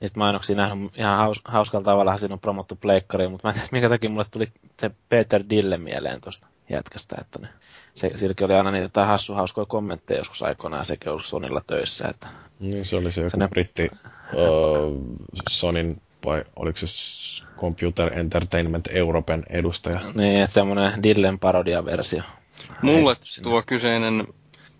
niistä 0.00 0.18
mainoksia 0.18 0.56
nähnyt 0.56 0.98
ihan 0.98 1.16
haus, 1.16 1.40
hauskalla 1.44 1.84
tavalla 1.84 2.18
siinä 2.18 2.32
on 2.32 2.40
promottu 2.40 2.76
pleikkari, 2.76 3.28
mutta 3.28 3.48
mä 3.48 3.50
en 3.50 3.54
tiedä, 3.54 3.68
minkä 3.72 3.88
takia 3.88 4.10
mulle 4.10 4.26
tuli 4.30 4.48
se 4.80 4.90
Peter 5.08 5.44
Dille 5.50 5.76
mieleen 5.76 6.20
tuosta 6.20 6.46
jätkästä, 6.68 7.16
että 7.20 7.38
ne, 7.42 7.48
se, 7.94 8.10
silläkin 8.14 8.44
oli 8.44 8.54
aina 8.54 8.70
niitä 8.70 9.06
hassu 9.06 9.34
hauskoja 9.34 9.66
kommentteja 9.66 10.20
joskus 10.20 10.42
aikoinaan, 10.42 10.84
sekin 10.84 11.10
ollut 11.10 11.24
Sonilla 11.24 11.62
töissä. 11.66 12.08
Että 12.08 12.28
niin, 12.60 12.84
se 12.84 12.96
oli 12.96 13.12
se 13.12 13.22
joku 13.22 13.48
britti 13.50 13.88
uh, 14.32 15.00
Sonin 15.48 16.02
vai 16.24 16.44
oliko 16.56 16.78
se 16.84 16.86
Computer 17.60 18.18
Entertainment 18.18 18.88
Europen 18.92 19.42
edustaja? 19.50 20.00
Niin, 20.14 20.40
että 20.40 20.54
semmoinen 20.54 21.02
Dillen 21.02 21.38
parodia-versio. 21.38 22.22
Mulle 22.82 23.16
tuo 23.42 23.62
kyseinen 23.62 24.26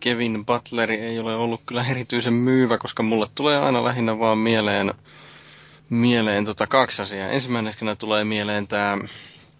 Kevin 0.01 0.47
Butleri 0.47 0.95
ei 0.95 1.19
ole 1.19 1.35
ollut 1.37 1.61
kyllä 1.67 1.85
erityisen 1.91 2.33
myyvä, 2.33 2.79
koska 2.79 3.03
mulle 3.03 3.27
tulee 3.35 3.59
aina 3.59 3.85
lähinnä 3.85 4.19
vaan 4.19 4.39
mieleen, 4.39 4.95
mieleen 5.91 6.45
tota 6.45 6.67
kaksi 6.67 7.03
asiaa. 7.03 7.29
Ensimmäisenä 7.29 7.97
tulee 7.97 8.25
mieleen 8.25 8.69
tämä 8.69 8.99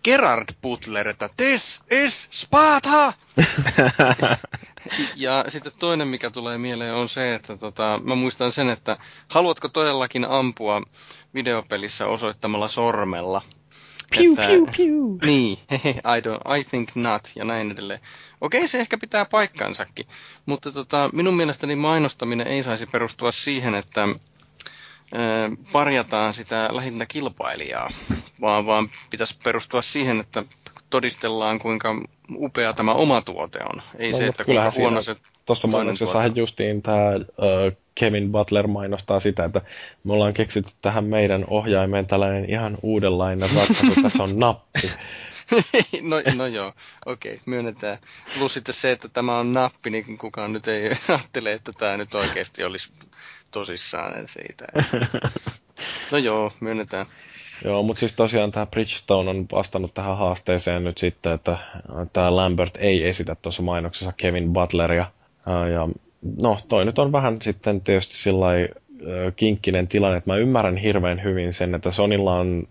Gerard 0.05 0.49
Butler, 0.63 1.09
että 1.09 1.31
This 1.37 1.81
is 1.91 2.29
Sparta! 2.33 3.13
ja 5.17 5.45
sitten 5.49 5.73
toinen, 5.79 6.09
mikä 6.09 6.31
tulee 6.31 6.59
mieleen, 6.59 6.95
on 6.95 7.09
se, 7.09 7.35
että 7.35 7.57
tota, 7.57 8.01
mä 8.05 8.15
muistan 8.15 8.53
sen, 8.53 8.71
että 8.71 8.97
haluatko 9.29 9.69
todellakin 9.69 10.25
ampua 10.25 10.83
videopelissä 11.35 12.07
osoittamalla 12.07 12.69
sormella? 12.69 13.43
Piu, 14.11 14.33
että, 14.33 14.47
piu, 14.47 14.67
piu. 14.77 15.19
Niin, 15.25 15.59
I, 16.17 16.21
don't, 16.21 16.59
I 16.59 16.65
think 16.65 16.89
not, 16.95 17.33
ja 17.35 17.45
näin 17.45 17.71
edelleen. 17.71 18.01
Okei, 18.41 18.69
se 18.69 18.81
ehkä 18.81 18.99
pitää 18.99 19.25
paikkansakin, 19.25 20.07
mutta 20.47 20.73
tota, 20.73 21.11
minun 21.13 21.35
mielestäni 21.35 21.77
mainostaminen 21.77 22.47
ei 22.47 22.63
saisi 22.63 22.87
perustua 22.87 23.33
siihen, 23.33 23.75
että 23.75 24.09
parjataan 25.73 26.35
sitä 26.35 26.69
lähinnä 26.73 27.07
kilpailijaa, 27.07 27.91
vaan, 28.41 28.67
vaan 28.67 28.91
pitäisi 29.11 29.39
perustua 29.45 29.83
siihen, 29.83 30.21
että 30.21 30.45
todistellaan, 30.91 31.59
kuinka 31.59 32.03
upea 32.35 32.73
tämä 32.73 32.93
oma 32.93 33.21
tuote 33.21 33.59
on. 33.73 33.83
Ei 33.99 34.13
no, 34.13 34.19
se, 34.19 34.27
että 34.27 34.45
kuinka 34.45 34.73
huono 34.77 35.01
se 35.01 35.17
Tuossa 35.51 35.69
mainoksessahan 35.69 36.37
justiin 36.37 36.83
tämä 36.83 37.11
Kevin 37.95 38.33
Butler 38.33 38.67
mainostaa 38.67 39.21
sitä, 39.21 39.45
että 39.45 39.61
me 40.05 40.13
ollaan 40.13 40.35
keksitty 40.35 40.73
tähän 40.83 41.05
meidän 41.05 41.45
ohjaimeen 41.49 42.07
tällainen 42.07 42.51
ihan 42.51 42.79
uudenlainen 42.83 43.49
ratkaisu. 43.57 44.03
Tässä 44.03 44.23
on 44.23 44.39
nappi. 44.39 44.81
no, 46.03 46.17
no 46.35 46.47
joo, 46.47 46.73
okei, 47.07 47.33
okay, 47.33 47.43
myönnetään. 47.47 47.99
Plus 48.39 48.55
sitten 48.55 48.75
se, 48.75 48.91
että 48.93 49.09
tämä 49.09 49.39
on 49.39 49.53
nappi, 49.53 49.91
niin 49.91 50.19
kukaan 50.19 50.53
nyt 50.53 50.69
ei 50.69 50.91
ajattele, 51.09 51.53
että 51.53 51.73
tämä 51.79 51.97
nyt 51.97 52.15
oikeasti 52.15 52.65
olisi 52.65 52.93
tosissaan 53.51 54.29
siitä. 54.29 54.67
No 56.11 56.19
joo, 56.19 56.53
myönnetään. 56.61 57.07
Joo, 57.65 57.83
mutta 57.83 58.01
siis 58.01 58.13
tosiaan 58.13 58.53
tämä 58.53 58.67
Bridgestone 58.67 59.31
on 59.31 59.47
vastannut 59.53 59.95
tähän 59.95 60.19
haasteeseen 60.19 60.85
nyt 60.85 60.99
sitten, 60.99 61.33
että 61.33 61.57
tämä 62.13 62.37
Lambert 62.37 62.77
ei 62.77 63.09
esitä 63.09 63.35
tuossa 63.35 63.63
mainoksessa 63.63 64.13
Kevin 64.17 64.53
Butleria. 64.53 65.11
Ja 65.47 65.89
no, 66.43 66.59
toi 66.69 66.85
nyt 66.85 66.99
on 66.99 67.13
vähän 67.13 67.43
sitten 67.43 67.81
tietysti 67.81 68.15
sillä 68.17 68.47
kinkkinen 69.37 69.89
tilanne, 69.89 70.19
että 70.19 70.31
mä 70.31 70.37
ymmärrän 70.37 70.77
hirveän 70.77 71.23
hyvin 71.23 71.53
sen, 71.53 71.75
että 71.75 71.91
Sonilla 71.91 72.35
on 72.35 72.69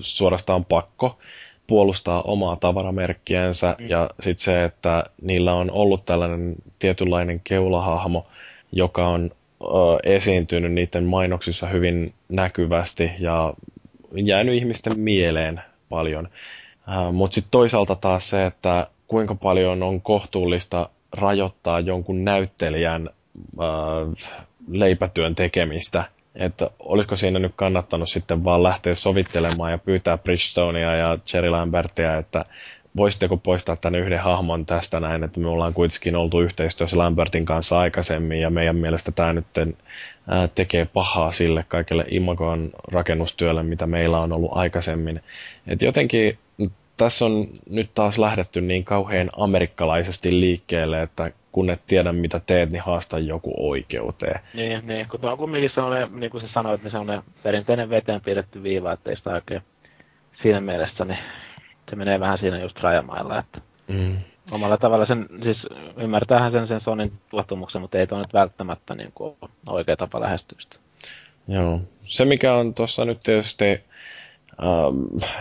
suorastaan 0.00 0.64
pakko 0.64 1.18
puolustaa 1.66 2.22
omaa 2.22 2.56
tavaramerkkiänsä 2.56 3.76
mm. 3.78 3.88
ja 3.88 4.10
sitten 4.20 4.44
se, 4.44 4.64
että 4.64 5.04
niillä 5.22 5.54
on 5.54 5.70
ollut 5.70 6.04
tällainen 6.04 6.54
tietynlainen 6.78 7.40
keulahahmo, 7.44 8.26
joka 8.72 9.08
on 9.08 9.30
ö, 9.62 9.66
esiintynyt 10.02 10.72
niiden 10.72 11.04
mainoksissa 11.04 11.66
hyvin 11.66 12.14
näkyvästi 12.28 13.10
ja 13.18 13.54
jäänyt 14.14 14.54
ihmisten 14.54 15.00
mieleen 15.00 15.60
paljon. 15.88 16.28
Mutta 17.12 17.34
sitten 17.34 17.50
toisaalta 17.50 17.94
taas 17.94 18.30
se, 18.30 18.46
että 18.46 18.86
kuinka 19.08 19.34
paljon 19.34 19.82
on 19.82 20.00
kohtuullista 20.00 20.88
rajoittaa 21.12 21.80
jonkun 21.80 22.24
näyttelijän 22.24 23.10
äh, 23.60 24.26
leipätyön 24.68 25.34
tekemistä. 25.34 26.04
Että 26.34 26.70
olisiko 26.78 27.16
siinä 27.16 27.38
nyt 27.38 27.52
kannattanut 27.56 28.08
sitten 28.08 28.44
vaan 28.44 28.62
lähteä 28.62 28.94
sovittelemaan 28.94 29.70
ja 29.70 29.78
pyytää 29.78 30.18
Bridgestonea 30.18 30.96
ja 30.96 31.18
Jerry 31.32 31.50
Lambertia, 31.50 32.16
että 32.16 32.44
voisitteko 32.96 33.36
poistaa 33.36 33.76
tämän 33.76 34.00
yhden 34.00 34.20
hahmon 34.20 34.66
tästä 34.66 35.00
näin, 35.00 35.24
että 35.24 35.40
me 35.40 35.48
ollaan 35.48 35.74
kuitenkin 35.74 36.16
oltu 36.16 36.40
yhteistyössä 36.40 36.98
Lambertin 36.98 37.44
kanssa 37.44 37.78
aikaisemmin 37.78 38.40
ja 38.40 38.50
meidän 38.50 38.76
mielestä 38.76 39.12
tämä 39.12 39.32
nyt 39.32 39.46
tekee 40.54 40.84
pahaa 40.84 41.32
sille 41.32 41.64
kaikille 41.68 42.04
imagon 42.08 42.70
rakennustyölle, 42.92 43.62
mitä 43.62 43.86
meillä 43.86 44.18
on 44.18 44.32
ollut 44.32 44.50
aikaisemmin. 44.54 45.20
Et 45.66 45.82
jotenkin 45.82 46.38
tässä 46.96 47.24
on 47.24 47.46
nyt 47.70 47.90
taas 47.94 48.18
lähdetty 48.18 48.60
niin 48.60 48.84
kauhean 48.84 49.30
amerikkalaisesti 49.36 50.40
liikkeelle, 50.40 51.02
että 51.02 51.30
kun 51.52 51.70
et 51.70 51.80
tiedä 51.86 52.12
mitä 52.12 52.40
teet, 52.46 52.70
niin 52.70 52.82
haasta 52.82 53.18
joku 53.18 53.70
oikeuteen. 53.70 54.40
Niin, 54.54 54.86
niin 54.86 55.08
kun 55.08 55.20
tuo 55.20 55.30
on 55.30 55.38
kumminkin 55.38 55.70
sellainen, 55.70 56.08
niin 56.20 56.30
kuin 56.30 56.46
sä 56.46 56.52
sanoit, 56.52 56.82
niin 56.82 56.90
sellainen 56.90 57.22
perinteinen 57.42 57.90
veteen 57.90 58.20
piirretty 58.20 58.62
viiva, 58.62 58.92
ettei 58.92 59.16
sitä 59.16 59.30
oikein 59.30 59.62
siinä 60.42 60.60
mielessä, 60.60 61.04
niin 61.04 61.18
se 61.90 61.96
menee 61.96 62.20
vähän 62.20 62.38
siinä 62.38 62.62
just 62.62 62.76
rajamailla, 62.76 63.38
että 63.38 63.60
mm. 63.88 64.16
omalla 64.52 64.76
tavalla 64.76 65.06
sen, 65.06 65.26
siis 65.42 65.58
ymmärtäähän 65.96 66.50
sen 66.50 66.68
sen 66.68 66.80
Sonin 66.80 67.12
tuottamuksen, 67.30 67.80
mutta 67.80 67.98
ei 67.98 68.06
tuo 68.06 68.18
nyt 68.18 68.34
välttämättä 68.34 68.94
niin 68.94 69.12
kuin 69.14 69.36
oikea 69.66 69.96
tapa 69.96 70.20
lähestyä 70.20 70.58
sitä. 70.60 70.76
Joo. 71.48 71.80
Se 72.02 72.24
mikä 72.24 72.54
on 72.54 72.74
tuossa 72.74 73.04
nyt 73.04 73.20
tietysti 73.22 73.80
ähm, 74.62 75.32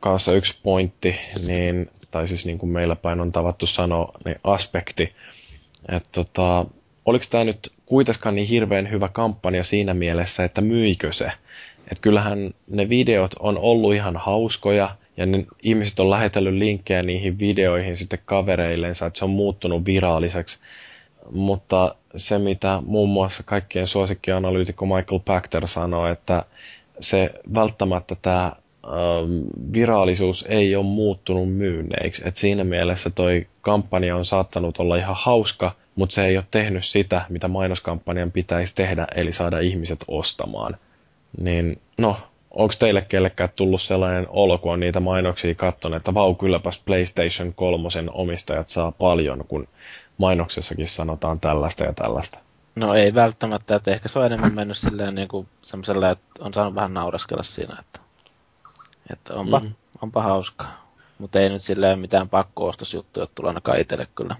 kanssa 0.00 0.32
yksi 0.32 0.58
pointti, 0.62 1.20
niin, 1.46 1.90
tai 2.10 2.28
siis 2.28 2.44
niin 2.44 2.58
kuin 2.58 2.70
meillä 2.70 2.96
päin 2.96 3.20
on 3.20 3.32
tavattu 3.32 3.66
sanoa, 3.66 4.12
niin 4.24 4.36
aspekti, 4.44 5.12
että 5.88 6.08
tota, 6.12 6.66
oliko 7.04 7.24
tämä 7.30 7.44
nyt 7.44 7.72
kuitenkaan 7.86 8.34
niin 8.34 8.48
hirveän 8.48 8.90
hyvä 8.90 9.08
kampanja 9.08 9.64
siinä 9.64 9.94
mielessä, 9.94 10.44
että 10.44 10.60
myikö 10.60 11.12
se? 11.12 11.32
Että 11.78 12.02
kyllähän 12.02 12.50
ne 12.68 12.88
videot 12.88 13.34
on 13.38 13.58
ollut 13.58 13.94
ihan 13.94 14.16
hauskoja, 14.16 14.96
ja 15.16 15.26
ne 15.26 15.46
ihmiset 15.62 16.00
on 16.00 16.10
lähetellyt 16.10 16.54
linkkejä 16.54 17.02
niihin 17.02 17.38
videoihin 17.38 17.96
sitten 17.96 18.18
kavereillensa, 18.24 19.06
että 19.06 19.18
se 19.18 19.24
on 19.24 19.30
muuttunut 19.30 19.84
viraaliseksi. 19.84 20.58
Mutta 21.32 21.94
se, 22.16 22.38
mitä 22.38 22.82
muun 22.86 23.08
muassa 23.08 23.42
kaikkien 23.42 23.86
suosikkianalyytikko 23.86 24.86
Michael 24.86 25.20
Pachter 25.24 25.68
sanoi, 25.68 26.12
että 26.12 26.44
se 27.00 27.30
välttämättä 27.54 28.16
tämä 28.22 28.52
virallisuus 29.72 30.44
ei 30.48 30.76
ole 30.76 30.84
muuttunut 30.84 31.52
myynneiksi. 31.52 32.22
Et 32.24 32.36
siinä 32.36 32.64
mielessä 32.64 33.10
toi 33.10 33.46
kampanja 33.60 34.16
on 34.16 34.24
saattanut 34.24 34.78
olla 34.78 34.96
ihan 34.96 35.16
hauska, 35.18 35.72
mutta 35.94 36.14
se 36.14 36.26
ei 36.26 36.36
ole 36.36 36.44
tehnyt 36.50 36.84
sitä, 36.84 37.24
mitä 37.28 37.48
mainoskampanjan 37.48 38.32
pitäisi 38.32 38.74
tehdä, 38.74 39.06
eli 39.14 39.32
saada 39.32 39.58
ihmiset 39.58 40.04
ostamaan. 40.08 40.76
Niin, 41.40 41.80
no, 41.98 42.16
onko 42.50 42.74
teille 42.78 43.00
kellekään 43.00 43.50
tullut 43.56 43.82
sellainen 43.82 44.26
olo, 44.28 44.58
kun 44.58 44.72
on 44.72 44.80
niitä 44.80 45.00
mainoksia 45.00 45.54
katsonut, 45.54 45.96
että 45.96 46.14
vau, 46.14 46.34
kylläpäs 46.34 46.78
PlayStation 46.84 47.54
3 47.54 47.88
omistajat 48.12 48.68
saa 48.68 48.92
paljon, 48.92 49.44
kun 49.48 49.68
mainoksessakin 50.18 50.88
sanotaan 50.88 51.40
tällaista 51.40 51.84
ja 51.84 51.92
tällaista? 51.92 52.38
No 52.74 52.94
ei 52.94 53.14
välttämättä, 53.14 53.76
että 53.76 53.92
ehkä 53.92 54.08
se 54.08 54.18
on 54.18 54.26
enemmän 54.26 54.54
mennyt 54.54 54.76
silleen 54.76 55.14
niin 55.14 55.28
kuin 55.28 55.48
että 56.12 56.44
on 56.44 56.54
saanut 56.54 56.74
vähän 56.74 56.94
nauraskella 56.94 57.42
siinä, 57.42 57.76
että 57.80 58.05
että 59.12 59.34
onpa, 59.34 59.60
mm. 59.60 59.72
onpa 60.02 60.22
hauskaa. 60.22 60.86
Mutta 61.18 61.40
ei 61.40 61.48
nyt 61.48 61.62
silleen 61.62 61.98
mitään 61.98 62.28
pakko-ostosjuttuja 62.28 63.26
tule 63.34 63.48
ainakaan 63.48 63.80
itselle 63.80 64.08
kyllä 64.14 64.36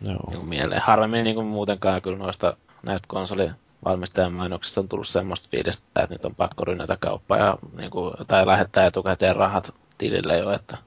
Joo. 0.00 0.30
Niin 0.30 0.48
mieleen. 0.48 0.82
Harvemmin 0.82 1.24
niin 1.24 1.34
kuin 1.34 1.46
muutenkaan 1.46 2.02
kyllä 2.02 2.18
noista 2.18 2.56
näistä 2.82 3.08
konsolivalmistajan 3.08 4.32
mainoksista 4.32 4.80
on 4.80 4.88
tullut 4.88 5.08
semmoista 5.08 5.48
fiilistä, 5.50 6.02
että 6.02 6.14
nyt 6.14 6.24
on 6.24 6.34
pakko 6.34 6.64
rynnätä 6.64 6.96
kauppaa 7.00 7.38
ja, 7.38 7.58
niin 7.76 7.90
kuin, 7.90 8.14
tai 8.28 8.46
lähettää 8.46 8.86
etukäteen 8.86 9.36
rahat 9.36 9.74
tilille 9.98 10.38
jo, 10.38 10.50
että 10.50 10.78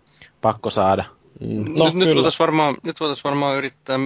pakko 0.41 0.69
saada. 0.69 1.03
Mm. 1.39 1.65
No, 1.77 1.85
nyt, 1.85 1.93
nyt, 1.93 2.15
voitaisiin 2.15 2.39
varmaan, 2.39 2.75
nyt 2.83 2.99
voitaisiin 2.99 3.23
varmaan 3.23 3.57
yrittää 3.57 3.99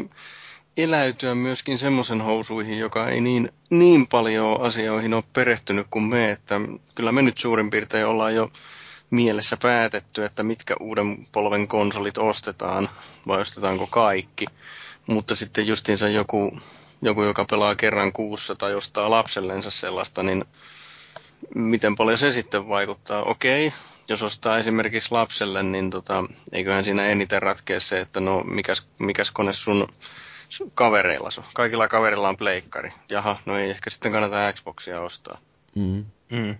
eläytyä 0.77 1.35
myöskin 1.35 1.77
semmoisen 1.77 2.21
housuihin, 2.21 2.79
joka 2.79 3.09
ei 3.09 3.21
niin, 3.21 3.49
niin 3.69 4.07
paljon 4.07 4.61
asioihin 4.61 5.13
ole 5.13 5.23
perehtynyt 5.33 5.87
kuin 5.89 6.05
me, 6.05 6.31
että 6.31 6.61
kyllä 6.95 7.11
me 7.11 7.21
nyt 7.21 7.37
suurin 7.37 7.69
piirtein 7.69 8.05
ollaan 8.05 8.35
jo 8.35 8.51
mielessä 9.09 9.57
päätetty, 9.61 10.25
että 10.25 10.43
mitkä 10.43 10.75
uuden 10.79 11.27
polven 11.31 11.67
konsolit 11.67 12.17
ostetaan, 12.17 12.89
vai 13.27 13.41
ostetaanko 13.41 13.87
kaikki. 13.87 14.45
Mutta 15.07 15.35
sitten 15.35 15.67
justiinsa 15.67 16.07
joku, 16.09 16.59
joku, 17.01 17.23
joka 17.23 17.45
pelaa 17.45 17.75
kerran 17.75 18.11
kuussa 18.11 18.55
tai 18.55 18.75
ostaa 18.75 19.09
lapsellensa 19.09 19.71
sellaista, 19.71 20.23
niin 20.23 20.45
miten 21.55 21.95
paljon 21.95 22.17
se 22.17 22.31
sitten 22.31 22.69
vaikuttaa? 22.69 23.23
Okei, 23.23 23.73
jos 24.07 24.23
ostaa 24.23 24.57
esimerkiksi 24.57 25.11
lapselle, 25.11 25.63
niin 25.63 25.89
tota, 25.89 26.23
eiköhän 26.51 26.83
siinä 26.83 27.05
eniten 27.05 27.41
ratkea 27.41 27.79
se, 27.79 27.99
että 27.99 28.19
no 28.19 28.43
mikäs, 28.43 28.87
mikäs 28.99 29.31
kone 29.31 29.53
sun 29.53 29.87
kavereilla 30.75 31.29
on. 31.37 31.43
Kaikilla 31.53 31.87
kaverilla 31.87 32.29
on 32.29 32.37
pleikkari. 32.37 32.91
Jaha, 33.09 33.39
no 33.45 33.57
ei 33.57 33.69
ehkä 33.69 33.89
sitten 33.89 34.11
kannata 34.11 34.53
Xboxia 34.53 35.01
ostaa. 35.01 35.37
Mm. 35.75 36.05
Mm. 36.31 36.55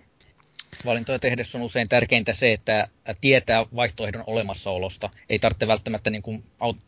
Valintoja 0.84 1.18
tehdessä 1.18 1.58
on 1.58 1.64
usein 1.64 1.88
tärkeintä 1.88 2.32
se, 2.32 2.52
että 2.52 2.88
tietää 3.20 3.66
vaihtoehdon 3.76 4.24
olemassaolosta. 4.26 5.10
Ei 5.28 5.38
tarvitse 5.38 5.66
välttämättä 5.66 6.10
niin 6.10 6.22
kuin, 6.22 6.44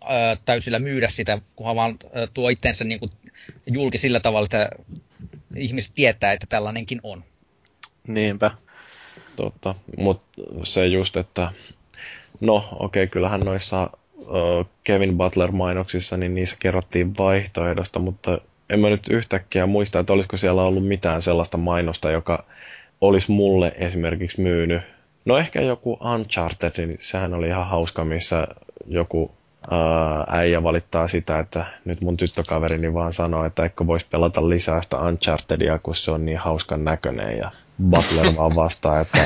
ää, 0.09 0.37
täysillä 0.45 0.79
myydä 0.79 1.09
sitä, 1.09 1.39
kunhan 1.57 1.77
vaan 1.77 1.97
ää, 2.15 2.27
tuo 2.35 2.49
itsensä 2.49 2.85
niin 2.85 3.01
kuin, 3.01 3.11
julki 3.67 3.99
sillä 3.99 4.21
tavalla, 4.21 4.45
että 4.45 4.69
ihmiset 5.57 5.93
tietää, 5.95 6.33
että 6.33 6.47
tällainenkin 6.49 7.01
on. 7.03 7.25
Niinpä. 8.07 8.51
Totta, 9.37 9.75
mutta 9.97 10.43
se 10.65 10.87
just, 10.87 11.17
että 11.17 11.53
no 12.41 12.69
okei, 12.73 13.03
okay, 13.03 13.07
kyllähän 13.07 13.41
noissa 13.41 13.91
Kevin 14.85 15.17
Butler-mainoksissa, 15.17 16.17
niin 16.17 16.35
niissä 16.35 16.57
kerrottiin 16.59 17.19
vaihtoehdosta, 17.19 17.99
mutta 17.99 18.39
en 18.71 18.81
mä 18.81 18.89
nyt 18.89 19.09
yhtäkkiä 19.11 19.67
muista, 19.67 19.99
että 19.99 20.13
olisiko 20.13 20.37
siellä 20.37 20.63
ollut 20.63 20.87
mitään 20.87 21.23
sellaista 21.23 21.59
mainosta, 21.59 22.11
joka 22.11 22.45
olisi 23.01 23.31
mulle 23.31 23.73
esimerkiksi 23.77 24.41
myynyt. 24.41 24.83
No 25.25 25.39
ehkä 25.39 25.61
joku 25.61 25.99
Uncharted, 26.15 26.87
niin 26.87 26.97
sehän 27.01 27.35
oli 27.35 27.49
ihan 27.49 27.69
hauska, 27.69 28.05
missä 28.05 28.49
joku 28.87 29.31
äijä 30.29 30.63
valittaa 30.63 31.09
sitä, 31.09 31.39
että 31.39 31.65
nyt 31.85 32.01
mun 32.01 32.17
tyttökaverini 32.17 32.95
vaan 32.95 33.13
sanoo, 33.13 33.45
että 33.45 33.63
eikö 33.63 33.87
voisi 33.87 34.07
pelata 34.11 34.49
lisää 34.49 34.83
sitä 34.83 34.97
Unchartedia, 34.97 35.79
kun 35.79 35.97
se 35.97 36.11
on 36.11 36.25
niin 36.25 36.39
hauskan 36.39 36.85
näköinen. 36.85 37.39
Ja 37.39 37.51
Butler 37.91 38.37
vaan 38.37 38.55
vastaa, 38.55 39.01
että 39.01 39.19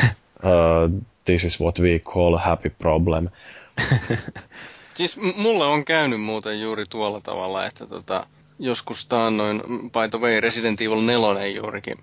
uh, 0.44 1.02
this 1.24 1.44
is 1.44 1.60
what 1.60 1.80
we 1.80 1.98
call 1.98 2.36
happy 2.36 2.70
problem. 2.70 3.28
siis 4.94 5.16
mulle 5.36 5.64
on 5.64 5.85
käynyt 5.85 6.20
muuten 6.20 6.60
juuri 6.60 6.85
tuolla 6.86 7.20
tavalla, 7.20 7.66
että 7.66 7.86
tota, 7.86 8.27
joskus 8.59 9.06
taannoin, 9.06 9.62
by 9.66 10.09
the 10.10 10.20
way, 10.20 10.40
Resident 10.40 10.81
Evil 10.81 11.01
4 11.01 11.47
juurikin. 11.47 11.94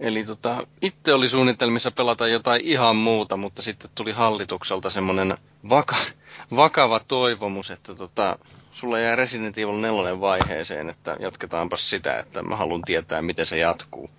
Eli 0.00 0.24
tota, 0.24 0.66
itse 0.82 1.14
oli 1.14 1.28
suunnitelmissa 1.28 1.90
pelata 1.90 2.28
jotain 2.28 2.60
ihan 2.64 2.96
muuta, 2.96 3.36
mutta 3.36 3.62
sitten 3.62 3.90
tuli 3.94 4.12
hallitukselta 4.12 4.90
semmoinen 4.90 5.38
vaka, 5.68 5.96
vakava 6.56 7.00
toivomus, 7.00 7.70
että 7.70 7.94
tota, 7.94 8.38
sulla 8.72 8.98
jää 8.98 9.16
Resident 9.16 9.58
Evil 9.58 9.76
4 9.76 10.20
vaiheeseen, 10.20 10.88
että 10.88 11.16
jatketaanpa 11.20 11.76
sitä, 11.76 12.18
että 12.18 12.42
mä 12.42 12.56
haluan 12.56 12.82
tietää, 12.82 13.22
miten 13.22 13.46
se 13.46 13.58
jatkuu. 13.58 14.10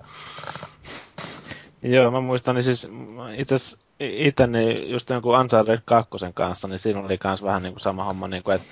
Joo, 1.83 2.11
mä 2.11 2.21
muistan, 2.21 2.55
niin 2.55 2.63
siis 2.63 2.87
itse 3.37 3.55
itse 4.11 4.47
niin 4.47 4.89
just 4.91 5.09
jonkun 5.09 5.39
Uncharted 5.39 5.81
2 5.85 6.11
kanssa, 6.33 6.67
niin 6.67 6.79
siinä 6.79 6.99
oli 6.99 7.19
myös 7.23 7.43
vähän 7.43 7.63
niin 7.63 7.73
kuin 7.73 7.81
sama 7.81 8.03
homma, 8.03 8.27
niin 8.27 8.43
kuin, 8.43 8.55
että 8.55 8.67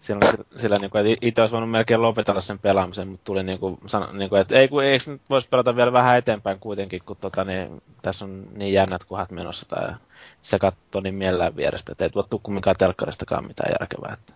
siinä 0.00 0.20
oli 0.22 0.44
sillä, 0.56 0.76
niin 0.76 0.90
kuin, 0.90 1.06
että 1.06 1.26
itse 1.26 1.40
olisi 1.40 1.52
voinut 1.52 1.70
melkein 1.70 2.02
lopetella 2.02 2.40
sen 2.40 2.58
pelaamisen, 2.58 3.08
mutta 3.08 3.24
tuli 3.24 3.42
niin 3.42 3.58
kuin, 3.58 3.78
niin 4.12 4.30
kuin, 4.30 4.40
että 4.40 4.54
ei, 4.54 4.68
kun, 4.68 4.84
eikö 4.84 5.10
nyt 5.10 5.22
voisi 5.30 5.48
pelata 5.48 5.76
vielä 5.76 5.92
vähän 5.92 6.16
eteenpäin 6.16 6.58
kuitenkin, 6.60 7.00
kun 7.06 7.16
tota, 7.20 7.44
niin, 7.44 7.82
tässä 8.02 8.24
on 8.24 8.46
niin 8.54 8.72
jännät 8.72 9.04
kohdat 9.04 9.30
menossa, 9.30 9.66
tai 9.68 9.94
se 10.40 10.58
katsoo 10.58 11.00
niin 11.00 11.14
mielellään 11.14 11.56
vierestä, 11.56 11.92
että 11.92 12.04
ei 12.04 12.10
tuo 12.10 12.22
tuu 12.22 12.40
kumminkaan 12.42 12.76
telkkaristakaan 12.78 13.46
mitään 13.46 13.72
järkevää. 13.80 14.12
Että, 14.12 14.32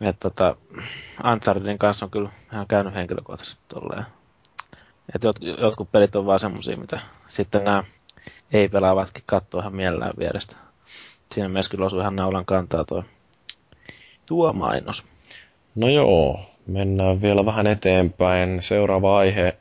että 0.00 0.30
tota, 0.30 0.56
Unchartedin 1.32 1.78
kanssa 1.78 2.06
on 2.06 2.10
kyllä 2.10 2.30
ihan 2.52 2.66
käynyt 2.66 2.94
henkilökohtaisesti 2.94 3.62
tolleen. 3.68 4.06
Että 5.14 5.28
jot, 5.28 5.36
jotkut 5.60 5.92
pelit 5.92 6.16
on 6.16 6.26
vaan 6.26 6.40
semmosia, 6.40 6.76
mitä 6.76 7.00
sitten 7.26 7.64
nämä 7.64 7.84
ei-pelaavatkin 8.52 9.22
katsoo 9.26 9.60
ihan 9.60 9.76
mielellään 9.76 10.14
vierestä. 10.18 10.56
Siinä 11.32 11.48
myös 11.48 11.68
kyllä 11.68 11.86
osui 11.86 12.00
ihan 12.00 12.16
naulan 12.16 12.44
kantaa 12.44 12.84
tuo, 12.84 13.04
tuo 14.26 14.52
mainos. 14.52 15.04
No 15.74 15.88
joo, 15.88 16.40
mennään 16.66 17.22
vielä 17.22 17.46
vähän 17.46 17.66
eteenpäin. 17.66 18.62
Seuraava 18.62 19.18
aihe 19.18 19.56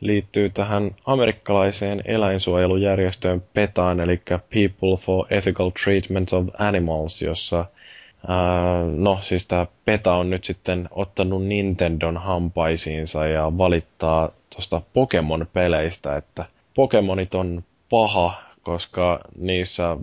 liittyy 0.00 0.50
tähän 0.50 0.90
amerikkalaiseen 1.06 2.02
eläinsuojelujärjestöön 2.04 3.42
PETAan, 3.54 4.00
eli 4.00 4.22
People 4.28 4.96
for 5.00 5.26
Ethical 5.30 5.70
Treatment 5.84 6.32
of 6.32 6.46
Animals, 6.58 7.22
jossa 7.22 7.64
no 8.96 9.18
siis 9.20 9.46
tämä 9.46 9.66
PETA 9.84 10.14
on 10.14 10.30
nyt 10.30 10.44
sitten 10.44 10.88
ottanut 10.90 11.46
Nintendon 11.46 12.16
hampaisiinsa 12.16 13.26
ja 13.26 13.58
valittaa 13.58 14.30
tuosta 14.50 14.80
Pokemon-peleistä, 14.92 16.16
että 16.16 16.44
Pokemonit 16.74 17.34
on 17.34 17.64
paha, 17.94 18.42
koska 18.62 19.20
niissä 19.38 19.96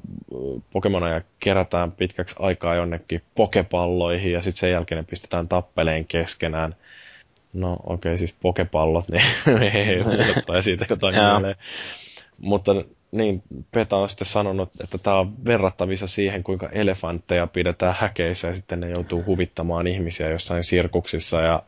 Pokemoneja 0.74 1.22
kerätään 1.40 1.92
pitkäksi 1.92 2.36
aikaa 2.40 2.76
jonnekin 2.76 3.22
pokepalloihin 3.36 4.32
ja 4.32 4.42
sitten 4.42 4.60
sen 4.60 4.72
jälkeen 4.72 4.98
ne 4.98 5.08
pistetään 5.10 5.48
tappeleen 5.48 6.06
keskenään. 6.06 6.76
No 7.54 7.74
okei, 7.74 7.94
okay, 7.94 8.18
siis 8.18 8.36
pokepallot, 8.42 9.06
niin 9.10 9.24
ei 9.76 10.04
tai 10.46 10.64
siitä 10.64 10.86
jotain 10.90 11.16
mieleen. 11.16 11.56
Mutta 12.38 12.72
niin, 13.12 13.44
Peta 13.72 13.98
on 13.98 14.10
sitten 14.10 14.28
sanonut, 14.28 14.70
että 14.84 14.98
tämä 14.98 15.20
on 15.20 15.46
verrattavissa 15.46 16.08
siihen, 16.08 16.44
kuinka 16.44 16.70
elefantteja 16.70 17.48
pidetään 17.48 17.96
häkeissä 18.00 18.48
ja 18.48 18.56
sitten 18.56 18.80
ne 18.80 18.90
joutuu 18.90 19.24
huvittamaan 19.26 19.88
ihmisiä 19.88 20.30
jossain 20.30 20.64
sirkuksissa. 20.64 21.42
Ja 21.42 21.60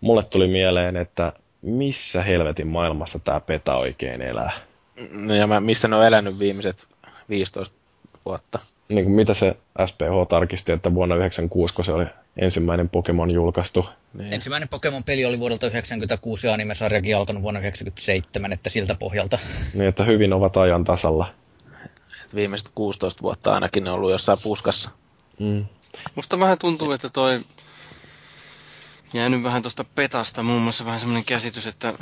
mulle 0.00 0.22
tuli 0.22 0.46
mieleen, 0.46 0.96
että 0.96 1.32
missä 1.62 2.22
helvetin 2.22 2.66
maailmassa 2.66 3.18
tämä 3.18 3.40
Peta 3.40 3.76
oikein 3.76 4.22
elää? 4.22 4.71
No 5.12 5.34
ja 5.34 5.46
mä, 5.46 5.60
missä 5.60 5.88
ne 5.88 5.96
on 5.96 6.06
elänyt 6.06 6.38
viimeiset 6.38 6.86
15 7.28 7.76
vuotta? 8.24 8.58
Niin 8.88 9.04
kuin 9.04 9.14
mitä 9.14 9.34
se 9.34 9.56
SPH 9.86 10.28
tarkisti, 10.28 10.72
että 10.72 10.94
vuonna 10.94 11.14
1996, 11.14 11.74
kun 11.74 11.84
se 11.84 11.92
oli 11.92 12.06
ensimmäinen 12.36 12.88
Pokemon 12.88 13.30
julkaistu. 13.30 13.88
Niin. 14.14 14.32
Ensimmäinen 14.32 14.68
Pokemon-peli 14.68 15.24
oli 15.24 15.40
vuodelta 15.40 15.60
1996 15.60 16.46
ja 16.46 16.52
animesarjakin 16.52 17.16
alkanut 17.16 17.42
vuonna 17.42 17.60
1997, 17.60 18.52
että 18.52 18.70
siltä 18.70 18.94
pohjalta. 18.94 19.38
Niin, 19.74 19.88
että 19.88 20.04
hyvin 20.04 20.32
ovat 20.32 20.56
ajan 20.56 20.84
tasalla. 20.84 21.34
Et 22.24 22.34
viimeiset 22.34 22.70
16 22.74 23.22
vuotta 23.22 23.54
ainakin 23.54 23.84
ne 23.84 23.90
on 23.90 23.96
ollut 23.96 24.10
jossain 24.10 24.38
puskassa. 24.42 24.90
Mm. 25.38 25.66
Musta 26.14 26.38
vähän 26.38 26.58
tuntuu, 26.58 26.92
että 26.92 27.08
toi 27.08 27.40
jäänyt 29.12 29.42
vähän 29.42 29.62
tuosta 29.62 29.84
petasta 29.84 30.42
muun 30.42 30.62
muassa 30.62 30.84
vähän 30.84 31.00
semmoinen 31.00 31.24
käsitys, 31.24 31.66
että 31.66 31.94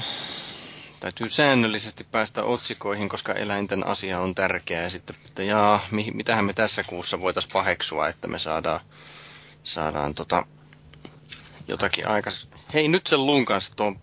täytyy 1.01 1.29
säännöllisesti 1.29 2.05
päästä 2.05 2.45
otsikoihin, 2.45 3.09
koska 3.09 3.33
eläinten 3.33 3.87
asia 3.87 4.21
on 4.21 4.35
tärkeä. 4.35 4.83
Ja 4.83 4.91
sitten, 4.91 5.17
että 5.27 5.43
jaa, 5.43 5.81
mi, 5.91 6.11
mitähän 6.15 6.45
me 6.45 6.53
tässä 6.53 6.83
kuussa 6.83 7.21
voitaisiin 7.21 7.53
paheksua, 7.53 8.09
että 8.09 8.29
me 8.29 8.39
saadaan, 8.39 8.81
saadaan 9.65 10.15
tota, 10.15 10.47
jotakin 11.69 12.09
aikaisemmin. 12.09 12.61
Hei, 12.75 12.89
nyt 12.89 13.07
sen 13.07 13.27
luun 13.27 13.45
kanssa 13.45 13.77
tuon 13.77 14.01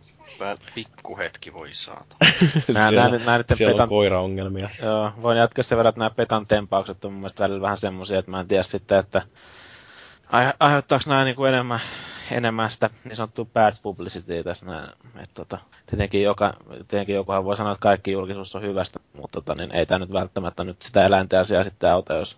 pikkuhetki 0.76 1.54
voi 1.54 1.70
saata. 1.74 2.16
nää, 2.74 2.90
siellä, 2.90 3.10
nää, 3.10 3.26
nää 3.26 3.44
siellä 3.54 3.74
petan... 3.74 3.84
on 3.84 3.90
koiraongelmia. 3.90 4.70
Joo, 4.84 5.12
voin 5.22 5.38
jatkaa 5.38 5.64
sen 5.64 5.78
verran, 5.78 5.90
että 5.90 6.00
nämä 6.00 6.10
petan 6.10 6.48
tempaukset 6.48 7.06
on 7.06 7.12
mun 7.12 7.20
mielestä 7.22 7.44
välillä 7.44 7.62
vähän 7.62 7.78
semmoisia, 7.78 8.20
että 8.20 8.32
mä 8.32 8.40
en 8.40 8.48
tiedä 8.48 8.64
sitten, 8.64 9.00
että 9.00 9.22
aiheuttaako 10.60 11.04
nämä 11.08 11.24
niin 11.24 11.36
kuin 11.36 11.54
enemmän 11.54 11.80
enemmän 12.32 12.72
sitä 12.72 12.90
niin 13.04 13.16
sanottua 13.16 13.46
bad 13.46 13.74
publicity 13.84 14.44
tässä 14.44 14.66
näin. 14.66 14.90
Et, 15.24 15.30
tota, 15.34 15.58
tietenkin, 15.90 16.24
joka, 16.24 16.54
tietenkin 16.88 17.16
jokuhan 17.16 17.46
voi 17.46 17.58
sanoa, 17.58 17.72
että 17.72 17.82
kaikki 17.82 18.12
julkisuus 18.12 18.56
on 18.56 18.62
hyvästä, 18.62 19.00
mutta 19.14 19.42
tota, 19.42 19.56
niin 19.56 19.72
ei 19.72 19.86
tämä 19.86 20.00
nyt 20.00 20.14
välttämättä 20.14 20.64
nyt 20.64 20.82
sitä 20.82 21.06
eläinten 21.06 21.40
asiaa 21.40 21.64
sitten 21.64 21.92
auta, 21.92 22.14
jos 22.14 22.38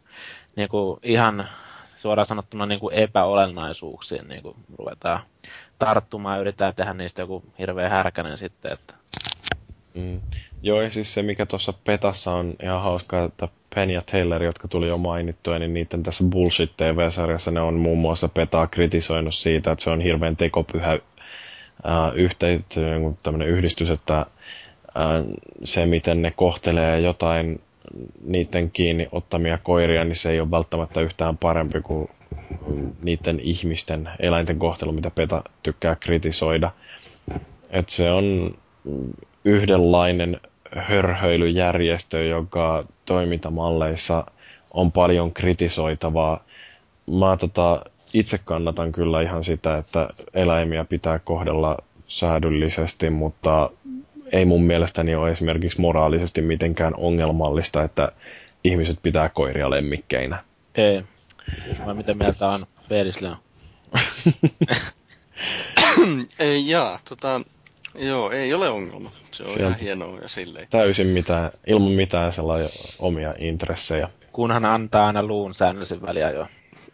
niin 0.56 0.70
kuin 0.70 1.00
ihan 1.04 1.48
suoraan 1.86 2.26
sanottuna 2.26 2.66
niin 2.66 2.80
kuin 2.80 2.96
epäolennaisuuksiin 2.96 4.28
niin 4.28 4.42
kuin 4.44 4.56
ruvetaan 4.78 5.20
tarttumaan 5.80 6.38
ja 6.38 6.42
yritetään 6.42 6.76
tehdä 6.76 6.94
niistä 6.94 7.22
joku 7.22 7.44
hirveä 7.60 7.90
härkänen 7.90 8.38
sitten. 8.38 8.72
Että... 8.74 8.96
Mm. 9.94 10.22
Joo, 10.62 10.82
ja 10.82 10.90
siis 10.90 11.14
se 11.14 11.22
mikä 11.22 11.46
tuossa 11.46 11.74
Petassa 11.74 12.32
on 12.32 12.54
ihan 12.64 12.82
hauskaa, 12.82 13.24
että 13.24 13.48
Penn 13.80 14.02
Taylor, 14.12 14.44
jotka 14.44 14.68
tuli 14.68 14.88
jo 14.88 14.98
mainittua, 14.98 15.60
niin 15.60 15.74
niiden 15.74 16.04
tässä 16.04 16.24
Bullshit 16.24 16.72
TV-sarjassa 16.78 17.52
ne 17.52 17.62
on 17.62 17.74
muun 17.74 17.98
muassa 17.98 18.30
Petaa 18.30 18.68
kritisoinut 18.68 19.36
siitä, 19.36 19.72
että 19.72 19.84
se 19.84 19.90
on 19.90 20.02
hirveän 20.02 20.38
tekopyhä 20.38 20.92
äh, 20.92 21.00
yhteis, 22.16 22.62
tämmöinen 23.24 23.48
yhdistys, 23.48 23.90
että 23.90 24.18
äh, 24.18 24.26
se, 25.64 25.86
miten 25.86 26.22
ne 26.22 26.32
kohtelee 26.32 27.00
jotain 27.00 27.62
niiden 28.26 28.72
kiinni 28.72 29.08
ottamia 29.12 29.58
koiria, 29.58 30.04
niin 30.04 30.16
se 30.16 30.32
ei 30.32 30.40
ole 30.40 30.52
välttämättä 30.52 31.02
yhtään 31.02 31.38
parempi 31.38 31.82
kuin 31.82 32.10
niiden 33.02 33.40
ihmisten, 33.40 34.10
eläinten 34.20 34.60
kohtelu, 34.60 34.92
mitä 34.92 35.12
PETA 35.12 35.44
tykkää 35.64 35.96
kritisoida. 35.96 36.72
Et 37.70 37.90
se 37.90 38.12
on 38.12 38.56
yhdenlainen 39.46 40.40
hörhöilyjärjestö, 40.76 42.24
joka 42.24 42.86
toimintamalleissa 43.06 44.24
on 44.72 44.92
paljon 44.92 45.34
kritisoitavaa. 45.34 46.44
Mä 47.20 47.38
tota, 47.38 47.82
itse 48.14 48.40
kannatan 48.46 48.92
kyllä 48.92 49.22
ihan 49.22 49.44
sitä, 49.44 49.78
että 49.78 50.10
eläimiä 50.34 50.86
pitää 50.86 51.20
kohdella 51.20 51.78
säädyllisesti, 52.08 53.10
mutta 53.10 53.70
ei 54.32 54.46
mun 54.46 54.64
mielestäni 54.64 55.16
ole 55.16 55.32
esimerkiksi 55.32 55.82
moraalisesti 55.82 56.42
mitenkään 56.42 56.94
ongelmallista, 56.98 57.84
että 57.84 58.12
ihmiset 58.64 59.00
pitää 59.04 59.30
koiria 59.30 59.70
lemmikkeinä. 59.70 60.44
Ei. 60.76 61.04
Vai 61.86 61.94
mitä 61.96 62.14
mieltä 62.14 62.48
on 62.48 62.66
Ei, 66.40 66.70
jaa, 66.70 67.00
tota, 67.10 67.42
Joo, 67.96 68.32
ei 68.32 68.54
ole 68.54 68.70
ongelma. 68.70 69.12
Se 69.32 69.44
on 69.44 69.50
Sieltä. 69.50 69.68
ihan 69.68 69.80
hienoa 69.80 70.20
ja 70.20 70.28
silleen. 70.28 70.68
Täysin 70.70 71.08
mitään, 71.08 71.52
ilman 71.68 71.92
mitään 71.92 72.34
sellaisia 72.34 72.96
omia 73.00 73.34
intressejä. 73.38 74.10
Kunhan 74.32 74.66
antaa 74.66 75.08
aina 75.08 75.24
luun 75.24 75.54
säännöllisen 75.54 76.02
väliajoin. 76.02 76.50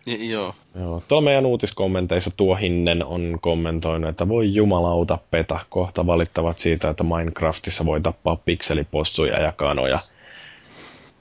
J- 0.06 0.32
joo. 0.32 0.54
Joo, 0.80 1.02
tuolla 1.08 1.26
meidän 1.26 1.46
uutiskommenteissa 1.46 2.32
tuo 2.38 2.56
Hinnen 2.56 3.06
on 3.06 3.38
kommentoinut, 3.42 4.10
että 4.10 4.28
voi 4.28 4.54
jumalauta 4.54 5.18
peta, 5.32 5.60
kohta 5.70 6.08
valittavat 6.08 6.60
siitä, 6.60 6.90
että 6.90 7.04
Minecraftissa 7.04 7.86
voi 7.86 8.02
tappaa 8.02 8.36
pikselipossuja 8.36 9.42
ja 9.42 9.52
kanoja. 9.52 10.00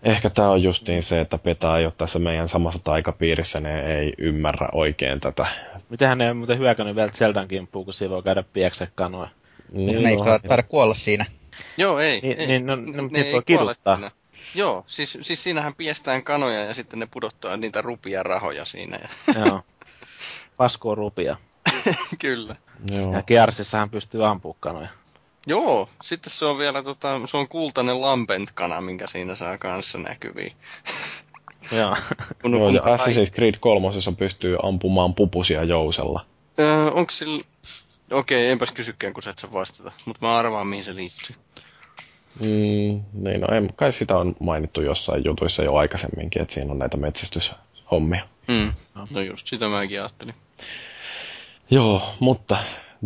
Ehkä 0.03 0.31
tämä 0.31 0.51
on 0.51 0.63
justiin 0.63 1.03
se, 1.03 1.21
että 1.21 1.39
Peta 1.39 1.79
ei 1.79 1.85
ole 1.85 1.93
tässä 1.99 2.19
meidän 2.19 2.49
samassa 2.49 2.81
taikapiirissä, 2.85 3.61
ne 3.61 3.99
ei 3.99 4.13
ymmärrä 4.19 4.69
oikein 4.73 5.21
tätä. 5.21 5.47
Mitähän 5.91 6.19
ne 6.19 6.27
ei 6.27 6.35
muuten 6.35 6.59
hyökännyt 6.59 6.97
vielä 6.97 7.11
Zeldan 7.11 7.49
kimppuun, 7.49 7.85
kun 7.85 7.95
siinä 7.95 8.11
voi 8.15 8.23
käydä 8.23 8.45
pieksä 8.53 8.87
kanoja. 8.95 9.29
Niin, 9.73 10.03
ne 10.03 10.11
ei 10.11 10.17
taida, 10.49 10.63
kuolla 10.63 10.95
siinä. 10.95 11.25
Joo, 11.77 11.99
ei. 11.99 12.21
Niin- 12.21 12.39
ei. 12.39 12.47
niin, 12.47 12.67
no, 12.67 12.77
no, 12.77 13.09
Ne 13.11 13.21
ei 13.21 13.33
voi 13.33 13.43
kuole 13.47 13.73
kiduttaa. 13.75 13.97
siinä. 13.97 14.11
Joo, 14.55 14.85
siis, 14.87 15.19
siis 15.23 15.43
siinähän 15.43 15.75
piestään 15.75 16.23
kanoja 16.23 16.65
ja 16.65 16.75
sitten 16.75 16.99
ne 16.99 17.07
pudottaa 17.11 17.57
niitä 17.57 17.83
rupia 17.83 18.23
rahoja 18.23 18.65
siinä. 18.65 18.99
Ja... 19.03 19.09
Joo. 19.41 19.63
Paskoo 20.57 20.95
rupia. 20.95 21.37
Kyllä. 22.19 22.57
joo. 22.91 23.13
Ja 23.13 23.23
Gearsissahan 23.23 23.91
pystyy 23.91 24.27
ampua 24.27 24.57
kanoja. 24.61 24.89
Joo, 25.47 25.89
sitten 26.03 26.31
se 26.31 26.47
on 26.47 26.59
vielä 26.59 26.83
tota, 26.83 27.21
se 27.27 27.37
on 27.37 27.49
kultainen 27.49 28.01
lampent-kana, 28.01 28.81
minkä 28.81 29.07
siinä 29.07 29.35
saa 29.35 29.59
kanssa 29.59 29.99
näkyviin. 29.99 30.53
Joo. 31.79 31.97
Kun, 32.43 32.53
Joo, 32.53 32.65
kun 32.67 32.75
ja 32.75 32.81
Assassin's 32.81 33.31
Creed 33.35 33.55
3 33.61 33.89
pystyy 34.19 34.57
ampumaan 34.63 35.15
pupusia 35.15 35.65
jousella. 35.65 36.27
Öö, 36.61 36.91
onko 36.91 37.11
sillä... 37.11 37.45
Okei, 38.11 38.51
enpäs 38.51 38.73
kysykään, 38.73 39.15
kun 39.15 39.23
sä 39.23 39.31
et 39.31 39.39
saa 39.39 39.53
vastata. 39.53 39.93
Mutta 40.05 40.27
mä 40.27 40.37
arvaan, 40.37 40.67
mihin 40.67 40.85
se 40.85 40.95
liittyy. 40.95 41.37
Mm, 42.41 43.03
niin, 43.13 43.41
no 43.41 43.57
en, 43.57 43.71
kai 43.77 43.93
sitä 43.93 44.17
on 44.17 44.37
mainittu 44.41 44.83
jossain 44.83 45.25
jutuissa 45.25 45.65
jo 45.65 45.75
aikaisemminkin, 45.75 46.43
että 46.43 46.55
siinä 46.55 46.73
on 46.73 46.79
näitä 46.79 46.97
metsästyshommia. 46.97 48.29
Mm. 48.49 48.73
No 49.11 49.21
just 49.21 49.47
sitä 49.47 49.69
mäkin 49.69 50.01
ajattelin. 50.01 50.35
Joo, 51.71 52.15
mutta 52.21 52.57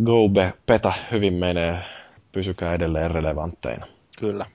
Gobe, 0.03 0.53
Peta 0.65 0.93
hyvin 1.11 1.33
menee, 1.33 1.79
pysykää 2.31 2.73
edelleen 2.73 3.11
relevantteina. 3.11 3.85
Kyllä. 4.19 4.45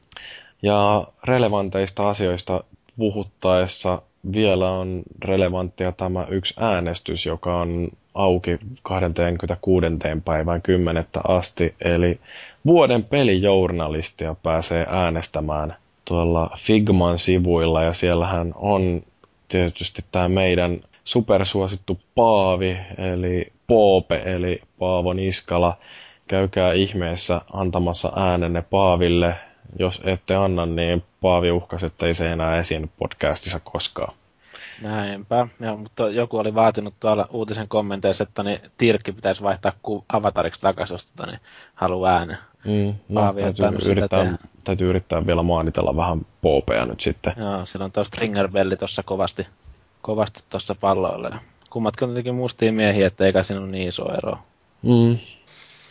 Ja 0.63 1.07
relevanteista 1.25 2.09
asioista 2.09 2.65
puhuttaessa 2.97 4.03
vielä 4.33 4.71
on 4.71 5.03
relevanttia 5.25 5.93
tämä 5.93 6.27
yksi 6.31 6.55
äänestys, 6.61 7.27
joka 7.27 7.61
on 7.61 7.89
auki 8.15 8.59
26. 8.83 9.87
päivään 10.25 10.63
10. 10.63 11.05
asti. 11.29 11.75
Eli 11.81 12.19
vuoden 12.67 13.05
pelijournalistia 13.05 14.35
pääsee 14.43 14.87
äänestämään 14.91 15.77
tuolla 16.05 16.51
Figman 16.59 17.19
sivuilla 17.19 17.83
ja 17.83 17.93
siellähän 17.93 18.53
on 18.57 19.03
tietysti 19.49 20.03
tämä 20.11 20.29
meidän 20.29 20.81
supersuosittu 21.05 22.01
Paavi, 22.15 22.77
eli 22.99 23.53
Poope, 23.67 24.23
eli 24.25 24.61
Paavo 24.79 25.13
Niskala. 25.13 25.77
Käykää 26.29 26.73
ihmeessä 26.73 27.41
antamassa 27.53 28.13
äänenne 28.17 28.63
Paaville. 28.63 29.35
Jos 29.79 30.01
ette 30.05 30.35
anna, 30.35 30.67
niin 30.67 31.03
Paavi 31.21 31.51
uhkasi, 31.51 31.87
että 31.87 32.07
ei 32.07 32.15
se 32.15 32.33
enää 32.33 32.59
esiin 32.59 32.91
podcastissa 32.99 33.61
koskaan. 33.61 34.15
Näinpä. 34.83 35.47
Ja, 35.61 35.77
mutta 35.77 36.09
joku 36.09 36.39
oli 36.39 36.55
vaatinut 36.55 36.95
tuolla 37.01 37.29
uutisen 37.31 37.69
kommenteissa, 37.69 38.23
että 38.23 38.43
niin 38.43 38.59
Tirkki 38.77 39.13
pitäisi 39.13 39.43
vaihtaa 39.43 39.73
ku- 39.83 40.05
avatariksi 40.09 40.61
takaisin, 40.61 40.95
jos 40.95 41.13
tota, 41.13 41.31
niin 41.31 41.41
haluaa 41.75 42.17
äänen. 42.17 42.39
Mm, 42.65 42.95
no, 43.09 43.21
Paavi 43.21 43.41
täytyy, 43.41 43.91
yrittää, 43.91 44.39
täytyy 44.65 44.91
yrittää 44.91 45.27
vielä 45.27 45.43
maanitella 45.43 45.97
vähän 45.97 46.27
Poopea 46.43 46.87
nyt 46.87 47.01
sitten. 47.01 47.33
Joo, 47.37 47.67
sillä 47.67 47.85
on 47.85 47.93
tuo 47.93 48.05
Stringerbelli 48.05 48.77
tuossa 48.77 49.03
kovasti, 49.03 49.47
kovasti 50.03 50.43
tuossa 50.51 50.75
palloilla. 50.75 51.29
Ja 51.29 51.39
kummatkin 51.71 52.05
on 52.05 52.11
tietenkin 52.11 52.35
mustia 52.35 52.73
miehiä, 52.73 53.07
että 53.07 53.25
eikä 53.25 53.43
siinä 53.43 53.63
ole 53.63 53.71
niin 53.71 53.89
iso 53.89 54.15
ero. 54.15 54.39
Mm. 54.83 55.19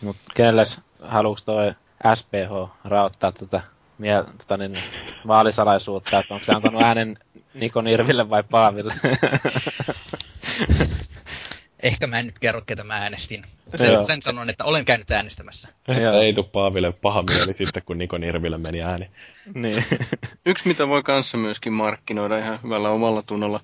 Mutta 0.02 0.22
kenelles 0.34 0.82
haluuks 1.02 1.44
toi 1.44 1.74
SPH 2.16 2.70
raottaa 2.86 3.32
tätä, 3.32 3.62
mie, 3.98 4.24
tota 4.38 4.58
niin, 4.58 4.78
vaalisalaisuutta, 5.28 6.20
että 6.20 6.34
onko 6.34 6.46
se 6.46 6.52
antanut 6.54 6.82
äänen 6.82 7.18
Niko 7.54 7.82
Nirville 7.82 8.30
vai 8.30 8.44
Paaville? 8.44 8.94
Ehkä 11.84 12.08
mä 12.08 12.20
en 12.20 12.26
nyt 12.26 12.40
kerro, 12.40 12.62
ketä 12.62 12.84
mä 12.84 12.96
äänestin. 12.96 13.46
Sen, 13.76 14.06
sen 14.06 14.22
sanon, 14.22 14.50
että 14.50 14.66
olen 14.66 14.86
käynyt 14.86 15.12
äänestämässä. 15.12 15.70
Joo. 16.02 16.22
ei 16.22 16.34
tule 16.34 16.46
Paaville 16.46 16.92
paha 16.92 17.22
mieli 17.22 17.54
sitten, 17.54 17.84
kun 17.84 17.98
Niko 17.98 18.18
Nirville 18.18 18.58
meni 18.58 18.82
ääni. 18.82 19.12
niin. 19.54 19.86
Yksi, 20.46 20.68
mitä 20.68 20.88
voi 20.88 21.04
kanssa 21.04 21.38
myöskin 21.38 21.74
markkinoida 21.74 22.38
ihan 22.38 22.60
hyvällä 22.64 22.90
omalla 22.90 23.22
tunnolla. 23.22 23.60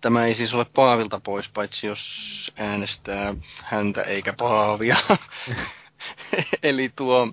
Tämä 0.00 0.26
ei 0.26 0.34
siis 0.34 0.54
ole 0.54 0.66
Paavilta 0.74 1.20
pois, 1.20 1.48
paitsi 1.48 1.86
jos 1.86 2.52
äänestää 2.58 3.34
häntä 3.62 4.02
eikä 4.02 4.32
Paavia. 4.32 4.96
Eli 6.62 6.90
tuo, 6.96 7.32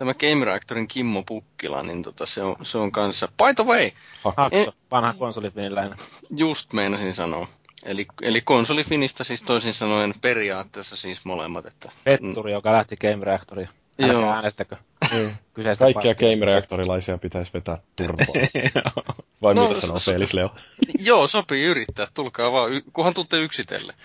tämä 0.00 0.14
Game 0.14 0.44
Reactorin 0.44 0.88
Kimmo 0.88 1.22
Pukkila, 1.22 1.82
niin 1.82 2.02
tota, 2.02 2.26
se, 2.26 2.42
on, 2.42 2.56
se 2.62 2.78
on 2.78 2.92
kanssa, 2.92 3.28
by 3.28 3.54
the 3.56 3.64
way, 3.64 3.90
Hakso, 4.36 4.72
vanha 4.90 5.12
konsolifiniläinen. 5.12 5.98
just 6.36 6.72
meinasin 6.72 7.14
sanoa. 7.14 7.48
Eli, 7.84 8.06
eli 8.22 8.40
konsolifinistä 8.40 9.24
siis 9.24 9.42
toisin 9.42 9.74
sanoen 9.74 10.14
periaatteessa 10.20 10.96
siis 10.96 11.24
molemmat. 11.24 11.66
Että, 11.66 11.90
Petturi, 12.04 12.52
joka 12.52 12.72
lähti 12.72 12.96
Game 12.96 13.24
Reactoriin. 13.24 13.68
Älkää 14.02 14.12
Joo. 14.16 14.32
äänestäkö. 14.32 14.76
Kyseistä 15.54 15.84
Kaikkia 15.84 16.10
paskia. 16.14 16.30
Game 16.30 16.46
Reactorilaisia 16.46 17.18
pitäisi 17.18 17.50
vetää 17.54 17.78
turvaan. 17.96 18.28
Vai 19.42 19.54
No, 19.54 19.68
mitä 19.68 19.80
sanoo 19.80 19.98
se- 19.98 20.12
Felis 20.12 20.34
Leo? 20.34 20.54
Joo, 21.06 21.28
sopii 21.28 21.64
yrittää. 21.64 22.06
Tulkaa 22.14 22.52
vaan, 22.52 22.72
y- 22.72 22.82
kunhan 22.92 23.14
tuutte 23.14 23.36
yksitellen. 23.40 23.96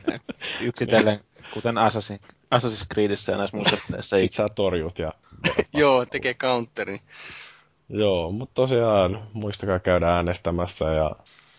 Yksitellen, 0.60 1.20
kuten 1.54 1.78
Assassin, 1.78 2.20
Assassin's 2.54 2.86
Creedissä 2.94 3.32
ja 3.32 3.38
näissä 3.38 3.56
muissa 3.56 3.76
peleissä. 3.90 4.16
ei- 4.16 4.22
Sit 4.22 4.32
sä 4.32 4.46
torjut 4.54 4.98
ja... 4.98 5.12
Joo, 5.80 6.06
tekee 6.06 6.34
counteri. 6.34 7.00
Joo, 7.88 8.32
mutta 8.32 8.54
tosiaan 8.54 9.22
muistakaa 9.32 9.78
käydä 9.78 10.08
äänestämässä 10.14 10.84
ja 10.92 11.10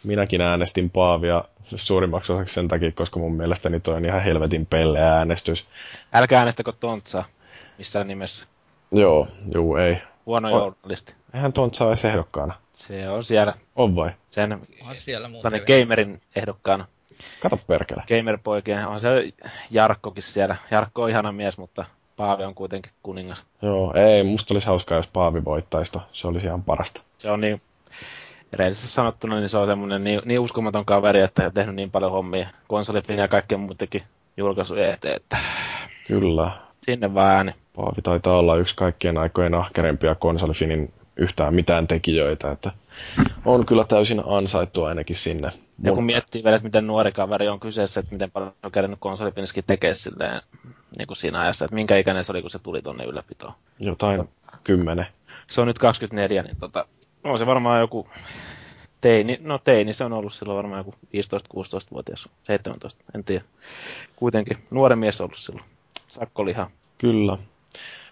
minäkin 0.03 0.41
äänestin 0.41 0.89
Paavia 0.89 1.43
suurimmaksi 1.65 2.31
osaksi 2.31 2.53
sen 2.53 2.68
takia, 2.68 2.91
koska 2.91 3.19
mun 3.19 3.35
mielestäni 3.35 3.80
toi 3.80 3.95
on 3.95 4.05
ihan 4.05 4.22
helvetin 4.23 4.65
pelle 4.65 4.99
äänestys. 4.99 5.65
Älkää 6.13 6.39
äänestäkö 6.39 6.72
Tontsaa 6.80 7.26
missään 7.77 8.07
nimessä. 8.07 8.45
Joo, 8.91 9.27
juu 9.53 9.76
ei. 9.76 9.97
Huono 10.26 10.47
O- 10.47 10.59
journalisti. 10.59 11.15
Eihän 11.34 11.53
Tontsa 11.53 11.85
ole 11.85 11.95
ehdokkaana. 12.03 12.53
Se 12.73 13.09
on 13.09 13.23
siellä 13.23 13.53
On 13.76 13.95
vai? 13.95 14.11
sen 14.30 14.53
On 14.89 14.95
siellä 14.95 15.27
muuten 15.30 15.61
gamerin 15.68 16.22
ehdokkaana. 16.35 16.85
Kato 17.39 17.57
perkele. 17.68 18.03
Gamerpoikien, 18.07 18.88
on 18.88 18.99
se 18.99 19.34
Jarkkokin 19.72 20.23
siellä. 20.23 20.56
Jarkko 20.72 21.03
on 21.03 21.10
ihana 21.10 21.31
mies, 21.31 21.57
mutta 21.57 21.85
Paavi 22.18 22.43
on 22.43 22.56
kuitenkin 22.56 22.91
kuningas. 23.03 23.43
Joo, 23.61 23.93
ei, 23.93 24.23
musta 24.23 24.53
olisi 24.53 24.68
hauskaa, 24.68 24.98
jos 24.98 25.07
Paavi 25.07 25.43
voittaisi. 25.45 25.91
Se 26.14 26.27
olisi 26.27 26.48
ihan 26.48 26.64
parasta. 26.64 27.02
Se 27.18 27.31
on 27.31 27.41
niin, 27.41 27.61
rehellisesti 28.53 28.88
sanottuna, 28.88 29.35
niin 29.35 29.49
se 29.49 29.57
on 29.57 29.68
semmoinen 29.68 30.03
niin, 30.03 30.22
niin 30.26 30.39
uskomaton 30.39 30.85
kaveri, 30.85 31.22
että 31.22 31.45
on 31.45 31.53
tehnyt 31.53 31.76
niin 31.76 31.91
paljon 31.91 32.11
hommia 32.11 32.48
konsolifin 32.68 33.18
ja 33.18 33.27
kaikkien 33.27 33.61
muutenkin 33.61 34.03
julkaisuja 34.38 34.93
eteen, 34.93 35.15
että 35.15 35.38
Kyllä. 36.07 36.52
sinne 36.84 37.14
vaan 37.14 37.35
ääni. 37.35 37.52
Paavi 37.76 38.02
taitaa 38.03 38.38
olla 38.38 38.57
yksi 38.57 38.76
kaikkien 38.76 39.18
aikojen 39.18 39.53
ahkerimpia 39.53 40.15
konsolifinin 40.15 40.93
yhtään 41.18 41.56
mitään 41.56 41.88
tekijöitä, 41.88 42.52
että 42.52 42.72
on 43.45 43.65
kyllä 43.65 43.84
täysin 43.84 44.23
ansaittu 44.26 44.84
ainakin 44.84 45.15
sinne. 45.15 45.52
Ja 45.84 45.94
kun 45.94 46.03
miettii 46.03 46.44
vielä, 46.44 46.56
että 46.56 46.68
miten 46.68 46.88
nuori 46.88 47.12
kaveri 47.12 47.48
on 47.48 47.60
kyseessä, 47.60 47.99
että 47.99 48.12
miten 48.12 48.32
paljon 48.32 48.53
on 48.64 48.72
kerännyt 48.72 48.99
konsolifiniskin 48.99 49.64
tekee 49.68 49.94
silleen, 49.94 50.41
niin 50.98 51.08
kuin 51.08 51.18
siinä 51.18 51.40
ajassa, 51.40 51.66
että 51.66 51.76
minkä 51.76 51.98
ikäinen 51.98 52.26
se 52.26 52.32
oli, 52.32 52.41
kun 52.41 52.52
se 52.52 52.60
tuli 52.60 52.82
tonne 52.82 53.03
ylläpitoon. 53.03 53.53
Jotain 53.80 54.30
kymmenen. 54.64 55.08
Se 55.48 55.62
on 55.62 55.68
nyt 55.68 55.80
24, 55.80 56.44
niin 56.44 56.58
tota, 56.58 56.86
on 57.24 57.40
se 57.40 57.45
varmaan 57.45 57.80
joku 57.80 58.08
teini, 59.02 59.40
no 59.41 59.58
teini 59.58 59.94
se 59.94 60.03
on 60.03 60.14
ollut 60.14 60.34
silloin 60.34 60.58
varmaan 60.58 60.80
joku 60.80 60.95
15-16-vuotias, 61.56 62.30
17, 62.44 63.03
en 63.16 63.24
tiedä. 63.24 63.44
Kuitenkin 64.16 64.58
nuori 64.72 64.95
mies 64.95 65.22
ollut 65.22 65.38
silloin, 65.38 65.66
sakkoliha. 66.08 66.72
Kyllä. 66.98 67.38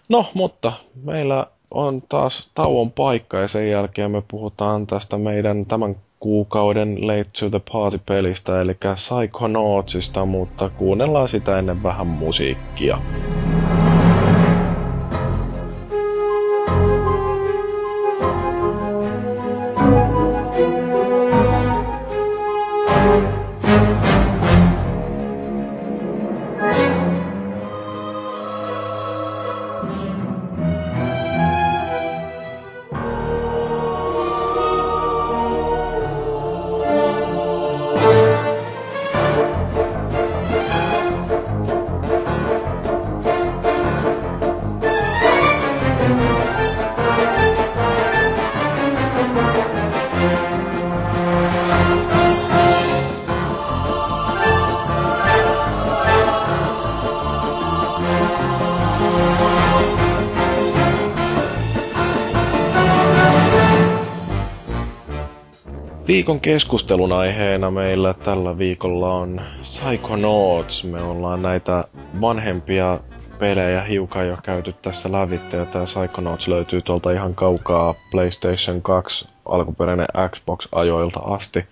No, 0.08 0.30
mutta 0.34 0.72
meillä 1.02 1.46
on 1.70 2.02
taas 2.02 2.50
tauon 2.54 2.92
paikka 2.92 3.38
ja 3.38 3.48
sen 3.48 3.70
jälkeen 3.70 4.10
me 4.10 4.22
puhutaan 4.28 4.86
tästä 4.86 5.18
meidän 5.18 5.66
tämän 5.66 5.96
kuukauden 6.20 7.06
Late 7.06 7.30
to 7.40 7.50
the 7.50 7.60
Party-pelistä, 7.72 8.60
eli 8.60 8.76
Psychonautsista, 8.94 10.26
mutta 10.26 10.68
kuunnellaan 10.68 11.28
sitä 11.28 11.58
ennen 11.58 11.82
vähän 11.82 12.06
musiikkia. 12.06 13.00
Viikon 66.20 66.40
keskustelun 66.40 67.12
aiheena 67.12 67.70
meillä 67.70 68.14
tällä 68.14 68.58
viikolla 68.58 69.14
on 69.14 69.40
Psychonauts. 69.62 70.84
Me 70.84 71.02
ollaan 71.02 71.42
näitä 71.42 71.84
vanhempia 72.20 73.00
pelejä 73.38 73.82
hiukan 73.82 74.28
jo 74.28 74.36
käyty 74.42 74.72
tässä 74.72 75.12
lävitte, 75.12 75.56
ja 75.56 75.66
tämä 75.66 75.84
Psychonauts 75.84 76.48
löytyy 76.48 76.82
tuolta 76.82 77.12
ihan 77.12 77.34
kaukaa 77.34 77.94
PlayStation 78.10 78.82
2 78.82 79.28
alkuperäinen 79.44 80.06
Xbox-ajoilta 80.30 81.20
asti. 81.20 81.64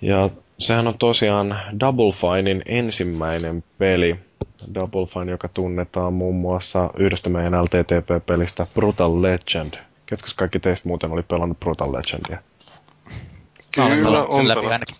Ja 0.00 0.30
sehän 0.58 0.88
on 0.88 0.98
tosiaan 0.98 1.58
Double 1.80 2.12
Finein 2.12 2.62
ensimmäinen 2.66 3.64
peli. 3.78 4.16
Double 4.74 5.06
Fine, 5.06 5.30
joka 5.30 5.48
tunnetaan 5.48 6.12
muun 6.12 6.36
muassa 6.36 6.90
yhdestä 6.96 7.30
meidän 7.30 7.62
LTTP-pelistä 7.64 8.66
Brutal 8.74 9.22
Legend. 9.22 9.74
Ketkä 10.06 10.28
kaikki 10.36 10.60
teistä 10.60 10.88
muuten 10.88 11.12
oli 11.12 11.22
pelannut 11.22 11.60
Brutal 11.60 11.92
Legendia? 11.92 12.51
Kyllä, 13.72 14.22
on 14.22 14.48
läpi 14.48 14.66
ainakin. 14.66 14.96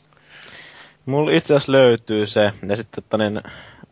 Mulla 1.07 1.31
itse 1.31 1.55
asiassa 1.55 1.73
löytyy 1.73 2.27
se, 2.27 2.53
ja 2.69 2.77
sitten 2.77 3.05
tota, 3.05 3.19
niin, 3.19 3.43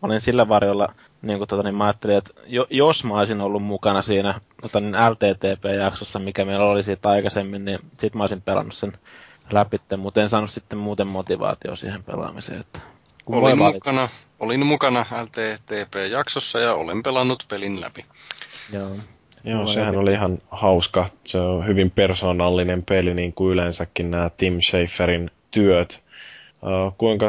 olin 0.03 0.21
sillä 0.21 0.49
varjolla, 0.49 0.95
niin 1.23 1.39
kuin, 1.39 1.49
tota, 1.49 1.63
niin 1.63 1.75
mä 1.75 1.85
ajattelin, 1.85 2.17
että 2.17 2.31
jo, 2.47 2.67
jos 2.71 3.05
mä 3.05 3.15
olisin 3.15 3.41
ollut 3.41 3.63
mukana 3.63 4.03
siinä 4.03 4.41
tota, 4.63 4.81
niin 4.81 4.95
LTTP-jaksossa, 4.95 6.19
mikä 6.19 6.45
meillä 6.45 6.65
oli 6.65 6.83
siitä 6.83 7.09
aikaisemmin, 7.09 7.65
niin 7.65 7.79
sit 7.99 8.15
mä 8.15 8.23
olisin 8.23 8.43
pelannut 8.43 8.75
sen 8.75 8.93
läpi, 9.51 9.81
mutta 9.97 10.21
en 10.21 10.29
saanut 10.29 10.51
sitten 10.51 10.79
muuten 10.79 11.07
motivaatio 11.07 11.77
siihen 11.77 12.05
pelaamiseen. 12.05 12.61
Että 12.61 12.81
kun 13.25 13.37
olin, 13.37 13.59
mukana, 13.59 14.09
olin 14.41 14.67
mukana 14.67 15.07
LTTP-jaksossa 15.23 16.59
ja 16.59 16.75
olen 16.75 17.03
pelannut 17.03 17.45
pelin 17.49 17.81
läpi. 17.81 18.07
Joo. 18.73 18.97
Joo, 19.45 19.67
sehän 19.67 19.97
oli 19.97 20.13
ihan 20.13 20.39
hauska. 20.51 21.09
Se 21.25 21.41
on 21.41 21.67
hyvin 21.67 21.91
persoonallinen 21.91 22.83
peli, 22.83 23.15
niin 23.15 23.33
kuin 23.33 23.53
yleensäkin 23.53 24.11
nämä 24.11 24.31
Tim 24.37 24.61
Schaferin 24.61 25.31
työt. 25.51 26.03
Uh, 26.63 26.95
kuinka 26.99 27.29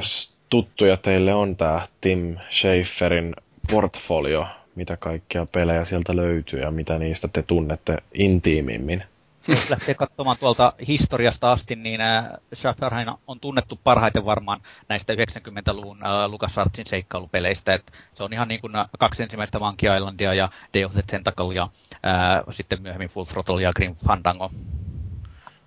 tuttuja 0.50 0.98
teille 0.98 1.34
on 1.34 1.56
tämä 1.56 1.88
Tim 2.02 2.38
Schaferin 2.50 3.36
portfolio? 3.72 4.48
Mitä 4.76 4.98
kaikkia 4.98 5.48
pelejä 5.52 5.86
sieltä 5.86 6.16
löytyy 6.16 6.60
ja 6.60 6.72
mitä 6.72 7.00
niistä 7.00 7.28
te 7.28 7.42
tunnette 7.42 7.98
intiimimmin? 8.14 9.04
Jos 9.48 9.70
lähtee 9.70 9.94
katsomaan 9.96 10.38
tuolta 10.40 10.74
historiasta 10.88 11.52
asti, 11.52 11.76
niin 11.76 12.02
äh, 12.02 12.26
Schafferhain 12.56 13.08
on 13.28 13.40
tunnettu 13.40 13.80
parhaiten 13.84 14.26
varmaan 14.26 14.62
näistä 14.90 15.14
90-luvun 15.14 16.06
äh, 16.06 16.30
LucasArtsin 16.32 16.86
seikkailupeleistä. 16.86 17.74
Et 17.74 17.92
se 18.14 18.24
on 18.24 18.34
ihan 18.34 18.48
niin 18.48 18.62
kuin 18.62 18.74
kaksi 19.00 19.24
ensimmäistä 19.24 19.60
Monkey 19.60 19.96
Islandia 19.98 20.34
ja 20.34 20.50
Day 20.74 20.84
of 20.84 20.94
the 20.94 21.04
Tentacle 21.08 21.56
ja 21.56 21.70
äh, 21.94 22.44
sitten 22.52 22.82
myöhemmin 22.82 23.10
Full 23.10 23.26
Throttle 23.26 23.62
ja 23.62 23.72
Grim 23.76 23.96
Fandango. 24.08 24.52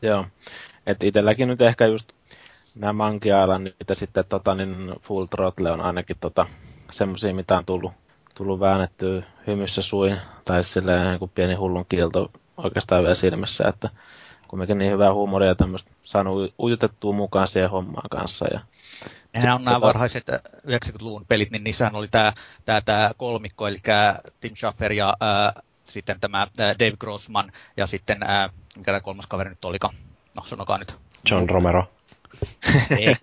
Joo, 0.03 0.27
että 0.87 1.07
itselläkin 1.07 1.49
nyt 1.49 1.61
ehkä 1.61 1.87
just 1.87 2.13
nämä 2.75 2.93
Monkey 2.93 3.33
Islandit 3.43 3.89
ja 3.89 3.95
sitten 3.95 4.25
tota, 4.29 4.55
niin 4.55 4.95
Full 5.01 5.27
Throttle 5.27 5.71
on 5.71 5.81
ainakin 5.81 6.17
tota, 6.21 6.47
semmoisia, 6.91 7.35
mitä 7.35 7.59
on 7.59 7.65
tullut, 7.65 7.93
tullut 8.35 8.61
väännettyä 8.61 9.23
hymyssä 9.47 9.83
suin, 9.83 10.17
tai 10.45 10.65
silleen 10.65 11.19
kuin 11.19 11.31
pieni 11.35 11.55
hullun 11.55 11.87
kielto 11.89 12.31
oikeastaan 12.57 13.03
vielä 13.03 13.15
silmässä, 13.15 13.69
että 13.69 13.91
kumminkin 14.49 14.79
niin 14.79 14.93
hyvää 14.93 15.15
huumoria 15.15 15.49
ja 15.49 15.55
tämmöistä 15.55 15.91
saanut 16.03 16.55
ujutettua 16.63 17.13
mukaan 17.13 17.49
siihen 17.49 17.71
hommaan 17.71 18.09
kanssa. 18.11 18.47
Ja 18.53 18.61
Nehän 19.35 19.55
on 19.55 19.65
nämä 19.65 19.81
varhaiset 19.81 20.27
90-luvun 20.67 21.23
äh, 21.23 21.29
pelit, 21.29 21.51
niin 21.51 21.65
niissähän 21.65 21.97
oli 21.97 22.09
tämä, 22.09 22.33
tämä, 22.65 22.81
tämä 22.81 23.11
kolmikko, 23.17 23.69
eli 23.69 23.77
Tim 24.41 24.55
Schafer 24.57 24.93
ja 24.93 25.17
ää, 25.21 25.47
äh, 25.47 25.55
sitten 25.83 26.21
tämä 26.21 26.43
äh, 26.43 26.69
Dave 26.79 26.97
Grossman 26.99 27.53
ja 27.77 27.87
sitten, 27.87 28.23
ää, 28.23 28.49
mikä 28.77 28.93
tämä 28.93 29.01
kolmas 29.01 29.27
kaveri 29.27 29.51
nyt 29.51 29.65
olikaan? 29.65 29.95
No, 30.35 30.43
sanokaa 30.47 30.79
nyt. 30.79 30.97
John 31.31 31.51
Romero. 31.51 31.91
Ei. 32.99 33.17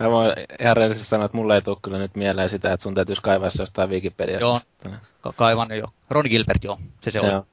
Mä 0.00 0.10
voin 0.10 0.32
ihan 0.60 0.76
rehellisesti 0.76 1.08
sanoa, 1.08 1.26
että 1.26 1.36
mulle 1.36 1.54
ei 1.54 1.62
tule 1.62 1.76
kyllä 1.82 1.98
nyt 1.98 2.16
mieleen 2.16 2.48
sitä, 2.48 2.72
että 2.72 2.82
sun 2.82 2.94
täytyisi 2.94 3.22
kaivaa 3.22 3.50
se 3.50 3.62
jostain 3.62 3.90
Wikipediasta. 3.90 4.46
Joo, 4.84 4.94
ka- 5.20 5.32
kaivan 5.32 5.76
jo. 5.76 5.86
Ron 6.10 6.24
Gilbert, 6.28 6.64
joo, 6.64 6.78
se 7.00 7.10
se 7.10 7.20
on. 7.20 7.46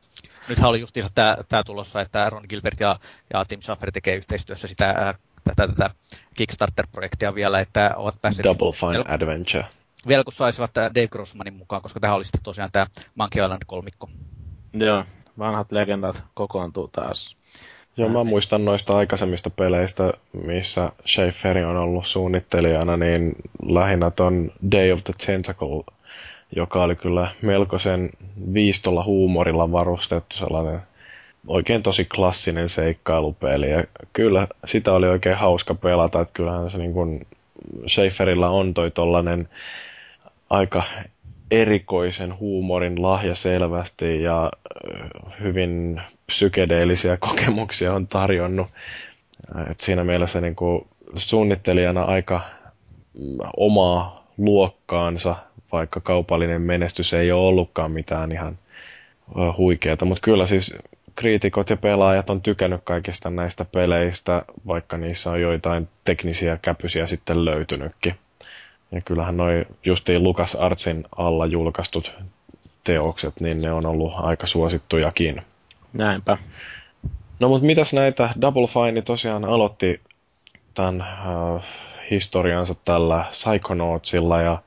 Nythän 0.48 0.70
oli 0.70 0.80
just 0.80 0.98
tämä, 1.16 1.38
tämä 1.50 1.64
tulossa, 1.64 2.02
että 2.02 2.30
Ron 2.30 2.46
Gilbert 2.50 2.80
ja, 2.80 3.00
ja 3.34 3.46
Tim 3.46 3.62
Schafer 3.62 3.92
tekee 3.92 4.16
yhteistyössä 4.16 4.68
sitä, 4.68 5.16
tätä, 5.44 5.68
tätä 5.68 5.90
Kickstarter-projektia 6.36 7.36
vielä, 7.36 7.60
että 7.60 7.92
ovat 7.96 8.22
päässeet... 8.22 8.44
Double 8.44 8.72
Fine 8.72 9.00
vel- 9.00 9.14
Adventure. 9.14 9.66
Vielä 10.08 10.24
kun 10.24 10.34
saisivat 10.34 10.76
Dave 10.76 11.08
Grossmanin 11.08 11.54
mukaan, 11.54 11.82
koska 11.82 12.00
tähän 12.00 12.18
oli 12.18 12.26
sitten 12.26 12.44
tosiaan 12.44 12.72
tämä 12.72 12.88
Monkey 13.16 13.44
Island 13.44 13.62
kolmikko. 13.68 14.10
Joo, 14.74 15.04
vanhat 15.40 15.72
legendat 15.72 16.24
kokoontuu 16.34 16.88
taas. 16.88 17.36
Joo, 17.98 18.10
mä 18.10 18.24
muistan 18.24 18.66
noista 18.66 18.98
aikaisemmista 18.98 19.50
peleistä, 19.50 20.14
missä 20.46 20.92
Schaeferi 21.06 21.64
on 21.64 21.78
ollut 21.78 22.06
suunnittelijana, 22.06 22.98
niin 22.98 23.36
lähinnä 23.66 24.12
ton 24.12 24.52
Day 24.72 24.92
of 24.92 25.04
the 25.04 25.14
Tentacle, 25.26 25.84
joka 26.56 26.84
oli 26.84 26.96
kyllä 26.96 27.28
melkoisen 27.42 28.10
viistolla 28.54 29.04
huumorilla 29.04 29.72
varustettu 29.72 30.38
sellainen 30.38 30.82
oikein 31.48 31.84
tosi 31.84 32.06
klassinen 32.06 32.70
seikkailupeli. 32.70 33.72
Ja 33.72 33.84
kyllä 34.14 34.48
sitä 34.66 34.94
oli 34.94 35.08
oikein 35.08 35.38
hauska 35.38 35.76
pelata, 35.76 36.22
että 36.22 36.34
kyllähän 36.34 36.70
se 36.70 36.78
niin 36.78 36.94
kuin 36.94 37.28
Schaeferilla 37.88 38.50
on 38.50 38.74
toi 38.74 38.92
tollanen 38.92 39.50
aika 40.50 40.84
erikoisen 41.52 42.40
huumorin 42.40 43.02
lahja 43.02 43.36
selvästi 43.36 44.24
ja 44.24 44.52
hyvin 45.40 46.02
psykedeellisiä 46.26 47.18
kokemuksia 47.18 47.94
on 47.94 48.08
tarjonnut. 48.08 48.68
Et 49.72 49.80
siinä 49.80 50.04
mielessä 50.04 50.42
niin 50.42 50.56
kuin 50.56 50.88
suunnittelijana 51.16 52.04
aika 52.04 52.42
mm, 53.14 53.38
omaa 53.58 54.28
luokkaansa, 54.38 55.36
vaikka 55.72 56.00
kaupallinen 56.00 56.62
menestys 56.62 57.14
ei 57.14 57.32
ole 57.32 57.48
ollutkaan 57.48 57.92
mitään 57.92 58.32
ihan 58.32 58.58
huikeata. 59.58 60.06
Mutta 60.06 60.22
kyllä 60.22 60.46
siis 60.46 60.76
kriitikot 61.16 61.70
ja 61.70 61.78
pelaajat 61.78 62.30
on 62.30 62.42
tykännyt 62.42 62.82
kaikista 62.84 63.30
näistä 63.30 63.66
peleistä, 63.66 64.46
vaikka 64.68 64.98
niissä 64.98 65.32
on 65.32 65.42
joitain 65.42 65.88
teknisiä 66.06 66.58
käpysiä 66.62 67.08
sitten 67.08 67.46
löytynytkin. 67.46 68.16
Ja 68.92 69.02
kyllähän 69.02 69.38
noin 69.38 69.66
justiin 69.86 70.24
Lucas 70.24 70.56
Artsin 70.56 71.04
alla 71.18 71.46
julkaistut 71.46 72.14
teokset, 72.84 73.40
niin 73.40 73.62
ne 73.62 73.72
on 73.72 73.86
ollut 73.86 74.14
aika 74.16 74.48
suosittujakin. 74.48 75.42
Näinpä. 75.94 76.38
No 77.40 77.50
mutta 77.50 77.66
mitäs 77.66 77.94
näitä 77.94 78.30
Double 78.42 78.68
Fine 78.68 79.02
tosiaan 79.02 79.46
aloitti 79.46 80.02
tämän 80.74 81.02
äh, 81.02 81.64
historiansa 82.12 82.76
tällä 82.86 83.26
Psychonautsilla 83.32 84.42
ja 84.42 84.62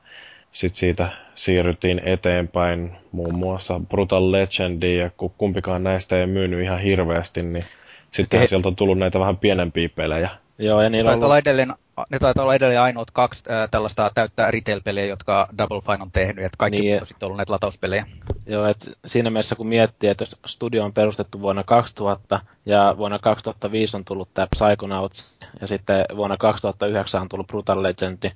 sitten 0.51 0.79
siitä 0.79 1.09
siirryttiin 1.35 2.01
eteenpäin 2.05 2.91
muun 3.11 3.35
muassa 3.35 3.81
Brutal 3.89 4.31
Legendiin 4.31 4.99
ja 4.99 5.09
kun 5.17 5.31
kumpikaan 5.37 5.83
näistä 5.83 6.19
ei 6.19 6.27
myynyt 6.27 6.63
ihan 6.63 6.79
hirveästi, 6.79 7.43
niin 7.43 7.65
sitten 8.11 8.47
sieltä 8.47 8.67
on 8.67 8.75
tullut 8.75 8.97
näitä 8.97 9.19
vähän 9.19 9.37
pienempiä 9.37 9.89
pelejä. 9.89 10.29
Joo, 10.57 10.81
ja 10.81 10.89
niillä 10.89 11.11
on 11.11 11.23
ollut... 11.23 11.37
edelleen 11.37 11.73
ne 12.11 12.19
taitaa 12.19 12.43
olla 12.43 12.55
edelleen 12.55 12.81
ainoat 12.81 13.11
kaksi 13.11 13.43
ää, 13.49 13.67
tällaista 13.67 14.11
täyttää 14.15 14.51
retail-pelejä, 14.51 15.05
jotka 15.05 15.47
Double 15.57 15.81
Fine 15.81 16.03
on 16.03 16.11
tehnyt, 16.11 16.45
että 16.45 16.57
kaikki 16.57 16.81
niin, 16.81 17.01
on 17.01 17.07
sitten 17.07 17.25
ollut 17.25 17.37
näitä 17.37 17.53
latauspelejä. 17.53 18.05
Joo, 18.45 18.65
että 18.65 18.91
siinä 19.05 19.29
mielessä 19.29 19.55
kun 19.55 19.67
miettii, 19.67 20.09
että 20.09 20.21
jos 20.21 20.35
studio 20.45 20.85
on 20.85 20.93
perustettu 20.93 21.41
vuonna 21.41 21.63
2000 21.63 22.39
ja 22.65 22.95
vuonna 22.97 23.19
2005 23.19 23.97
on 23.97 24.05
tullut 24.05 24.33
tämä 24.33 24.47
Psychonauts 24.47 25.33
ja 25.61 25.67
sitten 25.67 26.05
vuonna 26.15 26.37
2009 26.37 27.21
on 27.21 27.29
tullut 27.29 27.47
Brutal 27.47 27.83
Legend, 27.83 28.17
niin 28.21 28.35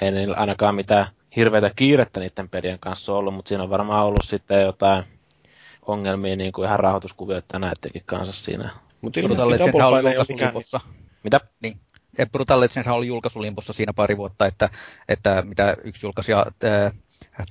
ei 0.00 0.10
niillä 0.10 0.36
ainakaan 0.36 0.74
mitään 0.74 1.06
hirveätä 1.36 1.70
kiirettä 1.76 2.20
niiden 2.20 2.48
pelien 2.48 2.78
kanssa 2.78 3.12
ollut, 3.12 3.34
mutta 3.34 3.48
siinä 3.48 3.64
on 3.64 3.70
varmaan 3.70 4.06
ollut 4.06 4.24
sitten 4.24 4.62
jotain 4.62 5.04
ongelmia 5.86 6.36
niin 6.36 6.52
kuin 6.52 6.66
ihan 6.66 6.80
rahoituskuvioita 6.80 7.58
näidenkin 7.58 8.02
kanssa 8.06 8.44
siinä. 8.44 8.70
Mutta 9.00 9.20
Brutal 9.20 9.50
Legend 9.50 9.74
on 9.74 9.82
ollut 9.82 10.82
Mitä? 11.24 11.40
Niin. 11.62 11.80
Brutal 12.26 12.60
Legends 12.60 12.88
oli 12.88 13.06
julkaisulimpossa 13.06 13.72
siinä 13.72 13.92
pari 13.92 14.16
vuotta, 14.16 14.46
että, 14.46 14.68
että 15.08 15.42
mitä 15.42 15.76
yksi 15.84 16.06
julkaisija 16.06 16.46
ää, 16.64 16.90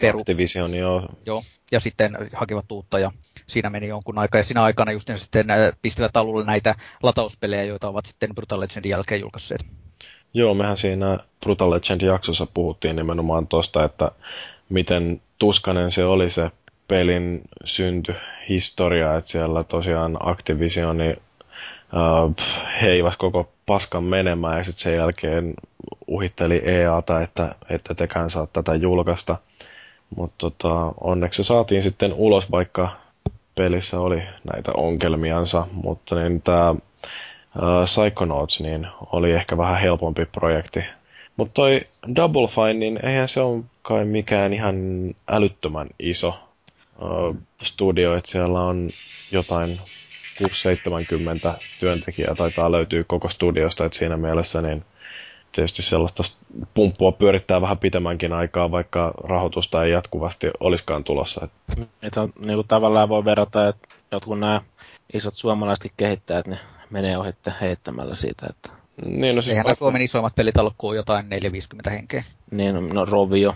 peru. 0.01 0.19
Activision, 0.19 0.75
joo. 0.75 1.09
joo. 1.25 1.43
Ja 1.71 1.79
sitten 1.79 2.17
hakivat 2.33 2.71
uutta 2.71 2.99
ja 2.99 3.11
siinä 3.47 3.69
meni 3.69 3.87
jonkun 3.87 4.17
aikaa. 4.17 4.39
Ja 4.39 4.43
siinä 4.43 4.63
aikana 4.63 4.91
just 4.91 5.09
ne 5.09 5.17
sitten 5.17 5.49
ää, 5.49 5.71
pistivät 5.81 6.17
alulle 6.17 6.45
näitä 6.45 6.75
latauspelejä, 7.03 7.63
joita 7.63 7.89
ovat 7.89 8.05
sitten 8.05 8.35
Brutal 8.35 8.59
Legendin 8.59 8.89
jälkeen 8.89 9.21
julkaisseet. 9.21 9.65
Joo, 10.33 10.53
mehän 10.53 10.77
siinä 10.77 11.17
Brutal 11.39 11.71
Legend-jaksossa 11.71 12.47
puhuttiin 12.53 12.95
nimenomaan 12.95 13.47
tuosta, 13.47 13.83
että 13.83 14.11
miten 14.69 15.21
tuskanen 15.39 15.91
se 15.91 16.05
oli 16.05 16.29
se 16.29 16.51
pelin 16.87 17.41
syntyhistoria, 17.65 19.17
että 19.17 19.31
siellä 19.31 19.63
tosiaan 19.63 20.17
Activisioni 20.19 21.15
heivas 22.81 23.17
koko 23.17 23.51
paskan 23.65 24.03
menemään 24.03 24.57
ja 24.57 24.63
sitten 24.63 24.81
sen 24.81 24.95
jälkeen 24.95 25.53
uhitteli 26.07 26.61
EAta, 26.65 27.21
että 27.21 27.55
ette 27.69 27.95
tekään 27.95 28.29
saa 28.29 28.47
tätä 28.47 28.75
julkaista. 28.75 29.37
Mutta 30.15 30.35
tota, 30.37 30.93
onneksi 31.01 31.43
se 31.43 31.47
saatiin 31.47 31.83
sitten 31.83 32.13
ulos, 32.13 32.51
vaikka 32.51 32.89
pelissä 33.55 33.99
oli 33.99 34.23
näitä 34.53 34.71
ongelmiansa, 34.77 35.67
mutta 35.71 36.15
niin 36.15 36.41
tämä 36.41 36.71
uh, 36.71 36.79
Psychonauts, 37.83 38.61
niin 38.61 38.87
oli 39.11 39.31
ehkä 39.31 39.57
vähän 39.57 39.81
helpompi 39.81 40.25
projekti. 40.25 40.83
Mutta 41.37 41.53
toi 41.53 41.81
Double 42.15 42.47
Fine, 42.47 42.73
niin 42.73 43.05
eihän 43.05 43.29
se 43.29 43.41
ole 43.41 43.63
kai 43.81 44.05
mikään 44.05 44.53
ihan 44.53 44.75
älyttömän 45.27 45.87
iso 45.99 46.39
uh, 47.01 47.35
studio, 47.61 48.15
että 48.15 48.31
siellä 48.31 48.61
on 48.61 48.89
jotain 49.31 49.79
6-70 50.43 50.45
työntekijää 51.79 52.35
taitaa 52.35 52.71
löytyy 52.71 53.03
koko 53.03 53.29
studiosta, 53.29 53.85
että 53.85 53.97
siinä 53.97 54.17
mielessä 54.17 54.61
niin 54.61 54.85
tietysti 55.51 55.81
sellaista 55.81 56.23
pumppua 56.73 57.11
pyörittää 57.11 57.61
vähän 57.61 57.77
pitemmänkin 57.77 58.33
aikaa, 58.33 58.71
vaikka 58.71 59.13
rahoitusta 59.23 59.83
ei 59.83 59.91
jatkuvasti 59.91 60.47
olisikaan 60.59 61.03
tulossa. 61.03 61.47
Että 62.01 62.21
on, 62.21 62.33
niin 62.39 62.55
kuin 62.55 62.67
tavallaan 62.67 63.09
voi 63.09 63.25
verrata, 63.25 63.67
että 63.67 63.87
jotkut 64.11 64.39
nämä 64.39 64.61
isot 65.13 65.37
suomalaiset 65.37 65.91
kehittäjät, 65.97 66.47
ne 66.47 66.57
menee 66.89 67.17
ohi 67.17 67.31
heittämällä 67.61 68.15
siitä, 68.15 68.47
että 68.49 68.69
niin, 69.05 69.35
no 69.35 69.41
siis 69.41 69.51
Eihän 69.51 69.63
vaikka... 69.63 69.79
Suomen 69.79 70.01
isoimmat 70.01 70.35
pelit 70.35 70.55
kuin 70.77 70.95
jotain 70.95 71.29
450 71.29 71.89
henkeä. 71.89 72.23
Niin, 72.51 72.89
no 72.89 73.05
Rovio. 73.05 73.55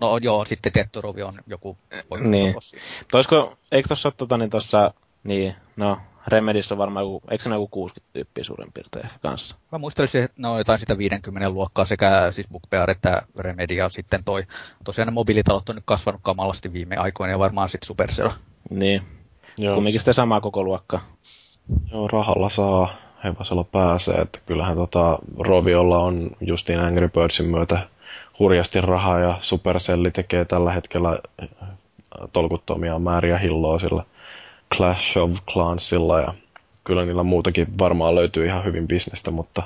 No 0.00 0.18
joo, 0.22 0.44
sitten 0.44 0.72
tietty 0.72 1.00
Rovio 1.00 1.26
on 1.26 1.34
joku 1.46 1.78
Niin. 2.20 2.54
Toisko, 3.10 3.56
eikö 3.72 3.88
tuossa 3.88 4.10
tota, 4.10 4.38
niin 4.38 4.50
tuossa, 4.50 4.94
niin, 5.24 5.54
no 5.76 5.98
Remedissä 6.26 6.74
on 6.74 6.78
varmaan 6.78 7.04
joku, 7.04 7.22
eikö 7.30 7.44
se 7.44 7.50
joku 7.50 7.68
60 7.68 8.12
tyyppiä 8.12 8.44
suurin 8.44 8.72
piirtein 8.74 9.04
ehkä 9.04 9.18
kanssa? 9.18 9.56
Mä 9.72 9.78
muistelisin, 9.78 10.22
että 10.22 10.42
ne 10.42 10.48
on 10.48 10.58
jotain 10.58 10.78
sitä 10.78 10.98
50 10.98 11.50
luokkaa 11.50 11.84
sekä 11.84 12.32
siis 12.32 12.48
Bookbear 12.48 12.90
että 12.90 13.22
Remedy 13.38 13.74
ja 13.74 13.88
sitten 13.88 14.24
toi, 14.24 14.42
tosiaan 14.84 15.06
ne 15.06 15.12
mobiilitalot 15.12 15.68
on 15.68 15.74
nyt 15.74 15.84
kasvanut 15.86 16.20
kamalasti 16.24 16.72
viime 16.72 16.96
aikoina 16.96 17.32
ja 17.32 17.38
varmaan 17.38 17.68
sitten 17.68 17.86
Supercell. 17.86 18.28
Niin. 18.70 19.02
Joo. 19.58 19.74
Kumminkin 19.74 20.00
sitten 20.00 20.14
samaa 20.14 20.40
koko 20.40 20.64
luokkaa. 20.64 21.00
Joo, 21.92 22.08
rahalla 22.08 22.48
saa, 22.48 22.94
hevosella 23.24 23.64
pääsee, 23.64 24.14
että 24.14 24.38
kyllähän 24.46 24.76
tota 24.76 25.18
Roviolla 25.38 25.98
on 25.98 26.30
justiin 26.40 26.80
Angry 26.80 27.08
Birdsin 27.08 27.46
myötä 27.46 27.88
hurjasti 28.38 28.80
rahaa 28.80 29.18
ja 29.18 29.38
Supercelli 29.40 30.10
tekee 30.10 30.44
tällä 30.44 30.72
hetkellä 30.72 31.18
tolkuttomia 32.32 32.98
määriä 32.98 33.38
hilloa 33.38 33.78
sillä 33.78 34.04
Clash 34.76 35.18
of 35.18 35.30
Clansilla 35.50 36.20
ja 36.20 36.34
kyllä 36.84 37.04
niillä 37.04 37.22
muutakin 37.22 37.78
varmaan 37.78 38.14
löytyy 38.14 38.46
ihan 38.46 38.64
hyvin 38.64 38.88
bisnestä, 38.88 39.30
mutta 39.30 39.62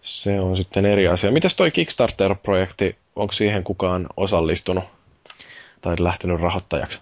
se 0.00 0.40
on 0.40 0.56
sitten 0.56 0.86
eri 0.86 1.08
asia. 1.08 1.30
Mitäs 1.30 1.54
toi 1.54 1.70
Kickstarter-projekti, 1.70 2.96
onko 3.16 3.32
siihen 3.32 3.64
kukaan 3.64 4.06
osallistunut 4.16 4.84
tai 5.80 5.94
lähtenyt 5.98 6.40
rahoittajaksi? 6.40 7.00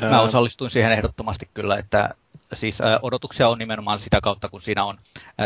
Mä 0.00 0.20
osallistuin 0.20 0.70
siihen 0.70 0.92
ehdottomasti 0.92 1.48
kyllä, 1.54 1.76
että 1.76 2.14
siis 2.54 2.78
odotuksia 3.02 3.48
on 3.48 3.58
nimenomaan 3.58 3.98
sitä 3.98 4.20
kautta, 4.22 4.48
kun 4.48 4.62
siinä 4.62 4.84
on 4.84 4.98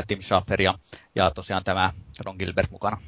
Tim 0.07 0.21
Schafer 0.21 0.63
ja, 0.63 0.75
ja 1.15 1.31
tosiaan 1.31 1.65
tämä 1.65 1.93
Ron 2.25 2.37
Gilbert 2.39 2.71
mukana. 2.71 3.01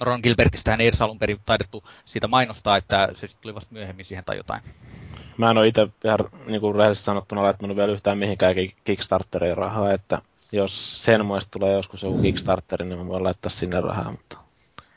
Ron 0.00 0.20
Gilbertistä 0.22 0.74
ei 0.74 0.86
edes 0.86 1.02
alun 1.02 1.18
perin 1.18 1.40
taidettu 1.46 1.84
siitä 2.04 2.28
mainostaa, 2.28 2.76
että 2.76 3.08
se 3.14 3.28
tuli 3.40 3.54
vasta 3.54 3.74
myöhemmin 3.74 4.04
siihen 4.04 4.24
tai 4.24 4.36
jotain. 4.36 4.62
Mä 5.36 5.50
en 5.50 5.58
ole 5.58 5.68
itse 5.68 5.88
ihan 6.04 6.18
niin 6.46 6.60
kuin 6.60 6.74
rehellisesti 6.74 7.04
sanottuna 7.04 7.42
laittanut 7.42 7.76
vielä 7.76 7.92
yhtään 7.92 8.18
mihinkään 8.18 8.54
Kickstarteriin 8.84 9.56
rahaa, 9.56 9.92
että 9.92 10.22
jos 10.52 11.04
sen 11.04 11.26
muista 11.26 11.50
tulee 11.50 11.72
joskus 11.72 12.02
joku 12.02 12.22
Kickstarteri, 12.22 12.84
niin 12.84 12.98
mä 12.98 13.06
voin 13.06 13.24
laittaa 13.24 13.50
sinne 13.50 13.80
rahaa, 13.80 14.10
mutta 14.10 14.38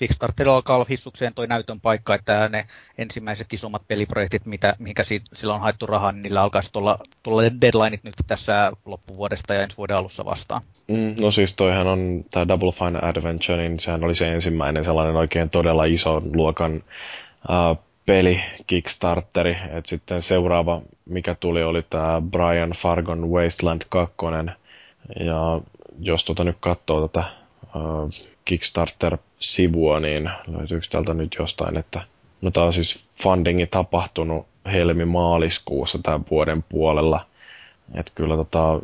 Kickstarter 0.02 0.50
alkaa 0.50 0.76
olla 0.76 0.86
hissukseen 0.90 1.34
toi 1.34 1.48
näytön 1.48 1.82
paikka, 1.82 2.16
että 2.16 2.50
ne 2.50 2.66
ensimmäiset 2.98 3.54
isommat 3.54 3.88
peliprojektit, 3.88 4.46
mitä, 4.46 4.76
mihinkä 4.80 5.04
siitä, 5.04 5.26
sillä 5.34 5.54
on 5.54 5.62
haettu 5.62 5.86
rahaa, 5.86 6.12
niin 6.12 6.24
niillä 6.24 6.42
alkaisi 6.42 6.72
tulla, 6.74 6.98
tulla 7.24 7.42
deadlineit 7.62 8.04
nyt 8.04 8.14
tässä 8.28 8.72
loppuvuodesta 8.86 9.54
ja 9.54 9.62
ensi 9.62 9.78
vuoden 9.78 9.98
alussa 9.98 10.26
vastaan. 10.26 10.62
Mm, 10.88 11.16
no 11.20 11.32
siis 11.32 11.54
toihan 11.54 11.88
on 11.88 12.26
tämä 12.32 12.48
Double 12.48 12.72
Fine 12.72 13.00
Adventure, 13.02 13.58
niin 13.58 13.80
sehän 13.80 14.04
oli 14.04 14.16
se 14.16 14.34
ensimmäinen 14.34 14.84
sellainen 14.84 15.16
oikein 15.16 15.50
todella 15.50 15.86
iso 15.86 16.22
luokan 16.34 16.84
uh, 17.50 17.78
peli 18.06 18.42
Kickstarteri, 18.68 19.52
että 19.52 19.90
sitten 19.90 20.22
seuraava, 20.22 20.82
mikä 21.06 21.36
tuli, 21.36 21.64
oli 21.64 21.84
tämä 21.90 22.22
Brian 22.32 22.72
Fargon 22.72 23.30
Wasteland 23.30 23.82
2, 23.90 24.16
ja 25.20 25.62
jos 26.00 26.24
tuota 26.24 26.44
nyt 26.44 26.58
katsoo 26.60 27.08
tätä 27.08 27.24
uh, 27.76 28.31
Kickstarter-sivua, 28.46 30.00
niin 30.00 30.30
löytyykö 30.48 30.86
täältä 30.92 31.14
nyt 31.14 31.36
jostain, 31.40 31.78
että 31.78 32.02
no 32.42 32.52
tämä 32.52 32.66
on 32.66 32.74
siis 32.74 33.06
fundingi 33.16 33.68
tapahtunut 33.68 34.48
helmi-maaliskuussa 34.66 36.00
tämän 36.04 36.24
vuoden 36.32 36.64
puolella. 36.64 37.26
Että 37.96 38.12
kyllä 38.16 38.36
tota, 38.36 38.80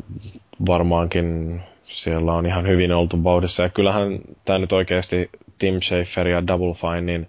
varmaankin 0.67 1.61
siellä 1.83 2.33
on 2.33 2.45
ihan 2.45 2.67
hyvin 2.67 2.91
oltu 2.91 3.23
vauhdissa. 3.23 3.63
Ja 3.63 3.69
kyllähän 3.69 4.19
tämä 4.45 4.59
nyt 4.59 4.73
oikeasti 4.73 5.29
Tim 5.57 5.81
Schafer 5.81 6.27
ja 6.27 6.47
Double 6.47 6.73
Fine, 6.73 7.01
niin 7.01 7.27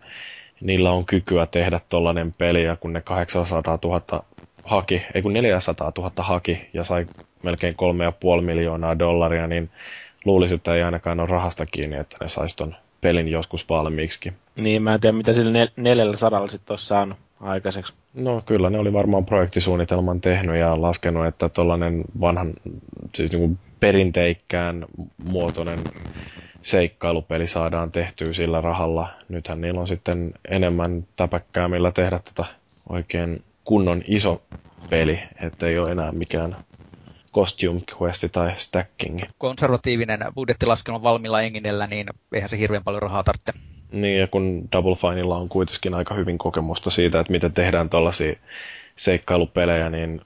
niillä 0.60 0.90
on 0.92 1.04
kykyä 1.06 1.46
tehdä 1.46 1.80
tollainen 1.88 2.32
peli, 2.32 2.64
ja 2.64 2.76
kun 2.76 2.92
ne 2.92 3.00
800 3.00 3.78
000 3.84 4.24
haki, 4.64 5.02
ei 5.14 5.22
kun 5.22 5.32
400 5.32 5.92
000 5.98 6.12
haki 6.16 6.68
ja 6.72 6.84
sai 6.84 7.06
melkein 7.42 7.74
3,5 8.38 8.42
miljoonaa 8.42 8.98
dollaria, 8.98 9.46
niin 9.46 9.70
luulisin, 10.24 10.56
että 10.56 10.74
ei 10.74 10.82
ainakaan 10.82 11.20
ole 11.20 11.28
rahasta 11.28 11.66
kiinni, 11.66 11.96
että 11.96 12.16
ne 12.20 12.28
saisi 12.28 12.56
ton 12.56 12.74
pelin 13.00 13.28
joskus 13.28 13.68
valmiiksi. 13.68 14.32
Niin, 14.58 14.82
mä 14.82 14.94
en 14.94 15.00
tiedä, 15.00 15.16
mitä 15.16 15.32
sillä 15.32 15.64
nel- 15.64 15.72
neljällä 15.76 16.16
sadalla 16.16 16.48
sitten 16.48 16.72
olisi 16.74 16.86
saanut 16.86 17.18
aikaiseksi. 17.40 17.92
No 18.14 18.42
kyllä, 18.46 18.70
ne 18.70 18.78
oli 18.78 18.92
varmaan 18.92 19.24
projektisuunnitelman 19.26 20.20
tehnyt 20.20 20.60
ja 20.60 20.80
laskenut, 20.82 21.26
että 21.26 21.48
tuollainen 21.48 22.04
vanhan, 22.20 22.52
siis 23.14 23.32
niin 23.32 23.58
perinteikkään 23.80 24.86
muotoinen 25.24 25.78
seikkailupeli 26.62 27.46
saadaan 27.46 27.92
tehtyä 27.92 28.32
sillä 28.32 28.60
rahalla. 28.60 29.08
Nythän 29.28 29.60
niillä 29.60 29.80
on 29.80 29.86
sitten 29.88 30.32
enemmän 30.50 31.06
täpäkkää, 31.16 31.68
millä 31.68 31.92
tehdä 31.92 32.20
tätä 32.24 32.44
oikein 32.88 33.42
kunnon 33.64 34.02
iso 34.06 34.42
peli, 34.90 35.20
ettei 35.42 35.78
ole 35.78 35.90
enää 35.90 36.12
mikään 36.12 36.56
costume 37.34 37.80
questi 38.00 38.28
tai 38.28 38.52
stacking. 38.56 39.20
Konservatiivinen 39.38 40.20
budjettilaskelma 40.34 41.02
valmilla 41.02 41.42
enginellä, 41.42 41.86
niin 41.86 42.06
eihän 42.32 42.50
se 42.50 42.58
hirveän 42.58 42.84
paljon 42.84 43.02
rahaa 43.02 43.22
tarvitse. 43.22 43.52
Niin, 43.92 44.20
ja 44.20 44.26
kun 44.26 44.68
Double 44.72 44.94
Fineilla 44.94 45.36
on 45.36 45.48
kuitenkin 45.48 45.94
aika 45.94 46.14
hyvin 46.14 46.38
kokemusta 46.38 46.90
siitä, 46.90 47.20
että 47.20 47.32
miten 47.32 47.52
tehdään 47.52 47.90
tällaisia 47.90 48.34
seikkailupelejä, 48.96 49.90
niin 49.90 50.20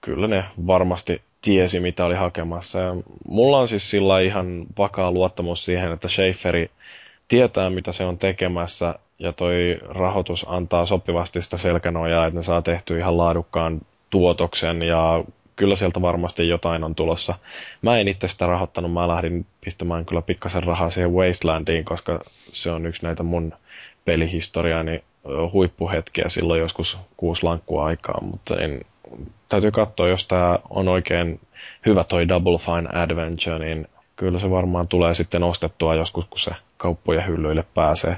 kyllä 0.00 0.26
ne 0.26 0.44
varmasti 0.66 1.22
tiesi, 1.42 1.80
mitä 1.80 2.04
oli 2.04 2.14
hakemassa. 2.14 2.78
Ja 2.78 2.94
mulla 3.28 3.58
on 3.58 3.68
siis 3.68 3.90
sillä 3.90 4.20
ihan 4.20 4.66
vakaa 4.78 5.10
luottamus 5.10 5.64
siihen, 5.64 5.92
että 5.92 6.08
Schaeferi 6.08 6.70
tietää, 7.28 7.70
mitä 7.70 7.92
se 7.92 8.04
on 8.04 8.18
tekemässä, 8.18 8.94
ja 9.18 9.32
toi 9.32 9.78
rahoitus 9.88 10.46
antaa 10.48 10.86
sopivasti 10.86 11.42
sitä 11.42 11.56
selkänojaa, 11.56 12.26
että 12.26 12.38
ne 12.38 12.42
saa 12.42 12.62
tehtyä 12.62 12.98
ihan 12.98 13.18
laadukkaan 13.18 13.80
tuotoksen 14.10 14.82
ja 14.82 15.24
kyllä 15.56 15.76
sieltä 15.76 16.02
varmasti 16.02 16.48
jotain 16.48 16.84
on 16.84 16.94
tulossa. 16.94 17.34
Mä 17.82 17.98
en 17.98 18.08
itse 18.08 18.28
sitä 18.28 18.46
rahoittanut, 18.46 18.92
mä 18.92 19.08
lähdin 19.08 19.46
pistämään 19.64 20.04
kyllä 20.04 20.22
pikkasen 20.22 20.64
rahaa 20.64 20.90
siihen 20.90 21.12
Wastelandiin, 21.12 21.84
koska 21.84 22.20
se 22.30 22.70
on 22.70 22.86
yksi 22.86 23.02
näitä 23.02 23.22
mun 23.22 23.52
pelihistoriani 24.04 25.04
huippuhetkiä 25.52 26.24
silloin 26.28 26.60
joskus 26.60 26.98
kuusi 27.16 27.42
lankkua 27.42 27.84
aikaa, 27.84 28.20
mutta 28.20 28.56
en, 28.56 28.80
täytyy 29.48 29.70
katsoa, 29.70 30.08
jos 30.08 30.26
tämä 30.26 30.58
on 30.70 30.88
oikein 30.88 31.40
hyvä 31.86 32.04
toi 32.04 32.28
Double 32.28 32.58
Fine 32.58 33.02
Adventure, 33.02 33.58
niin 33.58 33.88
kyllä 34.16 34.38
se 34.38 34.50
varmaan 34.50 34.88
tulee 34.88 35.14
sitten 35.14 35.42
ostettua 35.42 35.94
joskus, 35.94 36.24
kun 36.24 36.38
se 36.40 36.50
kauppojen 36.76 37.26
hyllyille 37.26 37.64
pääsee. 37.74 38.16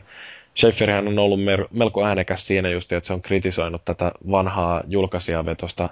Schaefferihän 0.57 1.09
on 1.09 1.19
ollut 1.19 1.41
melko 1.71 2.07
äänekäs 2.07 2.47
siinä 2.47 2.69
just, 2.69 2.93
että 2.93 3.07
se 3.07 3.13
on 3.13 3.23
kritisoinut 3.23 3.85
tätä 3.85 4.13
vanhaa 4.31 4.83
julkaisijavetosta 4.87 5.89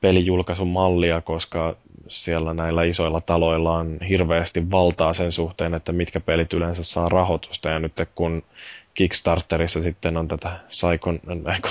pelijulkaisun 0.00 0.68
mallia, 0.68 1.20
koska 1.20 1.76
siellä 2.08 2.54
näillä 2.54 2.82
isoilla 2.82 3.20
taloilla 3.20 3.72
on 3.72 3.98
hirveästi 4.08 4.70
valtaa 4.70 5.12
sen 5.12 5.32
suhteen, 5.32 5.74
että 5.74 5.92
mitkä 5.92 6.20
pelit 6.20 6.52
yleensä 6.52 6.84
saa 6.84 7.08
rahoitusta. 7.08 7.68
Ja 7.68 7.78
nyt 7.78 7.92
kun 8.14 8.42
Kickstarterissa 8.94 9.82
sitten 9.82 10.16
on 10.16 10.28
tätä 10.28 10.60
Psychon, 10.66 11.20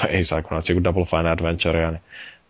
ei 0.09 0.21
Psychonauts, 0.21 0.71
kun 0.73 0.83
Double 0.83 1.05
Fine 1.05 1.29
Adventurea 1.29 1.91
niin 1.91 2.01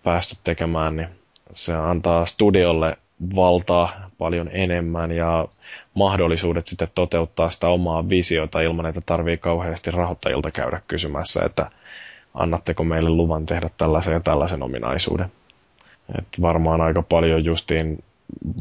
päästy 0.04 0.36
tekemään, 0.44 0.96
niin 0.96 1.08
se 1.54 1.74
antaa 1.74 2.26
studiolle 2.26 2.98
valtaa 3.36 4.10
paljon 4.18 4.50
enemmän 4.52 5.12
ja 5.12 5.48
mahdollisuudet 5.94 6.68
sitten 6.68 6.88
toteuttaa 6.96 7.50
sitä 7.50 7.68
omaa 7.68 8.10
visiota 8.10 8.62
ilman, 8.62 8.86
että 8.86 9.02
tarvii 9.06 9.38
kauheasti 9.38 9.92
rahoittajilta 9.92 10.52
käydä 10.52 10.82
kysymässä, 10.88 11.42
että 11.46 11.70
annatteko 12.34 12.84
meille 12.84 13.10
luvan 13.10 13.46
tehdä 13.46 13.70
tällaisen 13.78 14.14
ja 14.14 14.20
tällaisen 14.20 14.64
ominaisuuden. 14.64 15.32
Et 16.18 16.42
varmaan 16.42 16.82
aika 16.82 17.02
paljon 17.02 17.46
justiin, 17.46 18.04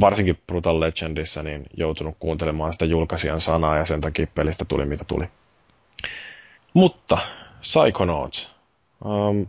varsinkin 0.01 0.39
Brutal 0.47 0.81
Legendissa, 0.81 1.43
niin 1.43 1.66
joutunut 1.77 2.16
kuuntelemaan 2.20 2.73
sitä 2.73 2.85
julkaisijan 2.85 3.40
sanaa 3.40 3.77
ja 3.77 3.85
sen 3.85 4.01
takia 4.01 4.27
pelistä 4.35 4.64
tuli 4.64 4.85
mitä 4.85 5.05
tuli. 5.05 5.24
Mutta 6.74 7.18
Psychonauts. 7.60 8.51
Um, 9.05 9.47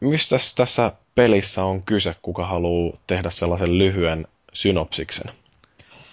mistä 0.00 0.36
tässä 0.56 0.92
pelissä 1.14 1.64
on 1.64 1.82
kyse, 1.82 2.16
kuka 2.22 2.46
haluaa 2.46 2.96
tehdä 3.06 3.30
sellaisen 3.30 3.78
lyhyen 3.78 4.26
synopsiksen? 4.52 5.32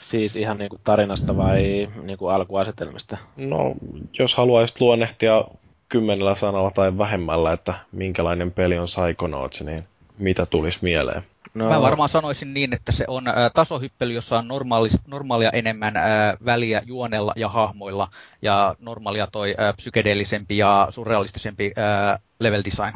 Siis 0.01 0.35
ihan 0.35 0.57
niin 0.57 0.69
kuin 0.69 0.81
tarinasta 0.83 1.37
vai 1.37 1.89
niin 2.03 2.17
kuin 2.17 2.33
alkuasetelmista? 2.33 3.17
No, 3.37 3.75
jos 4.19 4.35
haluaisit 4.35 4.81
luonnehtia 4.81 5.45
kymmenellä 5.89 6.35
sanalla 6.35 6.71
tai 6.71 6.97
vähemmällä, 6.97 7.53
että 7.53 7.73
minkälainen 7.91 8.51
peli 8.51 8.77
on 8.77 8.85
Psychonauts, 8.85 9.61
niin 9.61 9.83
mitä 10.19 10.45
tulisi 10.45 10.79
mieleen? 10.81 11.23
No. 11.53 11.69
Mä 11.69 11.81
varmaan 11.81 12.09
sanoisin 12.09 12.53
niin, 12.53 12.73
että 12.73 12.91
se 12.91 13.05
on 13.07 13.27
ä, 13.27 13.33
tasohyppely, 13.53 14.13
jossa 14.13 14.37
on 14.37 14.47
normaali, 14.47 14.89
normaalia 15.07 15.49
enemmän 15.51 15.97
ä, 15.97 16.01
väliä 16.45 16.81
juonella 16.85 17.33
ja 17.35 17.49
hahmoilla, 17.49 18.07
ja 18.41 18.75
normaalia 18.79 19.27
toi 19.31 19.55
ä, 19.59 19.73
psykedeellisempi 19.73 20.57
ja 20.57 20.87
surrealistisempi 20.89 21.71
ä, 21.77 22.19
level 22.39 22.61
design. 22.65 22.93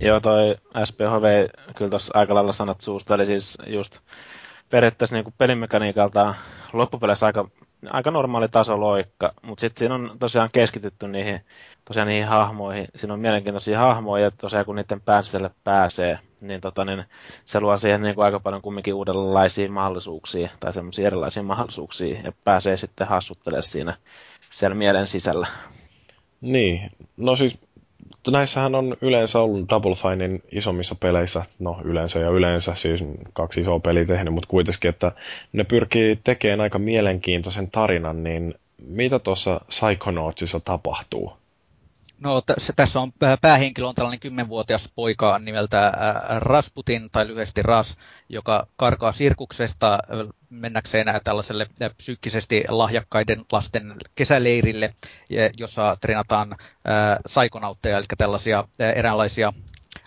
Joo, 0.00 0.20
toi 0.20 0.56
SPHV 0.84 1.48
kyllä 1.76 1.90
tuossa 1.90 2.18
aika 2.18 2.34
lailla 2.34 2.52
sanat 2.52 2.80
suusta, 2.80 3.14
eli 3.14 3.26
siis 3.26 3.58
just 3.66 3.98
periaatteessa 4.70 5.16
niin 5.16 5.34
pelimekaniikalta 5.38 6.34
loppupeleissä 6.72 7.26
aika, 7.26 7.48
aika 7.90 8.10
normaali 8.10 8.48
taso 8.48 8.80
loikka, 8.80 9.32
mutta 9.42 9.60
sitten 9.60 9.78
siinä 9.78 9.94
on 9.94 10.16
tosiaan 10.18 10.48
keskitytty 10.52 11.08
niihin, 11.08 11.40
tosiaan 11.84 12.08
niihin 12.08 12.28
hahmoihin. 12.28 12.88
Siinä 12.96 13.14
on 13.14 13.20
mielenkiintoisia 13.20 13.78
hahmoja, 13.78 14.24
ja 14.24 14.30
tosiaan 14.30 14.64
kun 14.64 14.76
niiden 14.76 15.00
pääselle 15.00 15.50
pääsee, 15.64 16.18
niin, 16.42 16.60
tota, 16.60 16.84
niin 16.84 17.04
se 17.44 17.60
luo 17.60 17.76
siihen 17.76 18.02
niin 18.02 18.14
kuin 18.14 18.24
aika 18.24 18.40
paljon 18.40 18.62
kumminkin 18.62 18.94
uudenlaisia 18.94 19.70
mahdollisuuksia, 19.70 20.48
tai 20.60 20.72
semmoisia 20.72 21.06
erilaisia 21.06 21.42
mahdollisuuksia, 21.42 22.18
ja 22.24 22.32
pääsee 22.44 22.76
sitten 22.76 23.06
hassuttelemaan 23.06 23.62
siinä 23.62 23.96
siellä 24.50 24.74
mielen 24.74 25.06
sisällä. 25.06 25.46
Niin, 26.40 26.90
no 27.16 27.36
siis 27.36 27.58
näissähän 28.30 28.74
on 28.74 28.96
yleensä 29.00 29.40
ollut 29.40 29.68
Double 29.68 29.94
Finein 29.94 30.42
isommissa 30.52 30.94
peleissä, 30.94 31.42
no 31.58 31.80
yleensä 31.84 32.18
ja 32.18 32.30
yleensä, 32.30 32.74
siis 32.74 33.04
kaksi 33.32 33.60
isoa 33.60 33.80
peliä 33.80 34.04
tehnyt, 34.04 34.34
mutta 34.34 34.48
kuitenkin, 34.48 34.88
että 34.88 35.12
ne 35.52 35.64
pyrkii 35.64 36.20
tekemään 36.24 36.60
aika 36.60 36.78
mielenkiintoisen 36.78 37.70
tarinan, 37.70 38.22
niin 38.22 38.54
mitä 38.86 39.18
tuossa 39.18 39.60
Psychonautsissa 39.68 40.60
tapahtuu? 40.60 41.41
No 42.22 42.40
t- 42.40 42.76
tässä 42.76 43.00
on 43.00 43.12
päähenkilö 43.40 43.86
on 43.86 43.94
tällainen 43.94 44.20
kymmenvuotias 44.20 44.88
poika 44.94 45.38
nimeltä 45.38 45.92
Rasputin 46.38 47.08
tai 47.12 47.26
lyhyesti 47.26 47.62
Ras, 47.62 47.96
joka 48.28 48.66
karkaa 48.76 49.12
sirkuksesta 49.12 49.98
mennäkseen 50.50 51.06
tällaiselle 51.24 51.66
psyykkisesti 51.96 52.64
lahjakkaiden 52.68 53.44
lasten 53.52 53.94
kesäleirille, 54.14 54.94
jossa 55.58 55.96
treenataan 56.00 56.56
saikonautteja, 57.26 57.98
eli 57.98 58.04
tällaisia 58.18 58.64
eräänlaisia 58.96 59.52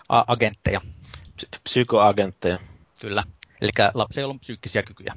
agentteja. 0.08 0.80
Psykoagentteja. 1.64 2.58
Kyllä, 3.00 3.24
eli 3.60 3.70
lapsilla 3.94 4.30
on 4.30 4.40
psyykkisiä 4.40 4.82
kykyjä. 4.82 5.14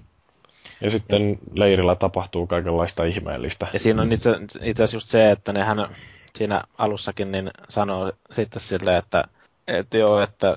Ja 0.82 0.92
sitten 0.92 1.40
leirillä 1.54 1.96
tapahtuu 1.96 2.48
kaikenlaista 2.48 3.04
ihmeellistä. 3.06 3.68
Ja 3.74 3.80
siinä 3.80 4.02
on 4.02 4.12
itse, 4.12 4.30
itse 4.62 4.84
asiassa 4.84 4.96
just 4.98 5.08
se, 5.10 5.32
että 5.32 5.54
nehän 5.54 5.80
siinä 6.38 6.64
alussakin 6.78 7.32
niin 7.32 7.52
sanoo 7.70 8.12
sitten 8.32 8.62
silleen, 8.62 8.98
että, 8.98 9.24
että 9.68 9.98
joo, 9.98 10.22
että 10.22 10.56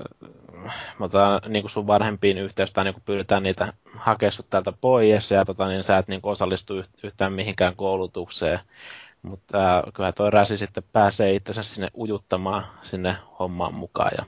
me 0.99 1.05
otetaan 1.05 1.41
niin 1.47 1.69
sun 1.69 1.87
vanhempiin 1.87 2.37
yhteys 2.37 2.73
tai 2.73 2.83
niin 2.83 2.95
pyydetään 3.05 3.43
niitä 3.43 3.73
hakemaan 3.97 4.33
täältä 4.49 4.71
pois 4.71 5.31
ja 5.31 5.45
tota, 5.45 5.67
niin 5.67 5.83
sä 5.83 5.97
et 5.97 6.07
niin 6.07 6.19
osallistu 6.23 6.83
yhtään 7.03 7.33
mihinkään 7.33 7.75
koulutukseen. 7.75 8.59
Mutta 9.21 9.77
äh, 9.77 9.83
kyllä 9.93 10.11
toi 10.11 10.31
Räsi 10.31 10.57
sitten 10.57 10.83
pääsee 10.93 11.33
itsensä 11.33 11.63
sinne 11.63 11.89
ujuttamaan 11.97 12.65
sinne 12.81 13.15
hommaan 13.39 13.73
mukaan 13.73 14.11
ja 14.17 14.25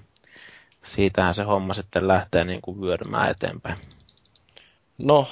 siitähän 0.84 1.36
se 1.36 1.44
homma 1.44 1.74
sitten 1.74 2.08
lähtee 2.08 2.44
niin 2.44 2.62
kuin 2.62 2.82
vyörymään 2.82 3.32
eteenpäin. 3.32 3.78
No, 4.98 5.28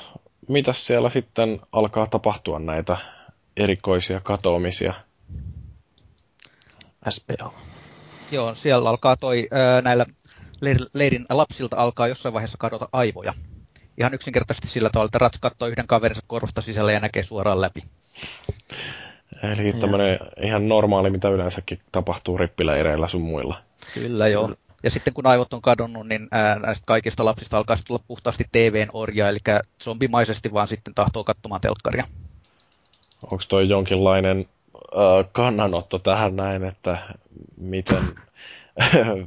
mitäs 0.47 0.87
siellä 0.87 1.09
sitten 1.09 1.59
alkaa 1.71 2.07
tapahtua 2.07 2.59
näitä 2.59 2.97
erikoisia 3.57 4.19
katoamisia? 4.19 4.93
SPO. 7.09 7.53
Joo, 8.31 8.55
siellä 8.55 8.89
alkaa 8.89 9.17
toi, 9.17 9.47
näillä 9.83 10.05
leirin 10.93 11.25
lapsilta 11.29 11.77
alkaa 11.77 12.07
jossain 12.07 12.33
vaiheessa 12.33 12.57
kadota 12.57 12.89
aivoja. 12.91 13.33
Ihan 13.97 14.13
yksinkertaisesti 14.13 14.67
sillä 14.67 14.89
tavalla, 14.89 15.05
että 15.05 15.17
Rats 15.17 15.37
katsoo 15.41 15.67
yhden 15.67 15.87
kaverinsa 15.87 16.21
korvasta 16.27 16.61
sisällä 16.61 16.91
ja 16.91 16.99
näkee 16.99 17.23
suoraan 17.23 17.61
läpi. 17.61 17.83
Eli 19.43 19.73
tämmöinen 19.73 20.19
ihan 20.43 20.67
normaali, 20.69 21.09
mitä 21.09 21.29
yleensäkin 21.29 21.81
tapahtuu 21.91 22.37
rippileireillä 22.37 23.07
sun 23.07 23.21
muilla. 23.21 23.61
Kyllä 23.93 24.27
joo. 24.27 24.53
Ja 24.83 24.89
sitten 24.89 25.13
kun 25.13 25.27
aivot 25.27 25.53
on 25.53 25.61
kadonnut, 25.61 26.07
niin 26.07 26.29
näistä 26.65 26.83
kaikista 26.87 27.25
lapsista 27.25 27.57
alkaa 27.57 27.77
tulla 27.87 28.03
puhtaasti 28.07 28.43
TVn 28.51 28.89
orja, 28.93 29.29
eli 29.29 29.39
zombimaisesti 29.83 30.53
vaan 30.53 30.67
sitten 30.67 30.95
tahtoo 30.95 31.23
katsomaan 31.23 31.61
telkkaria. 31.61 32.07
Onko 33.23 33.43
toi 33.49 33.69
jonkinlainen 33.69 34.49
kannanotto 35.31 35.99
tähän 35.99 36.35
näin, 36.35 36.63
että 36.63 36.97
miten, 37.57 38.15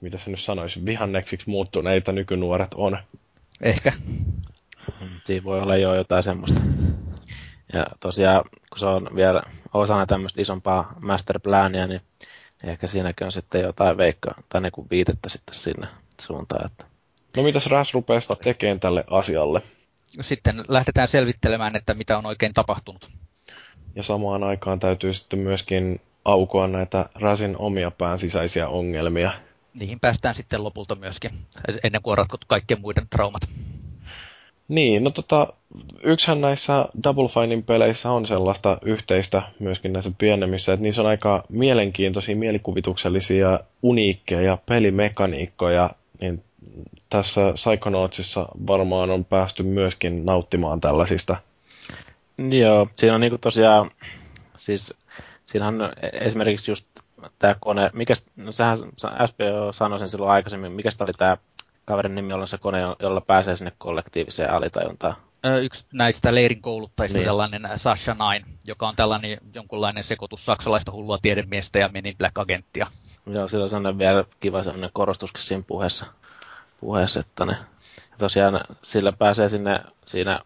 mitä 0.00 0.18
se 0.18 0.30
nyt 0.30 0.40
sanoisi, 0.40 0.84
vihanneksiksi 0.84 1.50
muuttuneita 1.50 2.12
nykynuoret 2.12 2.74
on. 2.74 2.98
Ehkä. 3.62 3.92
Siinä 5.24 5.44
voi 5.44 5.60
olla 5.60 5.76
jo 5.76 5.94
jotain 5.94 6.22
semmoista. 6.22 6.62
Ja 7.72 7.84
tosiaan, 8.00 8.44
kun 8.70 8.78
se 8.78 8.86
on 8.86 9.08
vielä 9.14 9.42
osana 9.74 10.06
tämmöistä 10.06 10.42
isompaa 10.42 10.94
masterplania, 11.02 11.86
niin 11.86 12.00
ehkä 12.64 12.86
siinäkin 12.86 13.24
on 13.24 13.32
sitten 13.32 13.62
jotain 13.62 13.96
veikkaa 13.96 14.34
tai 14.48 14.60
niin 14.60 14.72
kuin 14.72 14.86
viitettä 14.90 15.28
sitten 15.28 15.54
sinne 15.54 15.86
suuntaan. 16.20 16.66
Että... 16.66 16.84
No 17.36 17.42
mitäs 17.42 17.66
Ras 17.66 17.94
rupeaa 17.94 18.20
tekemään 18.42 18.80
tälle 18.80 19.04
asialle? 19.10 19.62
Sitten 20.20 20.64
lähdetään 20.68 21.08
selvittelemään, 21.08 21.76
että 21.76 21.94
mitä 21.94 22.18
on 22.18 22.26
oikein 22.26 22.52
tapahtunut. 22.52 23.10
Ja 23.98 24.02
samaan 24.02 24.44
aikaan 24.44 24.78
täytyy 24.78 25.14
sitten 25.14 25.38
myöskin 25.38 26.00
aukoa 26.24 26.66
näitä 26.68 27.08
Rasin 27.14 27.56
omia 27.58 27.90
pään 27.90 28.18
sisäisiä 28.18 28.68
ongelmia. 28.68 29.30
Niihin 29.74 30.00
päästään 30.00 30.34
sitten 30.34 30.64
lopulta 30.64 30.94
myöskin, 30.94 31.30
ennen 31.84 32.02
kuin 32.02 32.12
on 32.12 32.18
ratkottu 32.18 32.44
kaikkien 32.48 32.80
muiden 32.80 33.06
traumat. 33.10 33.42
Niin, 34.68 35.04
no 35.04 35.10
tota, 35.10 35.52
yksihän 36.02 36.40
näissä 36.40 36.86
Double 37.04 37.28
Finein 37.28 37.62
peleissä 37.62 38.10
on 38.10 38.26
sellaista 38.26 38.78
yhteistä 38.82 39.42
myöskin 39.58 39.92
näissä 39.92 40.10
pienemmissä, 40.18 40.72
että 40.72 40.82
niissä 40.82 41.02
on 41.02 41.08
aika 41.08 41.44
mielenkiintoisia, 41.48 42.36
mielikuvituksellisia, 42.36 43.60
uniikkeja 43.82 44.58
pelimekaniikkoja, 44.66 45.90
niin 46.20 46.42
tässä 47.10 47.40
Psychonautsissa 47.52 48.48
varmaan 48.66 49.10
on 49.10 49.24
päästy 49.24 49.62
myöskin 49.62 50.24
nauttimaan 50.26 50.80
tällaisista 50.80 51.36
Joo, 52.38 52.88
siinä 52.96 53.14
on 53.14 53.20
niinku 53.20 53.38
tosiaan, 53.38 53.90
siis 54.56 54.94
siinä 55.44 55.66
on 55.66 55.92
esimerkiksi 56.12 56.70
just 56.70 56.86
tämä 57.38 57.56
kone, 57.60 57.90
mikä, 57.92 58.14
no 58.36 58.52
sehän 58.52 58.78
SPO 59.26 59.72
sanoi 59.72 59.98
sen 59.98 60.08
silloin 60.08 60.32
aikaisemmin, 60.32 60.72
mikä 60.72 60.88
oli 61.00 61.12
tämä 61.12 61.36
kaverin 61.84 62.14
nimi, 62.14 62.30
jolla 62.30 62.46
se 62.46 62.58
kone, 62.58 62.78
jolla 63.00 63.20
pääsee 63.20 63.56
sinne 63.56 63.72
kollektiiviseen 63.78 64.50
alitajuntaan. 64.50 65.16
Yksi 65.62 65.86
näistä 65.92 66.34
leirin 66.34 66.62
kouluttajista, 66.62 67.18
niin. 67.18 67.26
tällainen 67.26 67.68
Sasha 67.76 68.14
Nine, 68.14 68.46
joka 68.66 68.88
on 68.88 68.96
tällainen 68.96 69.38
jonkunlainen 69.54 70.04
sekoitus 70.04 70.44
saksalaista 70.44 70.92
hullua 70.92 71.18
tiedemiestä 71.22 71.78
ja 71.78 71.88
Menin 71.88 72.16
Black-agenttia. 72.18 72.86
Joo, 73.26 73.48
sillä 73.48 73.64
on 73.64 73.70
sellainen 73.70 73.98
vielä 73.98 74.24
kiva 74.40 74.62
sellainen 74.62 74.90
korostuskin 74.92 75.42
siinä 75.42 75.64
puheessa, 75.66 76.06
puheessa 76.80 77.20
että 77.20 77.46
ne, 77.46 77.56
tosiaan 78.18 78.60
sillä 78.82 79.12
pääsee 79.12 79.48
sinne 79.48 79.80
siinä 80.04 80.40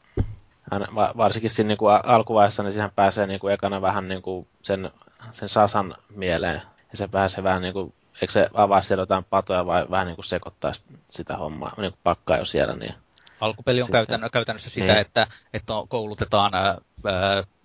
varsinkin 1.16 1.50
siinä 1.50 1.68
niin 1.68 1.78
kuin 1.78 1.94
alkuvaiheessa, 2.04 2.62
niin 2.62 2.72
siihen 2.72 2.90
pääsee 2.96 3.26
niin 3.26 3.40
kuin 3.40 3.54
ekana 3.54 3.82
vähän 3.82 4.08
niin 4.08 4.22
kuin 4.22 4.46
sen, 4.62 4.90
sen 5.32 5.48
Sasan 5.48 5.94
mieleen. 6.16 6.62
Ja 6.90 6.96
se 6.96 7.08
pääsee 7.08 7.44
vähän 7.44 7.62
niin 7.62 7.72
kuin, 7.72 7.92
eikö 8.22 8.32
se 8.32 8.48
avaa 8.54 8.82
siellä 8.82 9.02
jotain 9.02 9.24
patoja 9.30 9.66
vai 9.66 9.86
vähän 9.90 10.06
niin 10.06 10.16
kuin 10.16 10.24
sekoittaa 10.24 10.72
sitä 11.08 11.36
hommaa, 11.36 11.74
niin 11.76 11.92
kuin 11.92 12.00
pakkaa 12.02 12.38
jo 12.38 12.44
siellä. 12.44 12.74
Niin 12.74 12.94
Alkupeli 13.40 13.80
on 13.80 13.86
sitten, 13.86 14.30
käytännössä 14.32 14.70
sitä, 14.70 14.86
niin. 14.86 14.98
että, 14.98 15.26
että 15.54 15.72
koulutetaan 15.88 16.54
ää, 16.54 16.78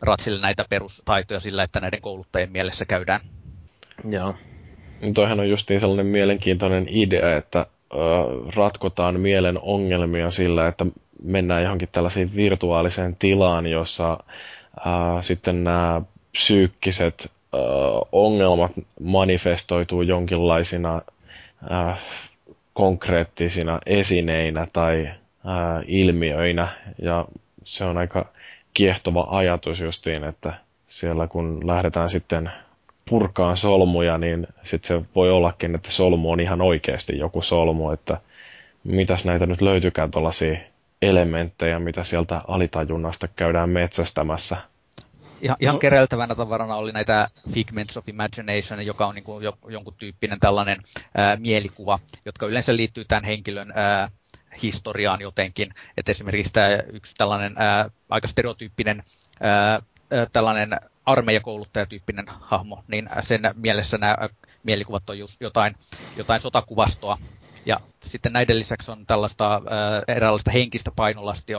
Ratsille 0.02 0.42
näitä 0.42 0.66
perustaitoja 0.70 1.40
sillä, 1.40 1.64
että 1.64 1.80
näiden 1.80 2.02
kouluttajien 2.02 2.52
mielessä 2.52 2.86
käydään. 2.86 3.22
Joo. 4.10 4.36
Toihan 5.14 5.40
on 5.40 5.50
justiin 5.50 5.80
sellainen 5.80 6.06
mielenkiintoinen 6.06 6.88
idea, 6.90 7.38
että 7.38 7.66
ratkotaan 8.56 9.20
mielen 9.20 9.60
ongelmia 9.62 10.32
sillä, 10.32 10.68
että 10.68 10.86
mennään 11.24 11.64
johonkin 11.64 11.90
tällaiseen 11.92 12.36
virtuaaliseen 12.36 13.16
tilaan, 13.16 13.68
jossa 13.68 14.18
ää, 14.86 15.22
sitten 15.22 15.64
nämä 15.64 16.02
psyykkiset 16.32 17.32
ää, 17.54 17.62
ongelmat 18.12 18.72
manifestoituu 19.02 20.02
jonkinlaisina 20.02 21.02
ää, 21.70 21.98
konkreettisina 22.74 23.80
esineinä 23.86 24.68
tai 24.74 25.10
ää, 25.46 25.84
ilmiöinä. 25.88 26.68
Ja 27.02 27.26
se 27.64 27.84
on 27.86 27.98
aika 27.98 28.26
kiehtova 28.74 29.28
ajatus 29.30 29.80
justiin, 29.80 30.24
että 30.24 30.54
siellä 30.88 31.28
kun 31.28 31.68
lähdetään 31.68 32.10
sitten 32.10 32.52
purkaan 33.10 33.58
solmuja, 33.58 34.18
niin 34.18 34.48
sitten 34.64 35.02
se 35.02 35.10
voi 35.16 35.32
ollakin, 35.32 35.76
että 35.76 35.92
solmu 35.92 36.32
on 36.32 36.40
ihan 36.40 36.62
oikeasti 36.62 37.18
joku 37.18 37.42
solmu, 37.42 37.92
että 37.92 38.18
mitäs 38.84 39.26
näitä 39.26 39.46
nyt 39.46 39.62
löytykään 39.62 40.12
tuollaisia 40.12 40.58
elementtejä, 41.02 41.80
mitä 41.80 42.04
sieltä 42.04 42.42
alitajunnasta 42.48 43.28
käydään 43.28 43.70
metsästämässä. 43.70 44.58
Ihan, 45.42 45.58
ihan 45.60 45.76
no. 45.76 45.80
kereltävänä 45.80 46.36
tavarana 46.36 46.76
oli 46.76 46.92
näitä 46.92 47.28
Figments 47.54 47.98
of 47.98 48.10
Imagination, 48.10 48.86
joka 48.86 49.08
on 49.08 49.16
niin 49.16 49.24
kuin 49.24 49.44
jo, 49.44 49.58
jonkun 49.68 49.94
tyyppinen 49.98 50.40
tällainen 50.40 50.82
ää, 51.18 51.36
mielikuva, 51.36 52.00
jotka 52.26 52.46
yleensä 52.46 52.76
liittyy 52.76 53.06
tämän 53.06 53.24
henkilön 53.24 53.74
ää, 53.76 54.10
historiaan 54.62 55.22
jotenkin. 55.22 55.74
Että 55.98 56.12
esimerkiksi 56.12 56.54
tämä 56.54 56.68
yksi 56.94 57.14
tällainen 57.18 57.54
ää, 57.58 57.90
aika 58.10 58.28
stereotyyppinen 58.28 59.04
ää, 59.42 59.82
tällainen 60.32 60.70
armeijakouluttajatyyppinen 61.06 62.26
hahmo, 62.28 62.84
niin 62.88 63.10
sen 63.22 63.42
mielessä 63.56 63.98
nämä 63.98 64.18
mielikuvat 64.64 65.10
on 65.10 65.20
just 65.20 65.42
jotain, 65.42 65.76
jotain 66.18 66.42
sotakuvastoa. 66.42 67.18
Ja 67.68 67.78
sitten 68.04 68.34
näiden 68.34 68.60
lisäksi 68.60 68.92
on 68.92 69.06
tällaista 69.06 69.56
äh, 69.56 70.16
eräänlaista 70.16 70.52
henkistä 70.52 70.92
painolastia, 70.96 71.58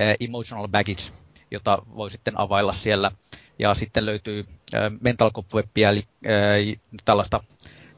äh, 0.00 0.14
emotional 0.20 0.68
baggage, 0.68 1.02
jota 1.50 1.78
voi 1.96 2.10
sitten 2.10 2.40
availla 2.40 2.72
siellä. 2.72 3.10
Ja 3.58 3.74
sitten 3.74 4.06
löytyy 4.06 4.46
äh, 4.74 4.82
mental 5.00 5.30
cobwebia, 5.30 5.90
eli 5.90 6.04
äh, 6.26 6.80
tällaista 7.04 7.40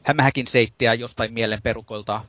hämähäkin 0.02 0.46
seittiä 0.46 0.94
jostain 0.94 1.32
mielen 1.32 1.62
perukoilta, 1.62 2.20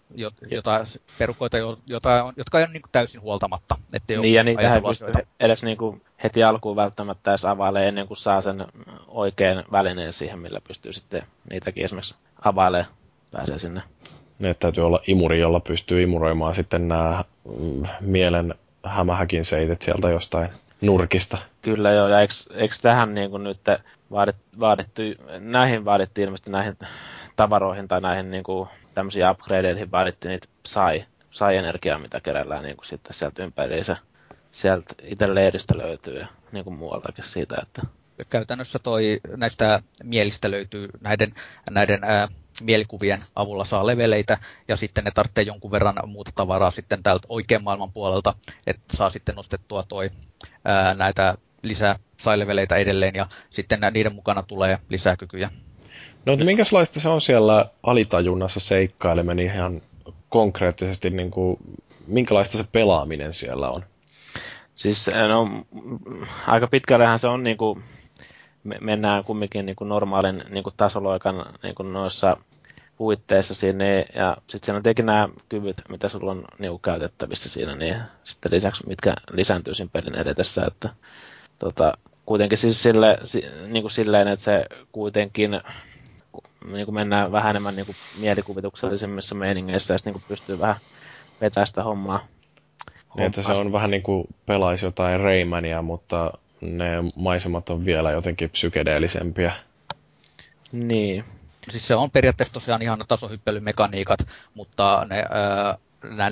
jota, 0.52 0.86
perukoita, 1.18 1.58
jota 1.88 2.24
on, 2.24 2.34
jotka 2.38 2.58
on 2.58 2.74
niin 2.74 2.82
kuin 2.82 2.92
täysin 2.92 3.22
huoltamatta. 3.22 3.78
Että 3.94 4.14
niin, 4.14 4.34
ja 4.34 4.44
niitä 4.44 4.76
ei 4.76 4.82
pysty 4.82 5.06
edes 5.40 5.64
niin 5.64 5.78
kuin 5.78 6.02
heti 6.24 6.44
alkuun 6.44 6.76
välttämättä 6.76 7.32
edes 7.32 7.46
availemaan 7.46 7.88
ennen 7.88 8.08
kuin 8.08 8.18
saa 8.18 8.42
sen 8.42 8.66
oikean 9.08 9.64
välineen 9.72 10.14
siihen, 10.14 10.40
millä 10.40 10.62
pystyy 10.68 10.94
sitten 10.94 11.24
niitäkin 11.50 11.86
esimerkiksi 11.86 12.16
availemaan, 12.46 12.94
pääsee 13.32 13.60
sinne. 13.60 13.82
Ne 14.42 14.54
täytyy 14.54 14.86
olla 14.86 15.00
imuri, 15.08 15.40
jolla 15.40 15.60
pystyy 15.60 16.04
imuroimaan 16.04 16.56
sitten 16.56 16.88
nämä 16.88 17.24
mm, 17.60 17.84
mielen 18.02 18.56
hämähäkin 18.84 19.46
seitet 19.46 19.82
sieltä 19.82 20.10
jostain 20.10 20.50
nurkista. 20.82 21.38
Kyllä 21.62 21.92
joo, 21.92 22.08
ja 22.08 22.20
eikö, 22.20 22.34
eikö 22.54 22.76
tähän 22.82 23.16
niin 23.16 23.32
kuin 23.32 23.44
nyt 23.44 23.60
vaadit, 24.12 24.36
vaadittu, 24.60 25.02
näihin 25.40 25.86
vaadittiin 25.86 26.26
ilmeisesti 26.26 26.52
näihin 26.52 26.78
tavaroihin 27.36 27.88
tai 27.88 28.02
näihin 28.02 28.32
niin 28.32 28.44
kuin, 28.44 28.70
tämmöisiin 28.96 29.30
upgradeeihin 29.30 29.92
vaadittiin 29.92 30.30
niitä 30.30 30.48
sai, 30.66 31.06
sai 31.32 31.58
energiaa, 31.58 32.00
mitä 32.00 32.20
kerällään 32.22 32.64
niin 32.64 32.76
kuin 32.78 32.86
sitten 32.86 33.14
sieltä 33.14 33.44
ympäriinsä. 33.44 33.98
Sieltä 34.52 34.94
itse 35.04 35.36
leiristä 35.36 35.78
löytyy 35.78 36.20
ja 36.20 36.28
niin 36.52 36.64
kuin 36.64 36.78
muualtakin 36.78 37.24
siitä, 37.24 37.56
että 37.62 37.82
käytännössä 38.30 38.80
toi, 38.80 39.20
näistä 39.38 39.82
mielistä 40.04 40.52
löytyy 40.52 40.90
näiden, 41.02 41.34
näiden 41.72 42.04
ää, 42.04 42.28
mielikuvien 42.62 43.24
avulla 43.36 43.66
saa 43.66 43.88
leveleitä 43.88 44.38
ja 44.68 44.76
sitten 44.76 45.04
ne 45.04 45.12
tarvitsee 45.12 45.44
jonkun 45.44 45.72
verran 45.72 45.96
muuta 46.06 46.32
tavaraa 46.36 46.72
sitten 46.72 47.04
täältä 47.04 47.28
oikean 47.30 47.64
maailman 47.64 47.92
puolelta, 47.92 48.34
että 48.68 48.98
saa 48.98 49.10
sitten 49.10 49.36
nostettua 49.36 49.84
toi 49.84 50.10
ää, 50.66 50.94
näitä 50.94 51.38
lisää 51.64 52.00
sai-leveleitä 52.18 52.76
edelleen 52.76 53.16
ja 53.16 53.28
sitten 53.50 53.80
niiden 53.92 54.16
mukana 54.16 54.44
tulee 54.44 54.80
lisää 54.90 55.18
kykyjä. 55.18 55.50
No 56.26 56.36
minkälaista 56.36 57.00
se 57.00 57.10
on 57.10 57.22
siellä 57.22 57.66
alitajunnassa 57.84 58.60
seikkaileminen 58.60 59.46
ihan 59.46 59.82
konkreettisesti, 60.30 61.10
niin 61.10 61.32
kuin, 61.32 61.58
minkälaista 62.08 62.58
se 62.58 62.64
pelaaminen 62.72 63.34
siellä 63.34 63.70
on? 63.70 63.84
Siis 64.76 65.12
no, 65.28 65.66
aika 66.48 66.68
pitkällehän 66.68 67.20
se 67.20 67.28
on 67.28 67.44
niin 67.44 67.58
kuin, 67.58 67.84
mennään 68.64 69.24
kumminkin 69.24 69.66
niin 69.66 69.76
kuin 69.76 69.90
normaalin 69.90 70.44
niin 70.50 70.64
kuin 70.64 70.74
tasoloikan 70.78 71.46
niin 71.64 71.76
kuin 71.76 71.94
noissa 71.94 72.38
puitteissa 72.98 73.54
sinne, 73.54 74.06
ja 74.16 74.38
sitten 74.48 74.66
siinä 74.66 74.78
on 74.78 74.84
tietenkin 74.84 75.06
nämä 75.06 75.30
kyvyt, 75.50 75.82
mitä 75.90 76.10
sulla 76.10 76.32
on 76.32 76.46
niin 76.60 76.72
kuin 76.72 76.82
käytettävissä 76.82 77.50
siinä, 77.50 77.76
niin 77.76 77.96
sitten 78.24 78.52
lisäksi 78.52 78.88
mitkä 78.88 79.14
lisääntyy 79.32 79.76
siinä 79.76 79.90
pelin 79.94 80.16
edetessä, 80.16 80.66
että 80.68 80.90
tota, 81.60 81.94
kuitenkin 82.26 82.58
siis 82.58 82.84
sille, 82.84 83.18
niin 83.68 83.84
kuin 83.84 83.92
silleen, 83.92 84.28
että 84.28 84.44
se 84.44 84.66
kuitenkin 84.92 85.62
niin 86.72 86.86
kuin 86.86 86.96
mennään 86.96 87.32
vähän 87.32 87.50
enemmän 87.50 87.76
niin 87.76 87.86
kuin 87.86 87.96
mielikuvituksellisemmissa 88.20 89.36
meiningeissä 89.36 89.94
ja 89.94 89.98
sitten 89.98 90.14
niin 90.14 90.22
kuin 90.22 90.30
pystyy 90.30 90.60
vähän 90.60 90.76
vetämään 91.42 91.68
sitä 91.68 91.84
hommaa. 91.84 92.28
Niin, 93.16 93.26
että 93.26 93.44
se 93.44 93.52
on 93.52 93.72
vähän 93.72 93.92
niin 93.92 94.04
kuin 94.04 94.28
pelaisi 94.46 94.86
jotain 94.86 95.20
Raymania, 95.20 95.82
mutta 95.82 96.34
ne 96.62 96.90
maisemat 97.16 97.70
on 97.70 97.86
vielä 97.86 98.12
jotenkin 98.12 98.50
psykedeellisempiä. 98.50 99.54
Niin. 100.72 101.24
Siis 101.70 101.88
se 101.88 101.96
on 101.96 102.12
periaatteessa 102.12 102.54
tosiaan 102.54 102.82
ihan 102.82 103.06
tasohyppelymekaniikat, 103.08 104.20
mutta 104.54 105.08
ne, 105.10 105.26
ää, 105.30 105.78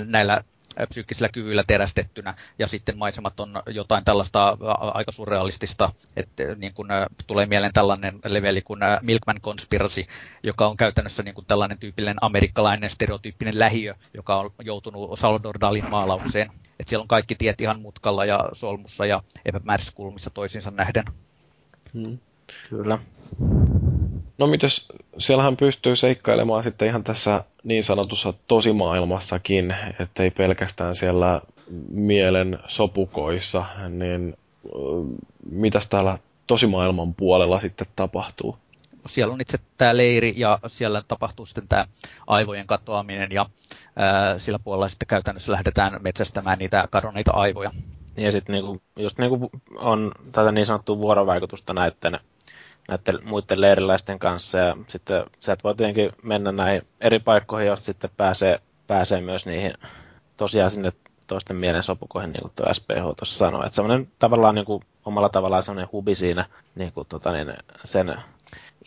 näillä 0.06 0.44
psyykkisillä 0.88 1.28
kyvyillä 1.28 1.64
terästettynä, 1.66 2.34
ja 2.58 2.68
sitten 2.68 2.98
maisemat 2.98 3.40
on 3.40 3.62
jotain 3.66 4.04
tällaista 4.04 4.56
aika 4.94 5.12
surrealistista, 5.12 5.92
että 6.16 6.42
niin 6.56 6.74
kuin, 6.74 6.88
tulee 7.26 7.46
mieleen 7.46 7.72
tällainen 7.72 8.18
leveli 8.24 8.62
kuin 8.62 8.80
Milkman 9.00 9.40
Conspiracy, 9.40 10.04
joka 10.42 10.66
on 10.66 10.76
käytännössä 10.76 11.22
niin 11.22 11.34
kuin 11.34 11.46
tällainen 11.46 11.78
tyypillinen 11.78 12.16
amerikkalainen 12.20 12.90
stereotyyppinen 12.90 13.58
lähiö, 13.58 13.94
joka 14.14 14.36
on 14.36 14.50
joutunut 14.62 15.18
Salvador 15.18 15.60
Dalin 15.60 15.90
maalaukseen. 15.90 16.50
Et 16.80 16.88
siellä 16.88 17.02
on 17.02 17.08
kaikki 17.08 17.34
tiet 17.34 17.60
ihan 17.60 17.80
mutkalla 17.80 18.24
ja 18.24 18.48
solmussa 18.52 19.06
ja 19.06 19.22
epämääräisissä 19.44 19.96
kulmissa 19.96 20.30
toisiinsa 20.30 20.70
nähden. 20.70 21.04
Hmm. 21.94 22.18
Kyllä. 22.70 22.98
No 24.40 24.46
mitäs, 24.46 24.88
siellähän 25.18 25.56
pystyy 25.56 25.96
seikkailemaan 25.96 26.62
sitten 26.64 26.88
ihan 26.88 27.04
tässä 27.04 27.44
niin 27.64 27.84
sanotussa 27.84 28.34
tosimaailmassakin, 28.48 29.74
ettei 29.98 30.30
pelkästään 30.30 30.96
siellä 30.96 31.40
mielen 31.90 32.58
sopukoissa, 32.68 33.64
niin 33.88 34.36
mitäs 35.50 35.86
täällä 35.86 36.18
tosimaailman 36.46 37.14
puolella 37.14 37.60
sitten 37.60 37.86
tapahtuu? 37.96 38.56
Siellä 39.08 39.34
on 39.34 39.40
itse 39.40 39.58
tämä 39.78 39.96
leiri 39.96 40.32
ja 40.36 40.58
siellä 40.66 41.02
tapahtuu 41.08 41.46
sitten 41.46 41.68
tämä 41.68 41.86
aivojen 42.26 42.66
katoaminen 42.66 43.30
ja 43.32 43.46
ää, 43.96 44.38
sillä 44.38 44.58
puolella 44.58 44.88
sitten 44.88 45.08
käytännössä 45.08 45.52
lähdetään 45.52 46.02
metsästämään 46.02 46.58
niitä 46.58 46.88
kadonneita 46.90 47.30
aivoja. 47.32 47.70
Ja 48.16 48.32
sitten 48.32 48.52
niinku, 48.52 48.82
just 48.96 49.18
niinku 49.18 49.50
on 49.76 50.12
tätä 50.32 50.52
niin 50.52 50.66
sanottua 50.66 50.98
vuorovaikutusta 50.98 51.74
näiden 51.74 52.20
näiden 52.88 53.18
muiden 53.24 53.60
leiriläisten 53.60 54.18
kanssa 54.18 54.58
ja 54.58 54.76
sitten 54.88 55.24
sieltä 55.40 55.62
voi 55.64 55.74
tietenkin 55.74 56.12
mennä 56.22 56.52
näihin 56.52 56.82
eri 57.00 57.18
paikkoihin, 57.18 57.66
joista 57.66 57.84
sitten 57.84 58.10
pääsee, 58.16 58.60
pääsee 58.86 59.20
myös 59.20 59.46
niihin 59.46 59.72
tosiaan 60.36 60.70
sinne 60.70 60.92
toisten 61.26 61.56
mielen 61.56 61.82
sopukoihin, 61.82 62.32
niin 62.32 62.42
kuin 62.42 62.52
tuo 62.56 62.74
SPH 62.74 63.16
tuossa 63.16 63.38
sanoi. 63.38 63.66
Että 63.66 63.76
semmoinen 63.76 64.08
tavallaan 64.18 64.54
niin 64.54 64.64
kuin, 64.64 64.82
omalla 65.04 65.28
tavallaan 65.28 65.62
semmoinen 65.62 65.92
hubi 65.92 66.14
siinä 66.14 66.44
niin 66.74 66.92
kuin, 66.92 67.06
tota, 67.08 67.32
niin, 67.32 67.54
sen 67.84 68.14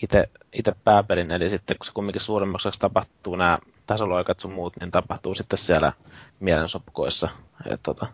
itse, 0.04 0.30
itse 0.54 0.76
pääpelin, 0.84 1.32
eli 1.32 1.50
sitten 1.50 1.78
kun 1.78 1.86
se 1.86 1.92
kumminkin 1.94 2.22
suuremmaksi 2.22 2.70
tapahtuu 2.80 3.36
nämä 3.36 3.60
tasoloikat 3.88 4.40
sun 4.40 4.54
muut, 4.54 4.74
niin 4.80 4.92
tapahtuu 4.92 5.36
sitten 5.36 5.60
siellä 5.60 5.94
mielensopukoissa. 6.40 7.30
Et, 7.66 7.80
tota, 7.84 8.08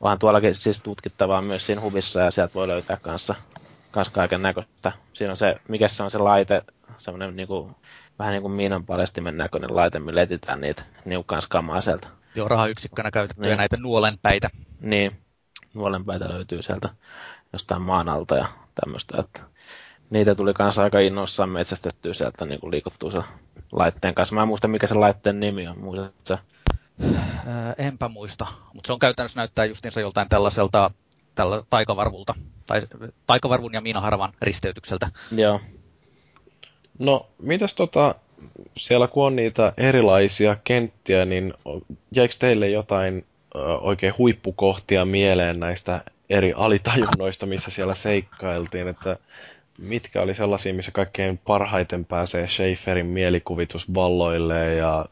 onhan 0.00 0.18
tuollakin 0.18 0.54
siis 0.54 0.80
tutkittavaa 0.80 1.42
myös 1.42 1.66
siinä 1.66 1.80
hubissa 1.80 2.20
ja 2.20 2.30
sieltä 2.30 2.54
voi 2.54 2.68
löytää 2.68 2.96
kanssa 3.02 3.34
kanssa 3.94 4.14
kaiken 4.14 4.42
näköistä. 4.42 4.92
Siinä 5.12 5.30
on 5.30 5.36
se, 5.36 5.56
mikä 5.68 5.88
se 5.88 6.02
on 6.02 6.10
se 6.10 6.18
laite, 6.18 6.62
semmoinen 6.98 7.36
niinku, 7.36 7.70
vähän 8.18 8.32
niin 8.32 8.42
kuin 8.42 8.52
miinan 8.52 8.86
palestimen 8.86 9.36
näköinen 9.36 9.76
laite, 9.76 9.98
millä 9.98 10.22
etitään 10.22 10.60
niitä 10.60 10.82
niukkaan 11.04 11.42
skamaa 11.42 11.80
sieltä. 11.80 12.08
Joo, 12.34 12.48
rahayksikkönä 12.48 13.10
käytettyjä 13.10 13.48
niin. 13.48 13.58
näitä 13.58 13.76
nuolenpäitä. 13.76 14.50
Niin, 14.80 15.12
nuolenpäitä 15.74 16.28
löytyy 16.28 16.62
sieltä 16.62 16.88
jostain 17.52 17.82
maan 17.82 18.08
alta 18.08 18.36
ja 18.36 18.46
tämmöistä, 18.74 19.20
että 19.20 19.40
niitä 20.10 20.34
tuli 20.34 20.54
kanssa 20.54 20.82
aika 20.82 20.98
innoissaan 21.00 21.48
metsästettyä 21.48 22.14
sieltä 22.14 22.44
niin 22.44 22.60
kuin 22.60 22.70
liikuttuu 22.70 23.10
se 23.10 23.20
laitteen 23.72 24.14
kanssa. 24.14 24.34
Mä 24.34 24.42
en 24.42 24.48
muista, 24.48 24.68
mikä 24.68 24.86
se 24.86 24.94
laitteen 24.94 25.40
nimi 25.40 25.68
on. 25.68 25.78
Muistatko 25.80 26.44
enpä 27.78 28.08
muista, 28.08 28.46
mutta 28.72 28.86
se 28.86 28.92
on 28.92 28.98
käytännössä 28.98 29.40
näyttää 29.40 29.64
justiinsa 29.64 30.00
joltain 30.00 30.28
tällaiselta 30.28 30.90
tällä 31.34 31.62
taikavarvulta, 31.70 32.34
tai 32.66 32.82
taikavarvun 33.26 33.72
ja 33.72 33.80
Miinaharvan 33.80 34.32
risteytykseltä. 34.42 35.10
Joo. 35.36 35.60
No, 36.98 37.26
mitäs 37.42 37.74
tota, 37.74 38.14
siellä 38.76 39.08
kun 39.08 39.26
on 39.26 39.36
niitä 39.36 39.72
erilaisia 39.76 40.56
kenttiä, 40.64 41.24
niin 41.24 41.54
jäikö 42.10 42.34
teille 42.38 42.68
jotain 42.68 43.24
ö, 43.54 43.58
oikein 43.58 44.14
huippukohtia 44.18 45.04
mieleen 45.04 45.60
näistä 45.60 46.04
eri 46.30 46.52
alitajunnoista, 46.56 47.46
missä 47.46 47.70
siellä 47.70 47.94
seikkailtiin, 47.94 48.88
että 48.88 49.16
mitkä 49.78 50.22
oli 50.22 50.34
sellaisia, 50.34 50.74
missä 50.74 50.90
kaikkein 50.92 51.38
parhaiten 51.38 52.04
pääsee 52.04 52.48
Schaeferin 52.48 53.06
mielikuvitus 53.06 53.86
ja 54.78 55.06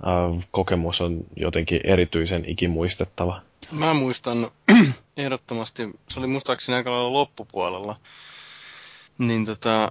ö, 0.00 0.42
kokemus 0.50 1.00
on 1.00 1.24
jotenkin 1.36 1.80
erityisen 1.84 2.44
ikimuistettava? 2.46 3.42
Mä 3.70 3.94
muistan 3.94 4.50
ehdottomasti, 5.16 5.82
se 6.08 6.18
oli 6.20 6.26
muistaakseni 6.26 6.76
aika 6.76 6.90
lailla 6.90 7.12
loppupuolella, 7.12 7.96
niin 9.18 9.46
tota, 9.46 9.90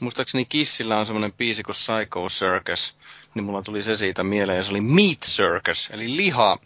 muistaakseni 0.00 0.44
Kissillä 0.44 0.98
on 0.98 1.06
semmoinen 1.06 1.32
biisi 1.32 1.62
kuin 1.62 1.74
Psycho 1.74 2.26
Circus, 2.28 2.96
niin 3.34 3.44
mulla 3.44 3.62
tuli 3.62 3.82
se 3.82 3.96
siitä 3.96 4.24
mieleen, 4.24 4.56
ja 4.58 4.64
se 4.64 4.70
oli 4.70 4.80
Meat 4.80 5.18
Circus, 5.24 5.88
eli 5.92 6.16
liha, 6.16 6.58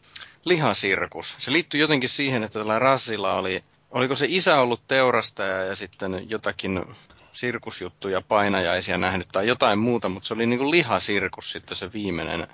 lihasirkus. 0.44 1.34
Se 1.38 1.52
liittyy 1.52 1.80
jotenkin 1.80 2.08
siihen, 2.08 2.42
että 2.42 2.58
tällä 2.58 2.78
Rassilla 2.78 3.34
oli, 3.34 3.64
oliko 3.90 4.14
se 4.14 4.26
isä 4.28 4.60
ollut 4.60 4.80
teurastaja 4.88 5.64
ja 5.64 5.76
sitten 5.76 6.30
jotakin 6.30 6.84
sirkusjuttuja, 7.32 8.20
painajaisia 8.20 8.98
nähnyt 8.98 9.28
tai 9.32 9.46
jotain 9.46 9.78
muuta, 9.78 10.08
mutta 10.08 10.26
se 10.26 10.34
oli 10.34 10.46
niin 10.46 10.58
kuin 10.58 10.70
lihasirkus 10.70 11.52
sitten 11.52 11.76
se 11.76 11.92
viimeinen. 11.92 12.46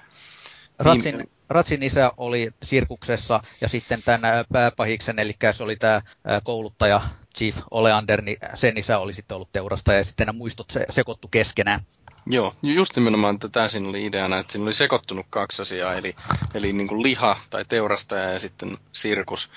Ratsin, 0.79 1.31
Ratsin 1.49 1.83
isä 1.83 2.13
oli 2.17 2.51
sirkuksessa 2.63 3.41
ja 3.61 3.69
sitten 3.69 4.03
tämän 4.03 4.21
pääpahiksen, 4.53 5.19
eli 5.19 5.33
se 5.57 5.63
oli 5.63 5.77
tämä 5.77 6.03
kouluttaja 6.45 7.01
Chief 7.37 7.57
Oleander, 7.71 8.23
niin 8.23 8.37
sen 8.55 8.79
isä 8.79 8.99
oli 8.99 9.15
sitten 9.15 9.35
ollut 9.35 9.53
teurastaja 9.53 9.99
ja 9.99 10.05
sitten 10.05 10.27
nämä 10.27 10.39
muistot 10.39 10.71
se, 10.71 10.87
sekoittu 10.91 11.29
keskenään. 11.29 11.81
Joo, 12.27 12.55
just 12.63 12.97
nimenomaan 12.97 13.35
että 13.35 13.49
tämä 13.49 13.69
siinä 13.69 13.89
oli 13.89 14.05
ideana, 14.05 14.39
että 14.39 14.53
siinä 14.53 14.65
oli 14.65 14.75
sekoittunut 14.75 15.27
kaksi 15.31 15.63
asiaa, 15.63 15.95
eli, 15.95 16.17
eli 16.55 16.73
niin 16.73 16.89
kuin 16.89 17.03
liha 17.03 17.41
tai 17.51 17.65
teurastaja 17.65 18.31
ja 18.31 18.39
sitten 18.39 18.79
sirkus. 18.93 19.51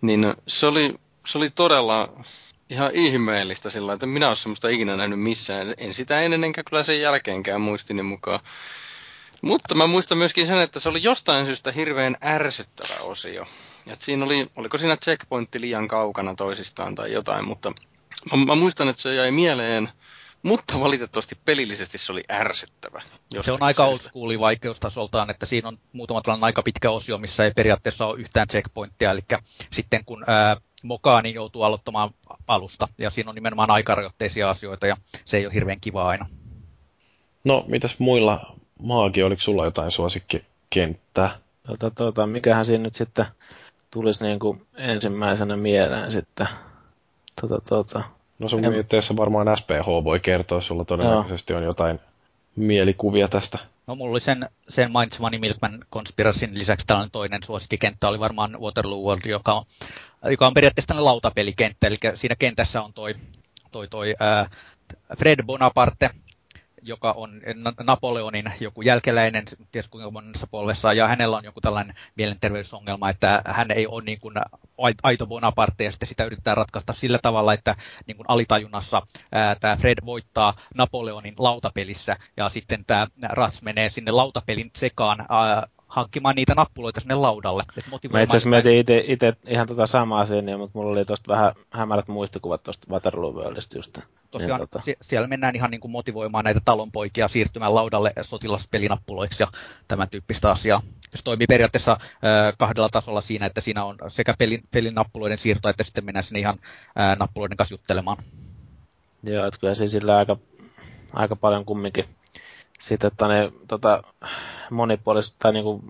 Niin 0.00 0.34
se 0.48 0.66
oli, 0.66 0.94
se 1.26 1.38
oli 1.38 1.50
todella 1.50 2.24
ihan 2.70 2.90
ihmeellistä 2.94 3.70
sillä 3.70 3.92
että 3.92 4.06
minä 4.06 4.26
olen 4.26 4.36
semmoista 4.36 4.68
ikinä 4.68 4.96
nähnyt 4.96 5.20
missään. 5.20 5.74
En 5.78 5.94
sitä 5.94 6.20
ennen 6.20 6.44
enkä 6.44 6.62
kyllä 6.64 6.82
sen 6.82 7.00
jälkeenkään 7.00 7.60
muistini 7.60 8.02
mukaan. 8.02 8.40
Mutta 9.42 9.74
mä 9.74 9.86
muistan 9.86 10.18
myöskin 10.18 10.46
sen, 10.46 10.58
että 10.58 10.80
se 10.80 10.88
oli 10.88 11.02
jostain 11.02 11.46
syystä 11.46 11.72
hirveän 11.72 12.16
ärsyttävä 12.24 12.94
osio. 13.02 13.46
Et 13.86 14.00
siinä 14.00 14.24
oli, 14.24 14.50
oliko 14.56 14.78
siinä 14.78 14.96
checkpointti 14.96 15.60
liian 15.60 15.88
kaukana 15.88 16.34
toisistaan 16.34 16.94
tai 16.94 17.12
jotain, 17.12 17.44
mutta 17.44 17.70
mä, 18.30 18.44
mä 18.46 18.54
muistan, 18.54 18.88
että 18.88 19.02
se 19.02 19.14
jäi 19.14 19.30
mieleen– 19.30 19.88
mutta 20.42 20.80
valitettavasti 20.80 21.38
pelillisesti 21.44 21.98
se 21.98 22.12
oli 22.12 22.22
ärsyttävä. 22.30 23.02
Se 23.40 23.52
on 23.52 23.62
aika 23.62 23.84
old 23.84 23.98
school 23.98 24.38
vaikeustasoltaan, 24.38 25.30
että 25.30 25.46
siinä 25.46 25.68
on 25.68 25.78
muutama 25.92 26.20
tällainen 26.22 26.44
aika 26.44 26.62
pitkä 26.62 26.90
osio, 26.90 27.18
missä 27.18 27.44
ei 27.44 27.50
periaatteessa 27.50 28.06
ole 28.06 28.20
yhtään 28.20 28.48
checkpointtia, 28.48 29.10
eli 29.10 29.20
sitten 29.72 30.04
kun 30.04 30.24
ää, 30.26 30.56
mokaa, 30.82 31.22
niin 31.22 31.34
joutuu 31.34 31.62
aloittamaan 31.62 32.10
alusta, 32.46 32.88
ja 32.98 33.10
siinä 33.10 33.28
on 33.28 33.34
nimenomaan 33.34 33.70
aikarajoitteisia 33.70 34.50
asioita, 34.50 34.86
ja 34.86 34.96
se 35.24 35.36
ei 35.36 35.46
ole 35.46 35.54
hirveän 35.54 35.80
kiva 35.80 36.08
aina. 36.08 36.26
No, 37.44 37.64
mitäs 37.68 37.98
muilla 37.98 38.56
maagi, 38.82 39.22
oliko 39.22 39.40
sulla 39.40 39.64
jotain 39.64 39.90
suosikkikenttää? 39.90 41.38
Tota, 41.66 41.90
tota, 41.90 42.26
mikähän 42.26 42.66
siinä 42.66 42.82
nyt 42.82 42.94
sitten 42.94 43.26
tulisi 43.90 44.24
niin 44.24 44.38
kuin 44.38 44.66
ensimmäisenä 44.76 45.56
mieleen 45.56 46.10
sitten? 46.10 46.48
Tota, 47.40 47.58
tota, 47.68 48.04
No 48.40 48.48
sun 48.48 48.64
en... 48.64 48.72
mietteessä 48.72 49.16
varmaan 49.16 49.56
SPH 49.56 49.86
voi 50.04 50.20
kertoa, 50.20 50.60
sulla 50.60 50.84
todennäköisesti 50.84 51.52
Joo. 51.52 51.60
on 51.60 51.66
jotain 51.66 52.00
mielikuvia 52.56 53.28
tästä. 53.28 53.58
No 53.86 53.94
mulla 53.94 54.10
oli 54.10 54.20
sen, 54.20 54.48
sen 54.68 54.92
mainitsemani 54.92 55.38
Milkman 55.38 55.84
Conspiracyn 55.92 56.58
lisäksi 56.58 56.86
tällainen 56.86 57.10
toinen 57.10 57.42
suosikkikenttä 57.42 58.08
oli 58.08 58.20
varmaan 58.20 58.56
Waterloo 58.60 58.98
World, 58.98 59.22
joka 59.26 59.52
on, 59.52 59.64
joka 60.30 60.46
on 60.46 60.54
periaatteessa 60.54 60.86
tällainen 60.86 61.04
lautapelikenttä, 61.04 61.86
eli 61.86 61.96
siinä 62.14 62.36
kentässä 62.38 62.82
on 62.82 62.92
toi, 62.92 63.14
toi, 63.70 63.88
toi 63.88 64.14
ää, 64.20 64.50
Fred 65.18 65.42
Bonaparte, 65.42 66.10
joka 66.82 67.12
on 67.12 67.40
Napoleonin 67.82 68.52
joku 68.60 68.82
jälkeläinen, 68.82 69.44
ties 69.72 69.88
kuinka 69.88 70.10
monessa 70.10 70.46
polvessa, 70.46 70.92
ja 70.92 71.08
hänellä 71.08 71.36
on 71.36 71.44
joku 71.44 71.60
tällainen 71.60 71.96
mielenterveysongelma, 72.16 73.10
että 73.10 73.42
hän 73.46 73.70
ei 73.70 73.86
ole 73.86 74.02
niin 74.02 74.20
kuin 74.20 74.34
aito 75.02 75.26
Bonaparte, 75.26 75.84
ja 75.84 75.90
sitten 75.90 76.08
sitä 76.08 76.24
yritetään 76.24 76.56
ratkaista 76.56 76.92
sillä 76.92 77.18
tavalla, 77.22 77.52
että 77.52 77.74
niin 78.06 78.16
kuin 78.16 78.26
alitajunnassa 78.28 79.02
ää, 79.32 79.54
tämä 79.54 79.76
Fred 79.76 79.98
voittaa 80.04 80.54
Napoleonin 80.74 81.34
lautapelissä, 81.38 82.16
ja 82.36 82.48
sitten 82.48 82.84
tämä 82.84 83.06
Rats 83.22 83.62
menee 83.62 83.88
sinne 83.88 84.10
lautapelin 84.10 84.70
sekaan 84.76 85.20
ää, 85.20 85.66
hankkimaan 85.90 86.34
niitä 86.36 86.54
nappuloita 86.54 87.00
sinne 87.00 87.14
laudalle. 87.14 87.64
Mä 88.12 88.22
itse 88.22 88.36
asiassa 88.36 88.48
mietin 88.48 89.04
itse 89.06 89.32
ihan 89.48 89.66
tota 89.66 89.86
samaa 89.86 90.20
asiaa, 90.20 90.58
mutta 90.58 90.78
mulla 90.78 90.90
oli 90.90 91.04
tosta 91.04 91.32
vähän 91.32 91.54
hämärät 91.70 92.08
muistikuvat 92.08 92.62
tuosta 92.62 92.86
Waterloo 92.90 93.32
Worldista 93.32 93.78
just. 93.78 93.98
Tosiaan 94.30 94.60
niin, 94.60 94.68
tota... 94.68 94.84
siellä 95.02 95.26
mennään 95.26 95.56
ihan 95.56 95.70
niin 95.70 95.80
kuin 95.80 95.90
motivoimaan 95.90 96.44
näitä 96.44 96.60
talonpoikia 96.64 97.28
siirtymään 97.28 97.74
laudalle 97.74 98.12
sotilaspelinappuloiksi 98.22 99.42
ja 99.42 99.48
tämän 99.88 100.08
tyyppistä 100.08 100.50
asiaa. 100.50 100.82
Se 101.14 101.24
toimii 101.24 101.46
periaatteessa 101.46 101.92
äh, 101.92 102.54
kahdella 102.58 102.88
tasolla 102.88 103.20
siinä, 103.20 103.46
että 103.46 103.60
siinä 103.60 103.84
on 103.84 103.96
sekä 104.08 104.34
pelin, 104.38 104.62
pelin 104.70 104.94
nappuloiden 104.94 105.38
siirto, 105.38 105.68
että 105.68 105.84
sitten 105.84 106.04
mennään 106.04 106.24
sinne 106.24 106.40
ihan 106.40 106.58
äh, 107.00 107.16
nappuloiden 107.18 107.56
kanssa 107.56 107.74
juttelemaan. 107.74 108.16
Joo, 109.22 109.46
että 109.46 109.60
kyllä 109.60 109.74
se 109.74 109.88
sillä 109.88 110.16
aika, 110.16 110.36
aika 111.12 111.36
paljon 111.36 111.64
kumminkin 111.64 112.04
sitten, 112.80 113.08
että 113.08 113.28
ne 113.28 113.52
tota, 113.68 114.02
monipuolisuutta, 114.70 115.38
tai 115.42 115.52
niin, 115.52 115.64
kuin, 115.64 115.82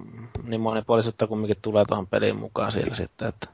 niin 0.43 0.61
monipuolisuutta 0.61 1.27
kumminkin 1.27 1.57
tulee 1.63 1.85
tuohon 1.89 2.07
peliin 2.07 2.37
mukaan 2.37 2.73
sillä 2.73 2.95
sitten, 2.95 3.29
että 3.29 3.49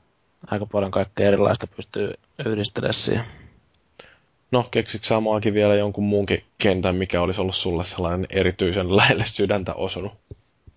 aika 0.47 0.67
paljon 0.67 0.91
kaikkea 0.91 1.29
erilaista 1.29 1.67
pystyy 1.77 2.15
yhdistelemään 2.47 2.95
siihen. 2.95 3.25
No, 4.51 4.69
keksitkö 4.71 5.07
samaakin 5.07 5.55
vielä 5.55 5.75
jonkun 5.75 6.05
muunkin 6.05 6.45
kentän, 6.59 6.97
mikä 6.97 7.21
olisi 7.21 7.41
ollut 7.41 7.55
sulle 7.55 7.85
sellainen 7.85 8.27
erityisen 8.31 8.97
lähelle 8.97 9.25
sydäntä 9.25 9.75
osunut? 9.75 10.13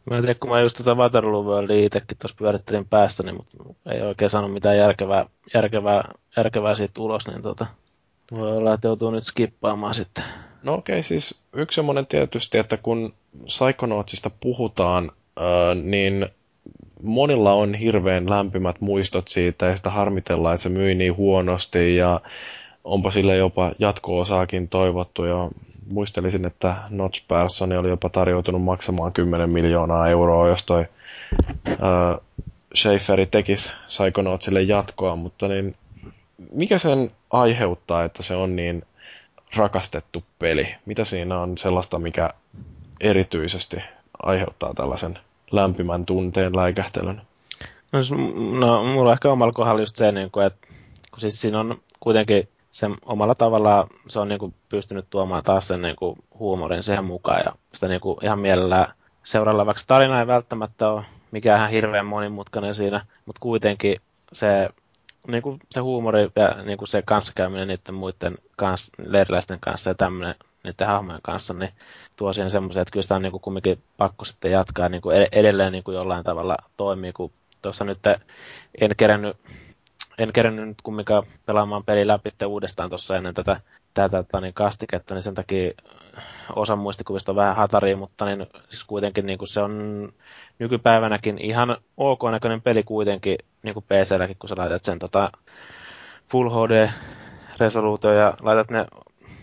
Mä 0.09 0.17
en 0.17 0.21
tiedä, 0.21 0.39
kun 0.39 0.49
mä 0.49 0.59
just 0.59 0.77
tätä 0.77 0.95
Waterloo 0.95 1.43
Worldia 1.43 1.85
itsekin 1.85 2.17
tuossa 2.17 2.37
pyörittelin 2.39 2.85
päässäni, 2.85 3.31
mutta 3.31 3.57
ei 3.91 4.01
oikein 4.01 4.29
saanut 4.29 4.53
mitään 4.53 4.77
järkevää, 4.77 5.25
järkevää, 5.53 6.13
järkevää 6.37 6.75
siitä 6.75 7.01
ulos, 7.01 7.27
niin 7.27 7.41
tota, 7.41 7.65
voi 8.31 8.57
olla, 8.57 8.73
että 8.73 8.87
joutuu 8.87 9.11
nyt 9.11 9.23
skippaamaan 9.23 9.93
sitten. 9.95 10.23
No 10.63 10.73
okei, 10.73 10.93
okay, 10.93 11.03
siis 11.03 11.41
yksi 11.53 11.75
semmoinen 11.75 12.07
tietysti, 12.07 12.57
että 12.57 12.77
kun 12.77 13.13
Psychonautsista 13.45 14.29
puhutaan, 14.29 15.11
niin 15.83 16.25
monilla 17.03 17.53
on 17.53 17.73
hirveän 17.73 18.29
lämpimät 18.29 18.81
muistot 18.81 19.27
siitä 19.27 19.65
ja 19.65 19.77
sitä 19.77 19.89
harmitellaan, 19.89 20.55
että 20.55 20.63
se 20.63 20.69
myi 20.69 20.95
niin 20.95 21.17
huonosti 21.17 21.95
ja 21.95 22.21
onpa 22.83 23.11
sille 23.11 23.35
jopa 23.35 23.71
jatko-osaakin 23.79 24.67
toivottu 24.67 25.25
ja 25.25 25.49
muistelisin, 25.93 26.45
että 26.45 26.75
Notch 26.89 27.23
Persson 27.27 27.71
oli 27.71 27.89
jopa 27.89 28.09
tarjoutunut 28.09 28.63
maksamaan 28.63 29.13
10 29.13 29.53
miljoonaa 29.53 30.09
euroa, 30.09 30.47
jos 30.47 30.63
toi 30.63 30.85
äh, 31.69 31.77
Schaefferi 32.75 33.25
tekisi 33.25 33.71
Psychonautsille 33.87 34.61
jatkoa, 34.61 35.15
mutta 35.15 35.47
niin 35.47 35.75
mikä 36.51 36.77
sen 36.77 37.11
aiheuttaa, 37.29 38.03
että 38.03 38.23
se 38.23 38.35
on 38.35 38.55
niin 38.55 38.83
rakastettu 39.55 40.23
peli? 40.39 40.75
Mitä 40.85 41.05
siinä 41.05 41.39
on 41.39 41.57
sellaista, 41.57 41.99
mikä 41.99 42.29
erityisesti 42.99 43.77
aiheuttaa 44.23 44.73
tällaisen 44.73 45.19
lämpimän 45.51 46.05
tunteen 46.05 46.55
läikähtelyn? 46.55 47.21
No, 47.91 47.99
no 48.59 48.83
mulla 48.83 49.09
on 49.09 49.13
ehkä 49.13 49.31
omalla 49.31 49.53
kohdalla 49.53 49.81
just 49.81 49.95
se, 49.95 50.11
niin 50.11 50.31
kuin, 50.31 50.45
että 50.45 50.67
kun 51.11 51.19
siis 51.19 51.41
siinä 51.41 51.59
on 51.59 51.81
kuitenkin 51.99 52.49
se 52.71 52.87
omalla 53.05 53.35
tavallaan 53.35 53.87
se 54.07 54.19
on 54.19 54.27
niin 54.27 54.39
kuin 54.39 54.53
pystynyt 54.69 55.05
tuomaan 55.09 55.43
taas 55.43 55.67
sen 55.67 55.81
niin 55.81 55.95
kuin 55.95 56.15
huumorin 56.39 56.83
siihen 56.83 57.05
mukaan 57.05 57.41
ja 57.45 57.51
sitä 57.73 57.87
niin 57.87 58.01
kuin 58.01 58.17
ihan 58.23 58.39
mielellään 58.39 58.93
seuralla, 59.23 59.65
vaikka 59.65 59.83
tarina 59.87 60.19
ei 60.19 60.27
välttämättä 60.27 60.89
ole 60.89 61.03
mikään 61.31 61.69
hirveän 61.69 62.05
monimutkainen 62.05 62.75
siinä, 62.75 63.05
mutta 63.25 63.39
kuitenkin 63.39 64.01
se 64.33 64.69
niin 65.27 65.43
kuin 65.43 65.59
se 65.71 65.79
huumori 65.79 66.29
ja 66.35 66.63
niin 66.63 66.77
kuin 66.77 66.87
se 66.87 67.01
kanssakäyminen 67.01 67.67
niiden 67.67 67.95
muiden 67.95 68.37
kans, 68.55 68.91
leiriläisten 69.05 69.59
kanssa 69.59 69.89
ja 69.89 69.95
tämmöinen 69.95 70.35
niiden 70.63 70.87
hahmojen 70.87 71.21
kanssa, 71.23 71.53
niin 71.53 71.71
tuo 72.15 72.33
siihen 72.33 72.51
semmoisen, 72.51 72.81
että 72.81 72.91
kyllä 72.91 73.03
sitä 73.03 73.15
on 73.15 73.21
niin 73.21 73.31
kuin 73.31 73.41
kumminkin 73.41 73.83
pakko 73.97 74.25
sitten 74.25 74.51
jatkaa 74.51 74.89
niin 74.89 75.01
kuin 75.01 75.27
edelleen 75.31 75.71
niin 75.71 75.83
kuin 75.83 75.95
jollain 75.95 76.23
tavalla 76.23 76.57
toimii, 76.77 77.13
kun 77.13 77.31
tuossa 77.61 77.85
nyt 77.85 77.99
en 78.81 78.91
kerännyt, 78.97 79.37
en 80.17 80.33
kerännyt 80.33 80.67
nyt 80.67 80.81
kumminkaan 80.81 81.23
pelaamaan 81.45 81.83
peli 81.83 82.07
läpi 82.07 82.31
uudestaan 82.45 82.89
tuossa 82.89 83.17
ennen 83.17 83.33
tätä, 83.33 83.61
tätä, 83.93 84.23
tätä 84.23 84.41
niin 84.41 84.53
kastiketta, 84.53 85.13
niin 85.13 85.21
sen 85.21 85.33
takia 85.33 85.71
osa 86.55 86.75
muistikuvista 86.75 87.31
on 87.31 87.35
vähän 87.35 87.55
hataria, 87.55 87.97
mutta 87.97 88.25
niin, 88.25 88.47
siis 88.69 88.83
kuitenkin 88.83 89.25
niin 89.25 89.37
kuin 89.37 89.47
se 89.47 89.61
on 89.61 90.13
nykypäivänäkin 90.59 91.37
ihan 91.37 91.77
ok 91.97 92.21
näköinen 92.31 92.61
peli 92.61 92.83
kuitenkin 92.83 93.37
niin 93.63 93.73
kuin 93.73 93.85
PC-lläkin, 93.85 94.35
kun 94.39 94.49
sä 94.49 94.55
laitat 94.57 94.83
sen 94.83 94.99
tota 94.99 95.31
Full 96.29 96.49
HD-resoluutio 96.49 98.13
ja 98.13 98.33
laitat 98.41 98.71
ne, 98.71 98.85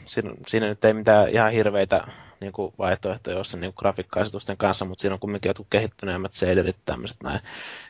siinä, 0.05 0.31
siinä 0.47 0.67
nyt 0.67 0.85
ei 0.85 0.95
mitään 0.95 1.29
ihan 1.29 1.53
hirveitä 1.53 2.05
niin 2.41 2.53
kuin 2.53 2.75
vaihtoehtoja 2.79 3.37
joissa 3.37 3.57
niin 3.57 3.73
grafiikka 3.77 4.21
kanssa, 4.59 4.85
mutta 4.85 5.03
siinä 5.03 5.15
on 5.15 5.21
kumminkin 5.21 5.49
jotkut 5.49 5.67
kehittyneemmät 5.71 6.33
shaderit 6.33 6.77
tämmöiset 6.85 7.17
näin. 7.23 7.41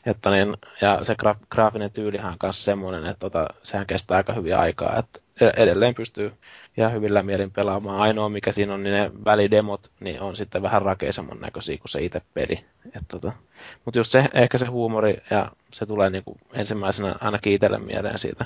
Että 0.05 0.31
niin, 0.31 0.57
ja 0.81 1.03
se 1.03 1.15
gra- 1.23 1.45
graafinen 1.51 1.91
tyylihan 1.91 2.31
on 2.31 2.39
kanssa 2.39 2.63
semmoinen, 2.63 3.05
että 3.05 3.19
tota, 3.19 3.47
sehän 3.63 3.87
kestää 3.87 4.17
aika 4.17 4.33
hyvin 4.33 4.57
aikaa, 4.57 4.95
että 4.99 5.19
edelleen 5.57 5.95
pystyy 5.95 6.33
ihan 6.77 6.93
hyvillä 6.93 7.23
mielin 7.23 7.51
pelaamaan. 7.51 7.99
Ainoa 7.99 8.29
mikä 8.29 8.51
siinä 8.51 8.73
on, 8.73 8.83
niin 8.83 8.93
ne 8.93 9.11
välidemot, 9.25 9.91
niin 9.99 10.21
on 10.21 10.35
sitten 10.35 10.61
vähän 10.61 10.81
rakeisemman 10.81 11.39
näköisiä 11.39 11.77
kuin 11.77 11.89
se 11.89 12.03
itse 12.03 12.21
peli. 12.33 12.65
tota. 13.07 13.33
Mutta 13.85 13.99
just 13.99 14.11
se, 14.11 14.25
ehkä 14.33 14.57
se 14.57 14.65
huumori, 14.65 15.17
ja 15.29 15.51
se 15.71 15.85
tulee 15.85 16.09
niinku 16.09 16.37
ensimmäisenä 16.53 17.15
ainakin 17.21 17.53
itselle 17.53 17.79
mieleen 17.79 18.19
siitä 18.19 18.45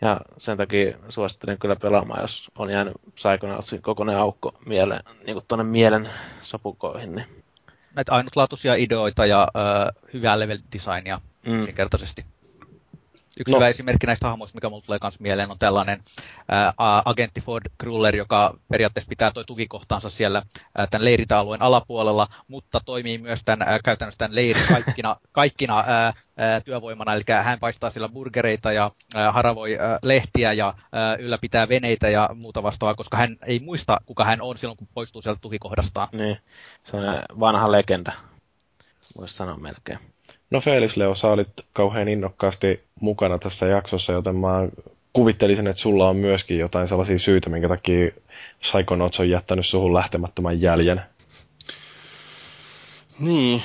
Ja 0.00 0.20
sen 0.38 0.56
takia 0.56 0.98
suosittelen 1.08 1.58
kyllä 1.58 1.76
pelaamaan, 1.76 2.20
jos 2.20 2.50
on 2.58 2.70
jäänyt 2.70 2.94
Psychonautsin 3.14 3.82
kokoinen 3.82 4.16
aukko 4.16 4.54
mieleen, 4.66 5.02
niin 5.26 5.34
kuin 5.34 5.44
tuonne 5.48 5.64
mielen 5.64 6.08
sopukoihin. 6.42 7.14
Niin. 7.14 7.26
Näitä 7.94 8.12
ainutlaatuisia 8.12 8.74
ideoita 8.74 9.26
ja 9.26 9.42
äh, 9.42 10.02
hyvää 10.12 10.38
level 10.38 10.58
designia 10.72 11.20
mm. 11.46 11.58
yksinkertaisesti. 11.60 12.24
Yksi 13.40 13.52
no. 13.52 13.58
hyvä 13.58 13.68
esimerkki 13.68 14.06
näistä 14.06 14.28
hahmoista, 14.28 14.56
mikä 14.56 14.68
mulle 14.68 14.82
tulee 14.86 14.98
myös 15.02 15.20
mieleen, 15.20 15.50
on 15.50 15.58
tällainen 15.58 16.02
ää, 16.48 16.72
agentti 17.04 17.40
Ford 17.40 17.64
Kruller, 17.78 18.16
joka 18.16 18.54
periaatteessa 18.68 19.08
pitää 19.08 19.30
toi 19.30 19.44
tukikohtaansa 19.44 20.10
siellä 20.10 20.42
ää, 20.78 20.86
tämän 20.86 21.04
leiritäalueen 21.04 21.62
alapuolella, 21.62 22.28
mutta 22.48 22.80
toimii 22.84 23.18
myös 23.18 23.40
tämän, 23.44 23.68
ää, 23.68 23.78
käytännössä 23.84 24.18
tämän 24.18 24.34
leirin 24.34 24.62
kaikkina, 24.68 25.16
kaikkina 25.32 25.84
ää, 25.86 26.12
ää, 26.36 26.60
työvoimana, 26.60 27.14
eli 27.14 27.22
hän 27.42 27.58
paistaa 27.58 27.90
siellä 27.90 28.08
burgereita 28.08 28.72
ja 28.72 28.90
ää, 29.14 29.32
haravoi 29.32 29.78
ää, 29.78 29.98
lehtiä 30.02 30.52
ja 30.52 30.74
ää, 30.92 31.16
ylläpitää 31.16 31.68
veneitä 31.68 32.08
ja 32.08 32.30
muuta 32.34 32.62
vastaavaa, 32.62 32.94
koska 32.94 33.16
hän 33.16 33.36
ei 33.46 33.60
muista, 33.60 34.00
kuka 34.06 34.24
hän 34.24 34.42
on 34.42 34.58
silloin, 34.58 34.76
kun 34.76 34.88
poistuu 34.94 35.22
sieltä 35.22 35.40
tukikohdastaan. 35.40 36.08
Niin, 36.12 36.38
se 36.84 36.96
on 36.96 37.04
vanha 37.40 37.72
legenda, 37.72 38.12
voisi 39.18 39.34
sanoa 39.34 39.56
melkein. 39.56 39.98
No 40.50 40.60
Felis 40.60 40.96
Leo, 40.96 41.14
sä 41.14 41.28
olit 41.28 41.52
kauhean 41.72 42.08
innokkaasti 42.08 42.84
mukana 43.00 43.38
tässä 43.38 43.66
jaksossa, 43.66 44.12
joten 44.12 44.36
mä 44.36 44.68
kuvittelisin, 45.12 45.66
että 45.66 45.82
sulla 45.82 46.08
on 46.08 46.16
myöskin 46.16 46.58
jotain 46.58 46.88
sellaisia 46.88 47.18
syitä, 47.18 47.50
minkä 47.50 47.68
takia 47.68 48.10
Psychonauts 48.60 49.20
on 49.20 49.30
jättänyt 49.30 49.66
suhun 49.66 49.94
lähtemättömän 49.94 50.60
jäljen. 50.60 51.02
Niin. 53.18 53.62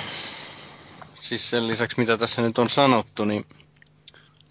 Siis 1.20 1.50
sen 1.50 1.68
lisäksi, 1.68 2.00
mitä 2.00 2.18
tässä 2.18 2.42
nyt 2.42 2.58
on 2.58 2.70
sanottu, 2.70 3.26
niin 3.26 3.46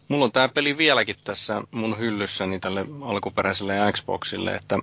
mulla 0.08 0.24
on 0.24 0.32
tää 0.32 0.48
peli 0.48 0.76
vieläkin 0.78 1.16
tässä 1.24 1.62
mun 1.70 1.98
hyllyssäni 1.98 2.58
tälle 2.60 2.86
alkuperäiselle 3.02 3.74
Xboxille, 3.92 4.54
että 4.54 4.78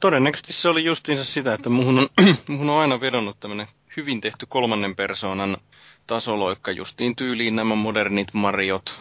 todennäköisesti 0.00 0.52
se 0.52 0.68
oli 0.68 0.84
justiinsa 0.84 1.24
sitä, 1.24 1.54
että 1.54 1.70
muhun 1.70 1.98
on, 1.98 2.08
muhun 2.48 2.70
on 2.70 2.78
aina 2.80 3.00
vedonnut 3.00 3.40
tämmönen 3.40 3.66
hyvin 3.96 4.20
tehty 4.20 4.46
kolmannen 4.46 4.96
persoonan 4.96 5.56
tasoloikka 6.06 6.70
justiin 6.70 7.16
tyyliin 7.16 7.56
nämä 7.56 7.74
modernit 7.74 8.28
Mariot, 8.32 8.96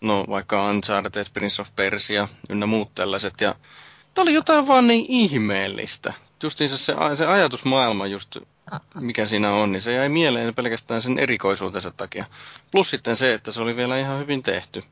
no 0.00 0.24
vaikka 0.28 0.70
Uncharted, 0.70 1.26
Prince 1.32 1.62
of 1.62 1.68
Persia 1.76 2.28
ynnä 2.48 2.66
muut 2.66 2.94
tällaiset. 2.94 3.34
Ja 3.40 3.54
tää 4.14 4.22
oli 4.22 4.34
jotain 4.34 4.66
vaan 4.66 4.86
niin 4.86 5.04
ihmeellistä. 5.08 6.12
Justiin 6.42 6.70
se, 6.70 6.94
se 7.16 7.26
ajatusmaailma 7.26 8.06
just, 8.06 8.36
mikä 8.94 9.26
siinä 9.26 9.54
on, 9.54 9.72
niin 9.72 9.80
se 9.82 9.92
jäi 9.92 10.08
mieleen 10.08 10.54
pelkästään 10.54 11.02
sen 11.02 11.18
erikoisuutensa 11.18 11.90
takia. 11.90 12.24
Plus 12.70 12.90
sitten 12.90 13.16
se, 13.16 13.34
että 13.34 13.52
se 13.52 13.60
oli 13.60 13.76
vielä 13.76 13.98
ihan 13.98 14.18
hyvin 14.18 14.42
tehty. 14.42 14.84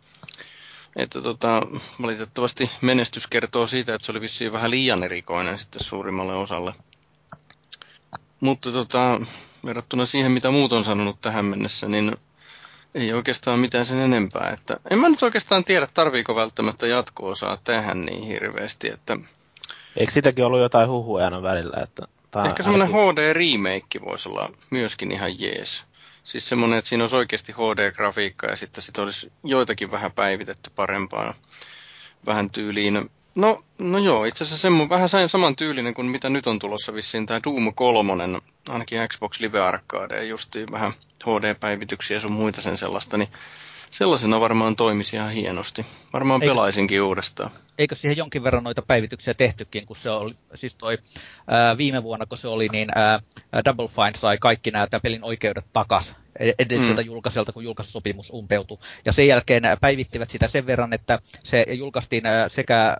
Että 0.96 1.20
tota, 1.22 1.62
valitettavasti 2.02 2.70
menestys 2.80 3.26
kertoo 3.26 3.66
siitä, 3.66 3.94
että 3.94 4.06
se 4.06 4.12
oli 4.12 4.20
vissiin 4.20 4.52
vähän 4.52 4.70
liian 4.70 5.02
erikoinen 5.04 5.58
sitten 5.58 5.84
suurimmalle 5.84 6.34
osalle. 6.34 6.74
Mutta 8.40 8.72
tota, 8.72 9.20
verrattuna 9.64 10.06
siihen, 10.06 10.32
mitä 10.32 10.50
muut 10.50 10.72
on 10.72 10.84
sanonut 10.84 11.20
tähän 11.20 11.44
mennessä, 11.44 11.88
niin 11.88 12.16
ei 12.94 13.12
oikeastaan 13.12 13.58
mitään 13.58 13.86
sen 13.86 13.98
enempää. 13.98 14.50
Että 14.50 14.76
en 14.90 14.98
mä 14.98 15.08
nyt 15.08 15.22
oikeastaan 15.22 15.64
tiedä, 15.64 15.88
tarviiko 15.94 16.34
välttämättä 16.34 16.86
jatko-osaa 16.86 17.58
tähän 17.64 18.00
niin 18.00 18.22
hirveästi. 18.22 18.90
Että... 18.90 19.16
Eikö 19.96 20.12
sitäkin 20.12 20.44
ollut 20.44 20.60
jotain 20.60 20.88
huhuja 20.88 21.24
aina 21.24 21.42
välillä? 21.42 21.82
Että 21.82 22.02
Ehkä 22.46 22.62
semmoinen 22.62 22.88
HD-remake 22.88 24.04
voisi 24.04 24.28
olla 24.28 24.52
myöskin 24.70 25.12
ihan 25.12 25.40
jees. 25.40 25.84
Siis 26.24 26.48
semmoinen, 26.48 26.78
että 26.78 26.88
siinä 26.88 27.04
olisi 27.04 27.16
oikeasti 27.16 27.52
HD-grafiikka 27.52 28.46
ja 28.46 28.56
sitten 28.56 28.82
sit 28.82 28.98
olisi 28.98 29.32
joitakin 29.44 29.90
vähän 29.90 30.12
päivitetty 30.12 30.70
parempaan 30.76 31.34
vähän 32.26 32.50
tyyliin 32.50 33.10
No, 33.36 33.64
no 33.78 33.98
joo, 33.98 34.24
itse 34.24 34.44
asiassa 34.44 34.62
semmo, 34.62 34.88
vähän 34.88 35.08
saman 35.28 35.56
tyylinen 35.56 35.94
kuin 35.94 36.06
mitä 36.06 36.28
nyt 36.28 36.46
on 36.46 36.58
tulossa 36.58 36.94
vissiin 36.94 37.26
tämä 37.26 37.40
Doom 37.44 37.74
3, 37.74 38.12
ainakin 38.68 39.08
Xbox 39.08 39.40
Live 39.40 39.60
Arcade, 39.60 40.24
justiin 40.24 40.70
vähän 40.70 40.92
HD-päivityksiä 41.24 42.16
ja 42.16 42.20
sun 42.20 42.32
muita 42.32 42.60
sen 42.60 42.78
sellaista, 42.78 43.16
niin 43.16 43.28
sellaisena 43.90 44.40
varmaan 44.40 44.76
toimisi 44.76 45.16
ihan 45.16 45.30
hienosti. 45.30 45.86
Varmaan 46.12 46.42
eikö, 46.42 46.54
pelaisinkin 46.54 47.02
uudestaan. 47.02 47.50
Eikö 47.78 47.94
siihen 47.94 48.16
jonkin 48.16 48.42
verran 48.42 48.64
noita 48.64 48.82
päivityksiä 48.82 49.34
tehtykin, 49.34 49.86
kun 49.86 49.96
se 49.96 50.10
oli, 50.10 50.34
siis 50.54 50.74
toi 50.74 50.98
ää, 51.46 51.78
viime 51.78 52.02
vuonna, 52.02 52.26
kun 52.26 52.38
se 52.38 52.48
oli, 52.48 52.68
niin 52.72 52.88
ää, 52.94 53.20
Double 53.64 53.88
Fine 53.88 54.18
sai 54.18 54.38
kaikki 54.38 54.70
nämä 54.70 54.86
pelin 55.02 55.24
oikeudet 55.24 55.66
takas 55.72 56.14
edelliseltä 56.58 57.02
mm. 57.02 57.06
julkaiselta, 57.06 57.52
kun 57.52 57.64
julkaisusopimus 57.64 58.30
umpeutui. 58.30 58.78
Ja 59.04 59.12
sen 59.12 59.26
jälkeen 59.26 59.62
päivittivät 59.80 60.30
sitä 60.30 60.48
sen 60.48 60.66
verran, 60.66 60.92
että 60.92 61.18
se 61.44 61.66
julkaistiin 61.68 62.24
sekä 62.48 62.96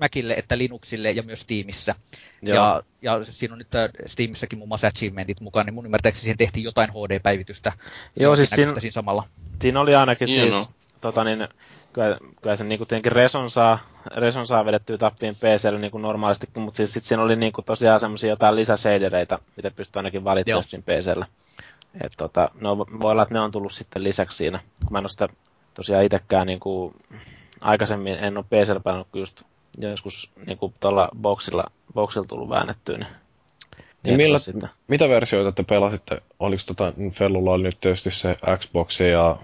Macille 0.00 0.34
että 0.34 0.58
Linuxille 0.58 1.10
ja 1.10 1.22
myös 1.22 1.40
Steamissa. 1.40 1.94
Ja, 2.42 2.82
ja 3.02 3.24
siinä 3.24 3.54
on 3.54 3.58
nyt 3.58 3.74
äh, 3.74 3.90
Steamissakin 4.06 4.58
muun 4.58 4.68
muassa 4.68 4.86
achievementit 4.86 5.40
mukaan, 5.40 5.66
niin 5.66 5.74
mun 5.74 5.84
ymmärtääkseni 5.84 6.22
siihen 6.22 6.38
tehtiin 6.38 6.64
jotain 6.64 6.90
HD-päivitystä. 6.90 7.72
Joo, 8.16 8.36
siis 8.36 8.50
siinä, 8.50 8.80
siinä, 8.80 8.92
samalla. 8.92 9.28
siinä 9.60 9.80
oli 9.80 9.94
ainakin 9.94 10.28
Hieno. 10.28 10.62
siis, 10.62 10.74
tota 11.00 11.24
niin, 11.24 11.48
kyllä, 11.92 12.18
kyllä 12.42 12.56
se 12.56 12.64
niinku 12.64 12.86
tietenkin 12.86 13.12
Reson 13.12 13.50
saa, 13.50 13.78
Reson 14.16 14.46
saa 14.46 14.64
vedettyä 14.64 14.98
tappiin 14.98 15.34
PClle 15.34 15.78
niinku 15.78 15.98
normaalisti, 15.98 16.46
mutta 16.54 16.76
siis 16.76 16.92
sit 16.92 17.04
siinä 17.04 17.22
oli 17.22 17.36
niinku 17.36 17.62
tosiaan 17.62 18.00
semmoisia 18.00 18.30
jotain 18.30 18.56
lisäshadereita, 18.56 19.38
mitä 19.56 19.70
pystyy 19.70 20.00
ainakin 20.00 20.24
valitsemaan 20.24 20.64
siinä 20.64 20.84
PCllä. 20.86 21.26
Et 22.00 22.12
tota, 22.16 22.50
no, 22.60 22.78
voi 22.78 23.12
olla, 23.12 23.22
että 23.22 23.34
ne 23.34 23.40
on 23.40 23.52
tullut 23.52 23.72
sitten 23.72 24.04
lisäksi 24.04 24.36
siinä, 24.36 24.60
kun 24.84 24.92
mä 24.92 24.98
en 24.98 25.04
ole 25.04 25.08
sitä 25.08 25.28
tosiaan 25.74 26.04
itsekään 26.04 26.46
niinku, 26.46 26.94
aikaisemmin 27.60 28.14
en 28.14 28.36
ole 28.36 28.44
PCllä 28.44 28.80
pelannut 28.80 29.08
just 29.14 29.42
joskus 29.78 30.30
niin 30.46 30.58
kuin 30.58 30.74
tuolla 30.80 31.08
boxilla, 31.22 31.64
boxilla 31.94 32.26
tullut 32.26 32.48
väännettyä. 32.48 32.96
Niin, 32.96 33.06
niin 34.02 34.16
millä, 34.16 34.38
sitä. 34.38 34.68
mitä 34.88 35.08
versioita 35.08 35.52
te 35.52 35.62
pelasitte? 35.62 36.22
Oliko 36.38 36.62
tota, 36.66 36.92
Fellulla 37.12 37.50
oli 37.50 37.62
nyt 37.62 37.80
tietysti 37.80 38.10
se 38.10 38.36
Xbox 38.58 39.00
ja 39.00 39.36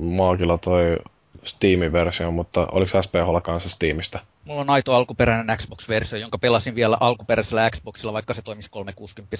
Maagilla 0.00 0.58
toi 0.58 0.98
Steam-versio, 1.44 2.30
mutta 2.30 2.66
oliko 2.72 3.02
SPHlla 3.02 3.40
kanssa 3.40 3.68
Steamista? 3.68 4.18
Mulla 4.44 4.60
on 4.60 4.70
aito 4.70 4.94
alkuperäinen 4.94 5.56
Xbox-versio, 5.56 6.18
jonka 6.18 6.38
pelasin 6.38 6.74
vielä 6.74 6.96
alkuperäisellä 7.00 7.70
Xboxilla, 7.70 8.12
vaikka 8.12 8.34
se 8.34 8.42
toimisi 8.42 8.70
360 8.70 9.36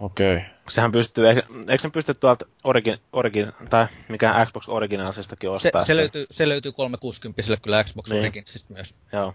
Okei. 0.00 0.36
Okay. 0.36 0.48
Sehän 0.68 0.92
pystyy, 0.92 1.28
eikö, 1.28 1.42
eikö 1.68 1.78
sen 1.78 1.92
pysty 1.92 2.14
tuolta 2.14 2.46
Origin, 2.64 2.98
Origin, 3.12 3.52
tai 3.70 3.86
mikä 4.08 4.46
Xbox 4.46 4.68
Originalsistakin 4.68 5.50
ostaa? 5.50 5.84
Se, 5.84 5.86
se, 5.86 5.96
löytyy, 5.96 6.26
se 6.30 6.48
löytyy 6.48 6.72
360 6.72 7.42
kyllä 7.62 7.84
Xbox 7.84 8.10
niin. 8.10 8.20
Originsista 8.20 8.74
myös. 8.74 8.94
Joo. 9.12 9.34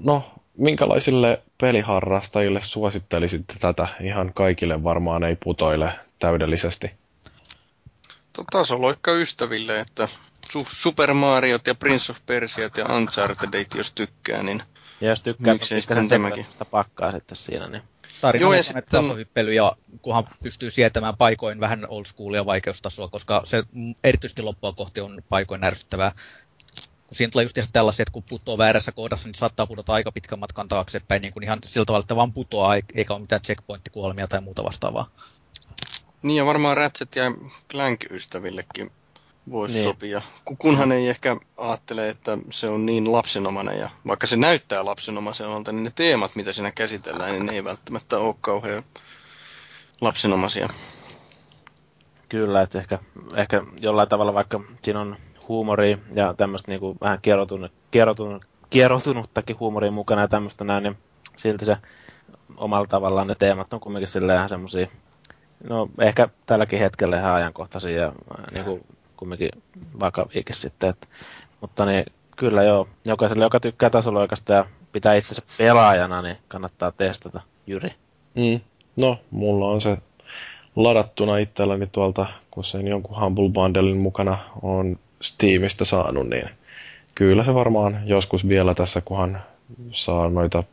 No, 0.00 0.24
minkälaisille 0.56 1.42
peliharrastajille 1.60 2.60
suosittelisitte 2.60 3.54
tätä? 3.60 3.88
Ihan 4.00 4.34
kaikille 4.34 4.84
varmaan 4.84 5.24
ei 5.24 5.36
putoile 5.44 5.92
täydellisesti. 6.18 6.90
Tasoloikka 8.52 9.12
ystäville, 9.12 9.80
että 9.80 10.08
Super 10.68 11.14
Mariot 11.14 11.66
ja 11.66 11.74
Prince 11.74 12.12
of 12.12 12.18
Persiat 12.26 12.76
ja 12.76 12.86
Uncharted, 12.86 13.64
jos 13.74 13.92
tykkää, 13.92 14.42
niin 14.42 14.62
ja 15.00 15.08
jos 15.08 15.20
tykkää, 15.20 15.54
miksei 15.54 15.82
sitten 15.82 16.08
tämäkin. 16.08 16.46
pakkaa 16.70 17.12
sitten 17.12 17.36
siinä, 17.36 17.68
niin 17.68 17.82
tarina 18.22 18.42
Joo, 18.42 18.54
ja 18.54 18.62
sitten... 18.62 18.84
tasohyppely, 18.90 19.52
ja 19.52 19.72
kunhan 20.02 20.28
pystyy 20.42 20.70
sietämään 20.70 21.16
paikoin 21.16 21.60
vähän 21.60 21.86
old 21.88 22.04
schoolia 22.04 22.46
vaikeustasoa, 22.46 23.08
koska 23.08 23.42
se 23.44 23.64
erityisesti 24.04 24.42
loppua 24.42 24.72
kohti 24.72 25.00
on 25.00 25.22
paikoin 25.28 25.64
ärsyttävää. 25.64 26.12
Kun 27.06 27.16
siinä 27.16 27.30
tulee 27.30 27.44
just 27.44 27.58
tällaisia, 27.72 28.02
että 28.02 28.12
kun 28.12 28.22
putoaa 28.22 28.58
väärässä 28.58 28.92
kohdassa, 28.92 29.28
niin 29.28 29.34
saattaa 29.34 29.66
pudota 29.66 29.92
aika 29.92 30.12
pitkän 30.12 30.38
matkan 30.38 30.68
taaksepäin, 30.68 31.22
niin 31.22 31.32
kuin 31.32 31.44
ihan 31.44 31.58
sillä 31.64 31.84
tavalla, 31.84 32.02
että 32.02 32.16
vaan 32.16 32.32
putoaa, 32.32 32.74
eikä 32.94 33.14
ole 33.14 33.20
mitään 33.20 33.42
checkpointtikuolemia 33.42 34.28
tai 34.28 34.40
muuta 34.40 34.64
vastaavaa. 34.64 35.10
Niin 36.22 36.36
ja 36.36 36.46
varmaan 36.46 36.76
Ratchet 36.76 37.16
ja 37.16 37.24
Clank-ystävillekin 37.70 38.90
voisi 39.50 39.74
niin. 39.74 39.84
sopia. 39.84 40.22
Kunhan 40.58 40.92
ei 40.92 41.08
ehkä 41.08 41.36
ajattele, 41.56 42.08
että 42.08 42.38
se 42.50 42.68
on 42.68 42.86
niin 42.86 43.12
lapsenomainen 43.12 43.78
ja 43.78 43.90
vaikka 44.06 44.26
se 44.26 44.36
näyttää 44.36 44.84
lapsenomaiselta, 44.84 45.72
niin 45.72 45.84
ne 45.84 45.92
teemat, 45.94 46.36
mitä 46.36 46.52
siinä 46.52 46.70
käsitellään, 46.70 47.32
niin 47.32 47.46
ne 47.46 47.52
ei 47.52 47.64
välttämättä 47.64 48.18
ole 48.18 48.34
kauhean 48.40 48.82
lapsenomaisia. 50.00 50.68
Kyllä, 52.28 52.62
että 52.62 52.78
ehkä, 52.78 52.98
ehkä 53.36 53.62
jollain 53.80 54.08
tavalla 54.08 54.34
vaikka 54.34 54.60
siinä 54.82 55.00
on 55.00 55.16
huumori 55.48 55.98
ja 56.14 56.34
tämmöistä 56.34 56.70
niinku 56.70 56.96
vähän 57.00 57.18
kieroutunut, 57.22 57.72
kieroutunut, 57.90 58.44
kieroutunuttakin 58.70 59.58
huumoria 59.60 59.90
mukana 59.90 60.20
ja 60.20 60.28
tämmöistä 60.28 60.64
näin, 60.64 60.82
niin 60.82 60.98
silti 61.36 61.64
se 61.64 61.76
omalla 62.56 62.86
tavallaan 62.86 63.26
ne 63.26 63.34
teemat 63.34 63.72
on 63.74 63.80
kumminkin 63.80 64.08
silleen 64.08 64.48
semmoisia, 64.48 64.86
no 65.68 65.88
ehkä 66.00 66.28
tälläkin 66.46 66.78
hetkellä 66.78 67.18
ihan 67.18 67.34
ajankohtaisia 67.34 68.02
ja 68.02 68.12
niin 68.52 68.64
kuin 68.64 68.84
kumminkin 69.22 69.50
vakaviikin 70.00 70.56
sitten. 70.56 70.90
Et, 70.90 71.08
mutta 71.60 71.86
niin, 71.86 72.04
kyllä 72.36 72.62
joo, 72.62 72.88
jokaiselle, 73.06 73.44
joka 73.44 73.60
tykkää 73.60 73.90
tasoloikasta 73.90 74.52
ja 74.52 74.64
pitää 74.92 75.14
itsensä 75.14 75.42
pelaajana, 75.58 76.22
niin 76.22 76.36
kannattaa 76.48 76.92
testata 76.92 77.40
Jyri. 77.66 77.94
Mm. 78.34 78.60
No, 78.96 79.18
mulla 79.30 79.68
on 79.68 79.80
se 79.80 79.98
ladattuna 80.76 81.38
itselläni 81.38 81.86
tuolta, 81.86 82.26
kun 82.50 82.64
sen 82.64 82.88
jonkun 82.88 83.20
Humble 83.20 83.48
Bundlein 83.48 83.96
mukana 83.96 84.38
on 84.62 84.98
Steamista 85.20 85.84
saanut, 85.84 86.28
niin 86.28 86.50
kyllä 87.14 87.44
se 87.44 87.54
varmaan 87.54 88.00
joskus 88.04 88.48
vielä 88.48 88.74
tässä, 88.74 89.00
kunhan 89.00 89.42
saa 89.90 90.28
noita 90.28 90.64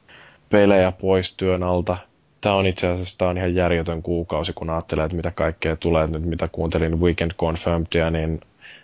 pelejä 0.49 0.91
pois 0.91 1.33
työn 1.33 1.63
alta. 1.63 1.97
Tämä 2.41 2.55
on 2.55 2.67
itse 2.67 2.87
asiassa 2.87 3.17
tämä 3.17 3.31
on 3.31 3.37
ihan 3.37 3.55
järjetön 3.55 4.01
kuukausi, 4.01 4.53
kun 4.53 4.69
ajattelee, 4.69 5.05
että 5.05 5.17
mitä 5.17 5.31
kaikkea 5.31 5.75
tulee. 5.75 6.07
Nyt 6.07 6.25
mitä 6.25 6.49
kuuntelin 6.51 6.99
Weekend 7.01 7.31
Confirmedia, 7.31 8.09
niin 8.09 8.41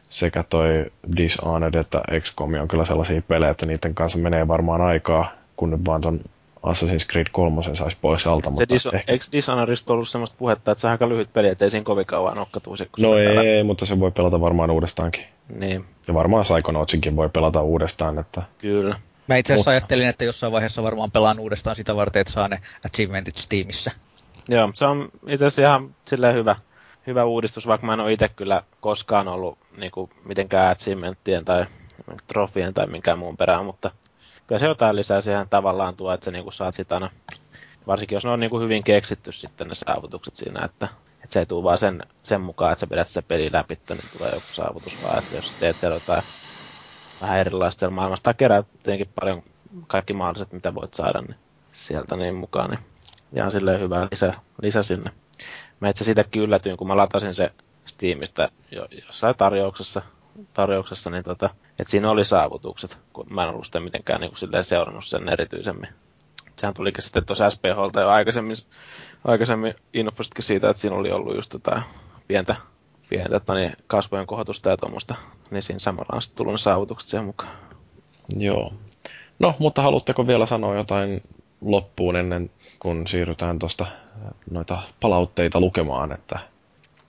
sekä 0.10 0.44
toi 0.44 0.86
Dishonored 1.18 1.76
että 1.76 2.02
XCOM 2.20 2.54
on 2.54 2.68
kyllä 2.68 2.86
sellaisia 2.86 3.22
pelejä, 3.22 3.52
että 3.52 3.66
niiden 3.66 3.96
kanssa 3.96 4.18
menee 4.18 4.48
varmaan 4.48 4.82
aikaa, 4.82 5.32
kun 5.56 5.72
nyt 5.72 5.82
vaan 5.86 6.02
ton 6.02 6.20
Assassin's 6.66 7.12
Creed 7.12 7.28
3 7.32 7.62
saisi 7.74 7.98
pois 8.02 8.28
alta. 8.28 8.52
Se 8.56 8.64
dis- 8.64 8.96
ehkä... 8.96 9.12
Eikö 9.12 9.26
Dishonoredista 9.32 9.94
ollut 9.94 10.08
sellaista 10.08 10.36
puhetta, 10.40 10.72
että 10.72 10.82
se 10.82 10.88
on 10.88 10.92
aika 10.92 11.10
lyhyt 11.10 11.34
peli, 11.34 11.48
ettei 11.48 11.72
siinä 11.72 11.84
kovin 11.84 12.06
kauan 12.06 12.38
nokkatuisi? 12.38 12.90
No 13.00 13.18
ei, 13.18 13.26
täällä... 13.26 13.64
mutta 13.64 13.86
se 13.86 14.00
voi 14.00 14.12
pelata 14.12 14.42
varmaan 14.42 14.72
uudestaankin. 14.72 15.24
Niin. 15.60 15.86
Ja 16.08 16.14
varmaan 16.14 16.44
Psychonautsinkin 16.44 17.16
voi 17.16 17.30
pelata 17.30 17.62
uudestaan. 17.62 18.20
Että... 18.20 18.42
Kyllä. 18.58 18.96
Mä 19.28 19.36
itse 19.36 19.54
asiassa 19.54 19.72
ajattelin, 19.72 20.10
että 20.10 20.26
jossain 20.26 20.52
vaiheessa 20.52 20.84
varmaan 20.84 21.12
pelaan 21.12 21.40
uudestaan 21.40 21.76
sitä 21.76 21.96
varten, 21.96 22.20
että 22.20 22.34
saa 22.34 22.48
ne 22.48 22.62
achievementit 22.86 23.36
Steamissa. 23.36 23.92
Joo, 24.48 24.72
se 24.74 24.86
on 24.86 25.10
itse 25.28 25.46
asiassa 25.46 25.62
ihan 25.62 25.96
silleen 26.08 26.36
hyvä, 26.36 26.56
hyvä 27.08 27.24
uudistus, 27.24 27.68
vaikka 27.68 27.88
mä 27.88 27.94
en 27.94 28.00
ole 28.00 28.14
itse 28.14 28.30
kyllä 28.30 28.64
koskaan 28.82 29.28
ollut 29.28 29.58
niin 29.78 29.92
kuin, 29.92 30.12
mitenkään 30.26 30.72
achievementtien 30.72 31.46
tai 31.46 31.66
trofien 32.28 32.74
tai 32.74 32.88
minkään 32.88 33.20
muun 33.20 33.38
perään, 33.38 33.66
mutta 33.66 33.92
kyllä 34.48 34.60
se 34.60 34.66
jotain 34.66 34.96
lisää 34.96 35.22
siihen 35.22 35.50
tavallaan 35.50 35.96
tuo, 35.96 36.14
että 36.14 36.26
sä 36.26 36.32
niin 36.32 36.44
kuin 36.44 36.54
saat 36.54 36.76
sitä 36.76 36.96
aina, 36.96 37.10
varsinkin 37.88 38.16
jos 38.16 38.26
ne 38.26 38.32
on 38.32 38.40
niin 38.40 38.50
kuin 38.50 38.64
hyvin 38.64 38.84
keksitty 38.84 39.32
sitten 39.32 39.68
ne 39.68 39.76
saavutukset 39.76 40.36
siinä, 40.36 40.66
että, 40.66 40.88
että 41.14 41.34
se 41.34 41.40
ei 41.40 41.46
tule 41.46 41.64
vaan 41.64 41.78
sen, 41.78 42.04
sen 42.24 42.42
mukaan, 42.42 42.72
että 42.72 42.80
sä 42.80 42.88
pidät 42.88 43.08
sitä 43.08 43.22
peli 43.22 43.50
läpi, 43.54 43.80
niin 43.90 44.00
tulee 44.18 44.32
joku 44.34 44.48
saavutus, 44.50 45.04
vaan 45.04 45.20
että 45.20 45.36
jos 45.36 45.52
teet 45.60 45.80
siellä 45.80 45.96
jotain 45.96 46.24
vähän 47.22 47.40
erilaista 47.40 47.90
maailmasta, 47.90 48.24
tai 48.24 48.34
keräät 48.34 48.68
tietenkin 48.84 49.14
paljon 49.20 49.44
kaikki 49.88 50.14
mahdolliset, 50.14 50.54
mitä 50.54 50.76
voit 50.76 50.94
saada 50.94 51.22
niin 51.22 51.36
sieltä 51.72 52.16
niin 52.16 52.36
mukaan, 52.36 52.70
niin 52.70 52.80
ihan 53.36 53.52
silleen 53.52 53.80
hyvä 53.80 54.08
lisä, 54.12 54.34
lisä 54.62 54.84
sinne. 54.84 55.12
Mä 55.80 55.90
itse 55.90 56.04
siitäkin 56.04 56.42
yllätyin, 56.42 56.78
kun 56.78 56.88
mä 56.88 56.98
latasin 56.98 57.36
se 57.36 57.52
Steamista 57.86 58.50
jo, 58.72 58.88
jossain 59.06 59.36
tarjouksessa, 59.36 60.02
tarjouksessa 60.54 61.10
niin 61.10 61.24
tota, 61.24 61.50
että 61.80 61.92
siinä 61.92 62.10
oli 62.10 62.26
saavutukset, 62.26 62.98
kun 63.14 63.26
mä 63.30 63.44
en 63.44 63.50
ollut 63.50 63.66
sitä 63.66 63.80
mitenkään 63.80 64.22
niin 64.22 64.32
kuin 64.32 64.64
seurannut 64.64 65.06
sen 65.06 65.30
erityisemmin. 65.30 65.90
Sehän 66.56 66.74
tulikin 66.74 67.04
sitten 67.04 67.26
tuossa 67.26 67.50
SPHlta 67.50 68.02
jo 68.02 68.10
aikaisemmin, 68.10 68.56
aikaisemmin 69.26 69.76
infostkin 69.94 70.44
siitä, 70.44 70.70
että 70.70 70.82
siinä 70.82 70.96
oli 70.96 71.12
ollut 71.12 71.36
just 71.36 71.52
tätä 71.52 71.82
pientä, 72.28 72.56
pientä 73.10 73.38
että 73.38 73.54
niin 73.54 73.74
kasvojen 73.88 74.28
kohotusta 74.28 74.70
ja 74.70 74.78
tuommoista, 74.78 75.16
niin 75.52 75.64
siinä 75.64 75.80
samalla 75.80 76.16
on 76.16 76.22
sitten 76.22 76.38
tullut 76.38 76.62
saavutukset 76.62 77.10
siihen 77.10 77.26
mukaan. 77.26 77.58
Joo. 78.38 78.74
No, 79.40 79.56
mutta 79.60 79.82
haluatteko 79.82 80.28
vielä 80.28 80.46
sanoa 80.46 80.76
jotain 80.76 81.22
loppuun 81.62 82.16
ennen 82.16 82.52
kuin 82.80 83.08
siirrytään 83.08 83.60
tuosta 83.60 83.86
noita 84.52 84.82
palautteita 85.02 85.60
lukemaan, 85.60 86.12
että 86.12 86.40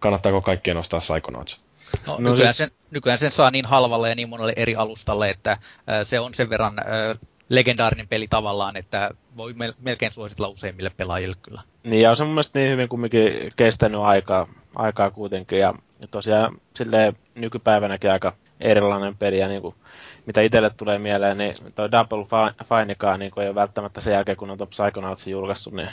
kannattaako 0.00 0.40
kaikkien 0.40 0.76
nostaa 0.76 1.00
Psychonauts? 1.00 1.60
No, 2.06 2.16
no 2.18 2.30
nykyään, 2.30 2.54
siis... 2.54 2.56
sen, 2.56 2.70
nykyään 2.90 3.18
sen 3.18 3.30
saa 3.30 3.50
niin 3.50 3.64
halvalle 3.68 4.08
ja 4.08 4.14
niin 4.14 4.28
monelle 4.28 4.52
eri 4.56 4.76
alustalle, 4.76 5.30
että 5.30 5.50
äh, 5.52 5.58
se 6.04 6.20
on 6.20 6.34
sen 6.34 6.50
verran 6.50 6.78
äh, 6.78 7.18
legendaarinen 7.48 8.08
peli 8.08 8.28
tavallaan, 8.28 8.76
että 8.76 9.10
voi 9.36 9.52
mel- 9.52 9.74
melkein 9.80 10.12
suositella 10.12 10.48
useimmille 10.48 10.90
pelaajille 10.96 11.34
kyllä. 11.42 11.62
Niin, 11.84 12.02
ja 12.02 12.10
on 12.10 12.16
se 12.16 12.24
mun 12.24 12.32
mielestä 12.32 12.58
niin 12.58 12.72
hyvin 12.72 12.88
kumminkin 12.88 13.32
kestänyt 13.56 14.00
aikaa, 14.00 14.48
aikaa 14.76 15.10
kuitenkin, 15.10 15.58
ja, 15.58 15.74
ja 16.00 16.08
tosiaan 16.08 16.60
silleen 16.76 17.16
nykypäivänäkin 17.34 18.10
aika 18.10 18.36
erilainen 18.60 19.16
peli, 19.16 19.38
ja 19.38 19.48
niin 19.48 19.62
kuin, 19.62 19.74
mitä 20.26 20.40
itselle 20.40 20.70
tulee 20.70 20.98
mieleen, 20.98 21.38
niin 21.38 21.54
toi 21.74 21.92
Double 21.92 22.26
Finekaan 22.64 23.20
niin 23.20 23.32
ei 23.36 23.46
ole 23.46 23.54
välttämättä 23.54 24.00
sen 24.00 24.12
jälkeen, 24.12 24.36
kun 24.36 24.50
on 24.50 24.58
tuon 24.58 24.68
Psychonautsin 24.68 25.30
julkaissut, 25.30 25.74
niin 25.74 25.88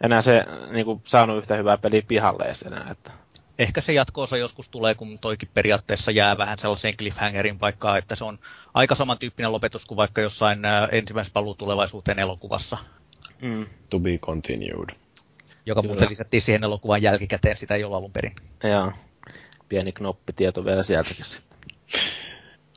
enää 0.00 0.22
se 0.22 0.46
niin 0.70 0.84
kuin, 0.84 1.02
saanut 1.04 1.38
yhtä 1.38 1.56
hyvää 1.56 1.78
peliä 1.78 2.02
pihalle 2.08 2.44
enää. 2.66 2.88
Että. 2.90 3.21
Ehkä 3.58 3.80
se 3.80 3.92
jatkoosa 3.92 4.36
joskus 4.36 4.68
tulee, 4.68 4.94
kun 4.94 5.18
toikin 5.18 5.48
periaatteessa 5.54 6.10
jää 6.10 6.38
vähän 6.38 6.58
sellaiseen 6.58 6.96
cliffhangerin 6.96 7.58
paikkaan, 7.58 7.98
että 7.98 8.16
se 8.16 8.24
on 8.24 8.38
aika 8.74 8.94
samantyyppinen 8.94 9.52
lopetus 9.52 9.84
kuin 9.84 9.96
vaikka 9.96 10.20
jossain 10.20 10.64
äh, 10.64 10.88
ensimmäisessä 10.92 11.32
paluu 11.32 11.54
tulevaisuuteen 11.54 12.18
elokuvassa. 12.18 12.78
Mm. 13.42 13.66
To 13.90 13.98
be 13.98 14.18
continued. 14.18 14.96
Joka 15.66 15.82
muuten 15.82 16.08
lisättiin 16.10 16.42
siihen 16.42 16.64
elokuvan 16.64 17.02
jälkikäteen, 17.02 17.56
sitä 17.56 17.74
ei 17.74 17.84
ole 17.84 17.96
alun 17.96 18.12
perin. 18.12 18.34
Joo, 18.64 18.92
pieni 19.68 19.92
knoppitieto 19.92 20.64
vielä 20.64 20.82
sieltäkin 20.82 21.24
sitten. 21.24 21.58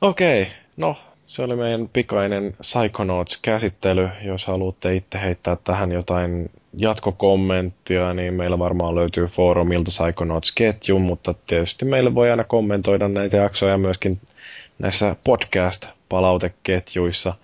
Okei, 0.00 0.42
okay. 0.42 0.54
no 0.76 0.96
se 1.26 1.42
oli 1.42 1.56
meidän 1.56 1.88
pikainen 1.92 2.56
Psychonauts-käsittely. 2.60 4.08
Jos 4.22 4.46
haluatte 4.46 4.94
itse 4.94 5.20
heittää 5.20 5.56
tähän 5.64 5.92
jotain 5.92 6.50
jatkokommenttia, 6.76 8.14
niin 8.14 8.34
meillä 8.34 8.58
varmaan 8.58 8.94
löytyy 8.94 9.26
foorumilta 9.26 9.90
Psychonauts-ketju, 9.90 10.98
mutta 10.98 11.34
tietysti 11.46 11.84
meille 11.84 12.14
voi 12.14 12.30
aina 12.30 12.44
kommentoida 12.44 13.08
näitä 13.08 13.36
jaksoja 13.36 13.78
myöskin 13.78 14.20
näissä 14.78 15.16
podcast-palauteketjuissa. 15.24 17.34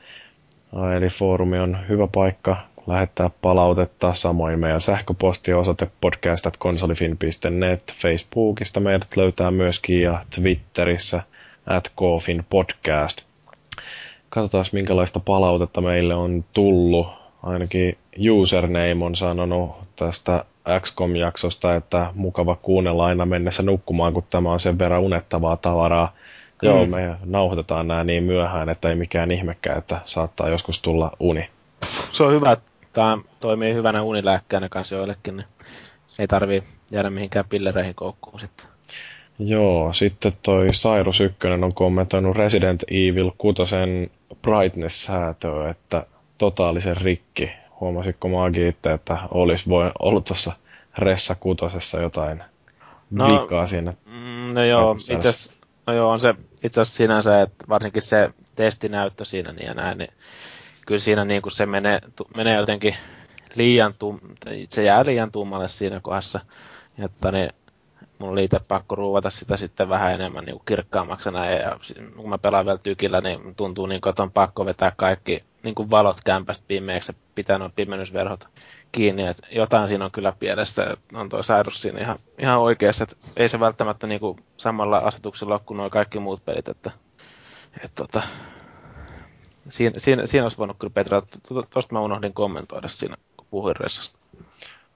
Eli 0.97 1.09
foorumi 1.09 1.59
on 1.59 1.79
hyvä 1.89 2.09
paikka 2.15 2.57
lähettää 2.87 3.31
palautetta, 3.43 4.15
samoin 4.15 4.59
meidän 4.59 4.81
sähköpostiosoite 4.81 5.91
podcast.konsolifin.net, 6.01 7.93
Facebookista 7.93 8.81
meidät 8.81 9.17
löytää 9.17 9.51
myöskin 9.51 10.01
ja 10.01 10.25
Twitterissä 10.35 11.23
at 11.67 11.93
podcast. 12.49 13.32
Katsotaan 14.35 14.65
minkälaista 14.73 15.21
palautetta 15.21 15.81
meille 15.81 16.15
on 16.15 16.45
tullut. 16.53 17.07
Ainakin 17.43 17.99
username 18.31 19.05
on 19.05 19.17
sanonut 19.17 19.71
tästä 19.97 20.45
XCOM-jaksosta, 20.81 21.75
että 21.75 22.11
mukava 22.15 22.57
kuunnella 22.57 23.07
aina 23.07 23.27
mennessä 23.27 23.63
nukkumaan, 23.63 24.13
kun 24.13 24.25
tämä 24.31 24.53
on 24.53 24.61
sen 24.61 24.79
verran 24.79 25.01
unettavaa 25.01 25.57
tavaraa. 25.57 26.13
Mm. 26.63 26.69
Joo, 26.69 26.87
me 26.87 27.17
nauhoitetaan 27.25 27.89
nämä 27.89 28.05
niin 28.05 28.25
myöhään, 28.25 28.69
että 28.69 28.89
ei 28.89 28.95
mikään 28.95 29.31
ihmekään, 29.31 29.79
että 29.79 30.01
saattaa 30.05 30.49
joskus 30.49 30.83
tulla 30.83 31.13
uni. 31.21 31.49
Se 32.13 32.23
on 32.23 32.33
hyvä, 32.33 32.53
että 32.53 32.71
tämä 32.93 33.19
toimii 33.41 33.75
hyvänä 33.75 34.03
unilääkkäänä 34.03 34.69
kanssa 34.69 34.95
joillekin, 34.95 35.37
niin 35.37 35.47
ei 36.19 36.27
tarvii 36.27 36.63
jäädä 36.93 37.11
mihinkään 37.11 37.45
pillereihin 37.49 37.95
koukkuun 37.95 38.41
sitten. 38.41 38.72
Joo, 39.39 39.93
sitten 39.93 40.33
toi 40.43 40.67
Cyrus 40.67 41.21
1 41.21 41.39
on 41.63 41.75
kommentoinut 41.75 42.37
Resident 42.37 42.83
Evil 42.91 43.31
6 43.39 43.63
brightness-säätöä, 44.43 45.71
että 45.71 46.07
totaalisen 46.39 46.97
rikki. 46.97 47.53
Huomasitko 47.81 48.29
Maagi 48.29 48.69
itse, 48.69 48.93
että 48.93 49.19
olisi 49.31 49.69
voi, 49.69 49.91
ollut 49.99 50.25
tuossa 50.25 50.53
Ressa 50.99 51.35
6 51.35 51.97
jotain 52.03 52.43
no, 53.11 53.25
vikaa 53.25 53.67
siinä? 53.67 53.95
Mm, 54.07 54.55
no 54.55 54.65
joo, 54.65 54.93
itse 54.95 55.15
asiassa, 55.15 55.53
no 55.87 55.93
joo, 55.93 56.11
on 56.11 56.21
se 56.21 56.35
itse 56.65 56.81
asiassa 56.81 56.97
sinänsä, 56.97 57.43
että 57.43 57.65
varsinkin 57.69 58.03
se 58.03 58.31
testinäyttö 58.55 59.25
siinä 59.25 59.53
niin 59.53 59.67
ja 59.67 59.75
näin, 59.75 59.99
niin 59.99 60.13
kyllä 60.87 61.01
siinä 61.01 61.25
niin 61.25 61.43
kuin 61.43 61.53
se 61.53 61.67
menee, 61.67 61.99
tu, 62.17 62.29
menee 62.37 62.57
jotenkin 62.57 62.97
liian, 63.55 63.95
tum, 63.99 64.21
se 64.69 64.83
jää 64.83 65.05
liian 65.07 65.33
tummalle 65.33 65.69
siinä 65.69 66.01
kohdassa. 66.01 66.41
Että 67.05 67.33
niin, 67.33 67.51
mun 68.23 68.33
oli 68.33 68.45
itse 68.45 68.61
pakko 68.69 68.95
ruuvata 68.95 69.31
sitä 69.31 69.57
sitten 69.57 69.89
vähän 69.89 70.15
enemmän 70.15 70.45
niin 70.45 70.61
kirkkaammaksi 70.67 71.31
näin, 71.31 71.61
ja 71.61 71.79
kun 72.17 72.29
mä 72.29 72.39
pelaan 72.39 72.67
vielä 72.67 72.79
tykillä, 72.79 73.21
niin 73.21 73.55
tuntuu 73.55 73.87
niin 73.87 74.01
kuin, 74.01 74.11
että 74.11 74.23
on 74.23 74.33
pakko 74.33 74.67
vetää 74.67 74.93
kaikki 74.97 75.45
niin 75.63 75.75
kuin 75.75 75.91
valot 75.91 76.17
kämpästä 76.25 76.65
pimeäksi 76.69 77.13
ja 77.13 77.19
pitää 77.35 77.59
nuo 77.59 77.71
pimennysverhot 77.77 78.49
kiinni, 78.93 79.27
että 79.27 79.47
jotain 79.51 79.89
siinä 79.89 80.05
on 80.05 80.11
kyllä 80.11 80.33
pielessä, 80.39 80.85
että 80.85 81.19
on 81.19 81.29
tuo 81.29 81.43
Cyrus 81.43 81.83
siinä 81.83 82.01
ihan, 82.01 82.19
ihan 82.39 82.59
oikeassa, 82.59 83.05
että 83.05 83.17
ei 83.37 83.49
se 83.49 83.61
välttämättä 83.61 84.07
niin 84.07 84.21
kuin 84.21 84.39
samalla 84.57 84.99
asetuksella 84.99 85.55
ole 85.55 85.61
kuin 85.67 85.79
nuo 85.79 85.91
kaikki 85.91 86.19
muut 86.19 86.45
pelit, 86.45 86.69
että, 86.69 86.91
että 87.85 87.95
tota, 87.95 88.23
siinä, 89.69 89.99
siinä, 89.99 90.27
siinä 90.27 90.45
olisi 90.45 90.59
voinut 90.59 90.77
kyllä 90.79 90.93
Petra, 90.95 91.23
tuosta 91.71 91.93
mä 91.93 92.01
unohdin 92.01 92.35
kommentoida 92.35 92.89
siinä, 92.89 93.17
kun 93.37 93.47
puhuin 93.51 93.77
Ressasta. 93.77 94.19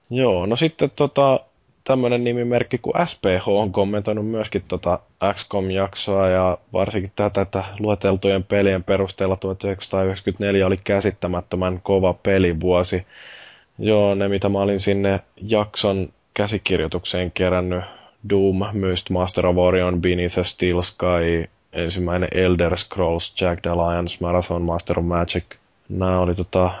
Joo, 0.09 0.45
no 0.45 0.55
sitten 0.55 0.91
tota, 0.95 1.39
tämmöinen 1.87 2.23
nimimerkki 2.23 2.77
kuin 2.77 3.07
SPH 3.07 3.47
on 3.47 3.71
kommentoinut 3.71 4.27
myöskin 4.27 4.63
tota 4.67 4.99
XCOM-jaksoa 5.33 6.29
ja 6.29 6.57
varsinkin 6.73 7.11
tätä, 7.15 7.41
että 7.41 7.63
lueteltujen 7.79 8.43
pelien 8.43 8.83
perusteella 8.83 9.35
1994 9.35 10.67
oli 10.67 10.77
käsittämättömän 10.83 11.79
kova 11.83 12.13
pelivuosi. 12.13 13.05
Joo, 13.79 14.15
ne 14.15 14.27
mitä 14.27 14.49
mä 14.49 14.59
olin 14.59 14.79
sinne 14.79 15.19
jakson 15.41 16.09
käsikirjoitukseen 16.33 17.31
kerännyt, 17.31 17.83
Doom, 18.29 18.59
Myst, 18.73 19.09
Master 19.09 19.47
of 19.47 19.57
Orion, 19.57 20.01
Beneath 20.01 20.33
the 20.33 20.43
Steel 20.43 20.81
Sky, 20.81 21.49
ensimmäinen 21.73 22.29
Elder 22.31 22.77
Scrolls, 22.77 23.41
Jagged 23.41 23.65
Alliance, 23.65 24.17
Marathon, 24.21 24.61
Master 24.61 24.99
of 24.99 25.05
Magic. 25.05 25.43
Nämä 25.89 26.19
oli 26.19 26.35
tota, 26.35 26.71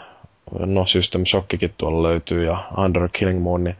no 0.59 0.85
System 0.85 1.25
Shockikin 1.25 1.73
tuolla 1.77 2.03
löytyy 2.03 2.45
ja 2.45 2.63
Under 2.77 3.09
Killing 3.13 3.41
Moon, 3.41 3.63
niin 3.63 3.75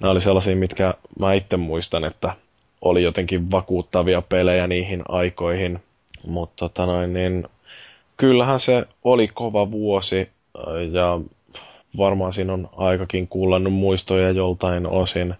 nämä 0.00 0.10
oli 0.10 0.20
sellaisia, 0.20 0.56
mitkä 0.56 0.94
mä 1.18 1.32
itse 1.32 1.56
muistan, 1.56 2.04
että 2.04 2.34
oli 2.80 3.02
jotenkin 3.02 3.50
vakuuttavia 3.50 4.22
pelejä 4.22 4.66
niihin 4.66 5.02
aikoihin. 5.08 5.82
Mutta 6.26 6.54
tota 6.56 6.86
noin, 6.86 7.12
niin 7.12 7.48
kyllähän 8.16 8.60
se 8.60 8.86
oli 9.04 9.28
kova 9.28 9.70
vuosi 9.70 10.28
ja 10.92 11.20
varmaan 11.98 12.32
siinä 12.32 12.52
on 12.52 12.68
aikakin 12.76 13.28
kuullannut 13.28 13.72
muistoja 13.72 14.30
joltain 14.30 14.86
osin. 14.86 15.34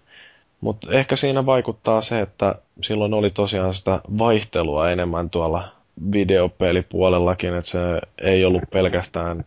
Mutta 0.61 0.87
ehkä 0.91 1.15
siinä 1.15 1.45
vaikuttaa 1.45 2.01
se, 2.01 2.19
että 2.19 2.55
silloin 2.81 3.13
oli 3.13 3.29
tosiaan 3.29 3.73
sitä 3.73 3.99
vaihtelua 4.17 4.91
enemmän 4.91 5.29
tuolla 5.29 5.67
videopelipuolellakin, 6.11 7.53
että 7.53 7.69
se 7.69 7.79
ei 8.21 8.45
ollut 8.45 8.63
pelkästään 8.71 9.45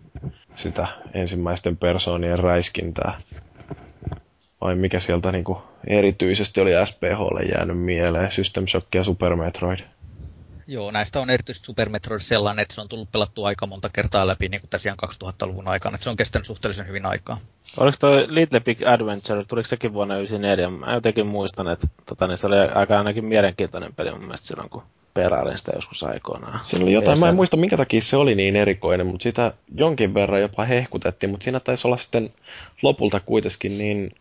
sitä 0.55 0.87
ensimmäisten 1.15 1.77
persoonien 1.77 2.39
räiskintää. 2.39 3.21
Vai 4.65 4.75
mikä 4.77 5.01
sieltä 5.01 5.33
niinku 5.33 5.63
erityisesti 5.87 6.61
oli 6.61 6.71
SPHlle 6.85 7.43
jäänyt 7.43 7.79
mieleen, 7.79 8.31
System 8.31 8.67
Shock 8.67 8.95
ja 8.95 9.05
Super 9.05 9.37
Metroid? 9.37 9.79
Joo, 10.67 10.91
näistä 10.91 11.21
on 11.21 11.31
erityisesti 11.31 11.67
Super 11.67 11.89
Metroid 11.89 12.21
sellainen, 12.21 12.63
että 12.63 12.75
se 12.75 12.81
on 12.81 12.89
tullut 12.89 13.13
pelattua 13.13 13.49
aika 13.49 13.67
monta 13.67 13.89
kertaa 13.93 14.27
läpi 14.27 14.49
niin 14.49 14.61
kuin 14.61 14.71
tosiaan 14.71 14.99
2000-luvun 15.07 15.69
aikana, 15.69 15.95
että 15.95 16.05
se 16.05 16.11
on 16.11 16.17
kestänyt 16.17 16.47
suhteellisen 16.47 16.89
hyvin 16.89 17.07
aikaa. 17.07 17.39
Oliko 17.77 17.97
toi 18.01 18.27
Little 18.29 18.61
Big 18.61 18.83
Adventure, 18.83 19.45
tuliko 19.45 19.69
sekin 19.69 19.93
vuonna 19.93 20.15
1994? 20.15 20.87
Mä 20.87 20.95
jotenkin 20.95 21.27
muistan, 21.27 21.69
että 21.69 21.87
tota, 22.07 22.27
niin 22.27 22.39
se 22.39 22.47
oli 22.47 22.57
aika 22.57 22.99
ainakin 22.99 23.25
mielenkiintoinen 23.25 23.95
peli 23.95 24.11
mun 24.11 24.21
mielestä 24.21 24.47
silloin, 24.47 24.71
kun 24.71 24.83
pelailin 25.15 25.59
sitä 25.59 25.73
joskus 25.75 26.03
aikoinaan. 26.03 26.61
Siinä 26.63 26.85
oli 26.85 26.93
jotain, 26.93 27.21
mä 27.21 27.29
en 27.29 27.35
muista 27.35 27.57
minkä 27.57 27.77
takia 27.77 28.03
se 28.03 28.17
oli 28.17 28.35
niin 28.35 28.57
erikoinen, 28.57 29.07
mutta 29.07 29.23
sitä 29.23 29.53
jonkin 29.75 30.15
verran 30.15 30.41
jopa 30.41 30.65
hehkutettiin, 30.65 31.31
mutta 31.31 31.45
siinä 31.45 31.61
taisi 31.61 31.89
olla 31.89 31.97
sitten 31.97 32.33
lopulta 32.83 33.21
kuitenkin 33.21 33.79
niin 33.79 34.15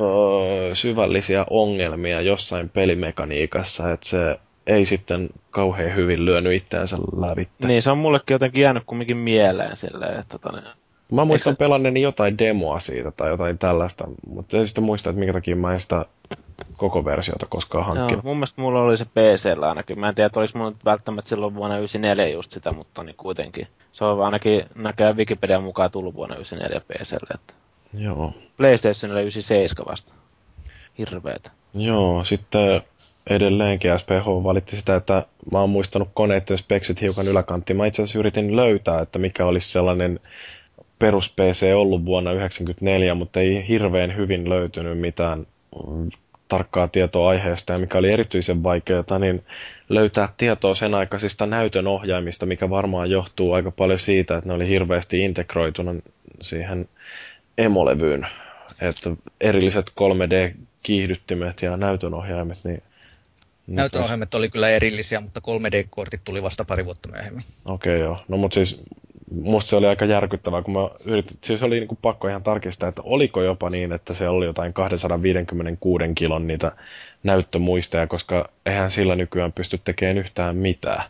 öö, 0.00 0.74
syvällisiä 0.74 1.46
ongelmia 1.50 2.20
jossain 2.20 2.68
pelimekaniikassa, 2.68 3.92
että 3.92 4.08
se 4.08 4.38
ei 4.66 4.86
sitten 4.86 5.28
kauhean 5.50 5.94
hyvin 5.94 6.24
lyönyt 6.24 6.52
itseänsä 6.52 6.96
läpi. 7.16 7.48
Niin, 7.66 7.82
se 7.82 7.90
on 7.90 7.98
mullekin 7.98 8.34
jotenkin 8.34 8.62
jäänyt 8.62 8.82
kumminkin 8.86 9.16
mieleen 9.16 9.76
silleen, 9.76 10.20
että 10.20 10.38
tota, 10.38 10.56
niin... 10.56 10.72
Mä 11.12 11.24
muistan 11.24 11.50
Eikö... 11.50 11.58
pelanneeni 11.58 12.02
jotain 12.02 12.38
demoa 12.38 12.78
siitä 12.78 13.10
tai 13.10 13.30
jotain 13.30 13.58
tällaista, 13.58 14.04
mutta 14.26 14.56
en 14.56 14.66
sitten 14.66 14.84
muista, 14.84 15.10
että 15.10 15.20
minkä 15.20 15.32
takia 15.32 15.56
mä 15.56 15.72
en 15.72 15.80
sitä 15.80 16.06
koko 16.76 17.04
versiota 17.04 17.46
koskaan 17.46 17.84
hankkinut. 17.84 18.12
Joo, 18.12 18.22
mun 18.22 18.36
mielestä 18.36 18.62
mulla 18.62 18.80
oli 18.80 18.96
se 18.96 19.04
pc 19.04 19.62
ainakin. 19.62 20.00
Mä 20.00 20.08
en 20.08 20.14
tiedä, 20.14 20.30
oliko 20.36 20.58
mulla 20.58 20.72
välttämättä 20.84 21.28
silloin 21.28 21.54
vuonna 21.54 21.76
94 21.76 22.28
just 22.28 22.50
sitä, 22.50 22.72
mutta 22.72 23.02
niin 23.02 23.16
kuitenkin. 23.16 23.66
Se 23.92 24.04
on 24.04 24.24
ainakin 24.24 24.64
näköjään 24.74 25.16
Wikipedian 25.16 25.62
mukaan 25.62 25.90
tullut 25.90 26.14
vuonna 26.14 26.34
94 26.34 26.80
PClle. 26.80 27.34
Että... 27.34 27.54
Joo. 27.94 28.34
PlayStationille 28.56 29.20
97 29.20 29.90
vasta. 29.90 30.12
Hirveetä. 30.98 31.50
Joo, 31.74 32.24
sitten 32.24 32.82
edelleenkin 33.30 33.98
SPH 33.98 34.26
valitti 34.44 34.76
sitä, 34.76 34.96
että 34.96 35.26
mä 35.52 35.60
oon 35.60 35.70
muistanut 35.70 36.08
koneiden 36.14 36.58
speksit 36.58 37.00
hiukan 37.00 37.28
yläkanttiin. 37.28 37.76
Mä 37.76 37.86
itse 37.86 38.02
asiassa 38.02 38.18
yritin 38.18 38.56
löytää, 38.56 39.00
että 39.00 39.18
mikä 39.18 39.46
olisi 39.46 39.68
sellainen 39.68 40.20
perus 40.98 41.32
PC 41.32 41.72
ollut 41.74 42.04
vuonna 42.04 42.30
1994, 42.30 43.14
mutta 43.14 43.40
ei 43.40 43.68
hirveän 43.68 44.16
hyvin 44.16 44.48
löytynyt 44.48 44.98
mitään 44.98 45.46
tarkkaa 46.48 46.88
tietoa 46.88 47.28
aiheesta 47.28 47.72
ja 47.72 47.78
mikä 47.78 47.98
oli 47.98 48.12
erityisen 48.12 48.62
vaikeaa, 48.62 49.18
niin 49.18 49.44
löytää 49.88 50.28
tietoa 50.36 50.74
sen 50.74 50.94
aikaisista 50.94 51.46
näytön 51.46 51.86
ohjaimista, 51.86 52.46
mikä 52.46 52.70
varmaan 52.70 53.10
johtuu 53.10 53.52
aika 53.52 53.70
paljon 53.70 53.98
siitä, 53.98 54.36
että 54.36 54.48
ne 54.48 54.54
oli 54.54 54.68
hirveästi 54.68 55.20
integroituna 55.20 55.94
siihen 56.40 56.88
emolevyyn. 57.58 58.26
Että 58.80 59.10
erilliset 59.40 59.90
3D-kiihdyttimet 59.90 61.62
ja 61.62 61.76
näytönohjaimet, 61.76 62.58
niin 62.64 62.82
Näytönohjaimet 63.66 64.34
oli 64.34 64.48
kyllä 64.48 64.68
erillisiä, 64.68 65.20
mutta 65.20 65.40
3D-kortit 65.40 66.20
tuli 66.24 66.42
vasta 66.42 66.64
pari 66.64 66.84
vuotta 66.84 67.08
myöhemmin. 67.08 67.42
Okei 67.68 67.96
okay, 67.96 68.06
joo. 68.06 68.18
No 68.28 68.36
mutta 68.36 68.54
siis 68.54 68.82
musta 69.40 69.70
se 69.70 69.76
oli 69.76 69.86
aika 69.86 70.04
järkyttävää, 70.04 70.62
kun 70.62 70.74
mä 70.74 70.90
yritin, 71.04 71.38
siis 71.44 71.62
oli 71.62 71.78
niinku 71.78 71.98
pakko 72.02 72.28
ihan 72.28 72.42
tarkistaa, 72.42 72.88
että 72.88 73.02
oliko 73.04 73.42
jopa 73.42 73.70
niin, 73.70 73.92
että 73.92 74.14
se 74.14 74.28
oli 74.28 74.44
jotain 74.44 74.72
256 74.72 76.04
kilon 76.14 76.46
niitä 76.46 76.72
näyttömuisteja, 77.22 78.06
koska 78.06 78.50
eihän 78.66 78.90
sillä 78.90 79.16
nykyään 79.16 79.52
pysty 79.52 79.80
tekemään 79.84 80.18
yhtään 80.18 80.56
mitään. 80.56 81.04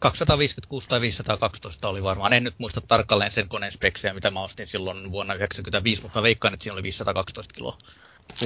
256 0.00 0.88
tai 0.88 1.00
512 1.00 1.88
oli 1.88 2.02
varmaan. 2.02 2.32
En 2.32 2.44
nyt 2.44 2.54
muista 2.58 2.80
tarkalleen 2.80 3.30
sen 3.30 3.48
koneen 3.48 3.72
speksejä, 3.72 4.14
mitä 4.14 4.30
mä 4.30 4.42
ostin 4.42 4.66
silloin 4.66 4.96
vuonna 5.12 5.34
1995, 5.34 6.02
mutta 6.02 6.18
mä 6.18 6.22
veikkaan, 6.22 6.54
että 6.54 6.64
siinä 6.64 6.74
oli 6.74 6.82
512 6.82 7.54
kiloa. 7.54 7.78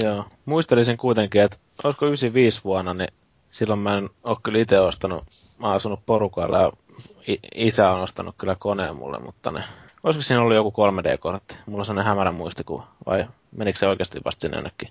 Joo. 0.02 0.24
Muistelisin 0.44 0.96
kuitenkin, 0.96 1.42
että 1.42 1.56
olisiko 1.84 2.06
95 2.06 2.60
vuonna, 2.64 2.94
niin 2.94 3.12
silloin 3.50 3.80
mä 3.80 3.98
en 3.98 4.10
ole 4.24 4.36
kyllä 4.42 4.58
itse 4.58 4.80
ostanut, 4.80 5.24
mä 5.58 5.66
oon 5.66 5.76
asunut 5.76 6.06
porukalla 6.06 6.58
ja 6.58 6.72
isä 7.54 7.90
on 7.90 8.00
ostanut 8.00 8.34
kyllä 8.38 8.56
koneen 8.58 8.96
mulle, 8.96 9.18
mutta 9.18 9.50
ne, 9.50 9.64
olisiko 10.02 10.22
siinä 10.22 10.42
ollut 10.42 10.54
joku 10.54 10.70
3D-kortti? 10.70 11.56
Mulla 11.66 11.80
on 11.80 11.86
sellainen 11.86 12.08
hämärä 12.08 12.32
muistikuva, 12.32 12.86
vai 13.06 13.26
menikö 13.56 13.78
se 13.78 13.86
oikeasti 13.86 14.20
vasta 14.24 14.40
sinne 14.40 14.56
jonnekin? 14.56 14.88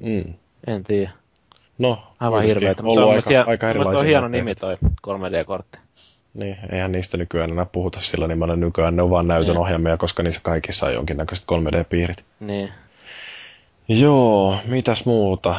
Mm. 0.00 0.34
En 0.66 0.84
tiedä. 0.84 1.10
No, 1.78 2.02
aivan 2.20 2.42
hirveetä. 2.42 2.82
Mutta 2.82 3.06
on 3.06 3.14
aika, 3.14 3.50
aika 3.50 3.98
on 3.98 4.06
hieno 4.06 4.28
nimi 4.28 4.54
toi 4.54 4.76
3D-kortti. 5.06 5.78
Niin, 6.34 6.56
eihän 6.72 6.92
niistä 6.92 7.16
nykyään 7.16 7.50
enää 7.50 7.64
puhuta 7.64 8.00
sillä 8.00 8.28
nimellä. 8.28 8.56
Nykyään 8.56 8.96
ne 8.96 9.02
on 9.02 9.10
vaan 9.10 9.26
näytön 9.28 9.54
niin. 9.54 9.60
ohjelmia, 9.60 9.96
koska 9.96 10.22
niissä 10.22 10.40
kaikissa 10.44 10.86
on 10.86 10.94
jonkinnäköiset 10.94 11.46
3D-piirit. 11.52 12.24
Niin. 12.40 12.68
Joo, 13.88 14.56
mitäs 14.66 15.06
muuta? 15.06 15.56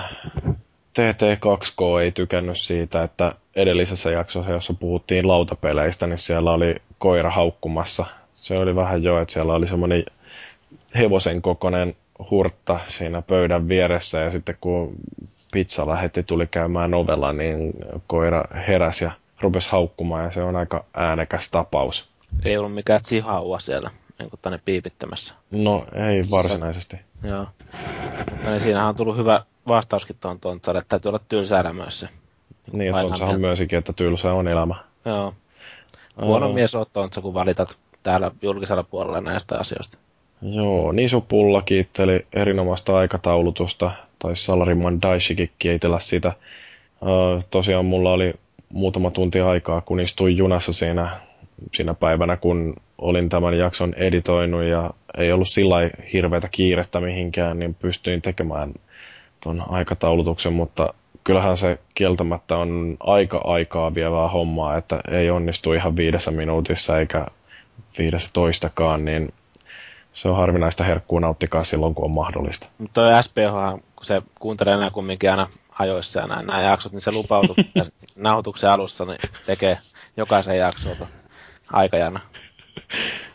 TT2K 0.99 2.01
ei 2.01 2.11
tykännyt 2.11 2.57
siitä, 2.57 3.03
että 3.03 3.35
edellisessä 3.55 4.11
jaksossa, 4.11 4.51
jossa 4.51 4.73
puhuttiin 4.73 5.27
lautapeleistä, 5.27 6.07
niin 6.07 6.17
siellä 6.17 6.51
oli 6.51 6.75
koira 6.99 7.29
haukkumassa. 7.29 8.05
Se 8.33 8.59
oli 8.59 8.75
vähän 8.75 9.03
jo, 9.03 9.21
että 9.21 9.33
siellä 9.33 9.53
oli 9.53 9.67
semmoinen 9.67 10.03
hevosen 10.95 11.41
kokoinen 11.41 11.95
hurtta 12.31 12.79
siinä 12.87 13.21
pöydän 13.21 13.67
vieressä 13.67 14.19
ja 14.19 14.31
sitten 14.31 14.57
kun 14.61 14.95
pizza 15.51 15.87
lähetti 15.87 16.23
tuli 16.23 16.47
käymään 16.47 16.93
ovella, 16.93 17.33
niin 17.33 17.73
koira 18.07 18.43
heräsi 18.67 19.05
ja 19.05 19.11
rupesi 19.41 19.69
haukkumaan 19.71 20.25
ja 20.25 20.31
se 20.31 20.43
on 20.43 20.55
aika 20.55 20.85
äänekäs 20.93 21.49
tapaus. 21.51 22.09
Ei 22.45 22.57
ollut 22.57 22.73
mikään 22.73 23.01
chihuahua 23.01 23.59
siellä 23.59 23.91
niin 24.19 24.29
kuin 24.29 24.39
tänne 24.41 24.59
piipittämässä. 24.65 25.35
No 25.51 25.85
ei 25.93 26.23
varsinaisesti. 26.31 26.97
Joo. 27.23 27.47
Mutta 28.31 28.49
niin 28.49 28.61
siinähän 28.61 28.89
on 28.89 28.95
tullut 28.95 29.17
hyvä 29.17 29.43
vastauskin 29.67 30.15
tuon 30.21 30.39
Tontsalle, 30.39 30.79
että 30.79 30.89
täytyy 30.89 31.09
olla 31.09 31.19
tylsä 31.29 31.59
elämä 31.59 31.89
se. 31.89 32.09
Niin, 32.71 32.95
Tontsahan 32.95 33.41
myönsikin, 33.41 33.79
että 33.79 33.93
tylsä 33.93 34.33
on 34.33 34.47
elämä. 34.47 34.75
Joo. 35.05 35.33
Huono 36.21 36.47
uh, 36.47 36.53
mies 36.53 36.75
oot 36.75 36.93
Tontsa, 36.93 37.21
kun 37.21 37.33
valitat 37.33 37.77
täällä 38.03 38.31
julkisella 38.41 38.83
puolella 38.83 39.21
näistä 39.21 39.59
asioista. 39.59 39.97
Joo, 40.41 40.91
Nisupulla 40.91 41.61
kiitteli 41.61 42.27
erinomaista 42.33 42.97
aikataulutusta, 42.97 43.91
tai 44.19 44.35
Salariman 44.35 45.01
Daishikin 45.01 45.49
kiitellä 45.59 45.99
sitä. 45.99 46.33
Tosiaan 47.51 47.85
mulla 47.85 48.13
oli 48.13 48.33
muutama 48.69 49.11
tunti 49.11 49.39
aikaa, 49.39 49.81
kun 49.81 49.99
istuin 49.99 50.37
junassa 50.37 50.73
siinä, 50.73 51.19
siinä 51.73 51.93
päivänä, 51.93 52.37
kun 52.37 52.75
olin 52.97 53.29
tämän 53.29 53.57
jakson 53.57 53.93
editoinut 53.97 54.63
ja 54.63 54.91
ei 55.17 55.31
ollut 55.31 55.49
sillä 55.49 55.75
hirveätä 56.13 56.47
kiirettä 56.51 56.99
mihinkään, 56.99 57.59
niin 57.59 57.73
pystyin 57.73 58.21
tekemään 58.21 58.73
tuon 59.43 59.63
aikataulutuksen, 59.69 60.53
mutta 60.53 60.93
kyllähän 61.23 61.57
se 61.57 61.79
kieltämättä 61.95 62.57
on 62.57 62.97
aika 62.99 63.41
aikaa 63.43 63.95
vievää 63.95 64.27
hommaa, 64.27 64.77
että 64.77 64.99
ei 65.11 65.29
onnistu 65.29 65.73
ihan 65.73 65.95
viidessä 65.95 66.31
minuutissa 66.31 66.99
eikä 66.99 67.25
viidessä 67.97 68.29
toistakaan, 68.33 69.05
niin 69.05 69.33
se 70.19 70.29
on 70.29 70.37
harvinaista 70.37 70.83
herkkua 70.83 71.19
nauttikaa 71.19 71.63
silloin, 71.63 71.95
kun 71.95 72.05
on 72.05 72.15
mahdollista. 72.15 72.67
Mutta 72.77 72.93
toi 72.93 73.23
SPH, 73.23 73.81
kun 73.95 74.05
se 74.05 74.21
kuuntelee 74.39 74.73
enää 74.73 74.89
kumminkin 74.91 75.31
aina 75.31 75.47
ajoissa 75.79 76.19
ja 76.19 76.27
näin, 76.27 76.47
nämä 76.47 76.61
jaksot, 76.61 76.91
niin 76.91 77.01
se 77.01 77.11
lupautuu 77.11 77.55
nauhoituksen 78.15 78.69
alussa, 78.69 79.05
niin 79.05 79.19
tekee 79.45 79.77
jokaisen 80.17 80.57
jakson 80.57 80.95
aikajana. 81.73 82.19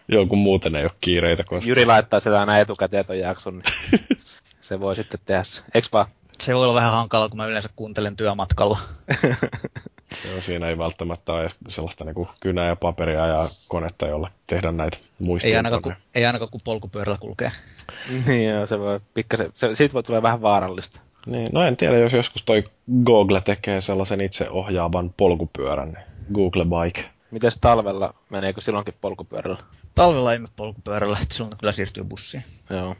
Joo, 0.09 0.27
kun 0.27 0.39
muuten 0.39 0.77
ei 0.77 0.85
ole 0.85 0.93
kiireitä. 1.01 1.44
Koska... 1.44 1.69
Jyri 1.69 1.86
laittaa 1.86 2.20
sitä 2.20 2.40
aina 2.40 2.59
etukäteen 2.59 3.05
ton 3.05 3.19
jakson, 3.19 3.55
niin 3.59 4.05
se 4.61 4.81
voi 4.81 4.97
sitten 4.97 5.20
tehdä. 5.24 5.43
Eikö 5.74 5.89
vaan? 5.93 6.06
Se 6.40 6.55
voi 6.55 6.65
olla 6.65 6.74
vähän 6.74 6.93
hankala, 6.93 7.28
kun 7.28 7.36
mä 7.36 7.47
yleensä 7.47 7.69
kuuntelen 7.77 8.16
työmatkalla. 8.16 8.78
Joo, 10.31 10.41
siinä 10.41 10.69
ei 10.69 10.78
välttämättä 10.78 11.32
ole 11.32 11.49
sellaista 11.69 12.05
niin 12.05 12.15
kuin 12.15 12.28
kynää 12.41 12.69
ja 12.69 12.77
paperia 12.77 13.27
ja 13.27 13.49
konetta, 13.69 14.07
jolla 14.07 14.31
tehdä 14.47 14.73
näitä 14.73 14.99
muistia. 15.19 15.49
Ei 15.49 15.57
ainakaan, 15.57 15.82
kun, 15.82 15.95
ei 16.15 16.27
ainakaan 16.27 16.51
kun 16.51 16.61
polkupyörällä 16.65 17.19
kulkee. 17.20 17.51
niin 18.27 18.51
joo, 18.51 18.66
se 18.66 18.78
voi 18.78 19.01
pikkasen, 19.15 19.53
se, 19.55 19.74
siitä 19.74 19.93
voi 19.93 20.03
tulla 20.03 20.23
vähän 20.23 20.43
vaarallista. 20.43 21.01
Niin, 21.27 21.49
no 21.53 21.66
en 21.66 21.77
tiedä, 21.77 21.99
jos 21.99 22.12
joskus 22.12 22.43
toi 22.43 22.65
Google 23.05 23.41
tekee 23.41 23.81
sellaisen 23.81 24.20
itse 24.20 24.51
ohjaavan 24.51 25.15
polkupyörän, 25.16 25.93
niin 25.93 26.05
Google 26.35 26.65
Bike. 26.65 27.05
Mites 27.31 27.59
talvella, 27.61 28.15
meneekö 28.31 28.61
silloinkin 28.61 28.95
polkupyörällä? 29.01 29.59
Talvella 29.95 30.32
ei 30.32 30.39
mene 30.39 30.51
polkupyörällä, 30.57 31.19
että 31.23 31.35
silloin 31.35 31.59
kyllä 31.61 31.73
siirtyy 31.73 32.05
bussiin. 32.05 32.45
Joo. 32.70 32.95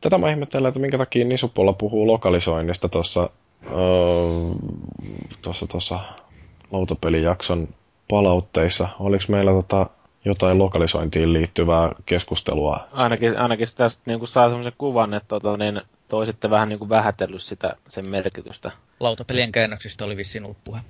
Tätä 0.00 0.18
mä 0.18 0.30
ihmettelen, 0.30 0.68
että 0.68 0.80
minkä 0.80 0.98
takia 0.98 1.24
Nisupolla 1.24 1.72
puhuu 1.72 2.06
lokalisoinnista 2.06 2.88
tuossa 2.88 3.30
tuossa 5.42 5.66
tuossa 5.66 6.00
lautapelijakson 6.70 7.68
palautteissa, 8.08 8.88
oliko 9.00 9.24
meillä 9.28 9.50
tota 9.50 9.86
jotain 10.24 10.58
lokalisointiin 10.58 11.32
liittyvää 11.32 11.92
keskustelua? 12.06 12.88
Ainakin, 12.92 13.38
ainakin 13.38 13.66
tästä 13.76 14.02
niin 14.06 14.18
kuin 14.18 14.28
saa 14.28 14.48
sellaisen 14.48 14.72
kuvan, 14.78 15.14
että 15.14 15.28
tota, 15.28 15.56
niin, 15.56 15.82
toisitte 16.08 16.50
vähän 16.50 16.68
niin 16.68 16.78
kuin 16.78 16.88
vähätellyt 16.88 17.42
sitä, 17.42 17.76
sen 17.88 18.10
merkitystä. 18.10 18.70
Lautapelien 19.00 19.52
käännöksistä 19.52 20.04
oli 20.04 20.16
vissiin 20.16 20.44
ollut 20.44 20.64
puhe. 20.64 20.80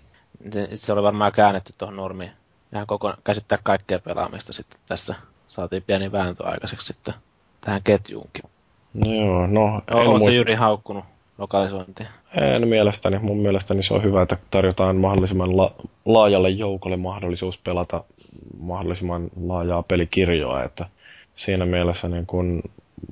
Se, 0.50 0.68
se 0.74 0.92
oli 0.92 1.02
varmaan 1.02 1.32
käännetty 1.32 1.72
tuohon 1.78 1.96
normiin. 1.96 2.30
Ihan 2.72 2.86
koko, 2.86 3.14
käsittää 3.24 3.58
kaikkea 3.62 3.98
pelaamista 3.98 4.52
sitten 4.52 4.80
tässä. 4.88 5.14
Saatiin 5.46 5.82
pieni 5.82 6.12
vääntö 6.12 6.46
aikaiseksi 6.46 6.86
sitten 6.86 7.14
tähän 7.60 7.82
ketjuunkin. 7.82 8.44
Joo, 9.04 9.46
no... 9.46 9.82
Oletko 9.90 10.30
Jyri 10.30 10.54
haukkunut 10.54 11.04
lokalisointia? 11.38 12.06
En 12.54 12.68
mielestäni. 12.68 13.18
Mun 13.18 13.38
mielestäni 13.40 13.82
se 13.82 13.94
on 13.94 14.02
hyvä, 14.02 14.22
että 14.22 14.36
tarjotaan 14.50 14.96
mahdollisimman 14.96 15.56
la- 15.56 15.74
laajalle 16.04 16.50
joukolle 16.50 16.96
mahdollisuus 16.96 17.58
pelata 17.58 18.04
mahdollisimman 18.60 19.28
laajaa 19.46 19.82
pelikirjoa, 19.82 20.62
että 20.62 20.86
siinä 21.34 21.66
mielessä 21.66 22.08
niin 22.08 22.26
kun 22.26 22.62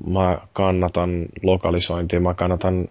mä 0.07 0.39
kannatan 0.53 1.27
lokalisointia, 1.43 2.21
mä 2.21 2.35
kannatan 2.35 2.89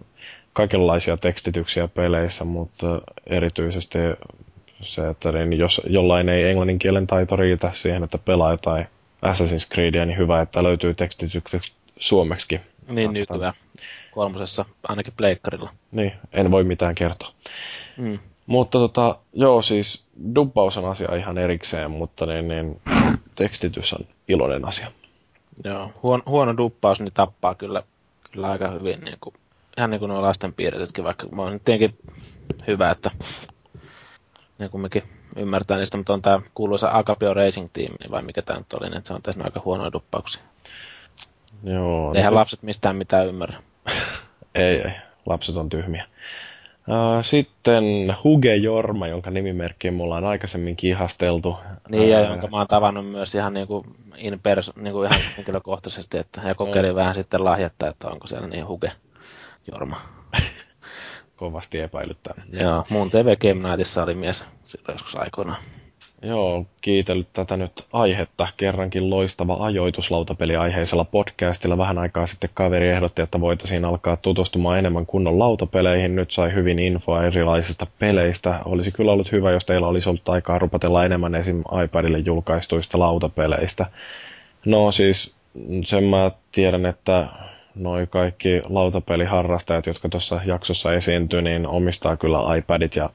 kaikenlaisia 0.52 1.16
tekstityksiä 1.16 1.88
peleissä, 1.88 2.44
mutta 2.44 3.00
erityisesti 3.26 3.98
se, 4.80 5.08
että 5.08 5.32
niin 5.32 5.58
jos 5.58 5.80
jollain 5.86 6.28
ei 6.28 6.44
englannin 6.44 6.78
kielen 6.78 7.06
taito 7.06 7.36
riitä 7.36 7.70
siihen, 7.72 8.04
että 8.04 8.18
pelaa 8.18 8.50
jotain 8.50 8.86
Assassin's 9.26 9.74
Creedia, 9.74 10.06
niin 10.06 10.18
hyvä, 10.18 10.42
että 10.42 10.62
löytyy 10.62 10.94
tekstitykset 10.94 11.62
suomeksi. 11.98 12.60
Niin 12.88 13.12
nykyään. 13.12 13.54
Kolmosessa, 14.14 14.64
ainakin 14.88 15.12
pleikkarilla. 15.16 15.70
Niin, 15.92 16.12
en 16.32 16.50
voi 16.50 16.64
mitään 16.64 16.94
kertoa. 16.94 17.32
Mm. 17.96 18.18
Mutta 18.46 18.78
tota, 18.78 19.18
joo, 19.32 19.62
siis 19.62 20.08
dubbaus 20.34 20.76
on 20.76 20.84
asia 20.84 21.16
ihan 21.16 21.38
erikseen, 21.38 21.90
mutta 21.90 22.26
niin, 22.26 22.48
niin, 22.48 22.80
tekstitys 23.34 23.92
on 23.92 24.06
iloinen 24.28 24.68
asia. 24.68 24.92
Joo, 25.64 25.92
huono, 26.02 26.22
huono 26.26 26.56
duppaus 26.56 27.00
niin 27.00 27.12
tappaa 27.14 27.54
kyllä, 27.54 27.82
kyllä 28.32 28.50
aika 28.50 28.68
hyvin, 28.68 29.00
niin 29.00 29.18
kuin, 29.20 29.34
ihan 29.78 29.90
niin 29.90 29.98
kuin 29.98 30.08
nuo 30.08 30.22
lasten 30.22 30.52
piirretytkin, 30.52 31.04
vaikka 31.04 31.26
mä 31.26 31.42
on 31.42 31.60
tietenkin 31.64 31.98
hyvä, 32.66 32.90
että 32.90 33.10
niin 34.58 34.70
kuin 34.70 34.80
mekin 34.80 35.02
ymmärtää 35.36 35.78
niistä, 35.78 35.96
mutta 35.96 36.14
on 36.14 36.22
tämä 36.22 36.40
kuuluisa 36.54 36.90
Agapio 36.92 37.34
Racing 37.34 37.68
Team, 37.72 37.92
niin 38.00 38.10
vai 38.10 38.22
mikä 38.22 38.42
tämä 38.42 38.58
nyt 38.58 38.72
oli, 38.72 38.90
niin 38.90 39.04
se 39.04 39.14
on 39.14 39.22
tehnyt 39.22 39.44
aika 39.44 39.62
huonoja 39.64 39.92
duppauksia. 39.92 40.42
Joo. 41.64 42.14
Eihän 42.14 42.32
no, 42.32 42.38
lapset 42.38 42.62
mistään 42.62 42.96
mitään 42.96 43.26
ymmärrä. 43.26 43.58
ei, 44.54 44.80
ei. 44.80 44.92
Lapset 45.26 45.56
on 45.56 45.68
tyhmiä. 45.68 46.04
Sitten 47.22 47.84
Huge 48.24 48.56
Jorma, 48.56 49.08
jonka 49.08 49.30
nimimerkkiin 49.30 49.94
mulla 49.94 50.16
on 50.16 50.24
aikaisemmin 50.24 50.76
kihasteltu. 50.76 51.56
Niin, 51.88 52.10
ja 52.10 52.20
jonka 52.20 52.46
mä 52.46 52.56
oon 52.56 52.66
tavannut 52.66 53.10
myös 53.10 53.34
ihan 53.34 53.54
niin 53.54 53.66
kuin 53.66 53.86
in 54.16 54.40
perso, 54.42 54.72
niin 54.76 54.92
kuin 54.92 55.10
ihan 55.10 55.22
henkilökohtaisesti, 55.36 56.18
että, 56.18 56.40
ja 56.44 56.54
kokeilin 56.54 56.90
mm. 56.90 56.96
vähän 56.96 57.14
sitten 57.14 57.44
lahjetta, 57.44 57.88
että 57.88 58.08
onko 58.08 58.26
siellä 58.26 58.48
niin 58.48 58.66
Huge 58.66 58.92
Jorma. 59.72 59.96
Kovasti 61.36 61.80
epäilyttää. 61.80 62.34
Joo, 62.52 62.84
mun 62.88 63.10
TV 63.10 63.36
Game 63.36 63.68
Nightissa 63.68 64.02
oli 64.02 64.14
mies 64.14 64.44
silloin 64.64 64.94
joskus 64.94 65.18
aikoinaan. 65.18 65.58
Joo, 66.24 66.66
kiitellyt 66.80 67.28
tätä 67.32 67.56
nyt 67.56 67.86
aihetta. 67.92 68.48
Kerrankin 68.56 69.10
loistava 69.10 69.56
ajoitus 69.60 70.10
lautapeliaiheisella 70.10 71.04
podcastilla. 71.04 71.78
Vähän 71.78 71.98
aikaa 71.98 72.26
sitten 72.26 72.50
kaveri 72.54 72.88
ehdotti, 72.88 73.22
että 73.22 73.40
voitaisiin 73.40 73.84
alkaa 73.84 74.16
tutustumaan 74.16 74.78
enemmän 74.78 75.06
kunnon 75.06 75.38
lautapeleihin. 75.38 76.16
Nyt 76.16 76.30
sai 76.30 76.54
hyvin 76.54 76.78
infoa 76.78 77.24
erilaisista 77.24 77.86
peleistä. 77.98 78.60
Olisi 78.64 78.92
kyllä 78.92 79.12
ollut 79.12 79.32
hyvä, 79.32 79.52
jos 79.52 79.64
teillä 79.64 79.88
olisi 79.88 80.08
ollut 80.08 80.28
aikaa 80.28 80.58
rupatella 80.58 81.04
enemmän 81.04 81.34
esim. 81.34 81.62
iPadille 81.84 82.18
julkaistuista 82.18 82.98
lautapeleistä. 82.98 83.86
No 84.64 84.92
siis 84.92 85.34
sen 85.84 86.04
mä 86.04 86.30
tiedän, 86.52 86.86
että 86.86 87.26
noi 87.74 88.06
kaikki 88.06 88.62
lautapeliharrastajat, 88.68 89.86
jotka 89.86 90.08
tuossa 90.08 90.40
jaksossa 90.44 90.92
esiintyy, 90.92 91.42
niin 91.42 91.66
omistaa 91.66 92.16
kyllä 92.16 92.56
iPadit 92.56 92.96
ja 92.96 93.10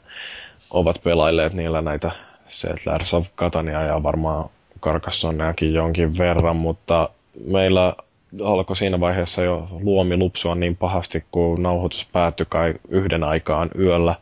ovat 0.71 1.01
pelailleet 1.03 1.53
niillä 1.53 1.81
näitä 1.81 2.11
Settlers 2.49 3.13
of 3.13 3.27
Catania 3.37 3.81
ja 3.81 4.03
varmaan 4.03 4.49
Carcassoneakin 4.81 5.73
jonkin 5.73 6.17
verran, 6.17 6.55
mutta 6.55 7.09
meillä 7.45 7.93
alkoi 8.43 8.75
siinä 8.75 8.99
vaiheessa 8.99 9.43
jo 9.43 9.67
luomi 9.71 10.17
lupsua 10.17 10.55
niin 10.55 10.77
pahasti, 10.77 11.23
kun 11.31 11.63
nauhoitus 11.63 12.09
päättyi 12.13 12.45
kai 12.49 12.73
yhden 12.89 13.23
aikaan 13.23 13.69
yöllä, 13.79 14.15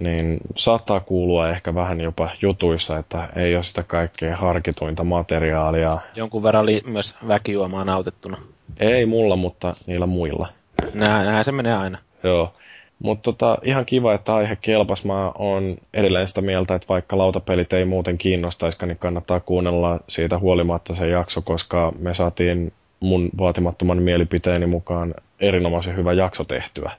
niin 0.00 0.38
saattaa 0.56 1.00
kuulua 1.00 1.48
ehkä 1.50 1.74
vähän 1.74 2.00
jopa 2.00 2.30
jutuissa, 2.42 2.98
että 2.98 3.28
ei 3.36 3.54
ole 3.54 3.62
sitä 3.62 3.82
kaikkein 3.82 4.34
harkituinta 4.34 5.04
materiaalia. 5.04 5.98
Jonkun 6.14 6.42
verran 6.42 6.62
oli 6.62 6.80
myös 6.86 7.18
väkijuomaa 7.28 7.84
nautettuna. 7.84 8.36
Ei 8.80 9.06
mulla, 9.06 9.36
mutta 9.36 9.72
niillä 9.86 10.06
muilla. 10.06 10.48
Näin, 10.94 11.26
näin 11.26 11.44
se 11.44 11.52
menee 11.52 11.76
aina. 11.76 11.98
Joo. 12.22 12.54
Mutta 13.02 13.22
tota, 13.22 13.58
ihan 13.62 13.86
kiva, 13.86 14.14
että 14.14 14.34
aihe 14.34 14.56
kelpas. 14.60 15.04
Mä 15.04 15.32
oon 15.38 15.76
edelleen 15.94 16.28
sitä 16.28 16.40
mieltä, 16.40 16.74
että 16.74 16.88
vaikka 16.88 17.18
lautapelit 17.18 17.72
ei 17.72 17.84
muuten 17.84 18.18
kiinnostaisikaan, 18.18 18.88
niin 18.88 18.98
kannattaa 18.98 19.40
kuunnella 19.40 20.00
siitä 20.08 20.38
huolimatta 20.38 20.94
se 20.94 21.08
jakso, 21.08 21.42
koska 21.42 21.92
me 21.98 22.14
saatiin 22.14 22.72
mun 23.00 23.30
vaatimattoman 23.38 24.02
mielipiteeni 24.02 24.66
mukaan 24.66 25.14
erinomaisen 25.40 25.96
hyvä 25.96 26.12
jakso 26.12 26.44
tehtyä. 26.44 26.92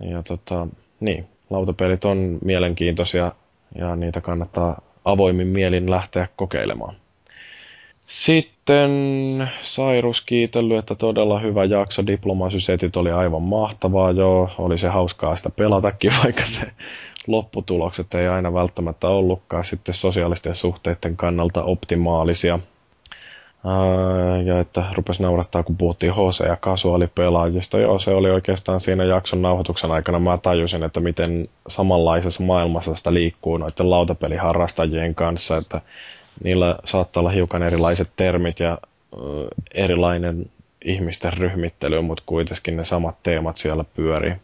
Ja 0.00 0.22
tota, 0.22 0.66
niin, 1.00 1.26
lautapelit 1.50 2.04
on 2.04 2.38
mielenkiintoisia 2.44 3.32
ja 3.74 3.96
niitä 3.96 4.20
kannattaa 4.20 4.80
avoimin 5.04 5.46
mielin 5.46 5.90
lähteä 5.90 6.28
kokeilemaan. 6.36 6.96
Sitten 8.06 9.48
Sairus 9.60 10.20
kiitellyt, 10.20 10.78
että 10.78 10.94
todella 10.94 11.38
hyvä 11.38 11.64
jakso. 11.64 12.06
Diplomasysetit 12.06 12.96
oli 12.96 13.10
aivan 13.10 13.42
mahtavaa, 13.42 14.10
joo. 14.10 14.50
Oli 14.58 14.78
se 14.78 14.88
hauskaa 14.88 15.36
sitä 15.36 15.50
pelatakin, 15.50 16.12
vaikka 16.24 16.44
se 16.44 16.70
lopputulokset 17.26 18.14
ei 18.14 18.28
aina 18.28 18.54
välttämättä 18.54 19.08
ollutkaan 19.08 19.64
sitten 19.64 19.94
sosiaalisten 19.94 20.54
suhteiden 20.54 21.16
kannalta 21.16 21.62
optimaalisia. 21.62 22.58
ja 24.44 24.60
että 24.60 24.84
rupesi 24.94 25.22
naurattaa, 25.22 25.62
kun 25.62 25.76
puhuttiin 25.76 26.12
HC- 26.12 26.46
ja 26.48 26.56
kasuaalipelaajista. 26.56 27.78
Joo, 27.78 27.98
se 27.98 28.10
oli 28.10 28.30
oikeastaan 28.30 28.80
siinä 28.80 29.04
jakson 29.04 29.42
nauhoituksen 29.42 29.90
aikana. 29.90 30.18
Mä 30.18 30.38
tajusin, 30.38 30.82
että 30.82 31.00
miten 31.00 31.48
samanlaisessa 31.68 32.42
maailmassa 32.42 32.94
sitä 32.94 33.14
liikkuu 33.14 33.56
noiden 33.56 33.90
lautapeliharrastajien 33.90 35.14
kanssa, 35.14 35.56
että 35.56 35.80
niillä 36.42 36.76
saattaa 36.84 37.20
olla 37.20 37.30
hiukan 37.30 37.62
erilaiset 37.62 38.10
termit 38.16 38.60
ja 38.60 38.78
erilainen 39.74 40.50
ihmisten 40.84 41.32
ryhmittely, 41.32 42.00
mutta 42.00 42.22
kuitenkin 42.26 42.76
ne 42.76 42.84
samat 42.84 43.16
teemat 43.22 43.56
siellä 43.56 43.84
pyörii. 43.96 44.34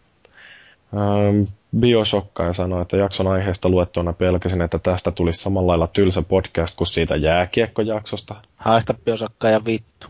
Bioshokkaja 1.79 2.53
sanoi, 2.53 2.83
että 2.83 2.97
jakson 2.97 3.27
aiheesta 3.27 3.69
luettuna 3.69 4.13
pelkäsin, 4.13 4.63
että 4.63 4.79
tästä 4.79 5.11
tulisi 5.11 5.41
samalla 5.43 5.67
lailla 5.67 5.87
tylsä 5.87 6.23
podcast 6.23 6.77
kuin 6.77 6.89
siitä 6.89 7.17
jääkiekkojaksosta. 7.17 8.35
Haista 8.57 8.95
Bioshokkaja 9.05 9.61
vittu. 9.67 10.07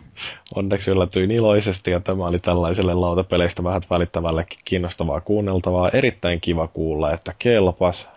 Onneksi 0.54 0.90
yllätyin 0.90 1.30
iloisesti 1.30 1.90
ja 1.90 2.00
tämä 2.00 2.26
oli 2.26 2.38
tällaiselle 2.38 2.94
lautapeleistä 2.94 3.64
vähän 3.64 3.82
välittävällekin 3.90 4.58
kiinnostavaa 4.64 5.20
kuunneltavaa. 5.20 5.88
Erittäin 5.88 6.40
kiva 6.40 6.68
kuulla, 6.68 7.12
että 7.12 7.34
kelpas. 7.38 8.08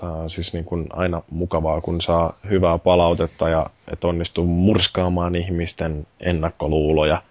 Tämä 0.00 0.12
on 0.12 0.30
siis 0.30 0.52
niin 0.52 0.64
kuin 0.64 0.86
aina 0.90 1.22
mukavaa, 1.30 1.80
kun 1.80 2.00
saa 2.00 2.32
hyvää 2.48 2.78
palautetta 2.78 3.48
ja 3.48 3.66
että 3.92 4.08
onnistuu 4.08 4.46
murskaamaan 4.46 5.36
ihmisten 5.36 6.06
ennakkoluuloja. 6.20 7.22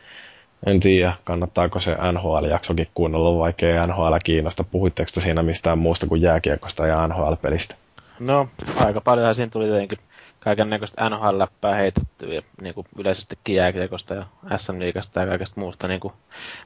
En 0.65 0.79
tiedä, 0.79 1.13
kannattaako 1.23 1.79
se 1.79 1.91
NHL-jaksokin 1.91 2.87
kuunnella, 2.93 3.39
vaikka 3.39 3.65
ei 3.65 3.87
NHL 3.87 4.15
kiinnosta. 4.23 4.63
Puhuitteko 4.63 5.09
siinä 5.19 5.43
mistään 5.43 5.77
muusta 5.77 6.07
kuin 6.07 6.21
jääkiekosta 6.21 6.87
ja 6.87 7.07
NHL-pelistä? 7.07 7.75
No, 8.19 8.47
aika 8.85 9.01
paljon 9.01 9.35
siinä 9.35 9.49
tuli 9.49 9.65
tietenkin 9.65 9.99
kaiken 10.39 10.69
näköistä 10.69 11.09
NHL-läppää 11.09 11.75
heitettyä, 11.75 12.33
ja 12.33 12.41
niin 12.61 12.73
kuin 12.75 12.87
yleisestikin 12.97 13.55
jääkiekosta 13.55 14.13
ja 14.13 14.25
SM 14.57 14.79
Liigasta 14.79 15.19
ja 15.19 15.27
kaikesta 15.27 15.59
muusta. 15.61 15.87
Niin 15.87 15.99
kuin, 15.99 16.13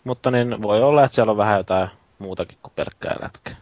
mutta 0.03 0.31
niin 0.31 0.61
voi 0.61 0.83
olla, 0.83 1.03
että 1.03 1.15
siellä 1.15 1.31
on 1.31 1.37
vähän 1.37 1.57
jotain 1.57 1.89
muutakin 2.19 2.57
kuin 2.63 2.73
pelkkää 2.75 3.15
lätkää. 3.21 3.55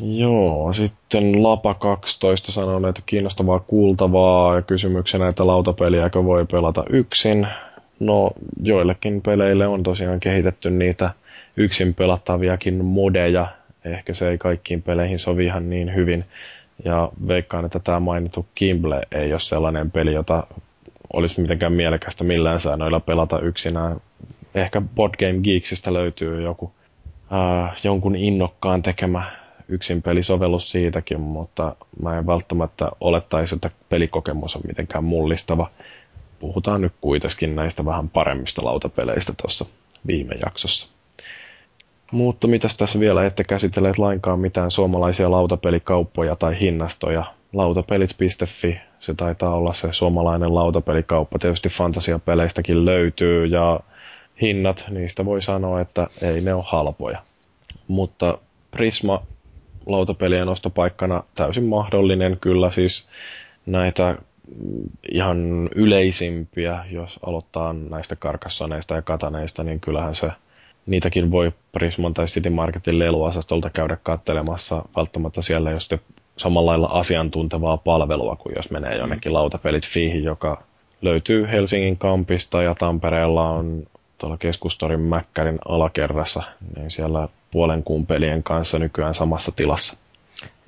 Joo, 0.00 0.72
sitten 0.72 1.42
Lapa 1.42 1.74
12 1.74 2.52
sanoo, 2.52 2.88
että 2.88 3.02
kiinnostavaa 3.06 3.60
kuultavaa 3.60 4.56
ja 4.56 4.62
kysymyksenä, 4.62 5.28
että 5.28 5.46
lautapeliäkö 5.46 6.24
voi 6.24 6.46
pelata 6.46 6.84
yksin. 6.90 7.46
No, 8.00 8.30
joillekin 8.62 9.22
peleille 9.22 9.66
on 9.66 9.82
tosiaan 9.82 10.20
kehitetty 10.20 10.70
niitä 10.70 11.10
yksin 11.56 11.94
pelattaviakin 11.94 12.84
modeja. 12.84 13.48
Ehkä 13.84 14.14
se 14.14 14.30
ei 14.30 14.38
kaikkiin 14.38 14.82
peleihin 14.82 15.18
sovi 15.18 15.44
ihan 15.44 15.70
niin 15.70 15.94
hyvin. 15.94 16.24
Ja 16.84 17.12
veikkaan, 17.28 17.64
että 17.64 17.78
tämä 17.78 18.00
mainittu 18.00 18.46
Kimble 18.54 19.02
ei 19.12 19.32
ole 19.32 19.40
sellainen 19.40 19.90
peli, 19.90 20.14
jota 20.14 20.46
olisi 21.12 21.40
mitenkään 21.40 21.72
mielekästä 21.72 22.24
millään 22.24 22.60
säännöillä 22.60 23.00
pelata 23.00 23.40
yksinään. 23.40 24.00
Ehkä 24.54 24.82
Board 24.94 25.14
Game 25.18 25.40
Geeksistä 25.42 25.92
löytyy 25.92 26.42
joku 26.42 26.72
äh, 27.32 27.76
jonkun 27.84 28.16
innokkaan 28.16 28.82
tekemä 28.82 29.22
yksin 29.68 30.02
pelisovellus 30.02 30.70
siitäkin, 30.70 31.20
mutta 31.20 31.76
mä 32.02 32.18
en 32.18 32.26
välttämättä 32.26 32.90
olettaisi, 33.00 33.54
että 33.54 33.70
pelikokemus 33.88 34.56
on 34.56 34.62
mitenkään 34.66 35.04
mullistava. 35.04 35.70
Puhutaan 36.38 36.80
nyt 36.80 36.92
kuitenkin 37.00 37.56
näistä 37.56 37.84
vähän 37.84 38.08
paremmista 38.08 38.64
lautapeleistä 38.64 39.32
tuossa 39.42 39.64
viime 40.06 40.34
jaksossa. 40.44 40.88
Mutta 42.12 42.46
mitäs 42.46 42.76
tässä 42.76 43.00
vielä 43.00 43.26
ette 43.26 43.44
käsitelleet 43.44 43.98
lainkaan 43.98 44.40
mitään 44.40 44.70
suomalaisia 44.70 45.30
lautapelikauppoja 45.30 46.36
tai 46.36 46.60
hinnastoja. 46.60 47.24
Lautapelit.fi, 47.52 48.80
se 49.00 49.14
taitaa 49.14 49.54
olla 49.54 49.74
se 49.74 49.92
suomalainen 49.92 50.54
lautapelikauppa. 50.54 51.38
Tietysti 51.38 51.68
fantasiapeleistäkin 51.68 52.84
löytyy 52.84 53.46
ja 53.46 53.80
hinnat, 54.42 54.84
niistä 54.90 55.24
voi 55.24 55.42
sanoa, 55.42 55.80
että 55.80 56.06
ei 56.22 56.40
ne 56.40 56.54
ole 56.54 56.64
halpoja. 56.66 57.18
Mutta 57.88 58.38
Prisma 58.70 59.22
lautapelien 59.86 60.48
ostopaikkana 60.48 61.22
täysin 61.34 61.64
mahdollinen 61.64 62.38
kyllä 62.40 62.70
siis 62.70 63.08
näitä 63.66 64.16
ihan 65.12 65.68
yleisimpiä, 65.74 66.84
jos 66.90 67.20
aloittaa 67.26 67.72
näistä 67.72 68.16
karkassaneista 68.16 68.94
ja 68.94 69.02
kataneista, 69.02 69.64
niin 69.64 69.80
kyllähän 69.80 70.14
se 70.14 70.30
niitäkin 70.86 71.30
voi 71.30 71.52
Prisman 71.72 72.14
tai 72.14 72.26
City 72.26 72.50
Marketin 72.50 72.98
leluosastolta 72.98 73.70
käydä 73.70 73.96
kattelemassa. 74.02 74.84
Välttämättä 74.96 75.42
siellä 75.42 75.70
jos 75.70 75.88
te 75.88 75.98
samalla 76.36 76.70
lailla 76.70 76.86
asiantuntevaa 76.86 77.76
palvelua 77.76 78.36
kuin 78.36 78.54
jos 78.56 78.70
menee 78.70 78.96
jonnekin 78.96 79.32
mm. 79.32 79.34
lautapelit 79.34 79.86
fiihin, 79.86 80.24
joka 80.24 80.62
löytyy 81.02 81.48
Helsingin 81.50 81.96
kampista 81.96 82.62
ja 82.62 82.74
Tampereella 82.74 83.50
on 83.50 83.86
tuolla 84.18 84.36
keskustorin 84.36 85.00
Mäkkärin 85.00 85.58
alakerrassa, 85.68 86.42
niin 86.76 86.90
siellä 86.90 87.28
puolen 87.50 87.82
kuun 87.82 88.06
pelien 88.06 88.42
kanssa 88.42 88.78
nykyään 88.78 89.14
samassa 89.14 89.52
tilassa. 89.52 89.96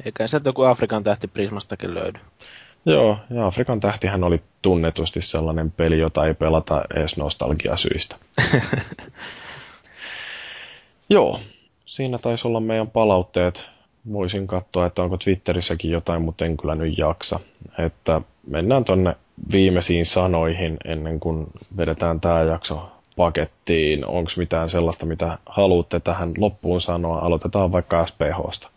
Eikä 0.05 0.27
se 0.27 0.41
joku 0.45 0.63
Afrikan 0.63 1.05
tähti 1.05 1.29
Prismastakin 1.29 1.95
löydy. 1.95 2.19
Joo, 2.87 3.19
ja 3.31 3.47
Afrikan 3.47 3.81
tähtihän 3.81 4.25
oli 4.25 4.43
tunnetusti 4.63 5.21
sellainen 5.21 5.71
peli, 5.71 5.99
jota 5.99 6.27
ei 6.27 6.35
pelata 6.35 6.83
edes 6.95 7.17
nostalgiasyistä. 7.17 8.17
Joo, 11.11 11.41
siinä 11.87 12.19
taisi 12.19 12.49
olla 12.49 12.61
meidän 12.61 12.91
palautteet. 12.91 13.71
Voisin 14.13 14.47
katsoa, 14.47 14.87
että 14.87 15.03
onko 15.03 15.17
Twitterissäkin 15.17 15.91
jotain, 15.91 16.23
mutta 16.23 16.47
en 16.47 16.57
kyllä 16.57 16.75
nyt 16.75 16.99
jaksa. 16.99 17.41
Että 17.79 18.21
mennään 18.47 18.85
tonne 18.85 19.17
viimeisiin 19.53 20.07
sanoihin 20.07 20.77
ennen 20.85 21.21
kuin 21.21 21.47
vedetään 21.77 22.21
tämä 22.21 22.43
jakso 22.43 22.91
pakettiin. 23.19 24.07
Onko 24.07 24.31
mitään 24.36 24.69
sellaista, 24.69 25.07
mitä 25.07 25.39
haluatte 25.47 26.01
tähän 26.01 26.32
loppuun 26.36 26.81
sanoa? 26.81 27.19
Aloitetaan 27.19 27.73
vaikka 27.73 28.07
SPHsta. 28.07 28.69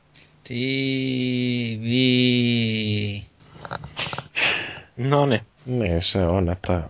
TV. 0.47 1.83
No 4.97 5.25
niin. 5.25 5.41
Niin, 5.65 6.03
se 6.03 6.25
on, 6.25 6.49
että 6.49 6.83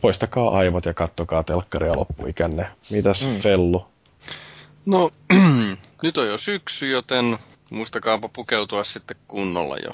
poistakaa 0.00 0.50
aivot 0.50 0.86
ja 0.86 0.94
kattokaa 0.94 1.42
telkkaria 1.42 1.96
loppuikänne. 1.96 2.66
Mitäs 2.90 3.26
mm. 3.26 3.40
Fellu? 3.40 3.86
No, 4.86 5.10
nyt 6.02 6.16
on 6.16 6.26
jo 6.26 6.38
syksy, 6.38 6.90
joten 6.90 7.38
muistakaapa 7.70 8.28
pukeutua 8.28 8.84
sitten 8.84 9.16
kunnolla 9.28 9.76
jo. 9.76 9.90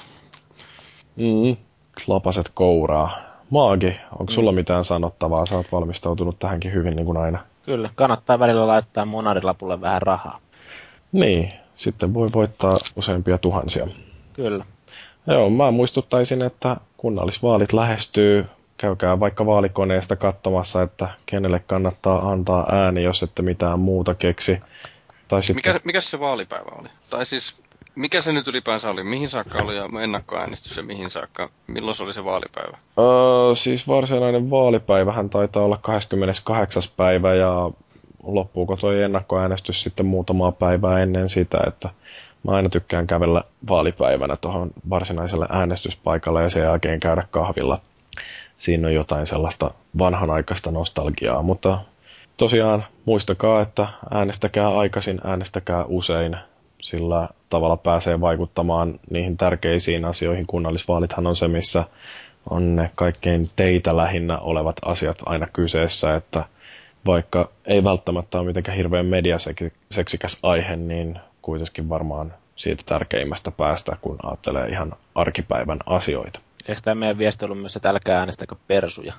Mm, 1.16 1.56
lapaset 2.06 2.50
kouraa. 2.54 3.18
Maagi, 3.50 4.00
onko 4.18 4.32
sulla 4.32 4.52
mm. 4.52 4.56
mitään 4.56 4.84
sanottavaa? 4.84 5.46
Sä 5.46 5.56
oot 5.56 5.72
valmistautunut 5.72 6.38
tähänkin 6.38 6.72
hyvin 6.72 6.96
niin 6.96 7.06
kuin 7.06 7.16
aina. 7.16 7.38
Kyllä, 7.64 7.90
kannattaa 7.94 8.38
välillä 8.38 8.66
laittaa 8.66 9.04
monarilapulle 9.04 9.80
vähän 9.80 10.02
rahaa. 10.02 10.38
Niin, 11.12 11.52
sitten 11.76 12.14
voi 12.14 12.28
voittaa 12.34 12.76
useampia 12.96 13.38
tuhansia. 13.38 13.88
Kyllä. 14.32 14.64
Joo, 15.26 15.50
mä 15.50 15.70
muistuttaisin, 15.70 16.42
että 16.42 16.76
kunnallisvaalit 16.96 17.72
lähestyy. 17.72 18.46
Käykää 18.76 19.20
vaikka 19.20 19.46
vaalikoneesta 19.46 20.16
katsomassa, 20.16 20.82
että 20.82 21.08
kenelle 21.26 21.58
kannattaa 21.66 22.30
antaa 22.30 22.66
ääni, 22.72 23.02
jos 23.02 23.22
ette 23.22 23.42
mitään 23.42 23.80
muuta 23.80 24.14
keksi. 24.14 24.60
Tai 25.28 25.42
sitten... 25.42 25.74
mikä, 25.74 25.80
mikä 25.84 26.00
se 26.00 26.20
vaalipäivä 26.20 26.70
oli? 26.80 26.88
Tai 27.10 27.26
siis 27.26 27.56
mikä 27.94 28.22
se 28.22 28.32
nyt 28.32 28.48
ylipäänsä 28.48 28.90
oli? 28.90 29.04
Mihin 29.04 29.28
saakka 29.28 29.58
oli 29.58 29.76
ja 29.76 29.88
ennakkoäänestys 30.02 30.76
ja 30.76 30.82
mihin 30.82 31.10
saakka? 31.10 31.50
Milloin 31.66 31.94
se 31.94 32.02
oli 32.02 32.12
se 32.12 32.24
vaalipäivä? 32.24 32.78
Öö, 32.98 33.54
siis 33.54 33.88
varsinainen 33.88 34.50
vaalipäivähän 34.50 35.30
taitaa 35.30 35.62
olla 35.62 35.78
28. 35.82 36.82
päivä 36.96 37.34
ja 37.34 37.70
loppuuko 38.22 38.76
tuo 38.76 38.92
ennakkoäänestys 38.92 39.82
sitten 39.82 40.06
muutamaa 40.06 40.52
päivää 40.52 40.98
ennen 40.98 41.28
sitä, 41.28 41.58
että 41.66 41.90
mä 42.42 42.52
aina 42.52 42.68
tykkään 42.68 43.06
kävellä 43.06 43.42
vaalipäivänä 43.68 44.36
tuohon 44.36 44.70
varsinaiselle 44.90 45.46
äänestyspaikalle 45.50 46.42
ja 46.42 46.50
sen 46.50 46.62
jälkeen 46.62 47.00
käydä 47.00 47.24
kahvilla. 47.30 47.80
Siinä 48.56 48.88
on 48.88 48.94
jotain 48.94 49.26
sellaista 49.26 49.70
vanhanaikaista 49.98 50.70
nostalgiaa, 50.70 51.42
mutta 51.42 51.78
tosiaan 52.36 52.84
muistakaa, 53.04 53.60
että 53.60 53.88
äänestäkää 54.10 54.78
aikaisin, 54.78 55.20
äänestäkää 55.24 55.84
usein, 55.84 56.36
sillä 56.84 57.28
tavalla 57.50 57.76
pääsee 57.76 58.20
vaikuttamaan 58.20 59.00
niihin 59.10 59.36
tärkeisiin 59.36 60.04
asioihin. 60.04 60.46
Kunnallisvaalithan 60.46 61.26
on 61.26 61.36
se, 61.36 61.48
missä 61.48 61.84
on 62.50 62.76
ne 62.76 62.90
kaikkein 62.94 63.48
teitä 63.56 63.96
lähinnä 63.96 64.38
olevat 64.38 64.76
asiat 64.84 65.18
aina 65.26 65.46
kyseessä, 65.52 66.14
että 66.14 66.44
vaikka 67.06 67.50
ei 67.66 67.84
välttämättä 67.84 68.38
ole 68.38 68.46
mitenkään 68.46 68.76
hirveän 68.76 69.06
mediaseksikäs 69.06 70.38
aihe, 70.42 70.76
niin 70.76 71.18
kuitenkin 71.42 71.88
varmaan 71.88 72.34
siitä 72.56 72.82
tärkeimmästä 72.86 73.50
päästä, 73.50 73.96
kun 74.00 74.16
ajattelee 74.22 74.68
ihan 74.68 74.92
arkipäivän 75.14 75.78
asioita. 75.86 76.40
Eikö 76.68 76.80
tämä 76.84 76.94
meidän 76.94 77.18
viesti 77.18 77.44
ollut 77.44 77.60
myös, 77.60 77.76
että 77.76 77.90
älkää 77.90 78.18
äänestäkö 78.18 78.54
persuja? 78.66 79.12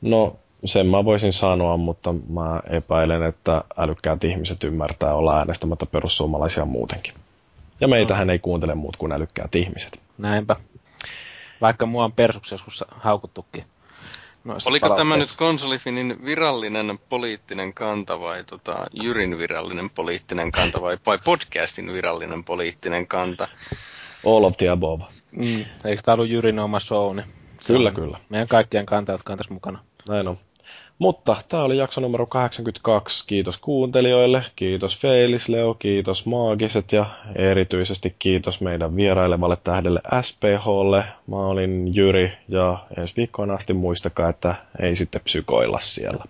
No, 0.00 0.36
sen 0.64 0.86
mä 0.86 1.04
voisin 1.04 1.32
sanoa, 1.32 1.76
mutta 1.76 2.12
mä 2.12 2.60
epäilen, 2.70 3.22
että 3.22 3.64
älykkäät 3.76 4.24
ihmiset 4.24 4.64
ymmärtää 4.64 5.14
olla 5.14 5.38
äänestämättä 5.38 5.86
perussuomalaisia 5.86 6.64
muutenkin. 6.64 7.14
Ja 7.80 7.88
meitähän 7.88 8.26
no. 8.26 8.32
ei 8.32 8.38
kuuntele 8.38 8.74
muut 8.74 8.96
kuin 8.96 9.12
älykkäät 9.12 9.54
ihmiset. 9.54 10.00
Näinpä. 10.18 10.56
Vaikka 11.60 11.86
mua 11.86 12.04
on 12.04 12.12
persuksi 12.12 12.54
joskus 12.54 12.84
haukuttukin. 12.90 13.64
Oliko 14.66 14.88
tämä 14.88 15.16
nyt 15.16 15.28
konsolifinin 15.36 16.24
virallinen 16.24 16.98
poliittinen 17.08 17.74
kanta 17.74 18.20
vai 18.20 18.44
tota, 18.44 18.86
Jyrin 18.92 19.38
virallinen 19.38 19.90
poliittinen 19.90 20.52
kanta 20.52 20.80
vai, 20.80 20.98
vai 21.06 21.18
podcastin 21.24 21.92
virallinen 21.92 22.44
poliittinen 22.44 23.06
kanta? 23.06 23.48
All 24.26 24.44
of 24.44 24.56
the 24.56 24.68
above. 24.68 25.04
Mm. 25.30 25.64
Eikö 25.84 26.02
tämä 26.04 26.14
ollut 26.14 26.28
Jyrin 26.28 26.58
oma 26.58 26.80
show? 26.80 27.16
Niin 27.16 27.26
kyllä, 27.66 27.90
kyllä. 27.90 28.18
Meidän 28.28 28.48
kaikkien 28.48 28.86
kanta, 28.86 29.12
jotka 29.12 29.32
on 29.32 29.38
tässä 29.38 29.54
mukana. 29.54 29.78
Näin 30.08 30.28
on. 30.28 30.38
Mutta 30.98 31.36
tämä 31.48 31.62
oli 31.62 31.76
jakso 31.76 32.00
numero 32.00 32.26
82. 32.26 33.26
Kiitos 33.26 33.58
kuuntelijoille, 33.58 34.44
kiitos 34.56 34.98
Feilis 34.98 35.48
Leo, 35.48 35.74
kiitos 35.74 36.26
Maagiset 36.26 36.92
ja 36.92 37.06
erityisesti 37.34 38.16
kiitos 38.18 38.60
meidän 38.60 38.96
vierailevalle 38.96 39.56
tähdelle 39.64 40.00
SPHlle. 40.22 41.04
Mä 41.26 41.36
olin 41.36 41.94
Jyri 41.94 42.32
ja 42.48 42.86
ensi 42.96 43.16
viikkoon 43.16 43.50
asti 43.50 43.72
muistakaa, 43.72 44.28
että 44.28 44.54
ei 44.80 44.96
sitten 44.96 45.20
psykoilla 45.24 45.78
siellä. 45.80 46.24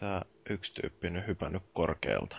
Tämä 0.00 0.22
yksi 0.50 0.74
tyyppi 0.74 1.10
nyt 1.10 1.26
hypännyt 1.26 1.62
korkealta. 1.72 2.36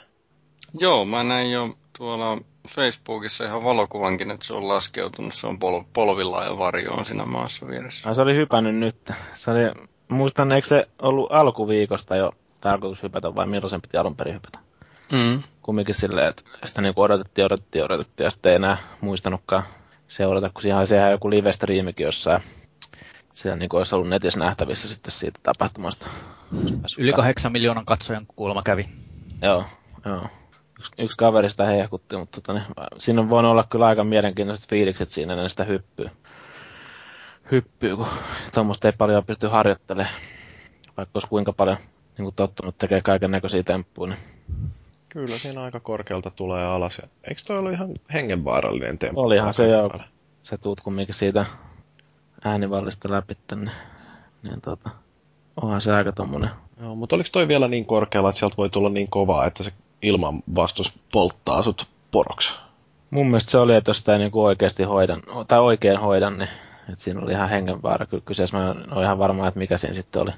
Joo, 0.79 1.05
mä 1.05 1.23
näin 1.23 1.51
jo 1.51 1.77
tuolla 1.97 2.41
Facebookissa 2.67 3.45
ihan 3.45 3.63
valokuvankin, 3.63 4.31
että 4.31 4.45
se 4.45 4.53
on 4.53 4.67
laskeutunut. 4.67 5.33
Se 5.33 5.47
on 5.47 5.59
pol- 5.59 5.83
polvilla 5.93 6.43
ja 6.43 6.57
varjo 6.57 6.91
on 6.91 7.05
siinä 7.05 7.25
maassa 7.25 7.67
vieressä. 7.67 8.09
Ai, 8.09 8.15
se 8.15 8.21
oli 8.21 8.35
hypännyt 8.35 8.75
nyt. 8.75 9.11
Se 9.33 9.51
oli, 9.51 9.59
muistan, 10.07 10.51
eikö 10.51 10.67
se 10.67 10.87
ollut 11.01 11.31
alkuviikosta 11.31 12.15
jo 12.15 12.31
tarkoitus 12.61 13.03
hypätä 13.03 13.35
vai 13.35 13.47
milloin 13.47 13.69
sen 13.69 13.81
piti 13.81 13.97
alun 13.97 14.15
perin 14.15 14.35
hypätä? 14.35 14.59
Mm. 15.11 15.43
Kumminkin 15.61 15.95
silleen, 15.95 16.27
että 16.27 16.43
sitä 16.65 16.81
niin 16.81 16.93
odotettiin, 16.95 17.45
odotettiin, 17.45 17.85
odotettiin 17.85 18.25
ja 18.25 18.31
sitten 18.31 18.49
ei 18.49 18.55
enää 18.55 18.77
muistanutkaan 19.01 19.63
seurata, 20.07 20.49
kun 20.49 20.61
siihen 20.61 20.87
sehän 20.87 21.11
joku 21.11 21.29
live-striimikin 21.29 22.03
jossain 22.03 22.41
siellä 23.37 23.55
niin 23.55 23.69
kuin 23.69 23.77
olisi 23.77 23.95
ollut 23.95 24.09
netissä 24.09 24.39
nähtävissä 24.39 24.87
sitten 24.87 25.11
siitä 25.11 25.39
tapahtumasta. 25.43 26.07
Yli 26.97 27.13
kahdeksan 27.13 27.51
miljoonan 27.51 27.85
katsojan 27.85 28.25
kuulemma 28.35 28.63
kävi. 28.63 28.89
Joo, 29.41 29.63
joo. 30.05 30.27
Yksi, 30.79 30.91
yksi 30.97 31.17
kaveri 31.17 31.49
sitä 31.49 31.65
hehkutti, 31.65 32.17
mutta 32.17 32.41
tota, 32.41 32.53
niin, 32.53 32.65
siinä 32.97 33.21
on 33.21 33.29
voinut 33.29 33.51
olla 33.51 33.63
kyllä 33.63 33.87
aika 33.87 34.03
mielenkiintoiset 34.03 34.69
fiilikset 34.69 35.09
siinä 35.09 35.33
ennen 35.33 35.49
sitä 35.49 35.63
hyppyä. 35.63 36.11
Hyppyy, 37.51 37.95
kun 37.95 38.07
tuommoista 38.53 38.87
ei 38.87 38.93
paljon 38.97 39.25
pysty 39.25 39.47
harjoittelemaan. 39.47 40.15
Vaikka 40.97 41.11
olisi 41.13 41.27
kuinka 41.27 41.53
paljon 41.53 41.77
niin 42.17 42.23
kuin 42.23 42.35
tottunut 42.35 42.77
tekee 42.77 43.01
kaiken 43.01 43.31
näköisiä 43.31 43.63
temppuja. 43.63 44.09
Niin. 44.09 44.19
Kyllä 45.09 45.27
siinä 45.27 45.61
aika 45.61 45.79
korkealta 45.79 46.31
tulee 46.31 46.65
alas. 46.65 47.01
Eikö 47.23 47.41
toi 47.45 47.57
ollut 47.57 47.73
ihan 47.73 47.89
hengenvaarallinen 48.13 48.97
temppu? 48.97 49.21
Olihan 49.21 49.53
se 49.53 49.67
joo. 49.67 49.99
Se 50.43 50.57
tuut 50.57 50.81
kumminkin 50.81 51.15
siitä 51.15 51.45
äänivallista 52.47 53.11
läpi 53.11 53.37
tänne. 53.47 53.71
Niin 54.43 54.61
tota, 54.61 54.89
onhan 55.61 55.81
se 55.81 55.93
aika 55.93 56.11
tommonen. 56.11 56.49
Joo, 56.81 56.95
mutta 56.95 57.15
oliko 57.15 57.29
toi 57.31 57.47
vielä 57.47 57.67
niin 57.67 57.85
korkealla, 57.85 58.29
että 58.29 58.39
sieltä 58.39 58.57
voi 58.57 58.69
tulla 58.69 58.89
niin 58.89 59.07
kovaa, 59.09 59.45
että 59.45 59.63
se 59.63 59.71
ilman 60.01 60.43
vastus 60.55 60.93
polttaa 61.11 61.63
sut 61.63 61.87
poroksi? 62.11 62.53
Mun 63.09 63.25
mielestä 63.27 63.51
se 63.51 63.57
oli, 63.57 63.75
että 63.75 63.89
jos 63.89 63.99
sitä 63.99 64.13
ei 64.13 64.19
niinku 64.19 64.43
oikeasti 64.43 64.83
hoidan, 64.83 65.21
tai 65.47 65.59
oikein 65.59 65.99
hoidan, 65.99 66.37
niin 66.37 66.49
että 66.89 67.03
siinä 67.03 67.21
oli 67.21 67.31
ihan 67.31 67.49
hengenvaara 67.49 68.05
kyllä 68.05 68.23
kyseessä. 68.25 68.57
Mä 68.57 68.71
en 68.71 68.93
ole 68.93 69.03
ihan 69.03 69.19
varma, 69.19 69.47
että 69.47 69.59
mikä 69.59 69.77
siinä 69.77 69.93
sitten 69.93 70.21
oli. 70.21 70.31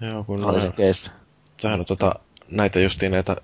Joo, 0.00 0.24
kun 0.24 0.46
oli 0.46 0.60
se 0.60 0.68
case. 0.70 1.10
Sehän 1.56 1.80
on 1.80 1.86
tota, 1.86 2.14
näitä 2.50 2.80
justiin 2.80 3.12
näitä 3.12 3.36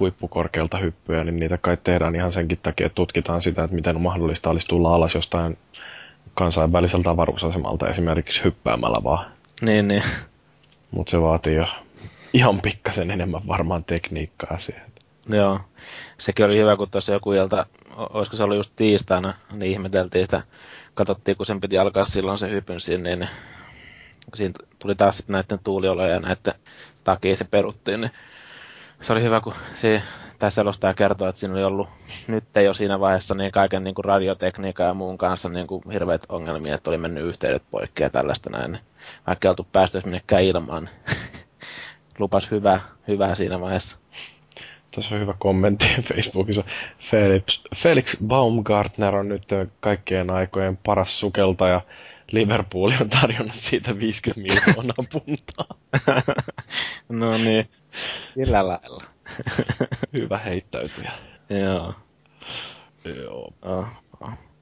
huippukorkealta 0.00 0.78
hyppyjä, 0.78 1.24
niin 1.24 1.36
niitä 1.36 1.58
kai 1.58 1.76
tehdään 1.76 2.14
ihan 2.14 2.32
senkin 2.32 2.58
takia, 2.62 2.86
että 2.86 2.94
tutkitaan 2.94 3.40
sitä, 3.40 3.64
että 3.64 3.74
miten 3.74 4.00
mahdollista 4.00 4.50
olisi 4.50 4.66
tulla 4.66 4.94
alas 4.94 5.14
jostain 5.14 5.58
kansainväliseltä 6.38 7.10
avaruusasemalta 7.10 7.88
esimerkiksi 7.88 8.44
hyppäämällä 8.44 9.04
vaan. 9.04 9.26
Niin, 9.62 9.88
niin. 9.88 10.02
Mutta 10.90 11.10
se 11.10 11.20
vaatii 11.20 11.54
jo 11.54 11.66
ihan 12.32 12.60
pikkasen 12.60 13.10
enemmän 13.10 13.46
varmaan 13.46 13.84
tekniikkaa 13.84 14.58
siihen. 14.58 14.92
Joo. 15.28 15.60
Sekin 16.18 16.46
oli 16.46 16.58
hyvä, 16.58 16.76
kun 16.76 16.90
tuossa 16.90 17.12
joku 17.12 17.32
ilta, 17.32 17.66
olisiko 17.96 18.36
se 18.36 18.42
ollut 18.42 18.56
just 18.56 18.72
tiistaina, 18.76 19.34
niin 19.52 19.72
ihmeteltiin 19.72 20.26
sitä, 20.26 20.42
katsottiin, 20.94 21.36
kun 21.36 21.46
sen 21.46 21.60
piti 21.60 21.78
alkaa 21.78 22.04
silloin 22.04 22.38
se 22.38 22.50
hypyn 22.50 22.80
sinne, 22.80 23.16
niin 23.16 23.28
siinä 24.34 24.54
tuli 24.78 24.94
taas 24.94 25.16
sitten 25.16 25.32
näiden 25.32 25.58
tuulioloja 25.64 26.14
ja 26.14 26.20
näiden 26.20 26.54
takia 27.04 27.36
se 27.36 27.44
peruttiin, 27.44 28.00
niin 28.00 28.10
se 29.00 29.12
oli 29.12 29.22
hyvä, 29.22 29.40
kun 29.40 29.54
se, 29.74 30.02
tämä 30.38 30.50
selostaja 30.50 30.94
kertoo, 30.94 31.28
että 31.28 31.38
siinä 31.38 31.54
oli 31.54 31.64
ollut 31.64 31.88
nyt 32.28 32.56
ei 32.56 32.66
ole 32.66 32.74
siinä 32.74 33.00
vaiheessa 33.00 33.34
niin 33.34 33.52
kaiken 33.52 33.84
niin 33.84 33.94
kuin 33.94 34.04
radiotekniikan 34.04 34.86
ja 34.86 34.94
muun 34.94 35.18
kanssa 35.18 35.48
niin 35.48 35.66
kuin 35.66 35.82
hirveät 35.92 36.26
ongelmia, 36.28 36.74
että 36.74 36.90
oli 36.90 36.98
mennyt 36.98 37.24
yhteydet 37.24 37.62
poikki 37.70 38.02
ja 38.02 38.10
tällaista 38.10 38.50
näin. 38.50 38.78
Vaikka 39.26 39.48
ei 39.48 39.50
oltu 39.50 39.66
päästy 39.72 40.00
minnekään 40.04 40.44
ilmaan, 40.44 40.84
niin 40.84 41.20
lupas 42.18 42.50
hyvää, 42.50 42.80
hyvää 43.08 43.34
siinä 43.34 43.60
vaiheessa. 43.60 43.98
Tässä 44.94 45.14
on 45.14 45.20
hyvä 45.20 45.34
kommentti 45.38 45.86
Facebookissa. 46.14 46.62
Felix, 46.98 47.62
Felix 47.76 48.16
Baumgartner 48.26 49.14
on 49.14 49.28
nyt 49.28 49.44
kaikkien 49.80 50.30
aikojen 50.30 50.76
paras 50.76 51.20
sukeltaja. 51.20 51.80
Liverpool 52.30 52.92
on 53.00 53.08
tarjonnut 53.08 53.54
siitä 53.54 53.98
50 53.98 54.40
miljoonaa 54.40 54.94
puntaa. 55.12 55.78
no 57.08 57.38
niin, 57.38 57.68
sillä 58.34 58.68
lailla. 58.68 59.04
hyvä 60.12 60.38
heittäytyjä. 60.38 61.12
Joo. 61.50 61.94
Joo. 63.04 63.52
Oh, 63.62 63.86
oh. 64.20 64.47